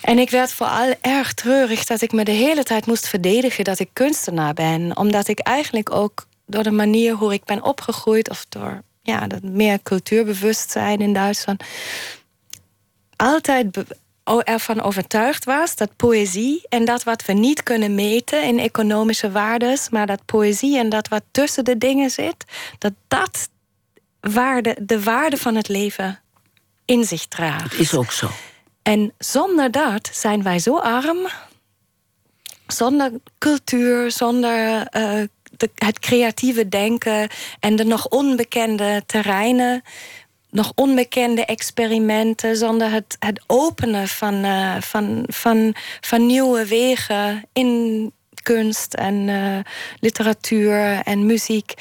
en 0.02 0.18
ik 0.18 0.30
werd 0.30 0.52
vooral 0.52 0.94
erg 1.00 1.34
treurig 1.34 1.84
dat 1.84 2.00
ik 2.00 2.12
me 2.12 2.24
de 2.24 2.30
hele 2.30 2.62
tijd 2.62 2.86
moest 2.86 3.08
verdedigen 3.08 3.64
dat 3.64 3.78
ik 3.78 3.88
kunstenaar 3.92 4.54
ben. 4.54 4.96
Omdat 4.96 5.28
ik 5.28 5.38
eigenlijk 5.38 5.92
ook 5.94 6.26
door 6.52 6.62
de 6.62 6.70
manier 6.70 7.14
hoe 7.14 7.32
ik 7.32 7.44
ben 7.44 7.62
opgegroeid, 7.62 8.30
of 8.30 8.46
door 8.48 8.82
ja, 9.02 9.26
dat 9.26 9.42
meer 9.42 9.82
cultuurbewustzijn 9.82 11.00
in 11.00 11.12
Duitsland, 11.12 11.64
altijd 13.16 13.84
ervan 14.44 14.80
overtuigd 14.80 15.44
was 15.44 15.76
dat 15.76 15.96
poëzie 15.96 16.66
en 16.68 16.84
dat 16.84 17.02
wat 17.02 17.24
we 17.24 17.32
niet 17.32 17.62
kunnen 17.62 17.94
meten 17.94 18.44
in 18.44 18.58
economische 18.58 19.30
waardes, 19.30 19.88
maar 19.88 20.06
dat 20.06 20.24
poëzie 20.24 20.78
en 20.78 20.88
dat 20.88 21.08
wat 21.08 21.22
tussen 21.30 21.64
de 21.64 21.78
dingen 21.78 22.10
zit, 22.10 22.44
dat 22.78 22.92
dat 23.08 23.48
waarde, 24.20 24.76
de 24.80 25.02
waarde 25.02 25.36
van 25.36 25.54
het 25.54 25.68
leven 25.68 26.20
in 26.84 27.04
zich 27.04 27.26
draagt. 27.26 27.78
Is 27.78 27.94
ook 27.94 28.12
zo. 28.12 28.30
En 28.82 29.12
zonder 29.18 29.70
dat 29.70 30.10
zijn 30.12 30.42
wij 30.42 30.58
zo 30.58 30.78
arm. 30.78 31.28
Zonder 32.66 33.12
cultuur, 33.38 34.10
zonder 34.10 34.86
uh, 34.96 35.22
de, 35.62 35.84
het 35.86 35.98
creatieve 35.98 36.68
denken 36.68 37.28
en 37.60 37.76
de 37.76 37.84
nog 37.84 38.08
onbekende 38.08 39.02
terreinen, 39.06 39.82
nog 40.50 40.72
onbekende 40.74 41.44
experimenten, 41.44 42.56
zonder 42.56 42.90
het, 42.90 43.16
het 43.18 43.42
openen 43.46 44.08
van, 44.08 44.44
uh, 44.44 44.80
van, 44.80 45.24
van, 45.26 45.74
van 46.00 46.26
nieuwe 46.26 46.66
wegen 46.66 47.44
in 47.52 48.12
kunst 48.42 48.94
en 48.94 49.28
uh, 49.28 49.58
literatuur 50.00 51.00
en 51.04 51.26
muziek. 51.26 51.74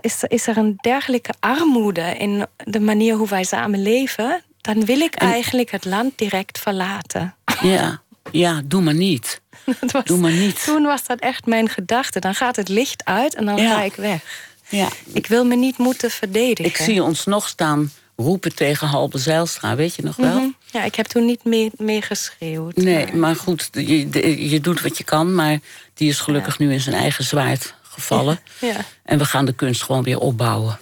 Is, 0.00 0.22
is 0.28 0.46
er 0.46 0.56
een 0.56 0.76
dergelijke 0.80 1.34
armoede 1.40 2.16
in 2.16 2.46
de 2.56 2.80
manier 2.80 3.14
hoe 3.14 3.28
wij 3.28 3.44
samen 3.44 3.82
leven, 3.82 4.42
dan 4.60 4.84
wil 4.84 5.00
ik 5.00 5.14
eigenlijk 5.14 5.70
het 5.70 5.84
land 5.84 6.18
direct 6.18 6.58
verlaten. 6.58 7.34
Ja, 7.62 8.02
ja 8.30 8.62
doe 8.64 8.82
maar 8.82 8.94
niet. 8.94 9.40
Was, 9.92 10.04
doe 10.04 10.18
maar 10.18 10.32
niet. 10.32 10.64
Toen 10.64 10.82
was 10.82 11.04
dat 11.06 11.18
echt 11.18 11.46
mijn 11.46 11.68
gedachte. 11.68 12.20
Dan 12.20 12.34
gaat 12.34 12.56
het 12.56 12.68
licht 12.68 13.04
uit 13.04 13.34
en 13.34 13.44
dan 13.44 13.58
ga 13.58 13.82
ik 13.82 13.94
weg. 13.94 14.48
Ja. 14.68 14.88
Ik 15.12 15.26
wil 15.26 15.44
me 15.44 15.56
niet 15.56 15.78
moeten 15.78 16.10
verdedigen. 16.10 16.64
Ik 16.64 16.76
zie 16.76 17.02
ons 17.02 17.24
nog 17.24 17.48
staan 17.48 17.90
roepen 18.16 18.54
tegen 18.54 18.86
Halbe 18.86 19.18
Zijlstra, 19.18 19.76
weet 19.76 19.94
je 19.94 20.02
nog 20.02 20.16
wel? 20.16 20.38
Mhm. 20.38 20.48
Ja, 20.70 20.84
ik 20.84 20.94
heb 20.94 21.06
toen 21.06 21.24
niet 21.24 21.44
meer, 21.44 21.70
meer 21.76 22.02
geschreeuwd. 22.02 22.76
Nee, 22.76 23.14
maar, 23.14 23.36
goed, 23.36 23.68
je, 23.72 24.48
je 24.50 24.60
doet 24.60 24.80
wat 24.80 24.98
je 24.98 25.04
kan, 25.04 25.34
maar 25.34 25.58
die 25.94 26.08
is 26.08 26.20
gelukkig 26.20 26.58
nu 26.58 26.72
in 26.72 26.80
zijn 26.80 26.96
eigen 26.96 27.24
zwaard 27.24 27.74
gevallen. 27.82 28.40
Ja. 28.60 28.76
En 29.04 29.18
we 29.18 29.24
gaan 29.24 29.44
de 29.44 29.52
kunst 29.52 29.82
gewoon 29.82 30.02
weer 30.02 30.18
opbouwen. 30.18 30.78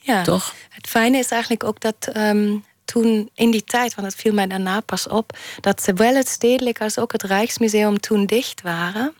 Ja. 0.00 0.22
Toch? 0.22 0.54
Het 0.68 0.86
fijne 0.86 1.18
is 1.18 1.28
eigenlijk 1.28 1.64
ook 1.64 1.80
dat 1.80 2.08
ehm, 2.12 2.56
toen 2.86 3.30
in 3.34 3.50
die 3.50 3.64
tijd, 3.64 3.94
want 3.94 4.06
het 4.06 4.20
viel 4.20 4.32
mij 4.32 4.46
daarna 4.46 4.80
pas 4.80 5.08
op, 5.08 5.38
dat 5.60 5.82
zowel 5.82 6.14
het 6.14 6.28
Stedelijk 6.28 6.80
als 6.80 6.98
ook 6.98 7.12
het 7.12 7.22
Rijksmuseum 7.22 8.00
toen 8.00 8.26
dicht 8.26 8.62
waren. 8.62 9.14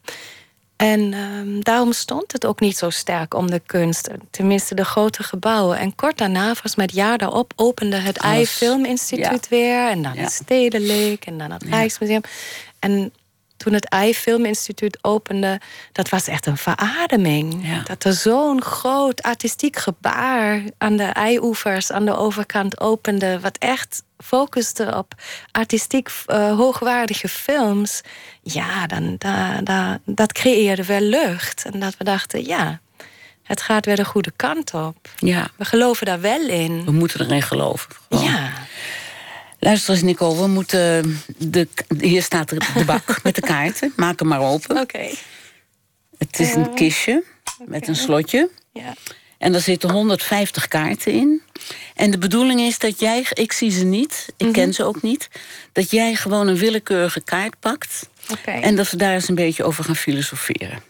En 0.76 1.14
um, 1.14 1.64
daarom 1.64 1.92
stond 1.92 2.32
het 2.32 2.46
ook 2.46 2.60
niet 2.60 2.76
zo 2.76 2.90
sterk 2.90 3.34
om 3.34 3.50
de 3.50 3.60
kunst. 3.66 4.10
Tenminste, 4.30 4.74
de 4.74 4.84
grote 4.84 5.22
gebouwen. 5.22 5.78
En 5.78 5.94
kort 5.94 6.18
daarna, 6.18 6.44
volgens 6.44 6.74
mij 6.74 6.84
het 6.84 6.94
jaar 6.94 7.18
daarop, 7.18 7.52
opende 7.56 7.96
het 7.96 8.18
AI 8.18 8.46
Filminstituut 8.46 9.46
ja. 9.50 9.56
weer. 9.56 9.88
En 9.88 10.02
dan 10.02 10.14
ja. 10.14 10.20
het 10.20 10.32
Stedelijk 10.32 11.26
en 11.26 11.38
dan 11.38 11.50
het 11.50 11.62
Rijksmuseum. 11.62 12.20
En 12.78 13.12
toen 13.56 13.72
het 13.72 13.90
AI 13.90 14.14
Filminstituut 14.14 14.98
opende, 15.02 15.60
dat 15.92 16.08
was 16.08 16.26
echt 16.28 16.46
een 16.46 16.56
verademing. 16.56 17.66
Dat 17.84 18.04
er 18.04 18.12
zo'n 18.12 18.62
groot 18.62 19.22
artistiek 19.22 19.76
gebaar 19.76 20.62
aan 20.78 20.96
de 20.96 21.04
eioevers, 21.04 21.92
aan 21.92 22.04
de 22.04 22.16
overkant 22.16 22.80
opende, 22.80 23.40
wat 23.40 23.58
echt 23.58 24.02
focuste 24.18 24.94
op 24.96 25.14
artistiek 25.50 26.10
uh, 26.26 26.56
hoogwaardige 26.56 27.28
films. 27.28 28.00
Ja, 28.42 28.86
dan, 28.86 29.14
da, 29.18 29.60
da, 29.60 29.98
dat 30.04 30.32
creëerde 30.32 30.84
wel 30.84 31.00
lucht. 31.00 31.64
En 31.72 31.80
dat 31.80 31.96
we 31.96 32.04
dachten, 32.04 32.44
ja, 32.44 32.80
het 33.42 33.62
gaat 33.62 33.86
weer 33.86 33.96
de 33.96 34.04
goede 34.04 34.32
kant 34.36 34.74
op. 34.74 35.08
Ja. 35.16 35.48
We 35.56 35.64
geloven 35.64 36.06
daar 36.06 36.20
wel 36.20 36.48
in. 36.48 36.84
We 36.84 36.92
moeten 36.92 37.20
erin 37.20 37.42
geloven. 37.42 37.90
Ja. 38.08 38.50
Luister 39.66 39.94
eens, 39.94 40.02
Nico, 40.02 40.36
we 40.36 40.46
moeten. 40.46 41.20
De, 41.36 41.68
hier 41.98 42.22
staat 42.22 42.48
de 42.48 42.82
bak 42.86 43.18
met 43.22 43.34
de 43.34 43.40
kaarten. 43.40 43.92
Maak 43.96 44.18
hem 44.18 44.28
maar 44.28 44.40
open. 44.40 44.80
Oké. 44.80 45.08
Het 46.18 46.40
is 46.40 46.54
een 46.54 46.74
kistje 46.74 47.24
met 47.64 47.88
een 47.88 47.96
slotje. 47.96 48.50
Ja. 48.72 48.94
En 49.38 49.52
daar 49.52 49.60
zitten 49.60 49.90
150 49.90 50.68
kaarten 50.68 51.12
in. 51.12 51.42
En 51.94 52.10
de 52.10 52.18
bedoeling 52.18 52.60
is 52.60 52.78
dat 52.78 53.00
jij, 53.00 53.26
ik 53.32 53.52
zie 53.52 53.70
ze 53.70 53.84
niet, 53.84 54.26
ik 54.36 54.52
ken 54.52 54.62
mhm. 54.62 54.72
ze 54.72 54.84
ook 54.84 55.02
niet, 55.02 55.28
dat 55.72 55.90
jij 55.90 56.14
gewoon 56.14 56.48
een 56.48 56.56
willekeurige 56.56 57.20
kaart 57.20 57.60
pakt. 57.60 58.08
Okay. 58.30 58.60
En 58.60 58.76
dat 58.76 58.90
we 58.90 58.96
daar 58.96 59.14
eens 59.14 59.28
een 59.28 59.34
beetje 59.34 59.64
over 59.64 59.84
gaan 59.84 59.96
filosoferen. 59.96 60.82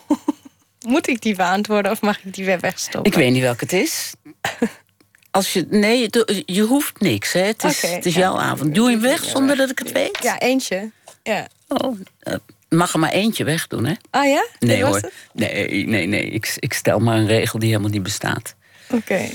Moet 0.86 1.08
ik 1.08 1.20
die 1.22 1.34
beantwoorden 1.34 1.92
of 1.92 2.00
mag 2.00 2.24
ik 2.24 2.34
die 2.34 2.44
weer 2.44 2.60
wegstoppen? 2.60 3.12
Ik 3.12 3.18
weet 3.18 3.32
niet 3.32 3.42
welke 3.42 3.64
het 3.64 3.72
is. 3.72 4.12
Als 5.30 5.52
je, 5.52 5.66
nee, 5.70 6.08
je 6.46 6.62
hoeft 6.62 7.00
niks. 7.00 7.32
Hè. 7.32 7.40
Het 7.40 7.64
is, 7.64 7.82
het 7.82 8.06
is 8.06 8.14
jouw 8.14 8.38
avond. 8.38 8.74
Doe 8.74 8.90
je 8.90 8.96
hem 8.96 9.02
weg 9.04 9.24
zonder 9.24 9.56
dat 9.56 9.70
ik 9.70 9.78
het 9.78 9.92
weet? 9.92 10.18
Ja, 10.22 10.38
eentje. 10.38 10.90
Ja. 11.22 11.48
Oh, 11.68 11.98
uh, 12.22 12.34
mag 12.68 12.92
er 12.92 12.98
maar 12.98 13.10
eentje 13.10 13.44
wegdoen, 13.44 13.86
hè? 13.86 13.94
Ah 14.10 14.26
ja? 14.26 14.46
Nee 14.58 14.84
hoor. 14.84 15.10
Nee, 15.32 15.86
nee, 15.86 16.06
nee. 16.06 16.24
Ik, 16.24 16.56
ik 16.58 16.72
stel 16.72 16.98
maar 16.98 17.16
een 17.16 17.26
regel 17.26 17.58
die 17.58 17.68
helemaal 17.68 17.90
niet 17.90 18.02
bestaat. 18.02 18.54
Oké. 18.90 19.28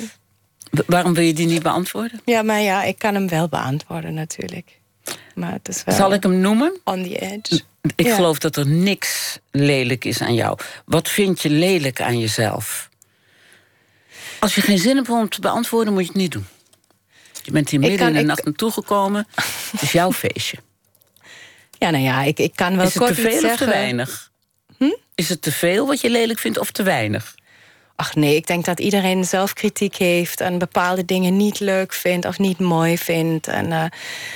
Waarom 0.85 1.13
wil 1.13 1.23
je 1.23 1.33
die 1.33 1.47
niet 1.47 1.63
beantwoorden? 1.63 2.21
Ja, 2.25 2.41
maar 2.41 2.61
ja, 2.61 2.83
ik 2.83 2.97
kan 2.97 3.13
hem 3.13 3.27
wel 3.27 3.47
beantwoorden 3.47 4.13
natuurlijk. 4.13 4.79
Maar 5.35 5.51
het 5.51 5.67
is 5.67 5.83
wel 5.83 5.95
Zal 5.95 6.13
ik 6.13 6.23
hem 6.23 6.39
noemen? 6.39 6.79
On 6.83 7.03
the 7.03 7.19
edge. 7.19 7.61
Ik 7.95 8.09
geloof 8.09 8.39
dat 8.39 8.55
er 8.55 8.67
niks 8.67 9.39
lelijk 9.51 10.05
is 10.05 10.21
aan 10.21 10.33
jou. 10.33 10.57
Wat 10.85 11.09
vind 11.09 11.41
je 11.41 11.49
lelijk 11.49 12.01
aan 12.01 12.19
jezelf? 12.19 12.89
Als 14.39 14.55
je 14.55 14.61
geen 14.61 14.77
zin 14.77 14.95
hebt 14.95 15.09
om 15.09 15.29
te 15.29 15.41
beantwoorden, 15.41 15.93
moet 15.93 16.01
je 16.01 16.07
het 16.07 16.17
niet 16.17 16.31
doen. 16.31 16.45
Je 17.43 17.51
bent 17.51 17.69
hier 17.69 17.79
midden 17.79 18.07
in 18.07 18.13
de 18.13 18.21
nacht 18.21 18.45
naartoe 18.45 18.71
gekomen. 18.71 19.27
Het 19.71 19.81
is 19.81 19.91
jouw 19.91 20.11
feestje. 20.11 20.57
Ja, 21.77 21.89
nou 21.89 22.03
ja, 22.03 22.21
ik, 22.21 22.39
ik 22.39 22.55
kan 22.55 22.77
wel 22.77 22.85
is 22.85 22.93
kort 22.93 23.09
het 23.09 23.17
te 23.17 23.23
veel 23.23 23.39
zeggen. 23.39 23.51
of 23.51 23.57
te 23.57 23.65
weinig? 23.65 24.31
Hm? 24.77 24.95
Is 25.15 25.29
het 25.29 25.41
te 25.41 25.51
veel 25.51 25.87
wat 25.87 26.01
je 26.01 26.09
lelijk 26.09 26.39
vindt 26.39 26.57
of 26.57 26.71
te 26.71 26.83
weinig? 26.83 27.35
Ach 27.95 28.15
nee, 28.15 28.35
ik 28.35 28.47
denk 28.47 28.65
dat 28.65 28.79
iedereen 28.79 29.23
zelfkritiek 29.23 29.95
heeft 29.95 30.41
en 30.41 30.57
bepaalde 30.57 31.05
dingen 31.05 31.37
niet 31.37 31.59
leuk 31.59 31.93
vindt 31.93 32.25
of 32.25 32.39
niet 32.39 32.59
mooi 32.59 32.97
vindt. 32.97 33.47
En, 33.47 33.65
uh, 33.65 33.85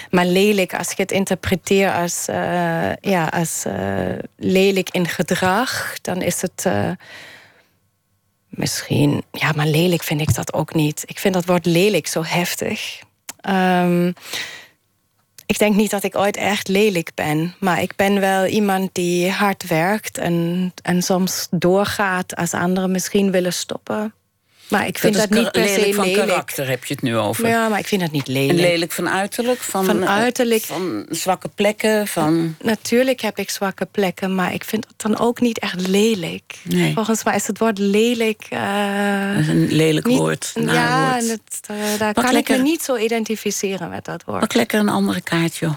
maar 0.09 0.25
lelijk, 0.25 0.73
als 0.73 0.91
ik 0.91 0.97
het 0.97 1.11
interpreteer 1.11 1.93
als, 1.93 2.25
uh, 2.29 2.95
ja, 2.95 3.25
als 3.25 3.63
uh, 3.67 3.73
lelijk 4.37 4.89
in 4.89 5.07
gedrag, 5.07 5.95
dan 6.01 6.21
is 6.21 6.41
het 6.41 6.65
misschien. 8.49 9.23
Ja, 9.31 9.51
maar 9.55 9.67
lelijk 9.67 10.03
vind 10.03 10.21
ik 10.21 10.35
dat 10.35 10.53
ook 10.53 10.73
niet. 10.73 11.03
Ik 11.05 11.19
vind 11.19 11.33
dat 11.33 11.45
woord 11.45 11.65
lelijk 11.65 12.07
zo 12.07 12.23
heftig. 12.23 12.99
Um, 13.49 14.13
ik 15.45 15.59
denk 15.59 15.75
niet 15.75 15.91
dat 15.91 16.03
ik 16.03 16.17
ooit 16.17 16.37
echt 16.37 16.67
lelijk 16.67 17.11
ben. 17.15 17.55
Maar 17.59 17.81
ik 17.81 17.95
ben 17.95 18.19
wel 18.19 18.45
iemand 18.45 18.89
die 18.93 19.31
hard 19.31 19.67
werkt 19.67 20.17
en, 20.17 20.71
en 20.81 21.01
soms 21.01 21.47
doorgaat 21.51 22.35
als 22.35 22.53
anderen 22.53 22.91
misschien 22.91 23.31
willen 23.31 23.53
stoppen. 23.53 24.13
Maar 24.69 24.87
ik 24.87 24.97
vind 24.97 25.15
dat, 25.15 25.29
niet 25.29 25.51
per 25.51 25.67
se 25.67 25.79
lelijk. 25.79 25.95
van 25.95 26.11
karakter 26.11 26.67
heb 26.67 26.85
je 26.85 26.93
het 26.93 27.03
nu 27.03 27.17
over. 27.17 27.47
Ja, 27.47 27.69
maar 27.69 27.79
ik 27.79 27.87
vind 27.87 28.01
dat 28.01 28.11
niet 28.11 28.27
lelijk. 28.27 28.49
En 28.59 28.65
lelijk 28.65 28.91
van 28.91 29.09
uiterlijk? 29.09 29.59
Van, 29.59 29.85
van 29.85 30.07
uiterlijk. 30.07 30.63
Van 30.63 31.05
zwakke 31.09 31.49
plekken? 31.55 32.07
Van... 32.07 32.55
Natuurlijk 32.61 33.21
heb 33.21 33.37
ik 33.37 33.49
zwakke 33.49 33.85
plekken, 33.85 34.35
maar 34.35 34.53
ik 34.53 34.63
vind 34.63 34.87
het 34.87 35.01
dan 35.01 35.19
ook 35.19 35.39
niet 35.39 35.59
echt 35.59 35.87
lelijk. 35.87 36.55
Nee. 36.63 36.93
Volgens 36.93 37.23
mij 37.23 37.35
is 37.35 37.47
het 37.47 37.57
woord 37.57 37.77
lelijk... 37.77 38.47
Uh, 38.49 39.33
dat 39.33 39.39
is 39.39 39.47
een 39.47 39.71
lelijk 39.71 40.05
niet, 40.05 40.17
woord. 40.17 40.51
Ja. 40.55 41.15
Het, 41.15 41.41
uh, 41.71 41.77
daar 41.97 42.13
Pak 42.13 42.23
kan 42.23 42.33
lekker, 42.33 42.55
ik 42.55 42.61
me 42.61 42.67
niet 42.67 42.83
zo 42.83 42.97
identificeren 42.97 43.89
met 43.89 44.05
dat 44.05 44.23
woord. 44.23 44.39
Pak 44.39 44.53
lekker 44.53 44.79
een 44.79 44.89
andere 44.89 45.21
kaart, 45.21 45.55
joh. 45.55 45.75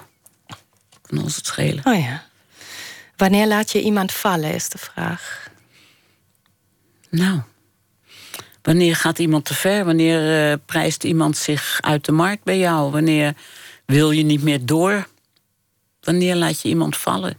Kan 1.03 1.23
ons 1.23 1.37
het 1.37 1.47
schelen. 1.47 1.87
Oh 1.87 1.99
ja. 1.99 2.23
Wanneer 3.17 3.47
laat 3.47 3.73
je 3.73 3.83
iemand 3.83 4.13
vallen, 4.13 4.55
is 4.55 4.69
de 4.69 4.79
vraag. 4.79 5.49
Nou... 7.11 7.41
Wanneer 8.63 8.97
gaat 8.97 9.19
iemand 9.19 9.45
te 9.45 9.55
ver? 9.55 9.85
Wanneer 9.85 10.51
uh, 10.51 10.57
prijst 10.67 11.05
iemand 11.05 11.37
zich 11.37 11.79
uit 11.81 12.05
de 12.05 12.13
markt 12.13 12.45
bij 12.45 12.59
jou? 12.59 12.91
Wanneer 12.91 13.35
wil 13.87 14.11
je 14.11 14.23
niet 14.23 14.43
meer 14.43 14.67
door? 14.67 15.07
Wanneer 16.01 16.35
laat 16.35 16.61
je 16.61 16.69
iemand 16.69 16.97
vallen? 16.97 17.39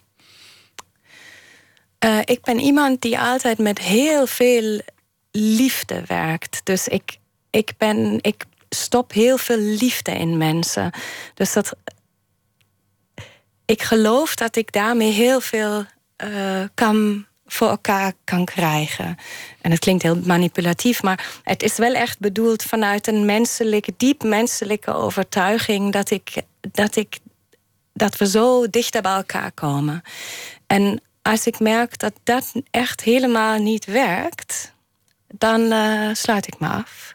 Uh, 2.05 2.19
ik 2.25 2.41
ben 2.41 2.59
iemand 2.59 3.01
die 3.01 3.19
altijd 3.19 3.57
met 3.57 3.79
heel 3.79 4.27
veel 4.27 4.81
liefde 5.31 6.03
werkt. 6.07 6.61
Dus 6.63 6.87
ik, 6.87 7.17
ik, 7.49 7.73
ben, 7.77 8.17
ik 8.21 8.45
stop 8.69 9.11
heel 9.11 9.37
veel 9.37 9.57
liefde 9.57 10.11
in 10.11 10.37
mensen. 10.37 10.91
Dus 11.33 11.53
dat. 11.53 11.75
Ik 13.65 13.81
geloof 13.81 14.35
dat 14.35 14.55
ik 14.55 14.71
daarmee 14.71 15.11
heel 15.11 15.41
veel 15.41 15.85
uh, 16.23 16.63
kan 16.73 17.25
voor 17.53 17.69
elkaar 17.69 18.13
kan 18.23 18.45
krijgen. 18.45 19.17
En 19.61 19.71
het 19.71 19.79
klinkt 19.79 20.03
heel 20.03 20.19
manipulatief, 20.23 21.03
maar 21.03 21.41
het 21.43 21.63
is 21.63 21.77
wel 21.77 21.93
echt 21.93 22.19
bedoeld 22.19 22.63
vanuit 22.63 23.07
een 23.07 23.25
menselijke, 23.25 23.93
diep 23.97 24.23
menselijke 24.23 24.93
overtuiging 24.93 25.91
dat 25.91 26.09
ik, 26.09 26.41
dat 26.71 26.95
ik 26.95 27.19
dat 27.93 28.17
we 28.17 28.27
zo 28.27 28.69
dichter 28.69 29.01
bij 29.01 29.15
elkaar 29.15 29.51
komen. 29.51 30.01
En 30.67 31.01
als 31.21 31.47
ik 31.47 31.59
merk 31.59 31.99
dat 31.99 32.13
dat 32.23 32.51
echt 32.71 33.01
helemaal 33.01 33.59
niet 33.59 33.85
werkt, 33.85 34.73
dan 35.27 35.61
uh, 35.61 36.09
sluit 36.13 36.47
ik 36.47 36.59
me 36.59 36.67
af. 36.67 37.11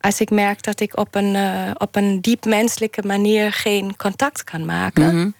Als 0.00 0.20
ik 0.20 0.30
merk 0.30 0.62
dat 0.62 0.80
ik 0.80 0.96
op 0.96 1.14
een, 1.14 1.34
uh, 1.34 1.70
op 1.74 1.96
een 1.96 2.20
diep 2.20 2.44
menselijke 2.44 3.02
manier 3.06 3.52
geen 3.52 3.96
contact 3.96 4.44
kan 4.44 4.64
maken, 4.64 5.10
-hmm 5.10 5.34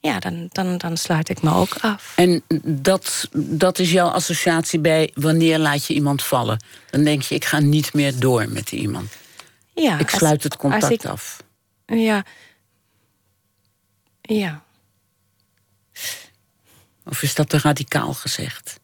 ja, 0.00 0.18
dan, 0.18 0.48
dan, 0.48 0.78
dan 0.78 0.96
sluit 0.96 1.28
ik 1.28 1.42
me 1.42 1.54
ook 1.54 1.76
af. 1.80 2.12
En 2.16 2.42
dat, 2.64 3.28
dat 3.32 3.78
is 3.78 3.92
jouw 3.92 4.08
associatie 4.08 4.78
bij 4.78 5.10
wanneer 5.14 5.58
laat 5.58 5.86
je 5.86 5.94
iemand 5.94 6.22
vallen? 6.22 6.64
Dan 6.90 7.04
denk 7.04 7.22
je, 7.22 7.34
ik 7.34 7.44
ga 7.44 7.58
niet 7.58 7.94
meer 7.94 8.18
door 8.18 8.48
met 8.48 8.68
die 8.68 8.80
iemand. 8.80 9.12
Ja, 9.74 9.98
ik 9.98 10.10
sluit 10.10 10.34
als, 10.34 10.44
het 10.44 10.56
contact 10.56 10.92
ik, 10.92 11.04
af. 11.04 11.42
Ja. 11.86 12.24
Ja. 14.20 14.62
Of 17.04 17.22
is 17.22 17.34
dat 17.34 17.48
te 17.48 17.58
radicaal 17.58 18.14
gezegd? 18.14 18.79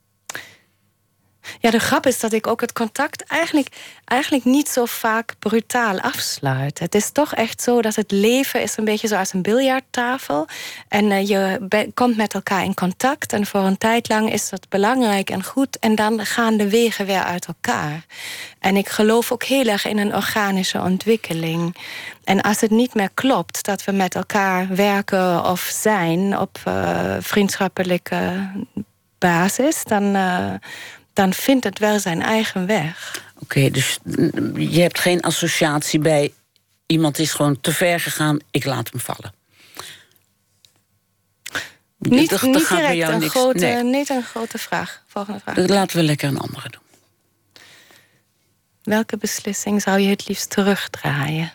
Ja, 1.61 1.71
de 1.71 1.79
grap 1.79 2.07
is 2.07 2.21
dat 2.21 2.33
ik 2.33 2.47
ook 2.47 2.61
het 2.61 2.73
contact 2.73 3.25
eigenlijk, 3.25 3.69
eigenlijk 4.05 4.45
niet 4.45 4.69
zo 4.69 4.85
vaak 4.85 5.35
brutaal 5.39 6.01
afsluit. 6.01 6.79
Het 6.79 6.95
is 6.95 7.11
toch 7.11 7.35
echt 7.35 7.63
zo 7.63 7.83
dat 7.83 7.95
het 7.95 8.11
leven 8.11 8.63
is 8.63 8.77
een 8.77 8.85
beetje 8.85 9.09
zoals 9.09 9.33
een 9.33 9.43
biljarttafel. 9.43 10.47
En 10.89 11.05
uh, 11.05 11.29
je 11.29 11.91
komt 11.95 12.17
met 12.17 12.35
elkaar 12.35 12.65
in 12.65 12.75
contact. 12.75 13.33
En 13.33 13.47
voor 13.47 13.61
een 13.61 13.79
tijd 13.79 14.09
lang 14.09 14.33
is 14.33 14.49
dat 14.49 14.69
belangrijk 14.69 15.31
en 15.31 15.45
goed. 15.45 15.79
En 15.79 15.95
dan 15.95 16.27
gaan 16.27 16.57
de 16.57 16.71
wegen 16.71 17.07
weer 17.07 17.23
uit 17.23 17.47
elkaar. 17.47 18.05
En 18.59 18.77
ik 18.77 18.89
geloof 18.89 19.33
ook 19.33 19.45
heel 19.45 19.67
erg 19.67 19.87
in 19.87 19.99
een 19.99 20.15
organische 20.15 20.81
ontwikkeling. 20.81 21.77
En 22.25 22.41
als 22.41 22.61
het 22.61 22.71
niet 22.71 22.95
meer 22.95 23.11
klopt 23.15 23.65
dat 23.65 23.85
we 23.85 23.93
met 23.93 24.15
elkaar 24.15 24.67
werken 24.69 25.45
of 25.45 25.61
zijn 25.61 26.39
op 26.39 26.59
uh, 26.69 27.17
vriendschappelijke 27.21 28.51
basis, 29.19 29.85
dan. 29.85 30.17
Uh, 30.17 30.55
dan 31.17 31.33
vindt 31.33 31.65
het 31.65 31.79
wel 31.79 31.99
zijn 31.99 32.23
eigen 32.23 32.67
weg. 32.67 33.23
Oké, 33.39 33.71
dus 33.71 33.99
je 34.55 34.81
hebt 34.81 34.99
geen 34.99 35.21
associatie 35.21 35.99
bij 35.99 36.33
iemand 36.87 37.19
is 37.19 37.33
gewoon 37.33 37.61
te 37.61 37.73
ver 37.73 38.01
gegaan, 38.01 38.39
ik 38.51 38.65
laat 38.65 38.91
hem 38.91 39.01
vallen. 39.01 39.35
Niet, 41.99 42.31
dat, 42.31 42.43
niet 42.43 42.67
gaat 42.67 42.79
direct 42.79 43.13
een, 43.13 43.19
niks, 43.19 43.31
grote, 43.31 43.59
nee. 43.59 43.83
niet 43.83 44.09
een 44.09 44.23
grote 44.23 44.59
vraag. 44.59 45.03
Volgende 45.07 45.41
vraag. 45.41 45.57
Laten 45.57 45.97
we 45.97 46.03
lekker 46.03 46.29
een 46.29 46.39
andere 46.39 46.69
doen. 46.71 46.83
Welke 48.83 49.17
beslissing 49.17 49.83
zou 49.83 50.01
je 50.01 50.09
het 50.09 50.29
liefst 50.29 50.51
terugdraaien? 50.51 51.53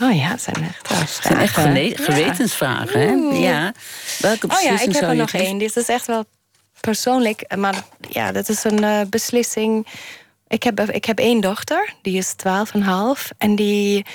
Oh 0.00 0.16
ja, 0.16 0.28
het 0.28 0.42
zijn 0.42 0.64
echt, 0.64 0.90
oh, 0.90 1.06
zijn 1.06 1.38
echt 1.38 1.54
gewetensvragen. 2.00 3.00
Hè? 3.00 3.38
Ja. 3.38 3.72
Welke 4.18 4.46
beslissing 4.46 4.80
oh 4.80 4.84
ja, 4.84 4.88
ik 4.88 4.94
heb 4.94 5.10
er 5.10 5.16
nog 5.16 5.32
één. 5.32 5.58
Dit 5.58 5.76
is 5.76 5.88
echt 5.88 6.06
wel 6.06 6.24
persoonlijk, 6.82 7.56
maar 7.56 7.84
ja, 8.08 8.32
dat 8.32 8.48
is 8.48 8.64
een 8.64 8.82
uh, 8.82 9.00
beslissing. 9.10 9.86
Ik 10.48 10.62
heb, 10.62 10.80
ik 10.80 11.04
heb 11.04 11.18
één 11.18 11.40
dochter, 11.40 11.94
die 12.02 12.16
is 12.16 12.34
12,5. 12.76 12.82
En 13.38 13.56
die, 13.56 14.06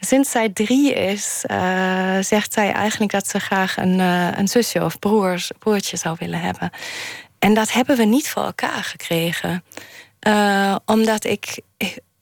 sinds 0.00 0.30
zij 0.30 0.48
drie 0.48 0.94
is, 0.94 1.44
uh, 1.50 2.18
zegt 2.20 2.52
zij 2.52 2.72
eigenlijk 2.72 3.12
dat 3.12 3.28
ze 3.28 3.40
graag 3.40 3.76
een, 3.76 3.98
uh, 3.98 4.28
een 4.38 4.48
zusje 4.48 4.84
of 4.84 4.98
broers, 4.98 5.50
broertje 5.58 5.96
zou 5.96 6.16
willen 6.18 6.40
hebben. 6.40 6.70
En 7.38 7.54
dat 7.54 7.72
hebben 7.72 7.96
we 7.96 8.04
niet 8.04 8.28
voor 8.28 8.44
elkaar 8.44 8.84
gekregen. 8.84 9.64
omdat 10.84 11.24
ik 11.24 11.60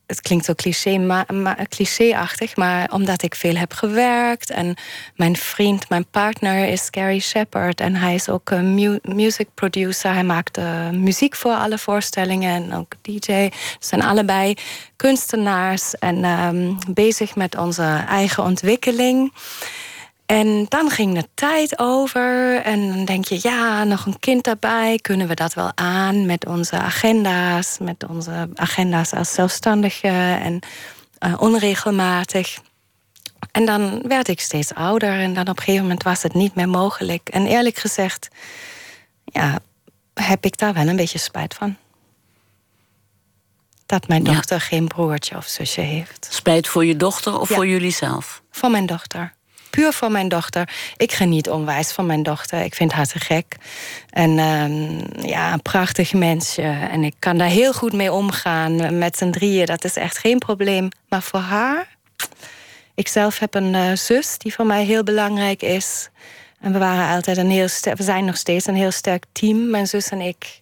het 0.06 0.20
klinkt 0.20 0.44
zo 0.44 0.54
cliché, 0.54 0.98
maar, 0.98 1.34
maar, 1.34 1.66
clichéachtig, 1.68 2.56
maar 2.56 2.90
omdat 2.92 3.22
ik 3.22 3.34
veel 3.34 3.56
heb 3.56 3.72
gewerkt 3.72 4.50
en 4.50 4.74
mijn 5.14 5.36
vriend, 5.36 5.88
mijn 5.88 6.06
partner 6.10 6.68
is 6.68 6.88
Gary 6.90 7.20
Shepard 7.20 7.80
en 7.80 7.94
hij 7.94 8.14
is 8.14 8.28
ook 8.28 8.50
een 8.50 8.74
mu 8.74 8.98
music 9.02 9.48
producer. 9.54 10.12
Hij 10.12 10.24
maakt 10.24 10.58
uh, 10.58 10.90
muziek 10.90 11.36
voor 11.36 11.52
alle 11.52 11.78
voorstellingen 11.78 12.54
en 12.54 12.74
ook 12.74 12.92
DJ. 13.02 13.50
Ze 13.50 13.50
zijn 13.78 14.02
allebei 14.02 14.54
kunstenaars 14.96 15.94
en 15.98 16.24
um, 16.24 16.78
bezig 16.88 17.34
met 17.34 17.56
onze 17.56 18.04
eigen 18.08 18.42
ontwikkeling. 18.42 19.32
En 20.26 20.66
dan 20.68 20.90
ging 20.90 21.14
de 21.14 21.28
tijd 21.34 21.78
over 21.78 22.60
en 22.62 22.88
dan 22.88 23.04
denk 23.04 23.24
je, 23.24 23.38
ja, 23.42 23.84
nog 23.84 24.06
een 24.06 24.18
kind 24.18 24.44
daarbij, 24.44 24.98
kunnen 25.02 25.28
we 25.28 25.34
dat 25.34 25.54
wel 25.54 25.70
aan 25.74 26.26
met 26.26 26.46
onze 26.46 26.78
agenda's, 26.78 27.78
met 27.78 28.06
onze 28.08 28.48
agenda's 28.54 29.12
als 29.12 29.32
zelfstandige 29.32 30.08
en 30.42 30.60
uh, 31.26 31.34
onregelmatig. 31.38 32.58
En 33.50 33.66
dan 33.66 34.02
werd 34.02 34.28
ik 34.28 34.40
steeds 34.40 34.74
ouder 34.74 35.20
en 35.20 35.34
dan 35.34 35.48
op 35.48 35.56
een 35.56 35.62
gegeven 35.62 35.82
moment 35.82 36.02
was 36.02 36.22
het 36.22 36.34
niet 36.34 36.54
meer 36.54 36.68
mogelijk. 36.68 37.28
En 37.28 37.46
eerlijk 37.46 37.76
gezegd, 37.76 38.28
ja, 39.24 39.58
heb 40.14 40.44
ik 40.44 40.58
daar 40.58 40.72
wel 40.72 40.86
een 40.86 40.96
beetje 40.96 41.18
spijt 41.18 41.54
van. 41.54 41.76
Dat 43.86 44.08
mijn 44.08 44.24
dochter 44.24 44.56
ja. 44.56 44.62
geen 44.62 44.86
broertje 44.86 45.36
of 45.36 45.46
zusje 45.46 45.80
heeft. 45.80 46.28
Spijt 46.30 46.68
voor 46.68 46.84
je 46.84 46.96
dochter 46.96 47.40
of 47.40 47.48
ja. 47.48 47.54
voor 47.54 47.66
jullie 47.66 47.92
zelf? 47.92 48.42
Voor 48.50 48.70
mijn 48.70 48.86
dochter 48.86 49.34
puur 49.70 49.92
voor 49.92 50.10
mijn 50.10 50.28
dochter. 50.28 50.68
Ik 50.96 51.12
geniet 51.12 51.50
onwijs 51.50 51.92
van 51.92 52.06
mijn 52.06 52.22
dochter. 52.22 52.60
Ik 52.60 52.74
vind 52.74 52.92
haar 52.92 53.06
te 53.06 53.18
gek. 53.18 53.56
En 54.10 54.38
ehm, 54.38 55.26
ja, 55.26 55.52
een 55.52 55.62
prachtig 55.62 56.12
mensje. 56.12 56.62
En 56.90 57.04
ik 57.04 57.14
kan 57.18 57.38
daar 57.38 57.48
heel 57.48 57.72
goed 57.72 57.92
mee 57.92 58.12
omgaan. 58.12 58.98
Met 58.98 59.16
z'n 59.16 59.30
drieën, 59.30 59.66
dat 59.66 59.84
is 59.84 59.96
echt 59.96 60.18
geen 60.18 60.38
probleem. 60.38 60.88
Maar 61.08 61.22
voor 61.22 61.40
haar... 61.40 61.94
Ik 62.94 63.08
zelf 63.08 63.38
heb 63.38 63.54
een 63.54 63.74
uh, 63.74 63.92
zus 63.94 64.38
die 64.38 64.54
voor 64.54 64.66
mij 64.66 64.84
heel 64.84 65.02
belangrijk 65.02 65.62
is. 65.62 66.08
En 66.60 66.72
we 66.72 66.78
waren 66.78 67.14
altijd 67.14 67.36
een 67.36 67.50
heel. 67.50 67.68
We 67.82 68.02
zijn 68.02 68.24
nog 68.24 68.36
steeds 68.36 68.66
een 68.66 68.74
heel 68.74 68.90
sterk 68.90 69.24
team, 69.32 69.70
mijn 69.70 69.86
zus 69.86 70.08
en 70.08 70.20
ik. 70.20 70.60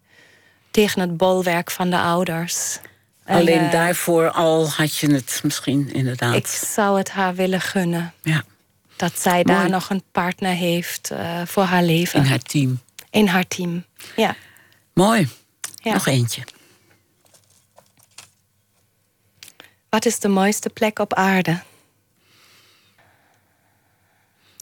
Tegen 0.71 1.01
het 1.01 1.17
bolwerk 1.17 1.71
van 1.71 1.91
de 1.91 1.99
ouders. 1.99 2.79
Alleen 3.25 3.59
en, 3.59 3.65
uh, 3.65 3.73
daarvoor 3.73 4.31
al 4.31 4.69
had 4.69 4.97
je 4.97 5.13
het 5.13 5.41
misschien 5.43 5.93
inderdaad. 5.93 6.35
Ik 6.35 6.47
zou 6.47 6.99
het 6.99 7.11
haar 7.11 7.35
willen 7.35 7.61
gunnen. 7.61 8.13
Ja. 8.23 8.45
Dat 8.97 9.19
zij 9.19 9.43
Mooi. 9.43 9.59
daar 9.59 9.71
nog 9.71 9.91
een 9.91 10.03
partner 10.13 10.55
heeft 10.55 11.11
uh, 11.13 11.43
voor 11.47 11.63
haar 11.63 11.83
leven. 11.83 12.21
In 12.21 12.27
haar 12.27 12.43
team. 12.43 12.81
In 13.11 13.27
haar 13.27 13.47
team, 13.47 13.85
ja. 14.17 14.37
Mooi. 14.93 15.29
Ja. 15.83 15.93
Nog 15.93 16.07
eentje. 16.07 16.43
Wat 19.89 20.07
is 20.07 20.19
de 20.19 20.29
mooiste 20.29 20.69
plek 20.69 20.99
op 20.99 21.15
aarde? 21.15 21.63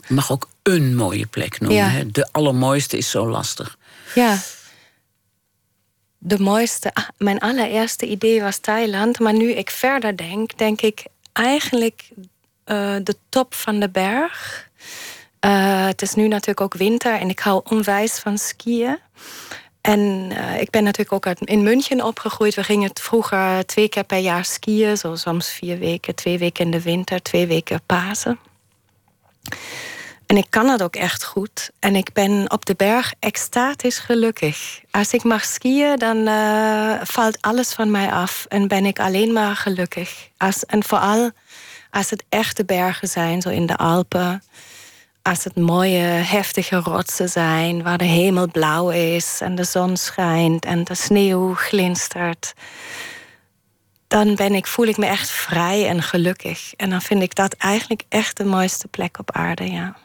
Je 0.08 0.14
mag 0.14 0.32
ook 0.32 0.48
een 0.62 0.96
mooie 0.96 1.26
plek 1.26 1.60
noemen. 1.60 1.78
Ja. 1.78 1.88
Hè? 1.88 2.10
De 2.10 2.28
allermooiste 2.32 2.96
is 2.96 3.10
zo 3.10 3.28
lastig. 3.28 3.78
Ja. 4.14 4.38
De 6.18 6.38
mooiste. 6.38 6.94
Ah, 6.94 7.08
mijn 7.16 7.38
allereerste 7.38 8.06
idee 8.06 8.40
was 8.40 8.58
Thailand. 8.58 9.18
Maar 9.18 9.32
nu 9.34 9.50
ik 9.50 9.70
verder 9.70 10.16
denk, 10.16 10.58
denk 10.58 10.80
ik 10.80 11.04
eigenlijk 11.32 12.08
uh, 12.72 12.96
de 13.02 13.16
top 13.28 13.54
van 13.54 13.80
de 13.80 13.88
berg. 13.88 14.68
Uh, 15.46 15.86
het 15.86 16.02
is 16.02 16.14
nu 16.14 16.28
natuurlijk 16.28 16.60
ook 16.60 16.74
winter 16.74 17.18
en 17.18 17.28
ik 17.28 17.38
hou 17.38 17.60
onwijs 17.64 18.18
van 18.18 18.38
skiën. 18.38 18.98
En 19.80 19.98
uh, 20.32 20.60
ik 20.60 20.70
ben 20.70 20.84
natuurlijk 20.84 21.12
ook 21.12 21.26
in 21.26 21.62
München 21.62 22.04
opgegroeid. 22.04 22.54
We 22.54 22.64
gingen 22.64 22.90
vroeger 22.94 23.66
twee 23.66 23.88
keer 23.88 24.04
per 24.04 24.18
jaar 24.18 24.44
skiën. 24.44 24.96
Zo 24.96 25.16
soms 25.16 25.48
vier 25.48 25.78
weken, 25.78 26.14
twee 26.14 26.38
weken 26.38 26.64
in 26.64 26.70
de 26.70 26.82
winter, 26.82 27.22
twee 27.22 27.46
weken 27.46 27.80
Pasen. 27.86 28.38
En 30.26 30.36
ik 30.36 30.46
kan 30.50 30.68
het 30.68 30.82
ook 30.82 30.96
echt 30.96 31.24
goed. 31.24 31.70
En 31.78 31.96
ik 31.96 32.12
ben 32.12 32.50
op 32.50 32.66
de 32.66 32.74
berg 32.74 33.14
extatisch 33.18 33.98
gelukkig. 33.98 34.80
Als 34.90 35.12
ik 35.12 35.22
mag 35.22 35.44
skiën, 35.44 35.96
dan 35.96 36.28
valt 37.06 37.38
alles 37.40 37.72
van 37.72 37.90
mij 37.90 38.12
af. 38.12 38.46
En 38.48 38.68
ben 38.68 38.86
ik 38.86 38.98
alleen 39.00 39.32
maar 39.32 39.56
gelukkig. 39.56 40.28
Als, 40.36 40.64
en 40.64 40.84
vooral 40.84 41.30
als 41.92 42.10
het 42.10 42.24
echte 42.28 42.64
bergen 42.64 43.08
zijn, 43.08 43.42
zo 43.42 43.48
in 43.48 43.66
de 43.66 43.76
Alpen. 43.76 44.42
Als 45.22 45.44
het 45.44 45.56
mooie, 45.56 45.98
heftige 45.98 46.76
rotsen 46.76 47.28
zijn, 47.28 47.82
waar 47.82 47.98
de 47.98 48.04
hemel 48.04 48.50
blauw 48.50 48.90
is 48.90 49.38
en 49.40 49.54
de 49.54 49.64
zon 49.64 49.96
schijnt 49.96 50.64
en 50.64 50.84
de 50.84 50.94
sneeuw 50.94 51.54
glinstert. 51.54 52.54
Dan 54.08 54.34
ben 54.34 54.54
ik, 54.54 54.66
voel 54.66 54.86
ik 54.86 54.96
me 54.96 55.06
echt 55.06 55.30
vrij 55.30 55.88
en 55.88 56.02
gelukkig. 56.02 56.74
En 56.76 56.90
dan 56.90 57.02
vind 57.02 57.22
ik 57.22 57.34
dat 57.34 57.52
eigenlijk 57.52 58.02
echt 58.08 58.36
de 58.36 58.44
mooiste 58.44 58.88
plek 58.88 59.18
op 59.18 59.30
aarde, 59.30 59.70
ja. 59.70 59.96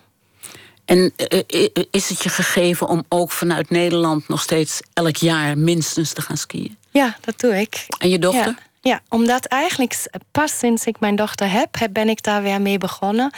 En 0.86 1.14
uh, 1.32 1.68
is 1.92 2.10
het 2.10 2.24
je 2.24 2.30
gegeven 2.30 2.88
om 2.88 3.04
ook 3.10 3.32
vanuit 3.32 3.70
Nederland 3.70 4.28
nog 4.28 4.42
steeds 4.42 4.80
elk 4.94 5.16
jaar 5.16 5.58
minstens 5.58 6.14
te 6.14 6.22
gaan 6.22 6.38
skiën? 6.38 6.78
Ja, 6.90 7.18
dat 7.22 7.40
doe 7.40 7.60
ik. 7.60 7.86
En 7.98 8.10
je 8.10 8.20
dochter? 8.20 8.46
Ja. 8.46 8.67
Ja, 8.88 9.02
omdat 9.10 9.46
eigenlijk 9.46 10.08
pas 10.32 10.58
sinds 10.58 10.86
ik 10.86 11.00
mijn 11.00 11.16
dochter 11.16 11.52
heb, 11.52 11.78
ben 11.92 12.10
ik 12.10 12.24
daar 12.24 12.42
weer 12.42 12.62
mee 12.62 12.78
begonnen. 12.78 13.32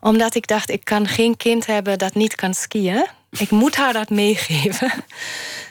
Omdat 0.00 0.34
ik 0.34 0.46
dacht, 0.46 0.70
ik 0.70 0.84
kan 0.84 1.06
geen 1.06 1.36
kind 1.36 1.66
hebben 1.66 1.98
dat 1.98 2.14
niet 2.14 2.34
kan 2.34 2.54
skiën. 2.54 3.06
Ik 3.30 3.50
moet 3.50 3.76
haar 3.76 3.92
dat 3.92 4.10
meegeven. 4.10 4.92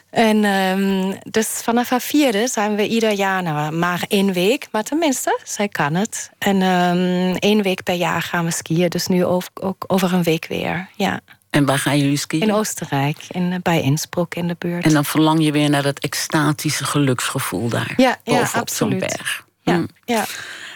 En 0.09 0.43
um, 0.43 1.17
dus 1.29 1.47
vanaf 1.47 1.89
haar 1.89 2.01
vierde 2.01 2.47
zijn 2.47 2.75
we 2.75 2.87
ieder 2.87 3.11
jaar, 3.11 3.43
nou, 3.43 3.71
maar 3.71 4.05
één 4.07 4.33
week, 4.33 4.67
maar 4.71 4.83
tenminste, 4.83 5.39
zij 5.43 5.67
kan 5.67 5.95
het. 5.95 6.29
En 6.37 6.61
um, 6.61 7.35
één 7.35 7.61
week 7.61 7.83
per 7.83 7.95
jaar 7.95 8.21
gaan 8.21 8.45
we 8.45 8.51
skiën, 8.51 8.89
dus 8.89 9.07
nu 9.07 9.25
ook, 9.25 9.43
ook 9.53 9.83
over 9.87 10.13
een 10.13 10.23
week 10.23 10.45
weer. 10.47 10.89
Ja. 10.95 11.19
En 11.55 11.65
waar 11.65 11.79
gaan 11.79 11.97
jullie 11.99 12.17
skiën? 12.17 12.41
In 12.41 12.53
Oostenrijk, 12.53 13.17
in, 13.27 13.59
bij 13.63 13.81
Innsbruck 13.81 14.35
in 14.35 14.47
de 14.47 14.55
buurt. 14.59 14.83
En 14.85 14.93
dan 14.93 15.05
verlang 15.05 15.43
je 15.43 15.51
weer 15.51 15.69
naar 15.69 15.83
dat 15.83 15.99
extatische 15.99 16.85
geluksgevoel 16.85 17.69
daar. 17.69 17.93
Ja, 17.97 18.17
bovenop 18.23 18.69
zo'n 18.69 18.99
berg. 18.99 19.45
Ja, 19.61 19.75
Hm. 19.75 19.85
ja. 20.05 20.25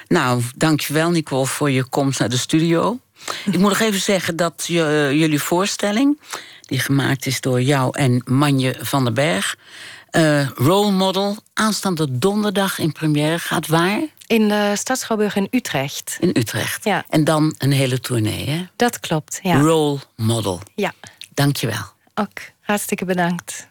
Nou, 0.07 0.41
dankjewel 0.55 1.09
Nicole 1.11 1.45
voor 1.45 1.71
je 1.71 1.83
komst 1.83 2.19
naar 2.19 2.29
de 2.29 2.37
studio. 2.37 2.99
Ik 3.45 3.57
moet 3.59 3.69
nog 3.69 3.79
even 3.79 3.99
zeggen 3.99 4.35
dat 4.35 4.63
je, 4.67 5.09
jullie 5.13 5.41
voorstelling... 5.41 6.19
die 6.61 6.79
gemaakt 6.79 7.25
is 7.25 7.41
door 7.41 7.61
jou 7.61 7.97
en 7.97 8.21
Manje 8.25 8.75
van 8.79 9.03
den 9.03 9.13
Berg... 9.13 9.55
eh, 10.09 10.49
Role 10.49 10.91
Model, 10.91 11.37
aanstaande 11.53 12.17
donderdag 12.19 12.79
in 12.79 12.91
première 12.91 13.39
gaat 13.39 13.67
waar? 13.67 13.99
In 14.29 14.47
de 14.47 14.73
Stadsschouwburg 14.75 15.35
in 15.35 15.47
Utrecht. 15.51 16.17
In 16.19 16.29
Utrecht. 16.33 16.83
Ja. 16.83 17.05
En 17.09 17.23
dan 17.23 17.55
een 17.57 17.71
hele 17.71 17.99
tournee, 17.99 18.49
hè? 18.49 18.65
Dat 18.75 18.99
klopt, 18.99 19.39
ja. 19.43 19.59
Role 19.59 19.99
Model. 20.15 20.61
Ja, 20.75 20.93
Dankjewel. 21.33 21.83
ook 22.15 22.39
hartstikke 22.61 23.05
bedankt. 23.05 23.67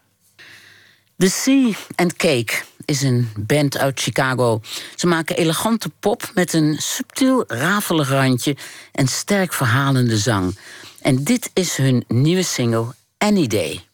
The 1.18 1.28
Sea 1.30 1.70
and 1.94 2.16
Cake 2.16 2.62
is 2.85 3.02
een 3.02 3.30
band 3.36 3.78
uit 3.78 4.01
Chicago. 4.01 4.60
Ze 4.97 5.06
maken 5.06 5.36
elegante 5.36 5.89
pop 6.01 6.30
met 6.35 6.52
een 6.52 6.76
subtiel 6.78 7.44
rafelig 7.47 8.09
randje 8.09 8.56
en 8.93 9.06
sterk 9.09 9.52
verhalende 9.52 10.18
zang. 10.18 10.59
En 11.01 11.24
dit 11.24 11.51
is 11.55 11.76
hun 11.76 12.05
nieuwe 12.09 12.43
single 12.43 12.94
Any 13.18 13.47
Day. 13.47 13.88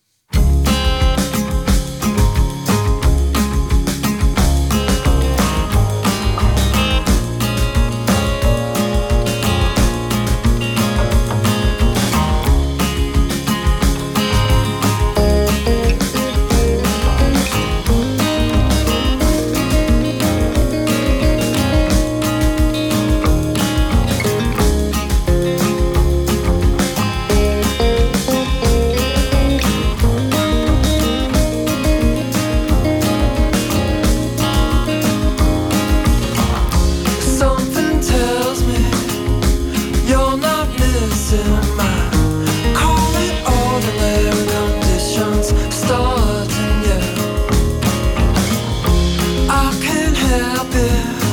out 50.41 50.71
there 50.71 51.24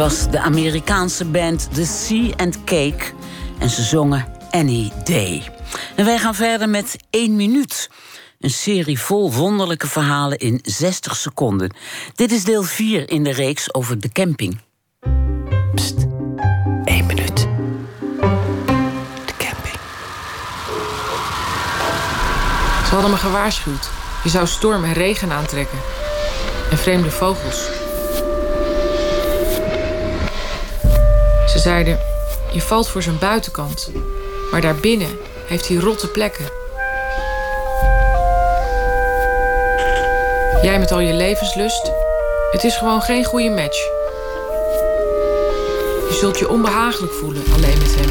was 0.00 0.30
de 0.30 0.40
Amerikaanse 0.40 1.24
band 1.24 1.68
The 1.74 1.84
Sea 1.84 2.32
and 2.36 2.64
Cake. 2.64 3.04
En 3.58 3.70
ze 3.70 3.82
zongen 3.82 4.26
Any 4.50 4.92
Day. 5.04 5.42
En 5.96 6.04
wij 6.04 6.18
gaan 6.18 6.34
verder 6.34 6.68
met 6.68 6.96
1 7.10 7.36
minuut. 7.36 7.90
Een 8.38 8.50
serie 8.50 9.00
vol 9.00 9.32
wonderlijke 9.32 9.86
verhalen 9.86 10.38
in 10.38 10.60
60 10.62 11.16
seconden. 11.16 11.74
Dit 12.14 12.32
is 12.32 12.44
deel 12.44 12.62
4 12.62 13.10
in 13.10 13.24
de 13.24 13.32
reeks 13.32 13.74
over 13.74 14.00
de 14.00 14.12
camping. 14.12 14.60
Pst, 15.74 15.96
1 16.84 17.06
minuut. 17.06 17.36
De 19.26 19.34
camping. 19.38 19.78
Ze 22.86 22.90
hadden 22.90 23.10
me 23.10 23.16
gewaarschuwd. 23.16 23.90
Je 24.22 24.28
zou 24.28 24.46
storm 24.46 24.84
en 24.84 24.92
regen 24.92 25.32
aantrekken. 25.32 25.78
En 26.70 26.78
vreemde 26.78 27.10
vogels. 27.10 27.79
Zeiden: 31.60 31.98
Je 32.52 32.60
valt 32.60 32.88
voor 32.88 33.02
zijn 33.02 33.18
buitenkant. 33.18 33.90
Maar 34.50 34.60
daarbinnen 34.60 35.18
heeft 35.46 35.68
hij 35.68 35.76
rotte 35.76 36.08
plekken. 36.08 36.44
Jij 40.62 40.78
met 40.78 40.92
al 40.92 41.00
je 41.00 41.12
levenslust. 41.12 41.90
Het 42.50 42.64
is 42.64 42.76
gewoon 42.76 43.02
geen 43.02 43.24
goede 43.24 43.50
match. 43.50 43.78
Je 46.08 46.16
zult 46.20 46.38
je 46.38 46.48
onbehagelijk 46.48 47.12
voelen 47.12 47.42
alleen 47.52 47.78
met 47.78 47.94
hem. 47.94 48.10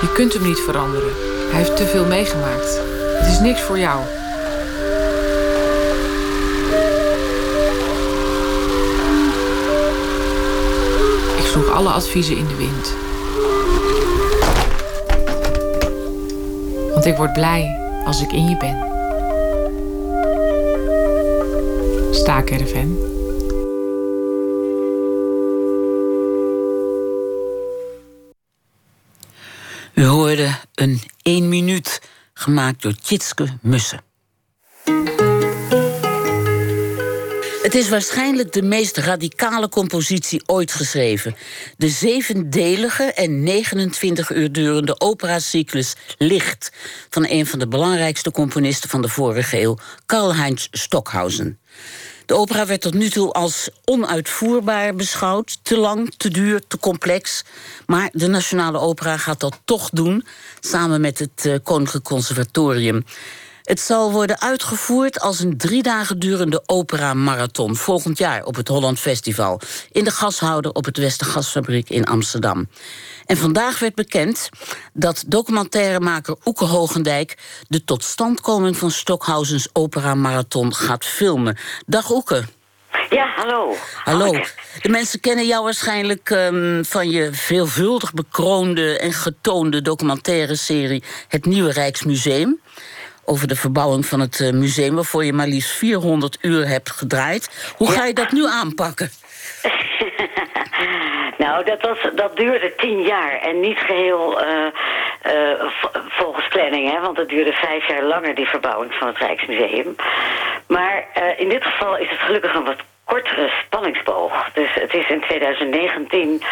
Je 0.00 0.12
kunt 0.14 0.32
hem 0.32 0.42
niet 0.42 0.60
veranderen. 0.60 1.12
Hij 1.50 1.58
heeft 1.58 1.76
te 1.76 1.86
veel 1.86 2.04
meegemaakt. 2.04 2.80
Het 3.18 3.26
is 3.32 3.38
niks 3.38 3.60
voor 3.60 3.78
jou. 3.78 4.00
Sloeg 11.56 11.70
alle 11.70 11.90
adviezen 11.90 12.36
in 12.36 12.46
de 12.46 12.54
wind. 12.56 12.94
Want 16.92 17.04
ik 17.04 17.16
word 17.16 17.32
blij 17.32 17.92
als 18.04 18.20
ik 18.22 18.32
in 18.32 18.48
je 18.48 18.56
ben. 18.56 18.94
Staakerven. 22.14 22.98
U 29.94 30.04
hoorde 30.04 30.50
een 30.74 31.00
1 31.22 31.48
minuut 31.48 32.02
gemaakt 32.34 32.82
door 32.82 32.94
Tjitske 32.94 33.58
Mussen. 33.60 34.00
Is 37.76 37.88
waarschijnlijk 37.88 38.52
de 38.52 38.62
meest 38.62 38.96
radicale 38.96 39.68
compositie 39.68 40.42
ooit 40.46 40.72
geschreven. 40.72 41.36
De 41.76 41.88
zevendelige 41.88 43.02
en 43.02 43.42
29 43.42 44.30
uur 44.30 44.52
durende 44.52 45.00
operacyclus 45.00 45.94
Licht... 46.18 46.72
van 47.10 47.26
een 47.28 47.46
van 47.46 47.58
de 47.58 47.68
belangrijkste 47.68 48.30
componisten 48.30 48.90
van 48.90 49.02
de 49.02 49.08
vorige 49.08 49.60
eeuw, 49.60 49.76
Karl-Heinz 50.06 50.68
Stockhausen. 50.70 51.58
De 52.26 52.34
opera 52.34 52.66
werd 52.66 52.80
tot 52.80 52.94
nu 52.94 53.10
toe 53.10 53.32
als 53.32 53.68
onuitvoerbaar 53.84 54.94
beschouwd. 54.94 55.58
Te 55.62 55.76
lang, 55.76 56.14
te 56.16 56.28
duur, 56.28 56.62
te 56.68 56.78
complex. 56.78 57.44
Maar 57.86 58.08
de 58.12 58.26
Nationale 58.26 58.78
Opera 58.78 59.16
gaat 59.16 59.40
dat 59.40 59.60
toch 59.64 59.90
doen... 59.90 60.26
samen 60.60 61.00
met 61.00 61.18
het 61.18 61.44
uh, 61.46 61.54
Koninklijk 61.62 62.04
Conservatorium. 62.04 63.04
Het 63.66 63.80
zal 63.80 64.12
worden 64.12 64.40
uitgevoerd 64.40 65.20
als 65.20 65.40
een 65.40 65.56
drie 65.56 65.82
dagen 65.82 66.18
durende 66.18 66.62
opera-marathon... 66.66 67.76
volgend 67.76 68.18
jaar 68.18 68.44
op 68.44 68.56
het 68.56 68.68
Holland 68.68 68.98
Festival... 68.98 69.60
in 69.92 70.04
de 70.04 70.10
gashouder 70.10 70.72
op 70.72 70.84
het 70.84 70.96
Westergasfabriek 70.96 71.90
in 71.90 72.04
Amsterdam. 72.04 72.68
En 73.24 73.36
vandaag 73.36 73.78
werd 73.78 73.94
bekend 73.94 74.48
dat 74.92 75.24
documentairemaker 75.26 76.36
Oeke 76.44 76.64
Hogendijk... 76.64 77.38
de 77.68 77.84
totstandkoming 77.84 78.76
van 78.76 78.90
Stockhausens 78.90 79.68
opera-marathon 79.72 80.74
gaat 80.74 81.04
filmen. 81.04 81.58
Dag 81.86 82.10
Oeke. 82.10 82.44
Ja, 83.10 83.32
hallo. 83.36 83.74
Hallo. 84.04 84.32
De 84.82 84.88
mensen 84.88 85.20
kennen 85.20 85.46
jou 85.46 85.64
waarschijnlijk 85.64 86.30
um, 86.30 86.84
van 86.84 87.10
je 87.10 87.28
veelvuldig 87.32 88.12
bekroonde 88.12 88.98
en 88.98 89.12
getoonde 89.12 89.82
documentaire 89.82 90.56
serie 90.56 91.02
Het 91.28 91.44
Nieuwe 91.44 91.72
Rijksmuseum 91.72 92.60
over 93.26 93.48
de 93.48 93.56
verbouwing 93.56 94.06
van 94.06 94.20
het 94.20 94.50
museum... 94.52 94.94
waarvoor 94.94 95.24
je 95.24 95.32
maar 95.32 95.46
liefst 95.46 95.70
400 95.70 96.38
uur 96.40 96.68
hebt 96.68 96.90
gedraaid. 96.90 97.74
Hoe 97.76 97.90
ga 97.90 98.04
je 98.04 98.14
dat 98.14 98.32
nu 98.32 98.46
aanpakken? 98.46 99.10
nou, 101.44 101.64
dat, 101.64 101.80
was, 101.80 101.98
dat 102.14 102.36
duurde 102.36 102.74
tien 102.76 103.02
jaar 103.02 103.40
en 103.40 103.60
niet 103.60 103.78
geheel 103.78 104.42
uh, 104.42 104.48
uh, 105.26 105.70
volgens 106.08 106.48
planning, 106.48 106.90
hè, 106.90 107.00
want 107.00 107.16
het 107.16 107.28
duurde 107.28 107.52
vijf 107.52 107.88
jaar 107.88 108.02
langer, 108.02 108.34
die 108.34 108.48
verbouwing 108.48 108.94
van 108.94 109.06
het 109.06 109.18
Rijksmuseum. 109.18 109.96
Maar 110.66 111.04
uh, 111.16 111.40
in 111.40 111.48
dit 111.48 111.64
geval 111.64 111.98
is 111.98 112.10
het 112.10 112.18
gelukkig 112.18 112.54
een 112.54 112.64
wat 112.64 112.80
kortere 113.04 113.52
spanningsboog. 113.64 114.50
Dus 114.52 114.74
het 114.74 114.94
is 114.94 115.08
in 115.08 115.20
2019 115.20 116.42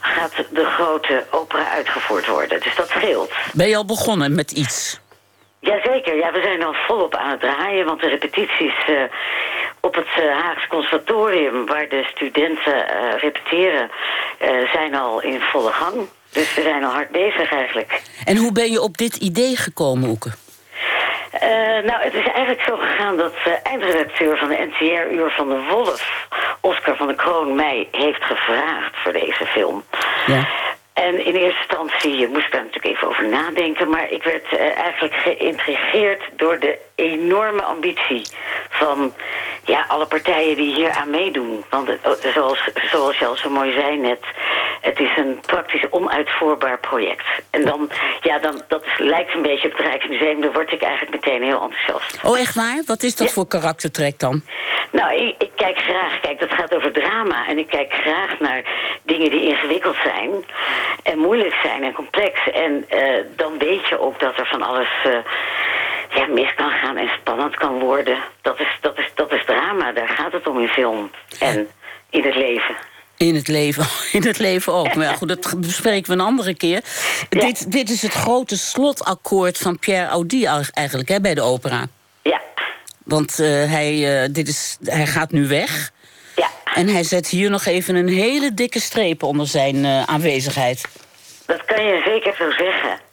gaat 0.00 0.34
de 0.50 0.64
grote 0.64 1.24
opera 1.30 1.70
uitgevoerd 1.70 2.26
worden. 2.26 2.60
Dus 2.60 2.76
dat 2.76 2.88
scheelt. 2.88 3.32
Ben 3.52 3.68
je 3.68 3.76
al 3.76 3.84
begonnen 3.84 4.34
met 4.34 4.50
iets? 4.50 5.00
Jazeker, 5.60 6.16
ja, 6.16 6.32
we 6.32 6.40
zijn 6.42 6.64
al 6.64 6.74
volop 6.86 7.14
aan 7.14 7.30
het 7.30 7.40
draaien, 7.40 7.86
want 7.86 8.00
de 8.00 8.08
repetities 8.08 8.88
uh, 8.88 9.02
op 9.80 9.94
het 9.94 10.06
uh, 10.18 10.42
Haags 10.42 10.66
Conservatorium, 10.66 11.66
waar 11.66 11.88
de 11.88 12.06
studenten 12.14 12.74
uh, 12.76 13.20
repeteren, 13.20 13.90
zijn 14.72 14.94
al 14.94 15.22
in 15.22 15.40
volle 15.40 15.72
gang. 15.72 16.08
Dus 16.32 16.54
we 16.54 16.62
zijn 16.62 16.84
al 16.84 16.92
hard 16.92 17.10
bezig 17.10 17.52
eigenlijk. 17.52 18.02
En 18.24 18.36
hoe 18.36 18.52
ben 18.52 18.70
je 18.70 18.80
op 18.80 18.96
dit 18.96 19.16
idee 19.16 19.56
gekomen, 19.56 20.08
Oeke? 20.08 20.30
nou, 21.84 22.02
het 22.02 22.14
is 22.14 22.26
eigenlijk 22.26 22.60
zo 22.60 22.76
gegaan 22.76 23.16
dat 23.16 23.32
de 23.44 23.50
eindredacteur 23.50 24.38
van 24.38 24.48
de 24.48 24.68
NTR-uur 24.70 25.30
van 25.30 25.48
de 25.48 25.66
Wolf, 25.70 26.26
Oscar 26.60 26.96
van 26.96 27.06
de 27.06 27.14
Kroon, 27.14 27.54
mij 27.54 27.88
heeft 27.92 28.24
gevraagd 28.24 28.96
voor 29.02 29.12
deze 29.12 29.46
film. 29.46 29.84
Ja. 30.26 30.48
En 31.04 31.24
in 31.24 31.34
eerste 31.34 31.60
instantie 31.68 32.28
moest 32.28 32.46
ik 32.46 32.52
daar 32.52 32.64
natuurlijk 32.64 32.94
even 32.94 33.08
over 33.08 33.28
nadenken... 33.28 33.90
maar 33.90 34.10
ik 34.10 34.22
werd 34.22 34.52
uh, 34.52 34.78
eigenlijk 34.78 35.14
geïntrigeerd 35.14 36.22
door 36.36 36.58
de 36.58 36.78
enorme 36.98 37.62
ambitie 37.62 38.22
van 38.68 39.14
ja, 39.64 39.84
alle 39.88 40.06
partijen 40.06 40.56
die 40.56 40.74
hier 40.74 40.90
aan 40.90 41.10
meedoen. 41.10 41.64
Want 41.70 41.88
oh, 41.88 42.12
zoals, 42.34 42.68
zoals 42.90 43.18
je 43.18 43.26
al 43.26 43.36
zo 43.36 43.50
mooi 43.50 43.72
zei 43.72 43.96
net, 43.96 44.20
het 44.80 44.98
is 44.98 45.16
een 45.16 45.40
praktisch 45.46 45.86
onuitvoerbaar 45.90 46.78
project. 46.78 47.24
En 47.50 47.64
dan, 47.64 47.90
ja, 48.20 48.38
dan, 48.38 48.62
dat 48.68 48.84
lijkt 48.96 49.34
een 49.34 49.42
beetje 49.42 49.68
op 49.68 49.76
het 49.76 49.86
Rijksmuseum, 49.86 50.40
daar 50.40 50.52
word 50.52 50.72
ik 50.72 50.82
eigenlijk 50.82 51.14
meteen 51.14 51.42
heel 51.42 51.62
enthousiast. 51.62 52.24
Oh, 52.24 52.38
echt 52.38 52.54
waar? 52.54 52.82
Wat 52.86 53.02
is 53.02 53.16
dat 53.16 53.32
voor 53.32 53.46
karaktertrek 53.46 54.18
dan? 54.18 54.42
Nou, 54.90 55.14
ik, 55.14 55.34
ik, 55.38 55.50
kijk 55.54 55.78
graag, 55.78 56.20
kijk, 56.20 56.40
dat 56.40 56.52
gaat 56.52 56.74
over 56.74 56.92
drama. 56.92 57.48
En 57.48 57.58
ik 57.58 57.68
kijk 57.68 57.92
graag 57.92 58.38
naar 58.38 58.62
dingen 59.02 59.30
die 59.30 59.42
ingewikkeld 59.42 59.96
zijn 60.02 60.30
en 61.02 61.18
moeilijk 61.18 61.54
zijn 61.62 61.84
en 61.84 61.92
complex. 61.92 62.50
En 62.52 62.86
uh, 62.94 63.24
dan 63.36 63.58
weet 63.58 63.88
je 63.88 64.00
ook 64.00 64.20
dat 64.20 64.38
er 64.38 64.46
van 64.46 64.62
alles... 64.62 64.88
Uh, 65.06 65.16
ja, 66.10 66.26
mis 66.26 66.54
kan 66.54 66.70
gaan 66.70 66.96
en 66.96 67.08
spannend 67.20 67.56
kan 67.56 67.78
worden. 67.78 68.18
Dat 68.42 68.60
is, 68.60 68.78
dat, 68.80 68.98
is, 68.98 69.10
dat 69.14 69.32
is 69.32 69.44
drama, 69.44 69.92
daar 69.92 70.08
gaat 70.08 70.32
het 70.32 70.46
om 70.46 70.60
in 70.60 70.68
film. 70.68 71.10
En 71.38 71.68
in 72.10 72.24
het 72.24 72.34
leven. 72.34 72.76
In 73.16 73.34
het 73.34 73.48
leven, 73.48 73.86
in 74.20 74.26
het 74.26 74.38
leven 74.38 74.72
ook. 74.72 74.94
Maar 74.94 75.14
goed, 75.14 75.28
dat 75.28 75.54
bespreken 75.60 76.10
we 76.10 76.18
een 76.18 76.26
andere 76.26 76.54
keer. 76.54 76.82
Dit, 77.28 77.72
dit 77.72 77.90
is 77.90 78.02
het 78.02 78.12
grote 78.12 78.56
slotakkoord 78.56 79.58
van 79.58 79.78
Pierre 79.78 80.06
Audi 80.08 80.44
eigenlijk, 80.72 81.08
hè, 81.08 81.20
bij 81.20 81.34
de 81.34 81.42
opera. 81.42 81.86
Ja. 82.22 82.40
Want 83.04 83.38
uh, 83.40 83.46
hij, 83.48 84.22
uh, 84.22 84.28
dit 84.30 84.48
is, 84.48 84.78
hij 84.84 85.06
gaat 85.06 85.32
nu 85.32 85.48
weg. 85.48 85.90
Ja. 86.36 86.48
En 86.74 86.88
hij 86.88 87.02
zet 87.02 87.28
hier 87.28 87.50
nog 87.50 87.64
even 87.64 87.94
een 87.94 88.08
hele 88.08 88.54
dikke 88.54 88.80
streep 88.80 89.22
onder 89.22 89.46
zijn 89.46 89.76
uh, 89.76 90.02
aanwezigheid. 90.02 90.88
Dat 91.46 91.64
kan 91.64 91.84
je 91.84 92.02
zeker 92.04 92.34
zo 92.34 92.50
zeggen. 92.50 93.07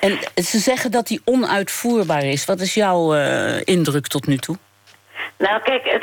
En 0.00 0.18
ze 0.44 0.58
zeggen 0.58 0.90
dat 0.90 1.08
hij 1.08 1.20
onuitvoerbaar 1.24 2.24
is. 2.24 2.44
Wat 2.44 2.60
is 2.60 2.74
jouw 2.74 3.14
uh, 3.14 3.60
indruk 3.64 4.06
tot 4.06 4.26
nu 4.26 4.36
toe? 4.36 4.56
Nou, 5.38 5.62
kijk, 5.62 5.86
uh, 5.86 6.00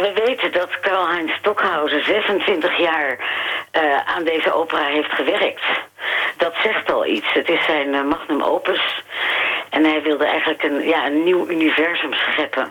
we 0.00 0.22
weten 0.26 0.52
dat 0.52 0.80
Karl-Heinz 0.80 1.32
Stockhausen 1.32 2.04
26 2.04 2.78
jaar 2.78 3.18
uh, 3.72 4.14
aan 4.14 4.24
deze 4.24 4.52
opera 4.52 4.84
heeft 4.84 5.12
gewerkt. 5.12 5.64
Dat 6.36 6.54
zegt 6.62 6.92
al 6.92 7.06
iets. 7.06 7.32
Het 7.32 7.48
is 7.48 7.64
zijn 7.64 8.08
magnum 8.08 8.42
opus. 8.42 9.02
En 9.70 9.84
hij 9.84 10.02
wilde 10.02 10.24
eigenlijk 10.24 10.62
een, 10.62 10.88
ja, 10.88 11.06
een 11.06 11.24
nieuw 11.24 11.48
universum 11.48 12.12
scheppen. 12.12 12.68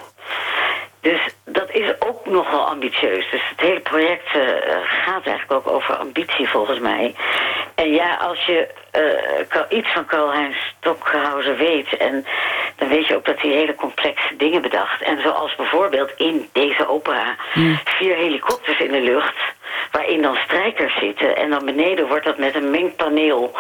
Dus 1.04 1.22
dat 1.46 1.70
is 1.72 1.94
ook 2.00 2.26
nogal 2.26 2.68
ambitieus. 2.68 3.30
Dus 3.32 3.42
het 3.50 3.60
hele 3.60 3.80
project 3.80 4.36
uh, 4.36 4.44
gaat 4.84 5.26
eigenlijk 5.26 5.52
ook 5.52 5.74
over 5.74 5.96
ambitie 5.96 6.50
volgens 6.50 6.80
mij. 6.80 7.16
En 7.76 7.92
ja, 7.94 8.16
als 8.16 8.46
je 8.46 8.68
uh, 9.50 9.78
iets 9.78 9.92
van 9.94 10.06
Karl-Heinz 10.06 10.58
Stockhausen 10.78 11.58
weet... 11.58 11.98
En 11.98 12.26
dan 12.76 12.88
weet 12.88 13.08
je 13.08 13.16
ook 13.16 13.26
dat 13.26 13.42
hij 13.42 13.52
hele 13.52 13.76
complexe 13.76 14.36
dingen 14.36 14.62
bedacht. 14.62 15.02
En 15.02 15.22
zoals 15.22 15.56
bijvoorbeeld 15.56 16.12
in 16.18 16.50
deze 16.54 16.88
opera... 16.88 17.36
Hmm. 17.54 17.80
vier 17.86 18.16
helikopters 18.16 18.80
in 18.80 18.92
de 18.92 19.02
lucht... 19.02 19.36
waarin 19.92 20.22
dan 20.22 20.36
strijkers 20.36 20.98
zitten. 21.00 21.36
En 21.36 21.50
dan 21.50 21.66
beneden 21.66 22.08
wordt 22.08 22.26
dat 22.26 22.38
met 22.38 22.56
een 22.56 22.72
mengpaneel 22.72 23.56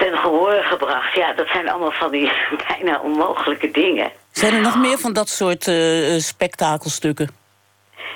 ten 0.00 0.18
gehore 0.18 0.62
gebracht. 0.62 1.14
Ja, 1.14 1.32
dat 1.32 1.46
zijn 1.46 1.68
allemaal 1.68 1.92
van 1.92 2.10
die 2.10 2.32
bijna 2.68 3.00
onmogelijke 3.00 3.70
dingen. 3.70 4.10
Zijn 4.32 4.54
er 4.54 4.60
nog 4.60 4.76
meer 4.76 4.98
van 4.98 5.12
dat 5.12 5.28
soort 5.28 5.66
uh, 5.66 6.18
spektakelstukken? 6.18 7.38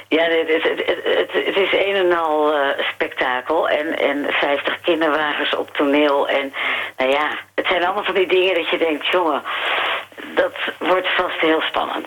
Ja, 0.09 0.23
het, 0.23 0.49
het, 0.49 0.63
het, 0.87 1.33
het, 1.47 1.57
is 1.57 1.73
een 1.73 1.95
en 1.95 2.19
al 2.19 2.55
uh, 2.55 2.69
spektakel 2.93 3.69
en, 3.69 3.99
en 3.99 4.27
50 4.29 4.81
kinderwagens 4.81 5.57
op 5.57 5.71
toneel. 5.77 6.29
En 6.29 6.53
nou 6.97 7.11
ja, 7.11 7.39
het 7.55 7.67
zijn 7.67 7.85
allemaal 7.85 8.05
van 8.05 8.15
die 8.15 8.27
dingen 8.27 8.55
dat 8.55 8.71
je 8.71 8.79
denkt, 8.79 9.07
jongen, 9.07 9.43
dat 10.35 10.55
wordt 10.79 11.09
vast 11.17 11.41
heel 11.41 11.61
spannend. 11.61 12.07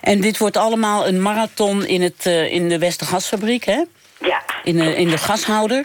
En 0.00 0.20
dit 0.20 0.38
wordt 0.38 0.56
allemaal 0.56 1.06
een 1.06 1.22
marathon 1.22 1.86
in, 1.86 2.02
het, 2.02 2.26
uh, 2.26 2.52
in 2.52 2.68
de 2.68 2.78
Westergasfabriek, 2.78 3.64
hè? 3.64 3.84
Ja. 4.18 4.42
In, 4.62 4.76
uh, 4.76 4.98
in 4.98 5.08
de 5.08 5.18
gashouder. 5.18 5.84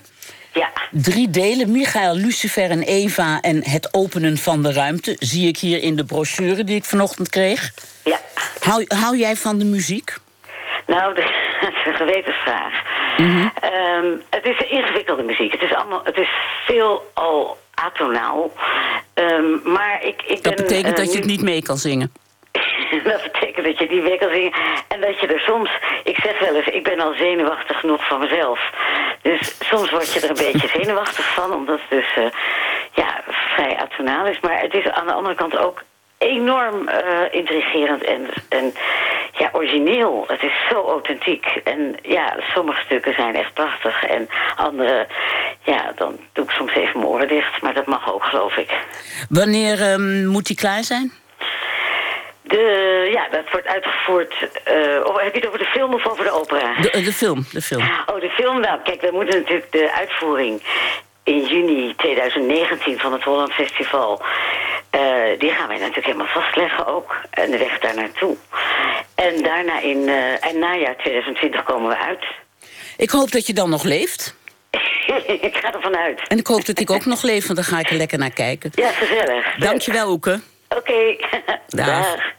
Ja. 0.53 0.69
Drie 0.91 1.29
delen, 1.29 1.71
Michael, 1.71 2.15
Lucifer 2.15 2.69
en 2.69 2.83
Eva 2.83 3.39
en 3.41 3.63
het 3.63 3.93
openen 3.93 4.37
van 4.37 4.63
de 4.63 4.73
ruimte... 4.73 5.15
zie 5.19 5.47
ik 5.47 5.57
hier 5.57 5.83
in 5.83 5.95
de 5.95 6.05
brochure 6.05 6.63
die 6.63 6.75
ik 6.75 6.85
vanochtend 6.85 7.29
kreeg. 7.29 7.71
Ja. 8.03 8.19
Hou, 8.59 8.85
hou 8.87 9.17
jij 9.17 9.35
van 9.35 9.57
de 9.57 9.65
muziek? 9.65 10.17
Nou, 10.87 11.13
dat 11.61 11.71
is 11.71 11.85
een 11.85 11.93
gewetensvraag. 11.93 12.73
Mm 13.17 13.51
het 14.29 14.45
is 14.45 14.69
ingewikkelde 14.69 15.23
muziek. 15.23 15.51
Het 15.51 15.61
is, 15.61 15.73
allemaal, 15.73 16.01
het 16.03 16.17
is 16.17 16.29
veel 16.65 17.11
al 17.13 17.57
atonaal. 17.73 18.51
Um, 19.13 19.61
maar 19.63 20.03
ik, 20.03 20.21
ik 20.21 20.43
dat 20.43 20.55
betekent 20.55 20.97
dat 20.97 21.11
je 21.11 21.17
het 21.17 21.27
niet 21.27 21.41
mee 21.41 21.61
kan 21.61 21.77
zingen? 21.77 22.11
dat 23.11 23.23
betekent 23.31 23.65
dat 23.65 23.77
je 23.77 23.87
die 23.87 24.01
mee 24.01 24.17
kan 24.17 24.29
zingen. 24.29 24.53
En 24.87 25.01
dat 25.01 25.19
je 25.19 25.27
er 25.27 25.39
soms... 25.39 25.69
Ik 26.03 26.17
zeg 26.23 26.39
wel 26.39 26.55
eens, 26.55 26.67
ik 26.67 26.83
ben 26.83 26.99
al 26.99 27.13
zenuwachtig 27.13 27.79
genoeg 27.79 28.07
van 28.07 28.19
mezelf. 28.19 28.59
Dus 29.21 29.55
soms 29.59 29.89
word 29.89 30.13
je 30.13 30.19
er 30.19 30.29
een 30.29 30.45
beetje 30.51 30.67
zenuwachtig 30.67 31.33
van. 31.33 31.53
Omdat 31.53 31.79
het 31.79 31.89
dus 31.89 32.15
uh, 32.17 32.31
ja, 32.93 33.21
vrij 33.25 33.77
atonaal 33.77 34.25
is. 34.25 34.39
Maar 34.39 34.61
het 34.61 34.73
is 34.73 34.87
aan 34.89 35.07
de 35.07 35.13
andere 35.13 35.35
kant 35.35 35.57
ook 35.57 35.83
enorm 36.17 36.89
uh, 36.89 36.93
intrigerend 37.31 38.03
en, 38.03 38.27
en 38.49 38.73
ja, 39.37 39.49
origineel. 39.51 40.23
Het 40.27 40.43
is 40.43 40.51
zo 40.69 40.83
authentiek. 40.87 41.45
En 41.63 41.95
ja, 42.01 42.35
sommige 42.53 42.81
stukken 42.81 43.13
zijn 43.13 43.35
echt 43.35 43.53
prachtig. 43.53 44.03
En 44.03 44.29
andere, 44.55 45.07
ja, 45.63 45.91
dan 45.95 46.19
doe 46.33 46.43
ik 46.43 46.51
soms 46.51 46.73
even 46.73 46.99
mijn 46.99 47.11
oren 47.11 47.27
dicht. 47.27 47.61
Maar 47.61 47.73
dat 47.73 47.85
mag 47.85 48.13
ook, 48.13 48.23
geloof 48.23 48.57
ik. 48.57 48.69
Wanneer 49.29 49.91
um, 49.91 50.25
moet 50.25 50.45
die 50.45 50.55
klaar 50.55 50.83
zijn? 50.83 51.11
De, 52.49 53.09
ja, 53.13 53.27
dat 53.29 53.51
wordt 53.51 53.67
uitgevoerd... 53.67 54.33
Uh, 54.33 55.05
of 55.05 55.21
heb 55.21 55.33
je 55.33 55.39
het 55.39 55.47
over 55.47 55.59
de 55.59 55.65
film 55.65 55.93
of 55.93 56.07
over 56.07 56.23
de 56.23 56.31
opera? 56.31 56.81
De, 56.81 57.01
de 57.03 57.13
film, 57.13 57.45
de 57.51 57.61
film. 57.61 57.81
Oh, 57.81 58.21
de 58.21 58.29
film. 58.29 58.59
Nou, 58.59 58.79
kijk, 58.83 59.01
we 59.01 59.11
moeten 59.11 59.39
natuurlijk 59.39 59.71
de 59.71 59.91
uitvoering 59.93 60.61
in 61.23 61.45
juni 61.45 61.95
2019 61.95 62.99
van 62.99 63.13
het 63.13 63.23
Holland 63.23 63.53
Festival... 63.53 64.21
Uh, 64.95 65.39
die 65.39 65.49
gaan 65.49 65.67
wij 65.67 65.77
natuurlijk 65.77 66.05
helemaal 66.05 66.33
vastleggen 66.33 66.87
ook. 66.87 67.15
En 67.29 67.51
de 67.51 67.57
weg 67.57 67.79
daar 67.79 67.95
naartoe. 67.95 68.35
En 69.15 69.43
daarna 69.43 69.79
in 69.79 69.97
uh, 69.97 70.43
eind 70.43 70.57
najaar 70.57 70.97
2020 70.97 71.63
komen 71.63 71.89
we 71.89 71.97
uit. 71.97 72.25
Ik 72.97 73.09
hoop 73.09 73.31
dat 73.31 73.47
je 73.47 73.53
dan 73.53 73.69
nog 73.69 73.83
leeft. 73.83 74.35
ik 75.47 75.57
ga 75.57 75.73
ervan 75.73 75.95
uit. 75.95 76.27
En 76.27 76.37
ik 76.37 76.47
hoop 76.47 76.65
dat 76.65 76.79
ik 76.79 76.89
ook 76.89 77.05
nog 77.05 77.21
leef, 77.21 77.43
want 77.43 77.55
dan 77.55 77.65
ga 77.65 77.79
ik 77.79 77.89
er 77.89 77.95
lekker 77.95 78.17
naar 78.17 78.31
kijken. 78.31 78.71
Ja, 78.75 78.91
gezellig. 78.91 79.55
Dankjewel, 79.55 80.09
Oeke. 80.09 80.39
Oké. 80.69 80.91
Okay. 80.91 81.19
Dag. 81.67 82.37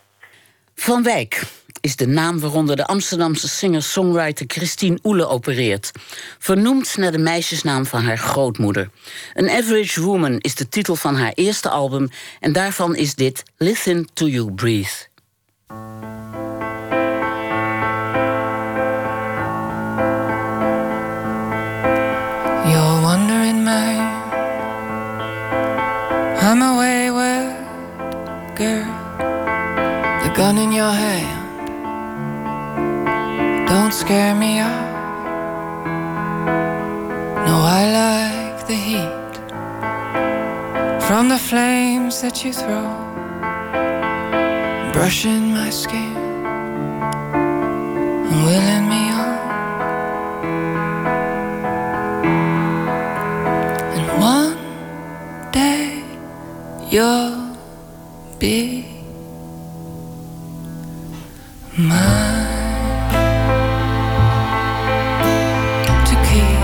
Van 0.81 1.03
Wijk 1.03 1.43
is 1.81 1.97
de 1.97 2.07
naam 2.07 2.41
waaronder 2.41 2.77
de 2.77 2.87
Amsterdamse 2.87 3.49
singer-songwriter 3.49 4.45
Christine 4.49 4.99
Oele 5.03 5.27
opereert. 5.27 5.91
Vernoemd 6.39 6.97
naar 6.97 7.13
de 7.13 7.19
meisjesnaam 7.19 7.87
van 7.87 8.03
haar 8.03 8.19
grootmoeder. 8.19 8.91
An 9.35 9.51
Average 9.51 10.01
Woman 10.01 10.39
is 10.39 10.55
de 10.55 10.69
titel 10.69 10.97
van 10.97 11.17
haar 11.17 11.33
eerste 11.35 11.69
album 11.69 12.09
en 12.41 12.53
daarvan 12.53 12.97
is 12.97 13.15
dit 13.15 13.43
Listen 13.57 14.09
to 14.13 14.27
You 14.27 14.53
Breathe. 14.53 15.10
Gun 30.41 30.57
in 30.57 30.73
your 30.73 30.91
hand 30.91 31.41
don't 33.69 33.93
scare 33.93 34.35
me 34.35 34.53
off. 34.61 34.91
No, 37.47 37.57
I 37.79 37.83
like 38.01 38.67
the 38.67 38.79
heat 38.89 39.21
from 41.07 41.29
the 41.29 41.39
flames 41.39 42.23
that 42.23 42.43
you 42.43 42.55
throw, 42.55 42.89
brushing 44.95 45.53
my 45.53 45.69
skin 45.69 46.17
and 48.31 48.39
willing 48.49 48.87
me 48.95 49.03
on. 49.23 49.37
And 53.97 54.07
one 54.35 54.57
day 55.53 56.03
you'll 56.91 57.57
be 58.39 59.00
mine. 61.89 63.13
To 66.09 66.15
keep. 66.29 66.61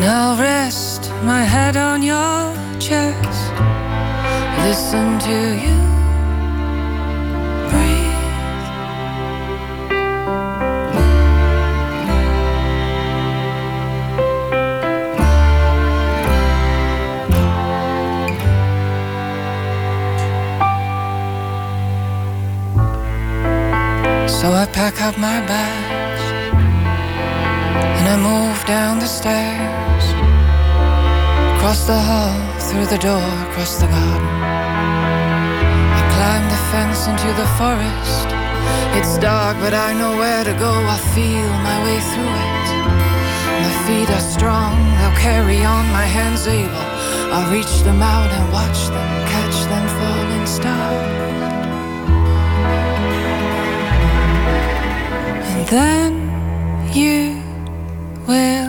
Now 0.00 0.36
rest 0.38 1.12
my 1.22 1.42
head 1.42 1.76
on 1.76 2.02
your 2.02 2.54
chest. 2.78 3.52
Listen 4.64 5.18
to 5.18 5.38
you 5.64 5.69
Up 25.10 25.18
my 25.18 25.40
bags 25.44 26.22
and 27.98 28.06
I 28.14 28.16
move 28.30 28.64
down 28.64 29.00
the 29.00 29.10
stairs. 29.18 30.04
Across 31.56 31.80
the 31.90 31.98
hall, 31.98 32.38
through 32.68 32.86
the 32.86 32.98
door, 32.98 33.28
across 33.50 33.80
the 33.80 33.88
garden. 33.88 34.30
I 35.98 36.02
climb 36.14 36.46
the 36.54 36.62
fence 36.70 37.00
into 37.10 37.30
the 37.40 37.48
forest. 37.58 38.28
It's 38.98 39.18
dark, 39.18 39.56
but 39.58 39.74
I 39.74 39.90
know 39.98 40.16
where 40.16 40.44
to 40.44 40.54
go. 40.54 40.72
I 40.96 40.98
feel 41.16 41.50
my 41.68 41.78
way 41.86 41.98
through 42.10 42.34
it. 42.48 42.68
My 43.66 43.74
feet 43.86 44.08
are 44.14 44.26
strong, 44.36 44.76
they'll 44.98 45.18
carry 45.18 45.64
on. 45.64 45.90
My 45.90 46.06
hands 46.06 46.46
able, 46.46 46.86
I'll 47.34 47.50
reach 47.50 47.74
them 47.82 48.00
out 48.00 48.30
and 48.30 48.52
watch 48.52 48.80
them 48.94 49.09
then 55.70 56.12
you 56.92 57.40
will 58.26 58.59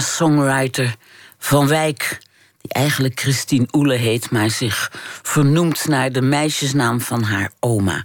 Singer-songwriter 0.00 0.94
Van 1.38 1.68
Wijk, 1.68 2.18
die 2.60 2.72
eigenlijk 2.72 3.20
Christine 3.20 3.66
Oele 3.72 3.94
heet, 3.94 4.30
maar 4.30 4.50
zich 4.50 4.92
vernoemt 5.22 5.86
naar 5.86 6.12
de 6.12 6.20
meisjesnaam 6.20 7.00
van 7.00 7.22
haar 7.22 7.50
oma. 7.60 8.04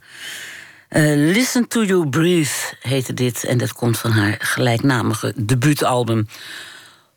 Uh, 0.89 1.33
Listen 1.33 1.67
to 1.67 1.83
You 1.83 2.09
Breathe 2.09 2.51
heette 2.81 3.13
dit 3.13 3.43
en 3.43 3.57
dat 3.57 3.73
komt 3.73 3.97
van 3.97 4.11
haar 4.11 4.35
gelijknamige 4.39 5.33
debuutalbum. 5.35 6.27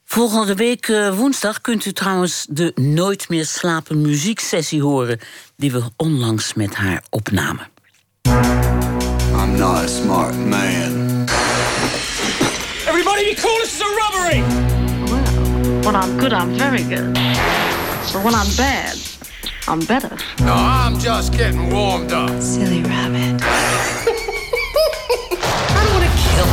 Volgende 0.05 0.55
week 0.55 0.89
uh, 0.89 1.17
woensdag 1.17 1.61
kunt 1.61 1.85
u 1.85 1.93
trouwens 1.93 2.47
de 2.49 2.73
Nooit 2.75 3.29
meer 3.29 3.47
slapen 3.47 4.01
muzieksessie 4.01 4.83
horen 4.83 5.21
die 5.57 5.73
we 5.73 5.83
onlangs 5.97 6.55
met 6.55 6.75
haar 6.75 7.03
opnamen. 7.11 7.69
I'm 8.27 9.57
not 9.57 9.77
a 9.77 9.87
smart 9.87 10.37
man. 10.37 11.27
This 13.37 13.75
is 13.75 13.81
a 13.81 13.85
robbery! 13.85 14.41
Well, 15.11 15.25
when 15.85 15.97
I'm 15.97 16.19
good, 16.19 16.33
I'm 16.33 16.55
very 16.55 16.83
good. 16.83 17.13
But 18.13 18.25
when 18.25 18.35
I'm 18.35 18.51
bad, 18.57 18.97
I'm 19.69 19.85
better. 19.85 20.17
No, 20.41 20.55
I'm 20.55 20.99
just 20.99 21.33
getting 21.37 21.71
warmed 21.71 22.13
up. 22.13 22.41
Silly 22.41 22.83
rabbit. 22.83 23.43
I 23.43 23.55
don't 25.83 25.93
want 25.93 26.05
to 26.05 26.11
kill. 26.35 26.47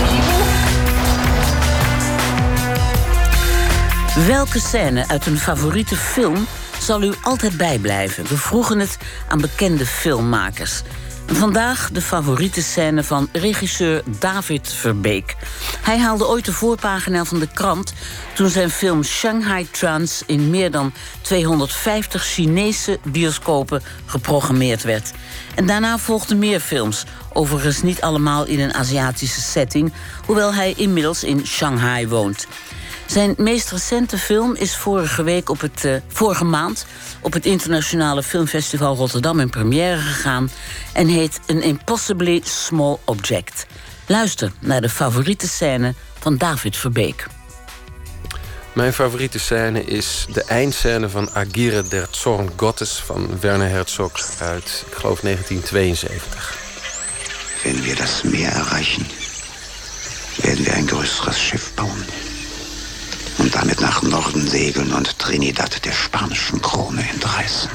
Welke 4.27 4.59
scène 4.59 5.07
uit 5.07 5.25
een 5.25 5.37
favoriete 5.37 5.95
film 5.95 6.47
zal 6.79 7.03
u 7.03 7.13
altijd 7.21 7.57
bijblijven? 7.57 8.27
We 8.27 8.37
vroegen 8.37 8.79
het 8.79 8.97
aan 9.29 9.41
bekende 9.41 9.85
filmmakers. 9.85 10.81
Vandaag 11.27 11.89
de 11.91 12.01
favoriete 12.01 12.61
scène 12.61 13.03
van 13.03 13.29
regisseur 13.31 14.01
David 14.19 14.73
Verbeek. 14.73 15.35
Hij 15.81 15.97
haalde 15.99 16.27
ooit 16.27 16.45
de 16.45 16.53
voorpagina 16.53 17.25
van 17.25 17.39
de 17.39 17.47
krant 17.53 17.93
toen 18.33 18.49
zijn 18.49 18.69
film 18.69 19.03
Shanghai 19.03 19.69
Trans 19.71 20.23
in 20.25 20.49
meer 20.49 20.71
dan 20.71 20.93
250 21.21 22.23
Chinese 22.23 22.99
bioscopen 23.03 23.81
geprogrammeerd 24.05 24.83
werd. 24.83 25.11
En 25.55 25.65
daarna 25.65 25.97
volgden 25.97 26.39
meer 26.39 26.59
films, 26.59 27.05
overigens 27.33 27.81
niet 27.81 28.01
allemaal 28.01 28.45
in 28.45 28.59
een 28.59 28.73
Aziatische 28.73 29.41
setting, 29.41 29.93
hoewel 30.25 30.53
hij 30.53 30.73
inmiddels 30.77 31.23
in 31.23 31.45
Shanghai 31.45 32.07
woont. 32.07 32.47
Zijn 33.05 33.33
meest 33.37 33.71
recente 33.71 34.17
film 34.17 34.55
is 34.55 34.75
vorige, 34.75 35.23
week 35.23 35.49
op 35.49 35.61
het, 35.61 35.83
uh, 35.85 35.95
vorige 36.07 36.43
maand 36.43 36.85
op 37.23 37.33
het 37.33 37.45
Internationale 37.45 38.23
Filmfestival 38.23 38.95
Rotterdam 38.95 39.39
in 39.39 39.49
première 39.49 39.97
gegaan 39.97 40.49
en 40.93 41.07
heet 41.07 41.39
An 41.47 41.61
Impossibly 41.61 42.41
Small 42.43 42.97
Object. 43.05 43.65
Luister 44.05 44.51
naar 44.59 44.81
de 44.81 44.89
favoriete 44.89 45.47
scène 45.47 45.93
van 46.19 46.37
David 46.37 46.77
Verbeek. 46.77 47.27
Mijn 48.73 48.93
favoriete 48.93 49.39
scène 49.39 49.85
is 49.85 50.25
de 50.31 50.43
eindscène 50.43 51.09
van 51.09 51.29
Agire 51.33 51.87
der 51.87 52.07
Zorn 52.11 52.49
Gottes 52.55 53.03
van 53.05 53.39
Werner 53.39 53.69
Herzog 53.69 54.11
uit, 54.39 54.85
ik 54.87 54.93
geloof, 54.93 55.19
1972. 55.19 56.57
Wenn 57.63 57.83
wir 57.83 57.95
das 57.95 58.21
Meer 58.23 58.51
erreichen, 58.51 59.05
werden 60.41 60.65
wir 60.65 60.73
ein 60.73 60.87
größeres 60.87 61.37
Schiff 61.37 61.73
bauen. 61.75 62.22
Und 63.37 63.55
damit 63.55 63.81
nach 63.81 64.01
Norden 64.01 64.47
segeln 64.47 64.93
und 64.93 65.19
Trinidad 65.19 65.85
der 65.85 65.93
spanischen 65.93 66.61
Krone 66.61 67.01
entreißen. 67.13 67.69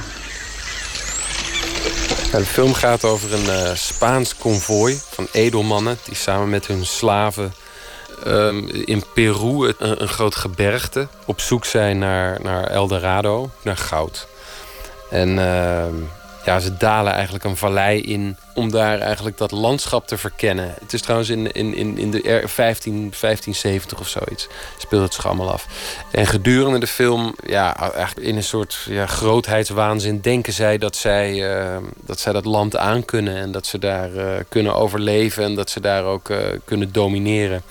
de 2.31 2.45
film 2.45 2.75
gaat 2.75 3.05
over 3.05 3.33
een 3.33 3.69
uh, 3.69 3.75
Spaans 3.75 4.37
konvooi 4.37 5.01
van 5.11 5.29
edelmannen... 5.33 5.99
die 6.05 6.15
samen 6.15 6.49
met 6.49 6.67
hun 6.67 6.87
slaven 6.87 7.55
um, 8.27 8.69
in 8.69 9.05
Peru, 9.15 9.75
een, 9.79 10.03
een, 10.03 10.09
groot 10.09 10.37
gebergte... 10.37 11.09
op 11.27 11.41
zoek 11.41 11.65
zijn 11.65 11.99
naar, 11.99 12.39
naar 12.43 12.65
El 12.65 12.87
Dorado, 12.87 13.51
naar 13.63 13.77
goud. 13.77 14.27
En 15.11 15.29
uh, 15.29 15.85
ja, 16.49 16.59
ze 16.59 16.77
dalen 16.77 17.13
eigenlijk 17.13 17.45
een 17.45 17.57
vallei 17.57 18.01
in 18.01 18.37
om 18.55 18.71
daar 18.71 18.99
eigenlijk 18.99 19.39
dat 19.39 19.51
landschap 19.51 20.07
te 20.07 20.19
verkennen. 20.19 20.75
Het 20.81 20.93
is 20.93 21.01
trouwens 21.01 21.31
in, 21.31 21.53
in, 21.53 21.75
in, 21.75 21.99
in 21.99 22.11
de 22.11 22.43
15, 22.45 22.93
1570 22.93 24.01
of 24.01 24.09
zoiets 24.09 24.49
speelt 24.79 25.03
het 25.03 25.15
zich 25.15 25.27
allemaal 25.27 25.53
af. 25.53 25.67
En 26.11 26.27
gedurende 26.27 26.79
de 26.79 26.87
film, 26.87 27.35
ja, 27.47 27.77
eigenlijk 27.77 28.27
in 28.27 28.37
een 28.37 28.43
soort 28.43 28.87
ja, 28.89 29.07
grootheidswaanzin... 29.07 30.21
denken 30.21 30.53
zij 30.53 30.79
dat 30.79 30.97
zij, 30.97 31.33
uh, 31.33 31.77
dat 32.01 32.21
zij 32.21 32.33
dat 32.33 32.45
land 32.45 32.77
aankunnen... 32.77 33.37
en 33.37 33.53
dat 33.53 33.67
ze 33.67 33.79
daar 33.79 34.13
uh, 34.13 34.25
kunnen 34.49 34.75
overleven 34.75 35.45
en 35.45 35.55
dat 35.55 35.71
ze 35.71 35.81
daar 35.81 36.05
ook 36.05 36.29
uh, 36.29 36.39
kunnen 36.65 36.93
domineren. 36.93 37.63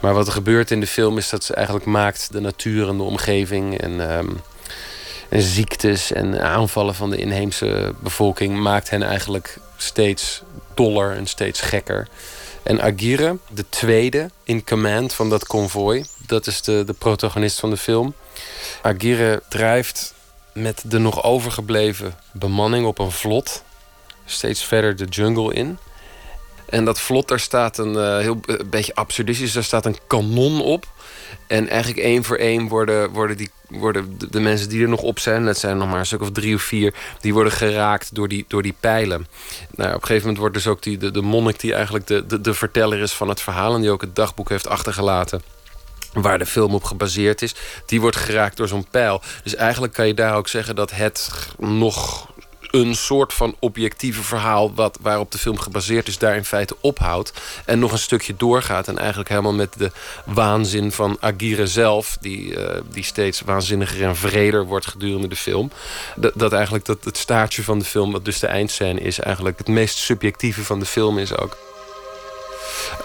Maar 0.00 0.14
wat 0.14 0.26
er 0.26 0.32
gebeurt 0.32 0.70
in 0.70 0.80
de 0.80 0.86
film 0.86 1.18
is 1.18 1.28
dat 1.28 1.44
ze 1.44 1.54
eigenlijk 1.54 1.86
maakt 1.86 2.32
de 2.32 2.40
natuur 2.40 2.88
en 2.88 2.96
de 2.96 3.02
omgeving... 3.02 3.80
en 3.80 4.18
um, 4.18 4.40
ziektes 5.30 6.12
en 6.12 6.42
aanvallen 6.42 6.94
van 6.94 7.10
de 7.10 7.16
inheemse 7.16 7.94
bevolking 8.00 8.58
maakt 8.58 8.90
hen 8.90 9.02
eigenlijk 9.02 9.58
steeds 9.76 10.42
doller 10.74 11.16
en 11.16 11.26
steeds 11.26 11.60
gekker. 11.60 12.08
En 12.62 12.80
Aguirre, 12.80 13.38
de 13.50 13.68
tweede 13.68 14.30
in 14.44 14.64
command 14.64 15.14
van 15.14 15.30
dat 15.30 15.46
konvooi, 15.46 16.04
dat 16.26 16.46
is 16.46 16.62
de, 16.62 16.84
de 16.84 16.92
protagonist 16.92 17.60
van 17.60 17.70
de 17.70 17.76
film. 17.76 18.14
Aguirre 18.82 19.42
drijft 19.48 20.14
met 20.52 20.82
de 20.86 20.98
nog 20.98 21.22
overgebleven 21.22 22.14
bemanning 22.32 22.86
op 22.86 22.98
een 22.98 23.10
vlot 23.10 23.62
steeds 24.24 24.64
verder 24.64 24.96
de 24.96 25.04
jungle 25.04 25.54
in. 25.54 25.78
En 26.68 26.84
dat 26.84 27.00
vlot, 27.00 27.28
daar 27.28 27.40
staat 27.40 27.78
een 27.78 27.92
uh, 27.92 28.18
heel 28.18 28.40
uh, 28.46 28.56
beetje 28.66 28.94
absurdistisch, 28.94 29.52
daar 29.52 29.64
staat 29.64 29.86
een 29.86 29.98
kanon 30.06 30.62
op. 30.62 30.86
En 31.46 31.68
eigenlijk 31.68 32.00
één 32.00 32.24
voor 32.24 32.36
één 32.36 32.68
worden, 32.68 33.10
worden, 33.10 33.36
die, 33.36 33.50
worden 33.68 34.18
de, 34.30 34.40
mensen 34.40 34.68
die 34.68 34.82
er 34.82 34.88
nog 34.88 35.02
op 35.02 35.18
zijn... 35.18 35.44
dat 35.44 35.58
zijn 35.58 35.76
nog 35.76 35.88
maar 35.88 35.98
een 35.98 36.06
stuk 36.06 36.20
of 36.20 36.30
drie 36.30 36.54
of 36.54 36.62
vier... 36.62 36.94
die 37.20 37.32
worden 37.32 37.52
geraakt 37.52 38.14
door 38.14 38.28
die, 38.28 38.44
door 38.48 38.62
die 38.62 38.74
pijlen. 38.80 39.26
Nou, 39.70 39.88
op 39.88 39.94
een 39.94 40.00
gegeven 40.00 40.20
moment 40.20 40.38
wordt 40.38 40.54
dus 40.54 40.66
ook 40.66 40.82
die, 40.82 40.96
de, 40.96 41.10
de 41.10 41.22
monnik... 41.22 41.60
die 41.60 41.74
eigenlijk 41.74 42.06
de, 42.06 42.26
de, 42.26 42.40
de 42.40 42.54
verteller 42.54 42.98
is 42.98 43.12
van 43.12 43.28
het 43.28 43.40
verhaal... 43.40 43.74
en 43.74 43.80
die 43.80 43.90
ook 43.90 44.00
het 44.00 44.16
dagboek 44.16 44.48
heeft 44.48 44.68
achtergelaten 44.68 45.42
waar 46.12 46.38
de 46.38 46.46
film 46.46 46.74
op 46.74 46.84
gebaseerd 46.84 47.42
is, 47.42 47.54
die 47.86 48.00
wordt 48.00 48.16
geraakt 48.16 48.56
door 48.56 48.68
zo'n 48.68 48.86
pijl. 48.90 49.22
Dus 49.42 49.54
eigenlijk 49.54 49.92
kan 49.92 50.06
je 50.06 50.14
daar 50.14 50.36
ook 50.36 50.48
zeggen 50.48 50.76
dat 50.76 50.90
het 50.90 51.48
nog 51.58 52.28
een 52.70 52.94
soort 52.94 53.32
van 53.32 53.56
objectieve 53.58 54.22
verhaal... 54.22 54.74
Wat, 54.74 54.98
waarop 55.00 55.32
de 55.32 55.38
film 55.38 55.58
gebaseerd 55.58 56.08
is, 56.08 56.18
daar 56.18 56.36
in 56.36 56.44
feite 56.44 56.76
ophoudt... 56.80 57.32
en 57.64 57.78
nog 57.78 57.92
een 57.92 57.98
stukje 57.98 58.36
doorgaat. 58.36 58.88
En 58.88 58.98
eigenlijk 58.98 59.28
helemaal 59.28 59.52
met 59.52 59.74
de 59.78 59.90
waanzin 60.24 60.92
van 60.92 61.16
Aguirre 61.20 61.66
zelf... 61.66 62.16
die, 62.20 62.56
uh, 62.56 62.80
die 62.90 63.04
steeds 63.04 63.40
waanzinniger 63.40 64.02
en 64.02 64.16
vreder 64.16 64.66
wordt 64.66 64.86
gedurende 64.86 65.28
de 65.28 65.36
film. 65.36 65.70
Dat, 66.16 66.32
dat 66.34 66.52
eigenlijk 66.52 66.84
dat 66.84 67.04
het 67.04 67.16
staartje 67.16 67.62
van 67.62 67.78
de 67.78 67.84
film, 67.84 68.12
wat 68.12 68.24
dus 68.24 68.38
de 68.38 68.46
eindscène 68.46 69.00
is... 69.00 69.20
eigenlijk 69.20 69.58
het 69.58 69.68
meest 69.68 69.96
subjectieve 69.96 70.64
van 70.64 70.78
de 70.78 70.86
film 70.86 71.18
is 71.18 71.36
ook. 71.36 71.56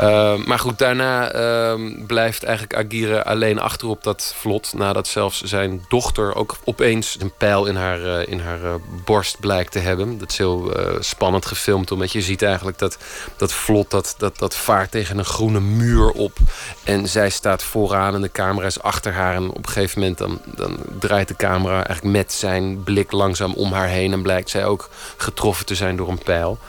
Uh, 0.02 0.36
maar 0.46 0.60
goed, 0.60 0.78
daarna 0.78 1.36
uh, 1.36 2.06
blijft 2.08 2.44
eigenlijk 2.44 2.76
Aguirre 2.76 3.24
alleen 3.24 3.60
achter 3.60 3.88
op 3.88 4.04
dat 4.04 4.34
vlot. 4.38 4.74
Nadat 4.74 5.08
zelfs 5.08 5.42
zijn 5.42 5.86
dochter 5.88 6.36
ook 6.36 6.58
opeens 6.64 7.18
een 7.20 7.34
pijl 7.38 7.66
in 7.66 7.76
haar, 7.76 8.00
uh, 8.00 8.28
in 8.28 8.40
haar 8.40 8.62
uh, 8.64 8.74
borst 9.06 9.40
blijkt 9.40 9.72
te 9.72 9.80
hebben. 9.80 10.18
Dat 10.18 10.32
is 10.32 10.38
heel 10.38 10.80
uh, 10.80 10.96
spannend 11.00 11.46
gefilmd. 11.46 11.92
Omdat 11.92 12.12
je 12.12 12.22
ziet 12.22 12.42
eigenlijk 12.42 12.78
dat 12.78 12.98
dat 13.38 13.54
vlot 13.54 13.92
dat, 13.92 14.16
dat, 14.18 14.38
dat 14.38 14.56
vaart 14.56 14.92
tegen 14.92 15.18
een 15.18 15.26
groene 15.26 15.60
muur 15.60 16.12
op. 16.12 16.38
En 16.84 17.08
zij 17.08 17.30
staat 17.30 17.64
vooraan 17.64 18.16
en 18.16 18.22
de 18.22 18.32
camera 18.32 18.66
is 18.66 18.82
achter 18.82 19.14
haar. 19.14 19.36
En 19.36 19.50
op 19.50 19.58
een 19.58 19.74
gegeven 19.74 20.00
moment 20.00 20.18
dan, 20.18 20.42
dan 20.56 20.78
draait 21.00 21.28
de 21.28 21.36
camera 21.36 21.86
eigenlijk 21.86 22.16
met 22.16 22.34
zijn 22.34 22.84
blik 22.84 23.12
langzaam 23.12 23.54
om 23.54 23.72
haar 23.72 23.88
heen. 23.88 24.14
En 24.14 24.22
blijkt 24.22 24.50
zij 24.50 24.66
ook 24.66 24.90
getroffen 25.18 25.66
te 25.66 25.76
zijn 25.76 25.96
door 25.96 26.10
een 26.10 26.24
pijl. 26.24 26.60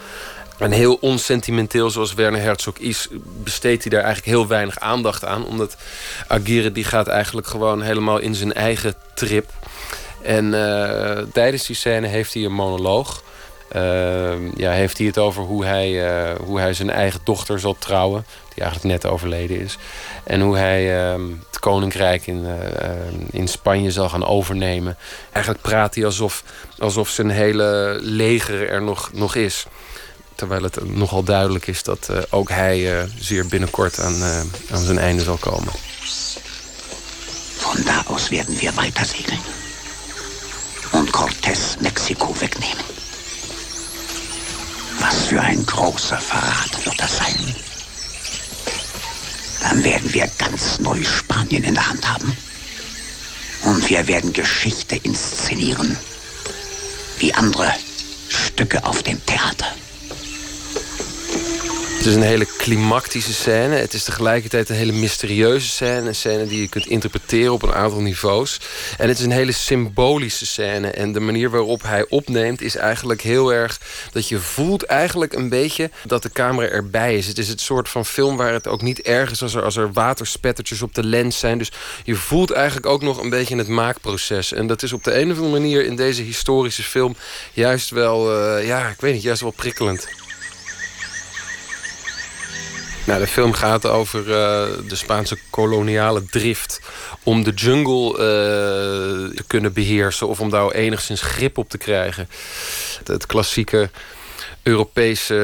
En 0.58 0.70
heel 0.70 0.98
onsentimenteel 1.00 1.90
zoals 1.90 2.14
Werner 2.14 2.40
Herzog 2.40 2.78
is... 2.78 3.08
besteedt 3.42 3.82
hij 3.82 3.90
daar 3.90 4.04
eigenlijk 4.04 4.36
heel 4.36 4.46
weinig 4.46 4.78
aandacht 4.78 5.24
aan. 5.24 5.46
Omdat 5.46 5.76
Aguirre 6.28 6.72
die 6.72 6.84
gaat 6.84 7.06
eigenlijk 7.06 7.46
gewoon 7.46 7.82
helemaal 7.82 8.18
in 8.18 8.34
zijn 8.34 8.52
eigen 8.52 8.94
trip. 9.14 9.50
En 10.22 10.44
uh, 10.44 11.18
tijdens 11.32 11.66
die 11.66 11.76
scène 11.76 12.06
heeft 12.06 12.34
hij 12.34 12.44
een 12.44 12.52
monoloog. 12.52 13.22
Uh, 13.76 14.52
ja, 14.56 14.70
heeft 14.70 14.98
hij 14.98 15.06
het 15.06 15.18
over 15.18 15.42
hoe 15.42 15.64
hij, 15.64 15.90
uh, 15.90 16.38
hoe 16.44 16.58
hij 16.58 16.74
zijn 16.74 16.90
eigen 16.90 17.20
dochter 17.24 17.60
zal 17.60 17.76
trouwen. 17.78 18.26
Die 18.54 18.62
eigenlijk 18.62 19.02
net 19.02 19.12
overleden 19.12 19.60
is. 19.60 19.78
En 20.24 20.40
hoe 20.40 20.56
hij 20.56 21.10
ehm, 21.10 21.22
het 21.50 21.58
koninkrijk 21.58 22.26
in, 22.26 22.46
in 23.30 23.48
Spanje 23.48 23.90
zal 23.90 24.08
gaan 24.08 24.26
overnemen. 24.26 24.96
Eigenlijk 25.32 25.64
praat 25.64 25.94
hij 25.94 26.04
alsof, 26.04 26.44
alsof 26.78 27.08
zijn 27.08 27.30
hele 27.30 27.98
leger 28.00 28.68
er 28.68 28.82
nog, 28.82 29.10
nog 29.12 29.34
is. 29.34 29.66
Terwijl 30.44 30.62
het 30.62 30.96
nogal 30.96 31.22
duidelijk 31.22 31.66
is 31.66 31.82
dat 31.82 32.08
uh, 32.10 32.16
ook 32.30 32.48
hij 32.48 32.98
uh, 32.98 33.02
zeer 33.18 33.46
binnenkort 33.46 34.00
aan, 34.00 34.14
uh, 34.14 34.40
aan 34.70 34.84
zijn 34.84 34.98
einde 34.98 35.22
zal 35.22 35.36
komen. 35.36 35.72
Von 37.56 37.84
da 37.84 38.04
aus 38.06 38.28
werden 38.28 38.58
wir 38.58 38.74
weiter 38.74 39.04
segeln. 39.06 39.40
Und 40.90 41.10
Cortés 41.10 41.80
Mexiko 41.80 42.34
wegnehmen. 42.38 42.84
Was 45.00 45.14
für 45.28 45.40
ein 45.40 45.64
großer 45.64 46.20
Verrat 46.20 46.84
wird 46.84 47.00
das 47.00 47.16
sein. 47.16 47.54
Dann 49.60 49.82
werden 49.82 50.12
wir 50.12 50.30
ganz 50.36 50.78
Neuspanien 50.78 51.64
in 51.64 51.74
der 51.74 51.86
Hand 51.86 52.04
haben. 52.06 52.36
Und 53.62 53.88
wir 53.88 54.06
werden 54.06 54.32
Geschichte 54.32 54.96
inszenieren. 54.96 55.96
Wie 57.18 57.32
andere 57.34 57.72
Stücke 58.28 58.84
auf 58.84 59.02
dem 59.02 59.18
Theater. 59.24 59.74
Het 62.04 62.12
is 62.12 62.18
een 62.18 62.28
hele 62.28 62.46
klimactische 62.56 63.32
scène. 63.32 63.74
Het 63.74 63.94
is 63.94 64.04
tegelijkertijd 64.04 64.68
een 64.68 64.76
hele 64.76 64.92
mysterieuze 64.92 65.68
scène. 65.68 66.08
Een 66.08 66.14
scène 66.14 66.46
die 66.46 66.60
je 66.60 66.68
kunt 66.68 66.86
interpreteren 66.86 67.52
op 67.52 67.62
een 67.62 67.74
aantal 67.74 68.00
niveaus. 68.00 68.60
En 68.98 69.08
het 69.08 69.18
is 69.18 69.24
een 69.24 69.30
hele 69.30 69.52
symbolische 69.52 70.46
scène. 70.46 70.90
En 70.90 71.12
de 71.12 71.20
manier 71.20 71.50
waarop 71.50 71.82
hij 71.82 72.06
opneemt 72.08 72.60
is 72.60 72.76
eigenlijk 72.76 73.20
heel 73.20 73.52
erg... 73.52 73.80
dat 74.12 74.28
je 74.28 74.38
voelt 74.38 74.82
eigenlijk 74.82 75.32
een 75.32 75.48
beetje 75.48 75.90
dat 76.04 76.22
de 76.22 76.30
camera 76.30 76.68
erbij 76.68 77.16
is. 77.16 77.26
Het 77.26 77.38
is 77.38 77.48
het 77.48 77.60
soort 77.60 77.88
van 77.88 78.06
film 78.06 78.36
waar 78.36 78.52
het 78.52 78.68
ook 78.68 78.82
niet 78.82 79.00
erg 79.00 79.30
is... 79.30 79.42
als 79.42 79.54
er, 79.54 79.62
als 79.62 79.76
er 79.76 79.92
waterspettertjes 79.92 80.82
op 80.82 80.94
de 80.94 81.04
lens 81.04 81.38
zijn. 81.38 81.58
Dus 81.58 81.72
je 82.04 82.14
voelt 82.14 82.50
eigenlijk 82.50 82.86
ook 82.86 83.02
nog 83.02 83.22
een 83.22 83.30
beetje 83.30 83.56
het 83.56 83.68
maakproces. 83.68 84.52
En 84.52 84.66
dat 84.66 84.82
is 84.82 84.92
op 84.92 85.04
de 85.04 85.18
een 85.18 85.30
of 85.30 85.36
andere 85.36 85.60
manier 85.60 85.84
in 85.84 85.96
deze 85.96 86.22
historische 86.22 86.82
film... 86.82 87.16
juist 87.52 87.90
wel, 87.90 88.40
uh, 88.58 88.66
ja, 88.66 88.88
ik 88.88 89.00
weet 89.00 89.14
niet, 89.14 89.22
juist 89.22 89.40
wel 89.40 89.50
prikkelend. 89.50 90.23
Nou, 93.06 93.20
de 93.20 93.26
film 93.26 93.52
gaat 93.52 93.86
over 93.86 94.20
uh, 94.20 94.26
de 94.88 94.96
Spaanse 94.96 95.36
koloniale 95.50 96.24
drift 96.24 96.80
om 97.22 97.42
de 97.42 97.50
jungle 97.50 98.10
uh, 98.10 98.16
te 99.36 99.44
kunnen 99.46 99.72
beheersen 99.72 100.28
of 100.28 100.40
om 100.40 100.50
daar 100.50 100.70
enigszins 100.70 101.20
grip 101.20 101.58
op 101.58 101.68
te 101.68 101.78
krijgen. 101.78 102.28
Het, 103.04 103.26
klassieke 103.26 103.90
Europese 104.62 105.34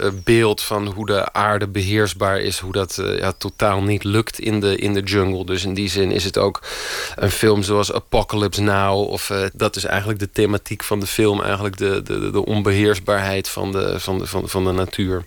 uh, 0.00 0.08
beeld 0.24 0.62
van 0.62 0.86
hoe 0.86 1.06
de 1.06 1.32
aarde 1.32 1.68
beheersbaar 1.68 2.40
is, 2.40 2.58
hoe 2.58 2.72
dat 2.72 3.02
ja, 3.18 3.32
totaal 3.32 3.82
niet 3.82 4.04
lukt 4.04 4.38
in 4.38 4.60
de, 4.60 4.76
in 4.76 4.94
de 4.94 5.02
jungle. 5.02 5.44
Dus 5.44 5.64
in 5.64 5.74
die 5.74 5.88
zin 5.88 6.10
is 6.10 6.24
het 6.24 6.38
ook 6.38 6.62
een 7.16 7.30
film 7.30 7.62
zoals 7.62 7.92
Apocalypse 7.92 8.62
Now. 8.62 9.08
Of 9.10 9.30
dat 9.52 9.76
is 9.76 9.84
eigenlijk 9.84 10.18
de 10.18 10.30
thematiek 10.30 10.84
van 10.84 11.00
de 11.00 11.06
film, 11.06 11.42
eigenlijk 11.42 11.76
de, 11.76 12.02
de, 12.02 12.30
de 12.30 12.44
onbeheersbaarheid 12.44 13.48
van 13.48 13.72
de, 13.72 14.00
van 14.00 14.18
de, 14.18 14.26
van, 14.26 14.48
van 14.48 14.64
de 14.64 14.72
natuur. 14.72 15.24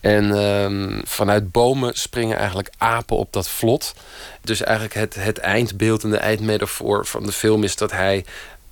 En 0.00 0.24
um, 0.24 1.00
vanuit 1.04 1.52
bomen 1.52 1.94
springen 1.94 2.36
eigenlijk 2.36 2.70
apen 2.78 3.16
op 3.16 3.32
dat 3.32 3.48
vlot. 3.48 3.94
Dus 4.40 4.62
eigenlijk 4.62 4.94
het, 4.94 5.14
het 5.14 5.38
eindbeeld 5.38 6.04
en 6.04 6.10
de 6.10 6.16
eindmetafoor 6.16 7.06
van 7.06 7.22
de 7.22 7.32
film 7.32 7.64
is 7.64 7.76
dat 7.76 7.90
hij 7.90 8.24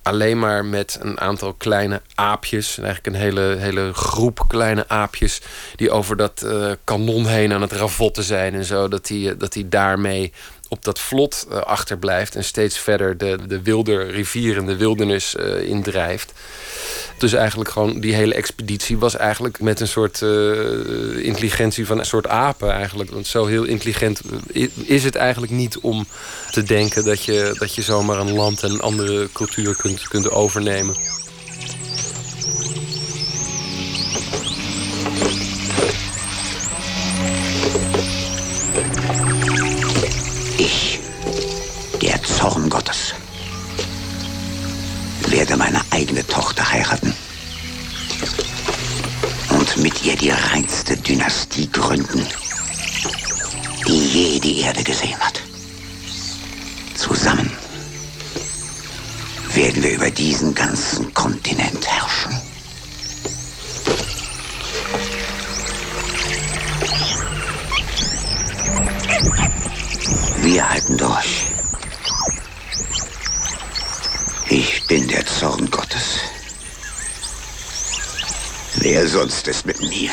alleen 0.02 0.38
maar 0.38 0.64
met 0.64 0.98
een 1.00 1.20
aantal 1.20 1.52
kleine 1.52 2.02
aapjes, 2.14 2.78
eigenlijk 2.78 3.06
een 3.06 3.22
hele, 3.22 3.56
hele 3.58 3.92
groep 3.94 4.44
kleine 4.48 4.88
aapjes, 4.88 5.40
die 5.76 5.90
over 5.90 6.16
dat 6.16 6.42
uh, 6.44 6.72
kanon 6.84 7.26
heen 7.26 7.52
aan 7.52 7.62
het 7.62 7.72
ravotten 7.72 8.22
zijn 8.22 8.54
en 8.54 8.64
zo, 8.64 8.88
dat 8.88 9.08
hij 9.08 9.36
dat 9.38 9.54
hij 9.54 9.64
daarmee 9.68 10.32
op 10.68 10.84
dat 10.84 10.98
vlot 10.98 11.46
uh, 11.50 11.56
achterblijft 11.58 12.34
en 12.34 12.44
steeds 12.44 12.78
verder 12.78 13.18
de, 13.18 13.38
de 13.46 13.62
wilde 13.62 14.02
rivier 14.02 14.56
en 14.56 14.66
de 14.66 14.76
wildernis 14.76 15.34
uh, 15.34 15.62
indrijft. 15.62 16.32
Dus 17.18 17.32
eigenlijk 17.32 17.70
gewoon 17.70 18.00
die 18.00 18.14
hele 18.14 18.34
expeditie 18.34 18.98
was 18.98 19.16
eigenlijk 19.16 19.60
met 19.60 19.80
een 19.80 19.88
soort 19.88 20.20
uh, 20.20 21.24
intelligentie 21.24 21.86
van 21.86 21.98
een 21.98 22.06
soort 22.06 22.26
apen 22.26 22.72
eigenlijk. 22.72 23.10
Want 23.10 23.26
zo 23.26 23.46
heel 23.46 23.64
intelligent 23.64 24.20
is 24.74 25.04
het 25.04 25.14
eigenlijk 25.14 25.52
niet 25.52 25.78
om 25.78 26.06
te 26.50 26.62
denken 26.62 27.04
dat 27.04 27.24
je, 27.24 27.54
dat 27.58 27.74
je 27.74 27.82
zomaar 27.82 28.18
een 28.18 28.32
land 28.32 28.62
en 28.62 28.70
een 28.70 28.80
andere 28.80 29.28
cultuur 29.32 29.76
kunt, 29.76 30.08
kunt 30.08 30.30
overnemen. 30.30 30.96
Zorn 42.38 42.70
Gottes, 42.70 43.14
werde 45.26 45.56
meine 45.56 45.80
eigene 45.90 46.24
Tochter 46.24 46.70
heiraten. 46.70 47.12
Und 49.50 49.76
mit 49.78 50.04
ihr 50.04 50.14
die 50.14 50.30
reinste 50.30 50.96
Dynastie 50.96 51.68
gründen, 51.72 52.24
die 53.88 54.06
je 54.06 54.38
die 54.38 54.60
Erde 54.60 54.84
gesehen 54.84 55.18
hat. 55.18 55.40
Zusammen 56.94 57.50
werden 59.54 59.82
wir 59.82 59.94
über 59.94 60.10
diesen 60.12 60.54
ganzen 60.54 61.12
Kontinent 61.14 61.84
herrschen. 61.88 62.40
Wir 70.42 70.70
halten 70.70 70.96
durch. 70.96 71.57
Ich 74.50 74.86
bin 74.86 75.06
der 75.08 75.26
Zorn 75.26 75.70
Gottes. 75.70 76.20
Wer 78.76 79.06
sonst 79.06 79.46
ist 79.46 79.66
mit 79.66 79.78
mir? 79.80 80.10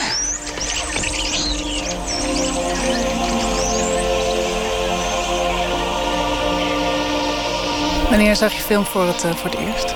Wanneer 8.09 8.35
zag 8.35 8.51
je 8.53 8.61
film 8.61 8.85
voor 8.85 9.07
het, 9.07 9.23
uh, 9.23 9.35
voor 9.35 9.49
het 9.49 9.59
eerst? 9.59 9.95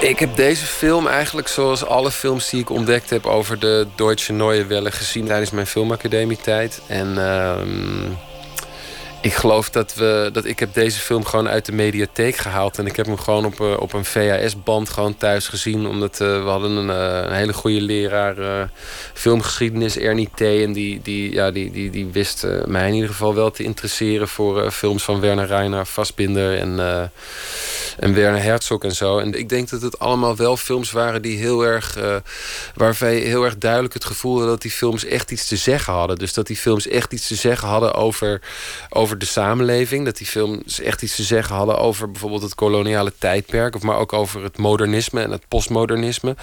Ik 0.00 0.18
heb 0.18 0.36
deze 0.36 0.66
film 0.66 1.06
eigenlijk 1.06 1.48
zoals 1.48 1.84
alle 1.84 2.10
films 2.10 2.50
die 2.50 2.60
ik 2.60 2.70
ontdekt 2.70 3.10
heb 3.10 3.26
over 3.26 3.58
de 3.58 3.86
Deutsche 3.96 4.32
Neue 4.32 4.64
Welle 4.64 4.90
gezien 4.90 5.26
tijdens 5.26 5.50
mijn 5.50 5.66
filmacademietijd. 5.66 6.80
En 6.86 7.14
uh, 7.14 7.56
ik 9.20 9.34
geloof 9.34 9.70
dat, 9.70 9.94
we, 9.94 10.30
dat 10.32 10.44
ik 10.44 10.58
heb 10.58 10.74
deze 10.74 11.00
film 11.00 11.24
gewoon 11.24 11.48
uit 11.48 11.66
de 11.66 11.72
mediatheek 11.72 12.36
gehaald. 12.36 12.78
En 12.78 12.86
ik 12.86 12.96
heb 12.96 13.06
hem 13.06 13.18
gewoon 13.18 13.44
op, 13.44 13.60
uh, 13.60 13.80
op 13.80 13.92
een 13.92 14.04
VHS-band 14.04 14.88
gewoon 14.88 15.16
thuis 15.16 15.48
gezien. 15.48 15.86
Omdat 15.86 16.20
uh, 16.20 16.42
we 16.42 16.48
hadden 16.48 16.70
een, 16.70 16.88
uh, 16.88 17.28
een, 17.28 17.32
hele 17.32 17.52
goede 17.52 17.80
leraar 17.80 18.68
filmgeschiedenis, 19.14 19.98
Ernie 19.98 20.28
T. 20.34 20.40
En 20.40 20.72
die, 20.72 21.00
die, 21.02 21.32
ja, 21.32 21.50
die, 21.50 21.70
die, 21.70 21.90
die 21.90 22.06
wist 22.06 22.46
mij 22.66 22.88
in 22.88 22.94
ieder 22.94 23.08
geval 23.08 23.34
wel 23.34 23.50
te 23.50 23.62
interesseren 23.62 24.28
voor 24.28 24.70
films 24.70 25.02
van 25.02 25.20
Werner 25.20 25.46
Reiner, 25.46 25.86
Vastbinder 25.86 26.58
en, 26.58 26.78
en 27.98 28.14
Werner 28.14 28.42
Herzog 28.42 28.82
en 28.82 28.94
zo. 28.94 29.18
En 29.18 29.34
ik 29.34 29.48
denk 29.48 29.68
dat 29.68 29.82
het 29.82 29.98
allemaal 29.98 30.36
wel 30.36 30.56
films 30.56 30.90
waren 30.90 31.22
die 31.22 31.38
heel 31.38 31.62
erg, 31.62 31.98
waarvan 32.74 33.12
je 33.12 33.20
heel 33.20 33.44
erg 33.44 33.58
duidelijk 33.58 33.94
het 33.94 34.04
gevoel 34.04 34.38
had 34.38 34.48
dat 34.48 34.62
die 34.62 34.70
films 34.70 35.04
echt 35.04 35.30
iets 35.30 35.48
te 35.48 35.56
zeggen 35.56 35.92
hadden. 35.92 36.18
Dus 36.18 36.32
dat 36.32 36.46
die 36.46 36.56
films 36.56 36.88
echt 36.88 37.12
iets 37.12 37.26
te 37.26 37.34
zeggen 37.34 37.68
hadden 37.68 37.94
over, 37.94 38.40
over 38.88 39.09
over 39.10 39.22
de 39.22 39.32
samenleving. 39.32 40.04
Dat 40.04 40.16
die 40.16 40.26
films 40.26 40.80
echt 40.80 41.02
iets 41.02 41.16
te 41.16 41.22
zeggen 41.22 41.54
hadden 41.54 41.78
over 41.78 42.10
bijvoorbeeld 42.10 42.42
het 42.42 42.54
koloniale 42.54 43.12
tijdperk. 43.18 43.74
Of 43.74 43.82
maar 43.82 43.96
ook 43.96 44.12
over 44.12 44.42
het 44.42 44.58
modernisme 44.58 45.22
en 45.22 45.30
het 45.30 45.48
postmodernisme. 45.48 46.36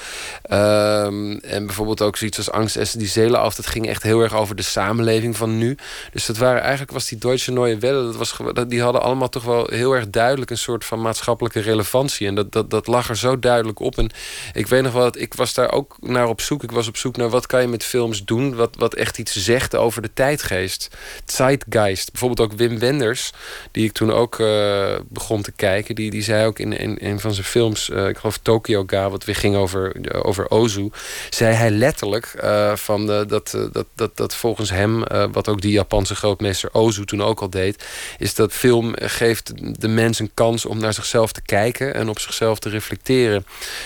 Um, 0.51 1.37
en 1.37 1.65
bijvoorbeeld 1.65 2.01
ook 2.01 2.17
zoiets 2.17 2.37
als 2.37 2.51
Angst 2.51 2.75
Essen 2.75 2.99
die 2.99 3.07
Zelen 3.07 3.39
af. 3.39 3.55
Dat 3.55 3.67
ging 3.67 3.87
echt 3.87 4.03
heel 4.03 4.21
erg 4.21 4.35
over 4.35 4.55
de 4.55 4.61
samenleving 4.61 5.37
van 5.37 5.57
nu. 5.57 5.77
Dus 6.11 6.25
dat 6.25 6.37
waren 6.37 6.61
eigenlijk 6.61 6.91
was 6.91 7.07
die 7.07 7.17
Deutsche 7.17 7.51
Neue 7.51 7.77
Welle. 7.77 8.03
Dat 8.03 8.15
was, 8.15 8.37
die 8.67 8.81
hadden 8.81 9.01
allemaal 9.01 9.29
toch 9.29 9.43
wel 9.43 9.67
heel 9.69 9.95
erg 9.95 10.09
duidelijk 10.09 10.51
een 10.51 10.57
soort 10.57 10.85
van 10.85 11.01
maatschappelijke 11.01 11.59
relevantie. 11.59 12.27
En 12.27 12.35
dat, 12.35 12.51
dat, 12.51 12.69
dat 12.69 12.87
lag 12.87 13.09
er 13.09 13.17
zo 13.17 13.39
duidelijk 13.39 13.79
op. 13.79 13.97
En 13.97 14.09
ik 14.53 14.67
weet 14.67 14.83
nog 14.83 14.93
wel 14.93 15.05
ik 15.17 15.33
was 15.33 15.53
daar 15.53 15.71
ook 15.71 15.97
naar 15.99 16.27
op 16.27 16.41
zoek. 16.41 16.63
Ik 16.63 16.71
was 16.71 16.87
op 16.87 16.97
zoek 16.97 17.17
naar 17.17 17.29
wat 17.29 17.45
kan 17.45 17.61
je 17.61 17.67
met 17.67 17.83
films 17.83 18.25
doen. 18.25 18.55
Wat, 18.55 18.75
wat 18.77 18.93
echt 18.93 19.17
iets 19.17 19.35
zegt 19.35 19.75
over 19.75 20.01
de 20.01 20.13
tijdgeest. 20.13 20.95
Zeitgeist. 21.25 22.11
Bijvoorbeeld 22.11 22.51
ook 22.51 22.56
Wim 22.57 22.79
Wenders, 22.79 23.31
die 23.71 23.85
ik 23.85 23.91
toen 23.91 24.11
ook 24.11 24.39
uh, 24.39 24.95
begon 25.09 25.41
te 25.41 25.51
kijken, 25.51 25.95
die, 25.95 26.11
die 26.11 26.23
zei 26.23 26.45
ook 26.45 26.59
in, 26.59 26.73
in 26.73 26.97
een 27.01 27.19
van 27.19 27.33
zijn 27.33 27.45
films, 27.45 27.89
uh, 27.89 28.07
ik 28.07 28.17
geloof 28.17 28.37
Tokyo 28.37 28.83
Ga, 28.87 29.09
wat 29.09 29.25
weer 29.25 29.35
ging 29.35 29.55
over, 29.55 29.95
over 30.25 30.49
Ozu, 30.49 30.89
zei 31.29 31.53
hij 31.55 31.71
letterlijk 31.71 32.35
van 32.75 33.05
de, 33.05 33.25
dat, 33.27 33.57
dat, 33.71 33.85
dat, 33.95 34.17
dat 34.17 34.35
volgens 34.35 34.69
hem, 34.69 35.03
wat 35.31 35.47
ook 35.47 35.61
die 35.61 35.71
Japanse 35.71 36.15
grootmeester 36.15 36.69
Ozu 36.73 37.05
toen 37.05 37.23
ook 37.23 37.39
al 37.39 37.49
deed, 37.49 37.85
is 38.17 38.35
dat 38.35 38.53
film 38.53 38.93
geeft 38.95 39.53
de 39.81 39.87
mens 39.87 40.19
een 40.19 40.31
kans 40.33 40.65
om 40.65 40.79
naar 40.79 40.93
zichzelf 40.93 41.31
te 41.31 41.41
kijken 41.41 41.93
en 41.93 42.09
op 42.09 42.19
zichzelf 42.19 42.59
te 42.59 42.69
reflecteren. 42.69 43.45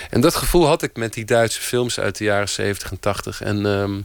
En 0.09 0.21
dat 0.21 0.35
gevoel 0.35 0.67
had 0.67 0.81
ik 0.81 0.95
met 0.95 1.13
die 1.13 1.25
Duitse 1.25 1.61
films 1.61 1.99
uit 1.99 2.17
de 2.17 2.23
jaren 2.23 2.49
70 2.49 2.91
en 2.91 2.99
80. 2.99 3.41
En 3.41 3.65
um, 3.65 4.03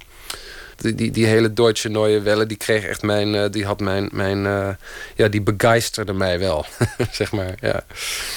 die, 0.77 1.11
die, 1.11 1.27
hele 1.27 1.53
Deutsche 1.53 1.89
Neue 1.89 2.21
Welle, 2.21 2.47
die 2.47 2.57
kreeg 2.57 2.85
echt 2.85 3.03
mijn, 3.03 3.35
uh, 3.35 3.45
die 3.51 3.65
had 3.65 3.81
mijn, 3.81 4.09
mijn 4.13 4.45
uh, 4.45 4.69
ja, 5.15 5.29
die 5.29 5.43
begeisterde 5.43 6.13
mij 6.13 6.39
wel, 6.39 6.67
zeg 7.11 7.33
maar. 7.33 7.55
Ja. 7.61 7.81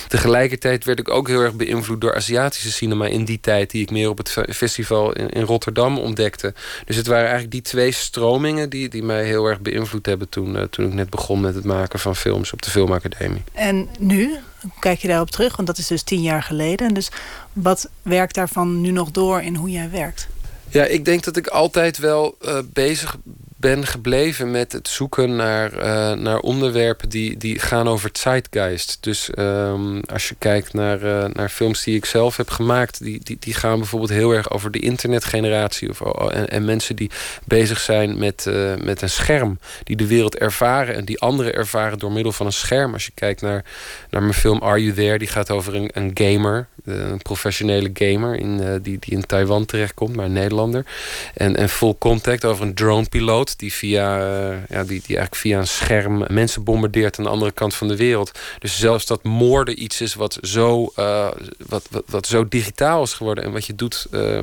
Tegelijkertijd 0.08 0.86
werd 0.86 1.00
ik 1.00 1.10
ook 1.10 1.28
heel 1.28 1.42
erg 1.42 1.54
beïnvloed 1.54 2.02
door 2.02 2.16
Aziatische 2.16 2.72
cinema 2.72 3.06
in 3.06 3.26
die 3.26 3.40
tijd, 3.40 3.72
die 3.72 3.82
ik 3.82 3.92
meer 3.92 4.10
op 4.10 4.18
het 4.18 4.30
festival 4.50 5.14
in, 5.14 5.44
Rotterdam 5.44 5.98
ontdekte. 5.98 6.54
Dus 6.86 6.96
het 6.96 7.08
waren 7.08 7.24
eigenlijk 7.24 7.52
die 7.52 7.62
twee 7.62 7.92
stromingen 7.92 8.70
die, 8.70 8.90
die 8.90 9.04
mij 9.04 9.24
heel 9.24 9.46
erg 9.46 9.60
beïnvloed 9.60 10.06
hebben 10.06 10.30
toen, 10.30 10.56
uh, 10.56 10.62
toen 10.62 10.86
ik 10.86 10.94
net 10.94 11.10
begon 11.10 11.42
met 11.42 11.56
het 11.56 11.64
maken 11.64 12.00
van 12.00 12.16
films 12.16 12.54
op 12.54 12.62
de 12.62 12.70
Filmacademie. 12.70 13.44
En 13.54 13.90
nu? 14.00 14.36
Kijk 14.80 15.00
je 15.00 15.08
daarop 15.08 15.32
terug? 15.32 15.56
Want 15.56 15.68
dat 15.68 15.78
is 15.78 15.88
dus 15.88 16.04
tien 16.04 16.22
jaar 16.22 16.44
geleden. 16.44 16.94
Dus 16.94 17.12
wat 17.54 17.90
werkt 18.02 18.36
daarvan 18.36 18.82
nu 18.82 18.92
nog 18.92 19.12
door 19.12 19.42
in 19.42 19.56
hoe 19.56 19.70
jij 19.70 19.90
werkt? 19.90 20.28
Ja, 20.72 20.86
ik 20.86 21.06
denk 21.06 21.24
dat 21.24 21.38
ik 21.38 21.48
altijd 21.48 21.98
wel 21.98 22.38
uh, 22.46 22.58
bezig 22.74 23.18
ben 23.60 23.88
gebleven 23.88 24.52
met 24.52 24.72
het 24.72 24.88
zoeken 24.88 25.36
naar, 25.36 25.74
uh, 25.74 26.12
naar 26.24 26.40
onderwerpen 26.40 27.10
die, 27.10 27.38
die 27.38 27.60
gaan 27.60 27.88
over 27.88 28.10
zeitgeist. 28.14 28.98
Dus 29.00 29.30
um, 29.38 30.02
als 30.02 30.30
je 30.30 30.36
kijkt 30.38 30.74
naar, 30.74 31.04
uh, 31.04 31.26
naar 31.34 31.50
films 31.50 31.84
die 31.84 31.96
ik 31.96 32.06
zelf 32.06 32.38
heb 32.38 32.50
gemaakt, 32.50 33.04
die, 33.04 33.20
die, 33.24 33.38
die 33.40 33.54
gaan 33.54 33.78
bijvoorbeeld 33.78 34.12
heel 34.12 34.32
erg 34.32 34.52
over 34.52 34.72
de 34.72 34.80
internetgeneratie. 34.80 35.90
Of, 35.90 36.02
oh, 36.02 36.36
en, 36.36 36.50
en 36.50 36.66
mensen 36.66 36.96
die 36.96 37.12
bezig 37.46 37.80
zijn 37.80 38.18
met, 38.18 38.46
uh, 38.48 38.76
met 38.76 39.02
een 39.02 39.10
scherm. 39.10 39.60
Die 39.84 39.96
de 39.96 40.08
wereld 40.08 40.38
ervaren 40.38 40.96
en 40.96 41.06
die 41.06 41.20
anderen 41.20 41.54
ervaren 41.54 42.00
door 42.00 42.12
middel 42.12 42.32
van 42.32 42.46
een 42.46 42.54
scherm. 42.54 42.94
Als 42.94 43.06
je 43.06 43.12
kijkt 43.14 43.42
naar, 43.42 43.64
naar 44.10 44.22
mijn 44.22 44.34
film 44.34 44.62
Are 44.62 44.84
You 44.84 44.94
There, 44.94 45.18
die 45.18 45.28
gaat 45.28 45.52
over 45.52 45.76
een, 45.76 45.90
een 45.94 46.12
gamer. 46.14 46.68
Een 46.86 47.22
professionele 47.22 47.90
gamer 47.94 48.36
in, 48.36 48.80
die, 48.82 48.98
die 49.00 49.14
in 49.14 49.26
Taiwan 49.26 49.66
terechtkomt, 49.66 50.16
maar 50.16 50.26
een 50.26 50.34
Nederlander. 50.34 50.86
En, 51.34 51.56
en 51.56 51.70
Full 51.70 51.96
Contact 51.98 52.46
over 52.46 52.66
een 52.66 52.74
dronepiloot 52.74 53.49
die, 53.58 53.74
via, 53.74 54.20
uh, 54.20 54.58
ja, 54.70 54.84
die, 54.84 55.02
die 55.06 55.18
eigenlijk 55.18 55.36
via 55.36 55.60
een 55.60 55.68
scherm 55.68 56.26
mensen 56.28 56.64
bombardeert 56.64 57.18
aan 57.18 57.24
de 57.24 57.30
andere 57.30 57.52
kant 57.52 57.76
van 57.76 57.88
de 57.88 57.96
wereld. 57.96 58.32
Dus 58.60 58.80
zelfs 58.80 59.06
dat 59.06 59.24
moorden 59.24 59.84
iets 59.84 60.02
is 60.02 60.14
wat 60.14 60.38
zo, 60.42 60.92
uh, 61.00 61.28
wat, 61.68 61.88
wat, 61.90 62.04
wat, 62.06 62.28
zo 62.28 62.48
digitaal 62.48 63.04
is 63.04 63.14
geworden 63.14 63.44
en 63.44 63.52
wat 63.52 63.66
je 63.66 63.76
doet 63.76 64.08
uh, 64.12 64.40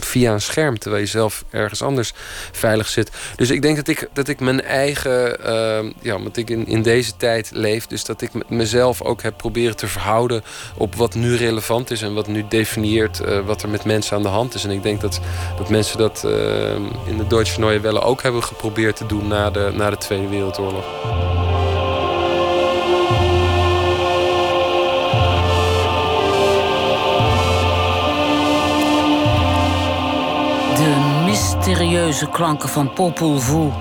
via 0.00 0.32
een 0.32 0.40
scherm, 0.40 0.78
terwijl 0.78 1.02
je 1.02 1.08
zelf 1.08 1.44
ergens 1.50 1.82
anders 1.82 2.12
veilig 2.52 2.88
zit. 2.88 3.10
Dus 3.36 3.50
ik 3.50 3.62
denk 3.62 3.76
dat 3.76 3.88
ik, 3.88 4.08
dat 4.12 4.28
ik 4.28 4.40
mijn 4.40 4.62
eigen, 4.62 5.44
ehm, 5.44 5.92
ja, 6.00 6.14
omdat 6.14 6.36
ik 6.36 6.50
in, 6.50 6.66
in 6.66 6.82
deze 6.82 7.16
tijd 7.16 7.50
leef, 7.52 7.86
dus 7.86 8.04
dat 8.04 8.22
ik 8.22 8.30
mezelf 8.48 9.02
ook 9.02 9.22
heb 9.22 9.36
proberen 9.36 9.76
te 9.76 9.86
verhouden 9.86 10.42
op 10.76 10.94
wat 10.94 11.14
nu 11.14 11.36
relevant 11.36 11.90
is 11.90 12.02
en 12.02 12.14
wat 12.14 12.26
nu 12.26 12.44
definieert 12.48 13.20
wat 13.44 13.62
er 13.62 13.68
met 13.68 13.84
mensen 13.84 14.16
aan 14.16 14.22
de 14.22 14.28
hand 14.28 14.54
is. 14.54 14.64
En 14.64 14.70
ik 14.70 14.82
denk 14.82 15.00
dat, 15.00 15.20
dat 15.56 15.68
mensen 15.68 15.98
dat 15.98 16.22
uh, 16.26 16.74
in 17.06 17.16
de 17.16 17.26
Deutsche 17.28 17.43
Neue 17.56 17.80
Welle 17.80 18.00
ook 18.00 18.22
hebben 18.22 18.42
geprobeerd 18.42 18.96
te 18.96 19.06
doen 19.06 19.28
na 19.28 19.50
de, 19.50 19.72
na 19.74 19.90
de 19.90 19.96
Tweede 19.96 20.28
Wereldoorlog. 20.28 20.84
De 30.76 31.22
mysterieuze 31.24 32.28
klanken 32.30 32.68
van 32.68 32.92
Popol 32.92 33.38
Vuh 33.38 33.74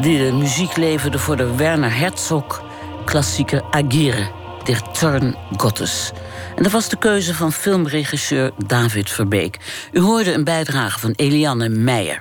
die 0.00 0.18
de 0.18 0.32
muziek 0.32 0.76
leverde 0.76 1.18
voor 1.18 1.36
de 1.36 1.56
Werner 1.56 1.96
Herzog 1.96 2.62
klassieker 3.04 3.62
Agire, 3.70 4.28
der 4.64 4.82
Turn 4.92 5.36
Gottes. 5.56 6.12
En 6.56 6.62
dat 6.62 6.72
was 6.72 6.88
de 6.88 6.98
keuze 6.98 7.34
van 7.34 7.52
filmregisseur 7.52 8.50
David 8.66 9.10
Verbeek. 9.10 9.58
U 9.92 10.00
hoorde 10.00 10.32
een 10.32 10.44
bijdrage 10.44 10.98
van 10.98 11.12
Eliane 11.16 11.68
Meijer. 11.68 12.20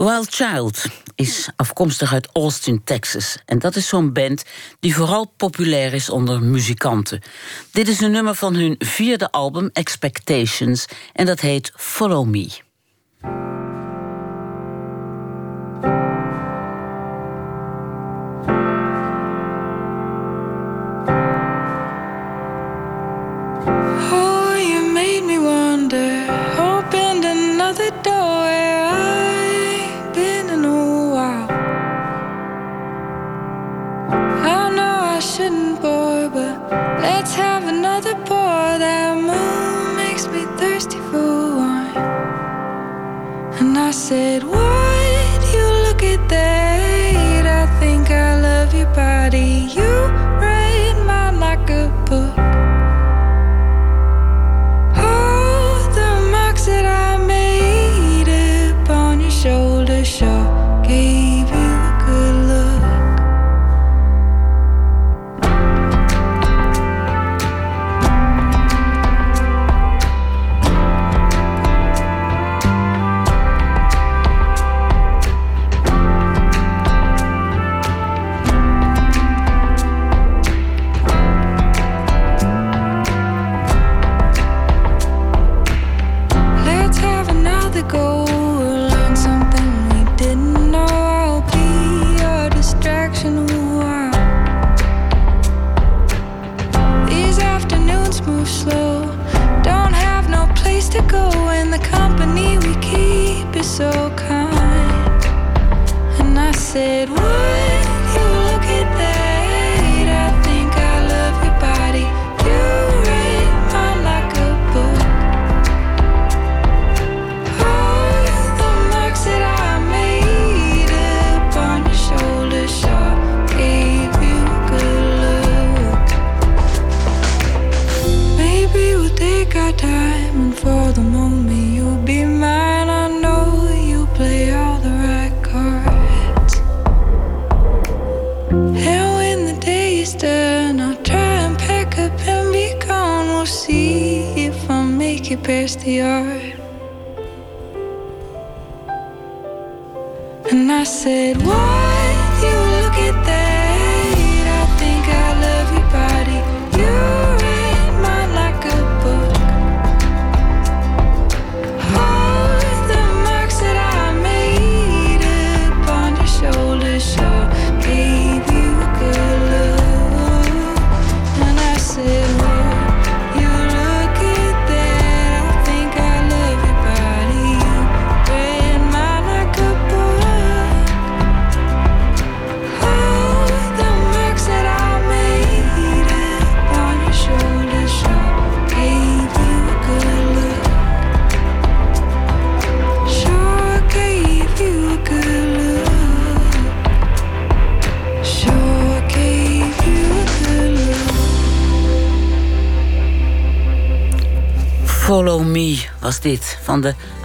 Wild 0.00 0.34
Child 0.34 0.84
is 1.14 1.48
afkomstig 1.56 2.12
uit 2.12 2.28
Austin, 2.32 2.84
Texas. 2.84 3.38
En 3.44 3.58
dat 3.58 3.76
is 3.76 3.88
zo'n 3.88 4.12
band 4.12 4.44
die 4.78 4.94
vooral 4.94 5.32
populair 5.36 5.94
is 5.94 6.10
onder 6.10 6.42
muzikanten. 6.42 7.20
Dit 7.72 7.88
is 7.88 8.00
een 8.00 8.10
nummer 8.10 8.34
van 8.34 8.54
hun 8.54 8.74
vierde 8.78 9.30
album, 9.30 9.70
Expectations, 9.72 10.86
en 11.12 11.26
dat 11.26 11.40
heet 11.40 11.72
Follow 11.76 12.26
Me. 12.26 12.48
Oh, 34.12 34.16
I 34.16 34.74
know 34.74 34.96
I 35.16 35.20
shouldn't 35.20 35.80
bore, 35.80 36.28
but 36.28 36.56
let's 37.00 37.34
have 37.34 37.64
another 37.68 38.14
pour. 38.26 38.78
That 38.84 39.14
moon 39.16 39.96
makes 39.96 40.26
me 40.26 40.42
thirsty 40.58 40.98
for 41.10 41.56
wine. 41.58 41.96
And 43.60 43.78
I 43.78 43.92
said, 43.92 44.42
Would 44.42 45.42
you 45.54 45.66
look 45.86 46.02
at 46.02 46.28
that? 46.28 47.46
I 47.62 47.66
think 47.78 48.10
I 48.10 48.40
love 48.40 48.74
your 48.74 48.92
body. 48.94 49.68
You 49.76 50.29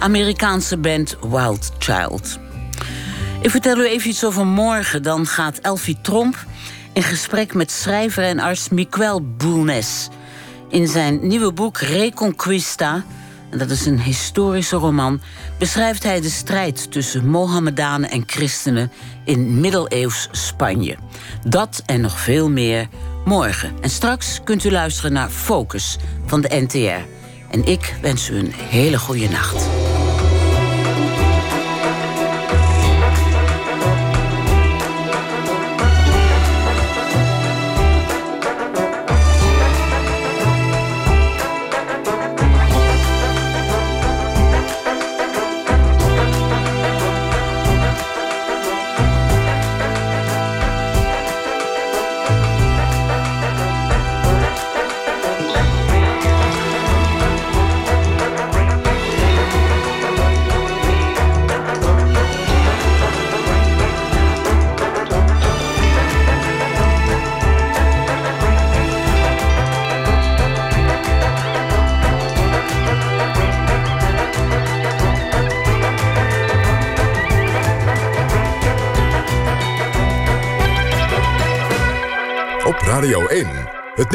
Amerikaanse 0.06 0.76
band 0.76 1.16
Wild 1.20 1.72
Child. 1.78 2.38
Ik 3.40 3.50
vertel 3.50 3.78
u 3.78 3.86
even 3.86 4.08
iets 4.08 4.24
over 4.24 4.46
morgen. 4.46 5.02
Dan 5.02 5.26
gaat 5.26 5.58
Elfie 5.58 5.98
Tromp 6.00 6.44
in 6.92 7.02
gesprek 7.02 7.54
met 7.54 7.70
schrijver 7.70 8.24
en 8.24 8.38
arts 8.38 8.68
Miquel 8.68 9.22
Bulnes. 9.36 10.08
In 10.68 10.88
zijn 10.88 11.26
nieuwe 11.26 11.52
boek 11.52 11.78
Reconquista, 11.78 13.04
en 13.50 13.58
dat 13.58 13.70
is 13.70 13.86
een 13.86 14.00
historische 14.00 14.76
roman, 14.76 15.20
beschrijft 15.58 16.02
hij 16.02 16.20
de 16.20 16.30
strijd 16.30 16.90
tussen 16.90 17.28
Mohammedanen 17.28 18.10
en 18.10 18.22
christenen 18.26 18.92
in 19.24 19.60
middeleeuws 19.60 20.28
Spanje. 20.30 20.96
Dat 21.46 21.82
en 21.86 22.00
nog 22.00 22.20
veel 22.20 22.50
meer 22.50 22.88
morgen. 23.24 23.72
En 23.80 23.90
straks 23.90 24.40
kunt 24.44 24.64
u 24.64 24.70
luisteren 24.70 25.12
naar 25.12 25.28
Focus 25.28 25.96
van 26.26 26.40
de 26.40 26.48
NTR. 26.48 27.08
En 27.50 27.64
ik 27.64 27.94
wens 28.00 28.30
u 28.30 28.38
een 28.38 28.52
hele 28.52 28.98
goede 28.98 29.28
nacht. 29.28 29.85